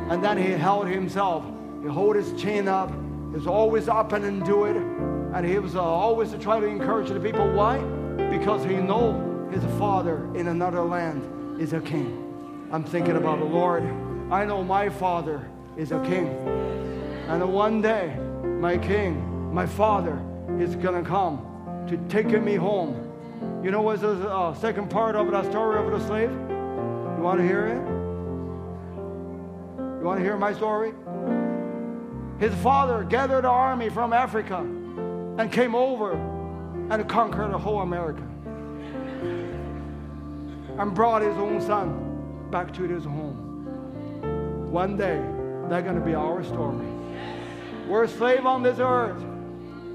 and 0.10 0.24
then 0.24 0.38
he 0.38 0.52
held 0.52 0.88
himself. 0.88 1.44
He 1.82 1.90
hold 1.90 2.16
his 2.16 2.32
chin 2.42 2.70
up. 2.70 2.90
Was 3.34 3.48
always 3.48 3.90
up 3.90 4.14
and 4.14 4.46
do 4.46 4.66
it, 4.66 4.78
and 4.78 5.44
he 5.44 5.58
was 5.58 5.76
uh, 5.76 5.82
always 5.82 6.30
to 6.32 6.38
try 6.38 6.60
to 6.60 6.68
encourage 6.68 7.10
the 7.10 7.20
people. 7.20 7.52
Why? 7.52 7.80
Because 8.30 8.64
he 8.64 8.76
know 8.76 9.50
his 9.52 9.64
father 9.80 10.30
in 10.36 10.48
another 10.48 10.82
land 10.82 11.60
is 11.60 11.74
a 11.74 11.82
king. 11.82 12.70
I'm 12.72 12.84
thinking 12.84 13.18
about 13.18 13.40
the 13.40 13.46
Lord. 13.46 13.84
I 14.32 14.46
know 14.46 14.64
my 14.64 14.88
father 14.88 15.50
is 15.76 15.92
a 15.92 16.00
king. 16.02 16.28
And 17.28 17.52
one 17.52 17.82
day, 17.82 18.16
my 18.44 18.78
king, 18.78 19.52
my 19.52 19.66
father, 19.66 20.22
is 20.60 20.76
going 20.76 21.04
to 21.04 21.10
come 21.10 21.86
to 21.90 21.98
take 22.10 22.28
me 22.28 22.54
home. 22.54 23.10
You 23.64 23.72
know 23.72 23.82
what's 23.82 24.02
the 24.02 24.30
uh, 24.30 24.54
second 24.54 24.92
part 24.92 25.16
of 25.16 25.32
the 25.32 25.44
story 25.50 25.84
of 25.84 25.92
the 25.92 26.06
slave? 26.06 26.30
You 26.30 27.24
want 27.24 27.40
to 27.40 27.48
hear 27.48 27.66
it? 27.66 27.82
You 30.00 30.06
want 30.06 30.20
to 30.20 30.24
hear 30.24 30.38
my 30.38 30.54
story? 30.54 30.94
His 32.44 32.54
father 32.56 33.06
gathered 33.06 33.46
an 33.46 33.52
army 33.52 33.88
from 33.88 34.12
Africa 34.12 34.58
and 34.58 35.50
came 35.50 35.74
over 35.74 36.12
and 36.12 37.08
conquered 37.08 37.54
the 37.54 37.58
whole 37.58 37.80
America 37.80 38.22
and 40.78 40.94
brought 40.94 41.22
his 41.22 41.38
own 41.38 41.62
son 41.62 42.50
back 42.52 42.74
to 42.74 42.84
his 42.84 43.06
home. 43.06 44.70
One 44.70 44.98
day, 44.98 45.24
that's 45.70 45.86
going 45.86 45.98
to 45.98 46.06
be 46.06 46.16
our 46.16 46.44
story. 46.44 46.86
We're 47.88 48.04
a 48.04 48.10
slave 48.10 48.46
on 48.46 48.62
this 48.62 48.78
earth, 48.78 49.24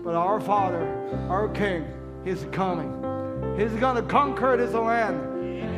but 0.03 0.15
our 0.15 0.41
Father, 0.41 0.89
our 1.29 1.51
King, 1.51 1.87
He's 2.25 2.47
coming. 2.51 2.89
He's 3.59 3.79
going 3.79 3.97
to 3.97 4.03
conquer 4.09 4.57
this 4.57 4.73
land. 4.73 5.21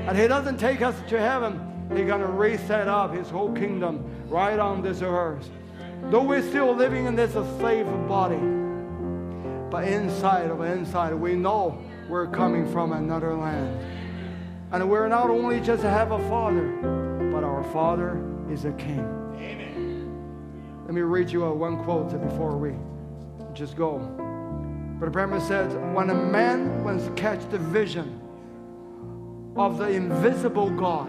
And 0.08 0.16
He 0.16 0.28
doesn't 0.28 0.58
take 0.58 0.82
us 0.82 0.94
to 1.08 1.18
heaven. 1.18 1.88
He's 1.92 2.06
going 2.06 2.20
to 2.20 2.28
reset 2.28 2.86
up 2.86 3.12
His 3.12 3.28
whole 3.28 3.52
kingdom 3.52 4.04
right 4.28 4.60
on 4.60 4.82
this 4.82 5.02
earth. 5.02 5.50
Though 6.04 6.22
we're 6.22 6.42
still 6.42 6.74
living 6.74 7.06
in 7.06 7.14
this 7.14 7.32
slave 7.32 7.86
body, 8.08 8.40
but 9.70 9.86
inside 9.86 10.50
of 10.50 10.60
inside, 10.62 11.14
we 11.14 11.34
know 11.36 11.78
we're 12.08 12.26
coming 12.26 12.70
from 12.72 12.92
another 12.92 13.34
land. 13.34 13.80
And 14.72 14.88
we're 14.88 15.08
not 15.08 15.30
only 15.30 15.60
just 15.60 15.82
have 15.82 16.10
a 16.12 16.18
father, 16.28 16.66
but 17.32 17.44
our 17.44 17.62
father 17.72 18.20
is 18.50 18.64
a 18.64 18.72
king. 18.72 19.06
Let 20.86 20.94
me 20.94 21.02
read 21.02 21.30
you 21.30 21.44
a 21.44 21.54
one 21.54 21.84
quote 21.84 22.10
before 22.20 22.56
we 22.56 22.74
just 23.54 23.76
go. 23.76 23.98
But 24.98 25.12
Branham 25.12 25.40
says, 25.40 25.72
when 25.94 26.10
a 26.10 26.14
man 26.14 26.82
once 26.82 27.08
catch 27.14 27.48
the 27.48 27.58
vision 27.58 28.20
of 29.56 29.78
the 29.78 29.88
invisible 29.88 30.68
God 30.70 31.08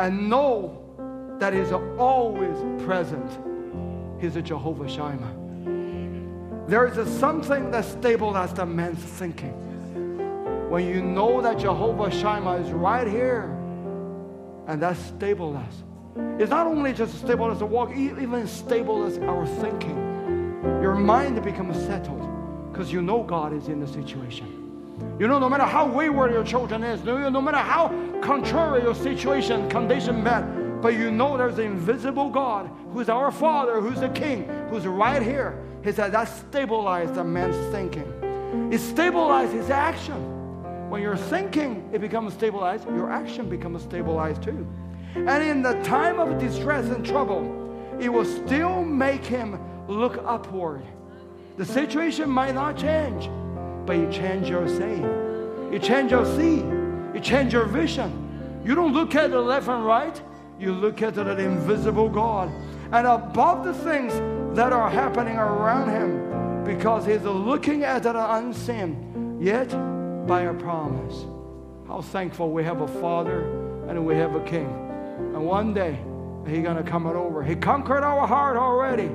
and 0.00 0.28
know 0.28 1.36
that 1.38 1.54
is 1.54 1.70
always 1.72 2.56
present, 2.84 3.30
he's 4.22 4.36
a 4.36 4.42
Jehovah 4.42 4.88
Shammah. 4.88 6.68
There 6.68 6.86
is 6.86 6.96
a 6.96 7.06
something 7.18 7.72
that 7.72 7.84
stabilizes 7.84 8.54
the 8.54 8.64
man's 8.64 9.00
thinking. 9.00 9.52
When 10.70 10.86
you 10.86 11.02
know 11.02 11.42
that 11.42 11.58
Jehovah 11.58 12.10
Shammah 12.10 12.62
is 12.62 12.70
right 12.70 13.06
here, 13.06 13.50
and 14.68 14.80
that 14.80 14.96
stabilizes. 14.96 15.82
It's 16.38 16.50
not 16.50 16.66
only 16.66 16.92
just 16.92 17.24
as 17.24 17.30
a 17.30 17.66
walk, 17.66 17.90
even 17.96 18.46
stable 18.46 19.04
as 19.04 19.18
our 19.18 19.44
thinking. 19.44 19.96
Your 20.80 20.94
mind 20.94 21.42
becomes 21.42 21.76
settled 21.84 22.28
because 22.70 22.92
you 22.92 23.02
know 23.02 23.24
God 23.24 23.52
is 23.52 23.66
in 23.66 23.80
the 23.80 23.88
situation. 23.88 24.46
You 25.18 25.26
know, 25.26 25.40
no 25.40 25.48
matter 25.48 25.64
how 25.64 25.86
wayward 25.86 26.32
your 26.32 26.44
children 26.44 26.84
is, 26.84 27.02
no, 27.02 27.28
no 27.28 27.40
matter 27.40 27.58
how 27.58 27.88
contrary 28.22 28.82
your 28.82 28.94
situation, 28.94 29.68
condition 29.68 30.22
met, 30.22 30.80
but 30.80 30.94
you 30.94 31.10
know 31.10 31.36
there's 31.36 31.58
an 31.58 31.64
invisible 31.64 32.30
God 32.30 32.70
who's 32.92 33.08
our 33.08 33.32
Father, 33.32 33.80
who's 33.80 34.00
the 34.00 34.08
King, 34.10 34.48
who's 34.68 34.86
right 34.86 35.22
here. 35.22 35.58
He 35.84 35.92
said 35.92 36.12
that 36.12 36.24
stabilized 36.24 37.16
a 37.16 37.24
man's 37.24 37.56
thinking. 37.72 38.70
It 38.72 38.78
stabilized 38.78 39.52
his 39.52 39.70
action. 39.70 40.90
When 40.90 41.02
you're 41.02 41.16
thinking, 41.16 41.88
it 41.92 42.00
becomes 42.00 42.34
stabilized, 42.34 42.86
your 42.86 43.10
action 43.10 43.48
becomes 43.48 43.82
stabilized 43.82 44.42
too. 44.42 44.66
And 45.14 45.42
in 45.42 45.62
the 45.62 45.74
time 45.82 46.18
of 46.18 46.38
distress 46.38 46.86
and 46.86 47.04
trouble, 47.04 47.96
it 47.98 48.08
will 48.08 48.24
still 48.24 48.84
make 48.84 49.24
him 49.24 49.58
look 49.88 50.18
upward. 50.24 50.82
The 51.56 51.64
situation 51.64 52.28
might 52.28 52.54
not 52.54 52.76
change, 52.76 53.28
but 53.86 53.96
you 53.96 54.10
change 54.10 54.48
your 54.48 54.68
saying. 54.68 55.70
You 55.72 55.78
change 55.78 56.10
your 56.10 56.24
see. 56.36 56.56
You 57.14 57.20
change 57.20 57.52
your 57.52 57.66
vision. 57.66 58.60
You 58.64 58.74
don't 58.74 58.92
look 58.92 59.14
at 59.14 59.30
the 59.30 59.40
left 59.40 59.68
and 59.68 59.84
right, 59.84 60.20
you 60.58 60.72
look 60.72 61.02
at 61.02 61.14
the 61.14 61.38
invisible 61.38 62.08
God. 62.08 62.50
And 62.92 63.06
above 63.06 63.64
the 63.64 63.74
things 63.74 64.12
that 64.56 64.72
are 64.72 64.90
happening 64.90 65.36
around 65.36 65.90
him, 65.90 66.64
because 66.64 67.06
he's 67.06 67.22
looking 67.22 67.84
at 67.84 68.02
the 68.02 68.34
unseen, 68.34 69.38
yet 69.40 69.68
by 70.26 70.42
a 70.42 70.54
promise. 70.54 71.24
How 71.88 72.00
thankful 72.00 72.52
we 72.52 72.62
have 72.64 72.80
a 72.80 72.88
Father 72.88 73.42
and 73.88 74.06
we 74.06 74.14
have 74.14 74.34
a 74.34 74.44
King. 74.44 74.68
And 75.34 75.44
one 75.44 75.74
day, 75.74 75.98
He's 76.46 76.62
gonna 76.62 76.82
come 76.82 77.06
it 77.06 77.14
over. 77.14 77.42
He 77.42 77.54
conquered 77.54 78.02
our 78.02 78.26
heart 78.26 78.56
already. 78.56 79.10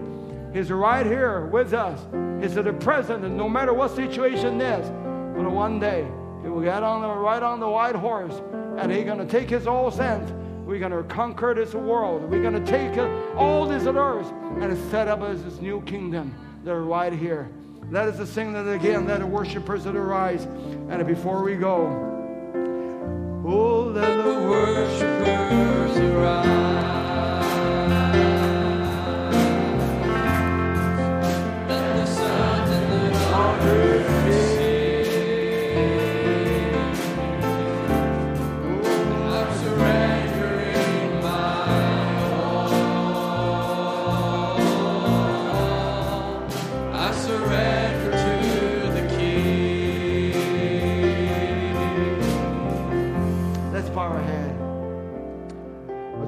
He's 0.54 0.72
right 0.72 1.06
here 1.06 1.48
with 1.48 1.74
us. 1.74 2.00
He's 2.42 2.56
at 2.58 2.66
the 2.66 2.74
present, 2.74 3.26
and 3.26 3.36
no 3.36 3.50
matter 3.50 3.74
what 3.74 3.92
situation 3.92 4.62
is. 4.62 4.88
But 5.36 5.50
one 5.52 5.80
day, 5.80 6.08
He 6.42 6.50
will 6.50 6.62
get 6.62 6.84
on 6.84 7.02
the 7.02 7.10
right 7.10 7.44
on 7.44 7.60
the 7.60 7.70
white 7.70 7.96
horse, 7.96 8.42
and 8.78 8.92
He's 8.92 9.06
gonna 9.06 9.26
take 9.26 9.50
His 9.50 9.68
all 9.68 9.92
sent. 9.92 10.28
We're 10.68 10.80
gonna 10.80 11.02
conquer 11.04 11.54
this 11.54 11.74
world. 11.74 12.30
We're 12.30 12.44
gonna 12.44 12.60
take 12.66 12.98
uh, 12.98 13.08
all 13.38 13.66
this 13.66 13.86
earth 13.86 14.30
and 14.60 14.92
set 14.92 15.08
up 15.08 15.22
as 15.22 15.42
this 15.42 15.62
new 15.62 15.82
kingdom. 15.84 16.36
that 16.66 16.72
are 16.72 16.84
right 16.84 17.14
here. 17.14 17.50
Let 17.90 18.10
us 18.10 18.30
sing 18.30 18.52
that 18.52 18.68
again. 18.68 19.08
Let 19.08 19.22
the 19.22 19.28
worshipers 19.28 19.86
arise. 19.86 20.44
And 20.90 21.08
before 21.08 21.42
we 21.42 21.56
go, 21.56 21.88
oh, 23.46 23.84
let 23.96 24.18
the 24.18 24.24
the 24.24 24.42
worshipers 24.50 25.98
arise. 26.00 26.46
Let 31.70 31.96
the 31.96 32.06
sons 32.06 32.72
and 32.72 32.92
the 32.92 33.20
daughters 33.20 34.07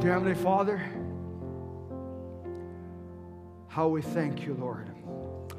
dear 0.10 0.16
Heavenly 0.16 0.44
Father, 0.44 0.82
how 3.68 3.90
we 3.90 4.02
thank 4.02 4.44
you, 4.44 4.56
Lord, 4.56 4.90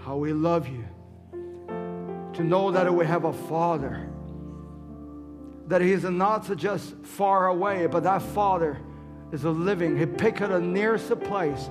how 0.00 0.16
we 0.16 0.32
love 0.32 0.66
you. 0.66 0.84
To 2.32 2.42
know 2.42 2.72
that 2.72 2.92
we 2.92 3.06
have 3.06 3.26
a 3.26 3.32
Father, 3.32 4.10
that 5.68 5.80
He 5.80 5.92
is 5.92 6.02
not 6.02 6.56
just 6.56 6.96
far 7.04 7.46
away, 7.46 7.86
but 7.86 8.02
that 8.02 8.22
Father 8.22 8.80
is 9.30 9.44
a 9.44 9.50
living. 9.50 9.96
He 9.96 10.04
picked 10.04 10.40
the 10.40 10.58
nearest 10.58 11.08
place 11.20 11.70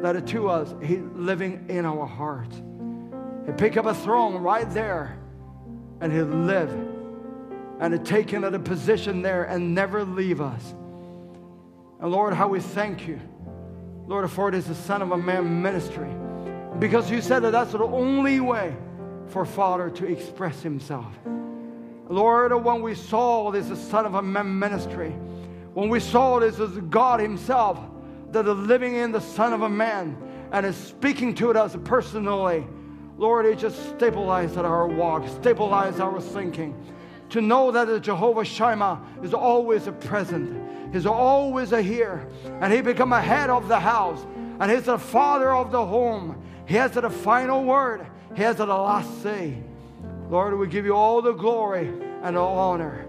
that 0.00 0.24
to 0.24 0.48
us, 0.48 0.72
He 0.84 0.98
living 0.98 1.66
in 1.68 1.84
our 1.84 2.06
hearts. 2.06 2.62
He 3.44 3.50
picked 3.54 3.76
up 3.76 3.86
a 3.86 3.94
throne 3.94 4.36
right 4.36 4.70
there, 4.70 5.18
and 6.00 6.12
He 6.12 6.22
live, 6.22 6.70
and 7.80 7.92
He 7.92 7.98
taken 7.98 8.44
a 8.44 8.56
position 8.60 9.20
there 9.20 9.42
and 9.42 9.74
never 9.74 10.04
leave 10.04 10.40
us. 10.40 10.74
And 12.00 12.10
Lord, 12.10 12.34
how 12.34 12.48
we 12.48 12.60
thank 12.60 13.06
you. 13.06 13.20
Lord, 14.06 14.30
for 14.30 14.48
it 14.48 14.54
is 14.54 14.66
the 14.66 14.74
Son 14.74 15.02
of 15.02 15.12
a 15.12 15.16
Man 15.16 15.62
ministry. 15.62 16.10
Because 16.78 17.10
you 17.10 17.20
said 17.20 17.40
that 17.40 17.52
that's 17.52 17.72
the 17.72 17.82
only 17.82 18.40
way 18.40 18.76
for 19.28 19.46
Father 19.46 19.90
to 19.90 20.06
express 20.06 20.62
himself. 20.62 21.12
Lord, 22.08 22.52
when 22.64 22.82
we 22.82 22.94
saw 22.94 23.50
this 23.50 23.68
the 23.68 23.76
Son 23.76 24.04
of 24.04 24.14
a 24.14 24.22
Man 24.22 24.58
ministry, 24.58 25.14
when 25.74 25.88
we 25.88 25.98
saw 25.98 26.38
this 26.38 26.60
as 26.60 26.70
God 26.70 27.18
Himself 27.20 27.80
that 28.30 28.46
is 28.46 28.56
living 28.56 28.94
in 28.94 29.10
the 29.10 29.20
Son 29.20 29.52
of 29.52 29.62
a 29.62 29.68
Man 29.68 30.16
and 30.52 30.64
is 30.64 30.76
speaking 30.76 31.34
to 31.36 31.50
us 31.50 31.76
personally, 31.84 32.64
Lord, 33.18 33.46
it 33.46 33.58
just 33.58 33.90
stabilized 33.90 34.56
our 34.56 34.86
walk, 34.86 35.26
stabilized 35.40 36.00
our 36.00 36.20
thinking. 36.20 36.74
To 37.34 37.40
know 37.40 37.72
that 37.72 37.88
the 37.88 37.98
Jehovah 37.98 38.44
Shammah 38.44 39.04
is 39.24 39.34
always 39.34 39.88
a 39.88 39.92
present, 39.92 40.92
He's 40.92 41.04
always 41.04 41.72
a 41.72 41.82
here, 41.82 42.28
and 42.60 42.72
He 42.72 42.80
become 42.80 43.12
a 43.12 43.20
head 43.20 43.50
of 43.50 43.66
the 43.66 43.80
house, 43.80 44.24
and 44.60 44.70
He's 44.70 44.84
the 44.84 45.00
father 45.00 45.52
of 45.52 45.72
the 45.72 45.84
home. 45.84 46.40
He 46.68 46.74
has 46.74 46.92
the 46.92 47.10
final 47.10 47.64
word. 47.64 48.06
He 48.36 48.42
has 48.42 48.58
the 48.58 48.66
last 48.66 49.20
say. 49.20 49.60
Lord, 50.30 50.56
we 50.56 50.68
give 50.68 50.84
you 50.84 50.94
all 50.94 51.20
the 51.22 51.32
glory 51.32 51.88
and 52.22 52.36
all 52.36 52.56
honor. 52.56 53.04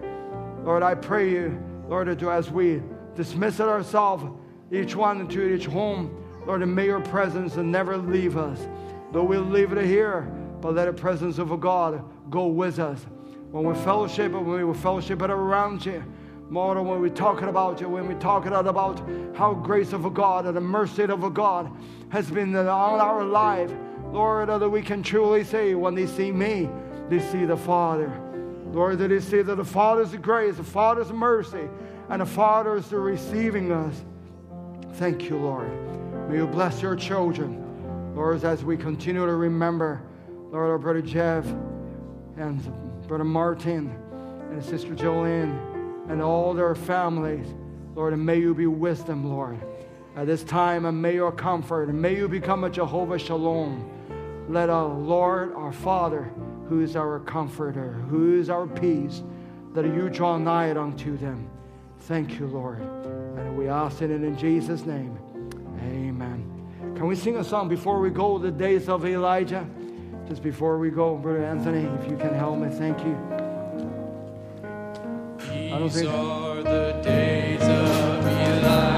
Lord, 0.63 0.81
I 0.81 0.95
pray 0.95 1.29
you, 1.29 1.63
Lord, 1.87 2.07
that 2.07 2.23
as 2.23 2.49
we 2.49 2.81
dismiss 3.13 3.59
it 3.59 3.67
ourselves, 3.67 4.23
each 4.71 4.95
one 4.95 5.21
into 5.21 5.53
each 5.53 5.67
home, 5.67 6.25
Lord, 6.47 6.63
and 6.63 6.75
may 6.75 6.85
your 6.85 6.99
presence 6.99 7.57
never 7.57 7.95
leave 7.95 8.37
us. 8.37 8.59
Though 9.11 9.23
we 9.23 9.37
leave 9.37 9.71
it 9.71 9.85
here, 9.85 10.21
but 10.61 10.73
let 10.73 10.85
the 10.85 10.93
presence 10.93 11.37
of 11.37 11.59
God 11.61 12.03
go 12.31 12.47
with 12.47 12.79
us. 12.79 13.05
When 13.51 13.63
we 13.63 13.73
fellowship, 13.83 14.31
when 14.33 14.67
we 14.67 14.73
fellowship 14.73 15.21
it 15.21 15.29
around 15.29 15.85
you, 15.85 16.03
more 16.49 16.79
when 16.81 17.01
we're 17.01 17.09
talking 17.09 17.47
about 17.47 17.81
you, 17.81 17.89
when 17.89 18.07
we're 18.07 18.19
talking 18.19 18.53
about 18.53 19.01
how 19.35 19.53
grace 19.53 19.93
of 19.93 20.05
a 20.05 20.09
God 20.09 20.45
and 20.45 20.55
the 20.55 20.61
mercy 20.61 21.03
of 21.03 21.23
a 21.23 21.29
God 21.29 21.71
has 22.09 22.29
been 22.29 22.55
on 22.55 22.99
our 22.99 23.23
life, 23.23 23.71
Lord, 24.11 24.49
that 24.49 24.69
we 24.69 24.81
can 24.81 25.01
truly 25.01 25.43
say, 25.43 25.73
when 25.73 25.95
they 25.95 26.05
see 26.05 26.31
me, 26.31 26.69
they 27.09 27.19
see 27.19 27.45
the 27.45 27.57
Father. 27.57 28.11
Lord, 28.67 28.99
that 28.99 29.07
they 29.07 29.19
see 29.19 29.41
that 29.41 29.55
the 29.55 29.65
Father's 29.65 30.13
grace, 30.15 30.57
the 30.57 30.63
Father's 30.63 31.11
mercy, 31.11 31.67
and 32.09 32.21
the 32.21 32.25
Father's 32.25 32.91
receiving 32.91 33.71
us. 33.71 34.03
Thank 34.93 35.29
you, 35.29 35.37
Lord. 35.37 35.71
May 36.29 36.37
you 36.37 36.47
bless 36.47 36.81
your 36.81 36.95
children, 36.95 38.13
Lord, 38.15 38.43
as 38.43 38.63
we 38.63 38.77
continue 38.77 39.25
to 39.25 39.35
remember, 39.35 40.01
Lord, 40.51 40.69
our 40.69 40.77
brother 40.77 41.01
Jeff 41.01 41.45
and 42.37 42.61
brother 43.05 43.23
Martin 43.23 43.95
and 44.51 44.63
sister 44.63 44.95
Jolene 44.95 46.09
and 46.09 46.21
all 46.21 46.53
their 46.53 46.75
families, 46.75 47.47
Lord, 47.95 48.13
and 48.13 48.25
may 48.25 48.39
you 48.39 48.53
be 48.53 48.67
with 48.67 49.05
them, 49.05 49.29
Lord. 49.29 49.59
At 50.15 50.27
this 50.27 50.43
time, 50.43 50.85
and 50.85 51.01
may 51.01 51.13
your 51.15 51.31
comfort, 51.31 51.89
and 51.89 52.01
may 52.01 52.15
you 52.15 52.27
become 52.27 52.63
a 52.63 52.69
Jehovah 52.69 53.19
Shalom. 53.19 53.91
Let 54.49 54.69
our 54.69 54.87
Lord, 54.87 55.53
our 55.55 55.73
Father, 55.73 56.31
who 56.69 56.81
is 56.81 56.95
our 56.95 57.19
comforter, 57.19 57.93
who 58.09 58.39
is 58.39 58.49
our 58.49 58.67
peace, 58.67 59.23
that 59.73 59.85
you 59.85 60.09
draw 60.09 60.37
nigh 60.37 60.71
unto 60.71 61.17
them. 61.17 61.49
Thank 62.01 62.39
you, 62.39 62.47
Lord. 62.47 62.79
And 62.79 63.57
we 63.57 63.67
ask 63.67 64.01
it 64.01 64.11
in 64.11 64.37
Jesus' 64.37 64.85
name. 64.85 65.17
Amen. 65.81 66.93
Can 66.95 67.07
we 67.07 67.15
sing 67.15 67.37
a 67.37 67.43
song 67.43 67.67
before 67.67 67.99
we 67.99 68.09
go 68.09 68.37
the 68.37 68.51
days 68.51 68.87
of 68.87 69.05
Elijah? 69.05 69.67
Just 70.27 70.41
before 70.41 70.79
we 70.79 70.89
go, 70.89 71.15
Brother 71.17 71.43
Anthony, 71.45 71.83
if 72.01 72.09
you 72.09 72.17
can 72.17 72.33
help 72.33 72.57
me, 72.59 72.69
thank 72.69 72.97
you. 72.99 73.15
don't 75.77 75.83
These 75.83 76.01
think- 76.01 76.09
are 76.13 76.63
the 76.63 76.99
days 77.03 77.61
of 77.61 78.25
Elijah, 78.25 78.94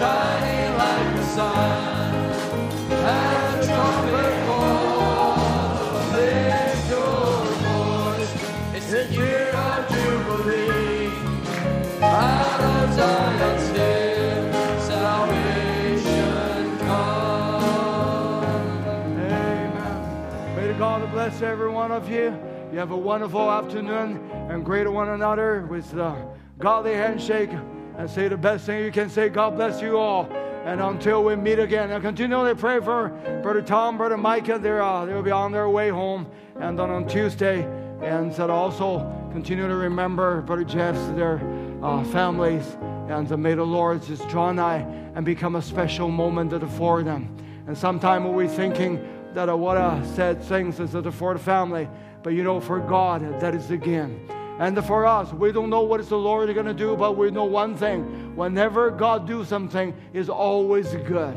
shining 0.00 0.72
like 0.78 1.14
the 1.14 1.22
sun, 1.24 2.14
and 2.90 3.60
the 3.60 3.66
trumpet 3.66 4.34
voice. 4.48 6.16
It's 8.76 8.90
the 8.90 9.04
year 9.12 9.50
of 9.52 9.88
Jubilee. 9.92 11.10
Zion's 12.96 13.68
hill, 13.76 14.52
salvation. 14.80 16.78
Amen. 19.18 20.56
May 20.56 20.72
God 20.78 21.10
bless 21.12 21.42
every 21.42 21.68
one 21.68 21.92
of 21.92 22.08
you. 22.08 22.34
You 22.72 22.78
have 22.78 22.92
a 22.92 22.96
wonderful 22.96 23.50
afternoon 23.50 24.30
and 24.48 24.64
greet 24.64 24.90
one 24.90 25.10
another 25.10 25.66
with 25.70 25.90
the 25.92 26.14
godly 26.58 26.94
handshake 26.94 27.50
and 28.00 28.08
say 28.08 28.28
the 28.28 28.36
best 28.36 28.64
thing 28.64 28.82
you 28.82 28.90
can 28.90 29.10
say. 29.10 29.28
God 29.28 29.56
bless 29.56 29.82
you 29.82 29.98
all. 29.98 30.26
And 30.64 30.80
until 30.80 31.22
we 31.22 31.36
meet 31.36 31.58
again, 31.58 31.90
and 31.90 32.02
continually 32.02 32.54
pray 32.54 32.80
for 32.80 33.10
Brother 33.42 33.60
Tom, 33.60 33.98
Brother 33.98 34.16
Micah. 34.16 34.58
They're, 34.58 34.82
uh, 34.82 35.04
they'll 35.04 35.22
be 35.22 35.30
on 35.30 35.52
their 35.52 35.68
way 35.68 35.90
home. 35.90 36.26
And 36.56 36.78
then 36.78 36.88
on 36.88 37.06
Tuesday, 37.06 37.62
and 38.02 38.32
said 38.32 38.48
also 38.48 39.00
continue 39.32 39.68
to 39.68 39.74
remember 39.74 40.40
Brother 40.40 40.64
Jeff's, 40.64 40.98
their 41.10 41.42
uh, 41.82 42.02
families. 42.04 42.64
And 43.10 43.30
uh, 43.30 43.36
may 43.36 43.52
the 43.52 43.64
Lord 43.64 44.02
just 44.02 44.26
draw 44.30 44.50
nigh 44.50 44.78
and 45.14 45.22
become 45.22 45.56
a 45.56 45.62
special 45.62 46.10
moment 46.10 46.52
for 46.78 47.02
them. 47.02 47.36
And 47.66 47.76
sometimes 47.76 48.26
we're 48.28 48.48
thinking 48.48 49.06
that 49.34 49.50
uh, 49.50 49.56
what 49.58 49.76
I 49.76 50.02
said 50.14 50.42
things 50.42 50.80
is 50.80 50.92
for 50.92 51.34
the 51.34 51.38
family, 51.38 51.86
but 52.22 52.30
you 52.30 52.44
know, 52.44 52.60
for 52.60 52.80
God, 52.80 53.40
that 53.40 53.54
is 53.54 53.70
again. 53.70 54.26
And 54.60 54.84
for 54.84 55.06
us, 55.06 55.32
we 55.32 55.52
don't 55.52 55.70
know 55.70 55.80
what 55.80 56.00
is 56.00 56.10
the 56.10 56.18
Lord 56.18 56.52
going 56.52 56.66
to 56.66 56.74
do, 56.74 56.94
but 56.94 57.16
we 57.16 57.30
know 57.30 57.46
one 57.46 57.74
thing: 57.74 58.36
whenever 58.36 58.90
God 58.90 59.26
do 59.26 59.42
something, 59.42 59.94
is 60.12 60.28
always 60.28 60.94
good. 61.08 61.34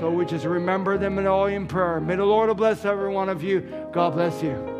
So 0.00 0.10
we 0.10 0.24
just 0.24 0.46
remember 0.46 0.96
them 0.96 1.24
all 1.26 1.46
in 1.46 1.66
prayer. 1.66 2.00
May 2.00 2.16
the 2.16 2.24
Lord 2.24 2.56
bless 2.56 2.86
every 2.86 3.10
one 3.10 3.28
of 3.28 3.42
you. 3.42 3.60
God 3.92 4.14
bless 4.14 4.42
you. 4.42 4.71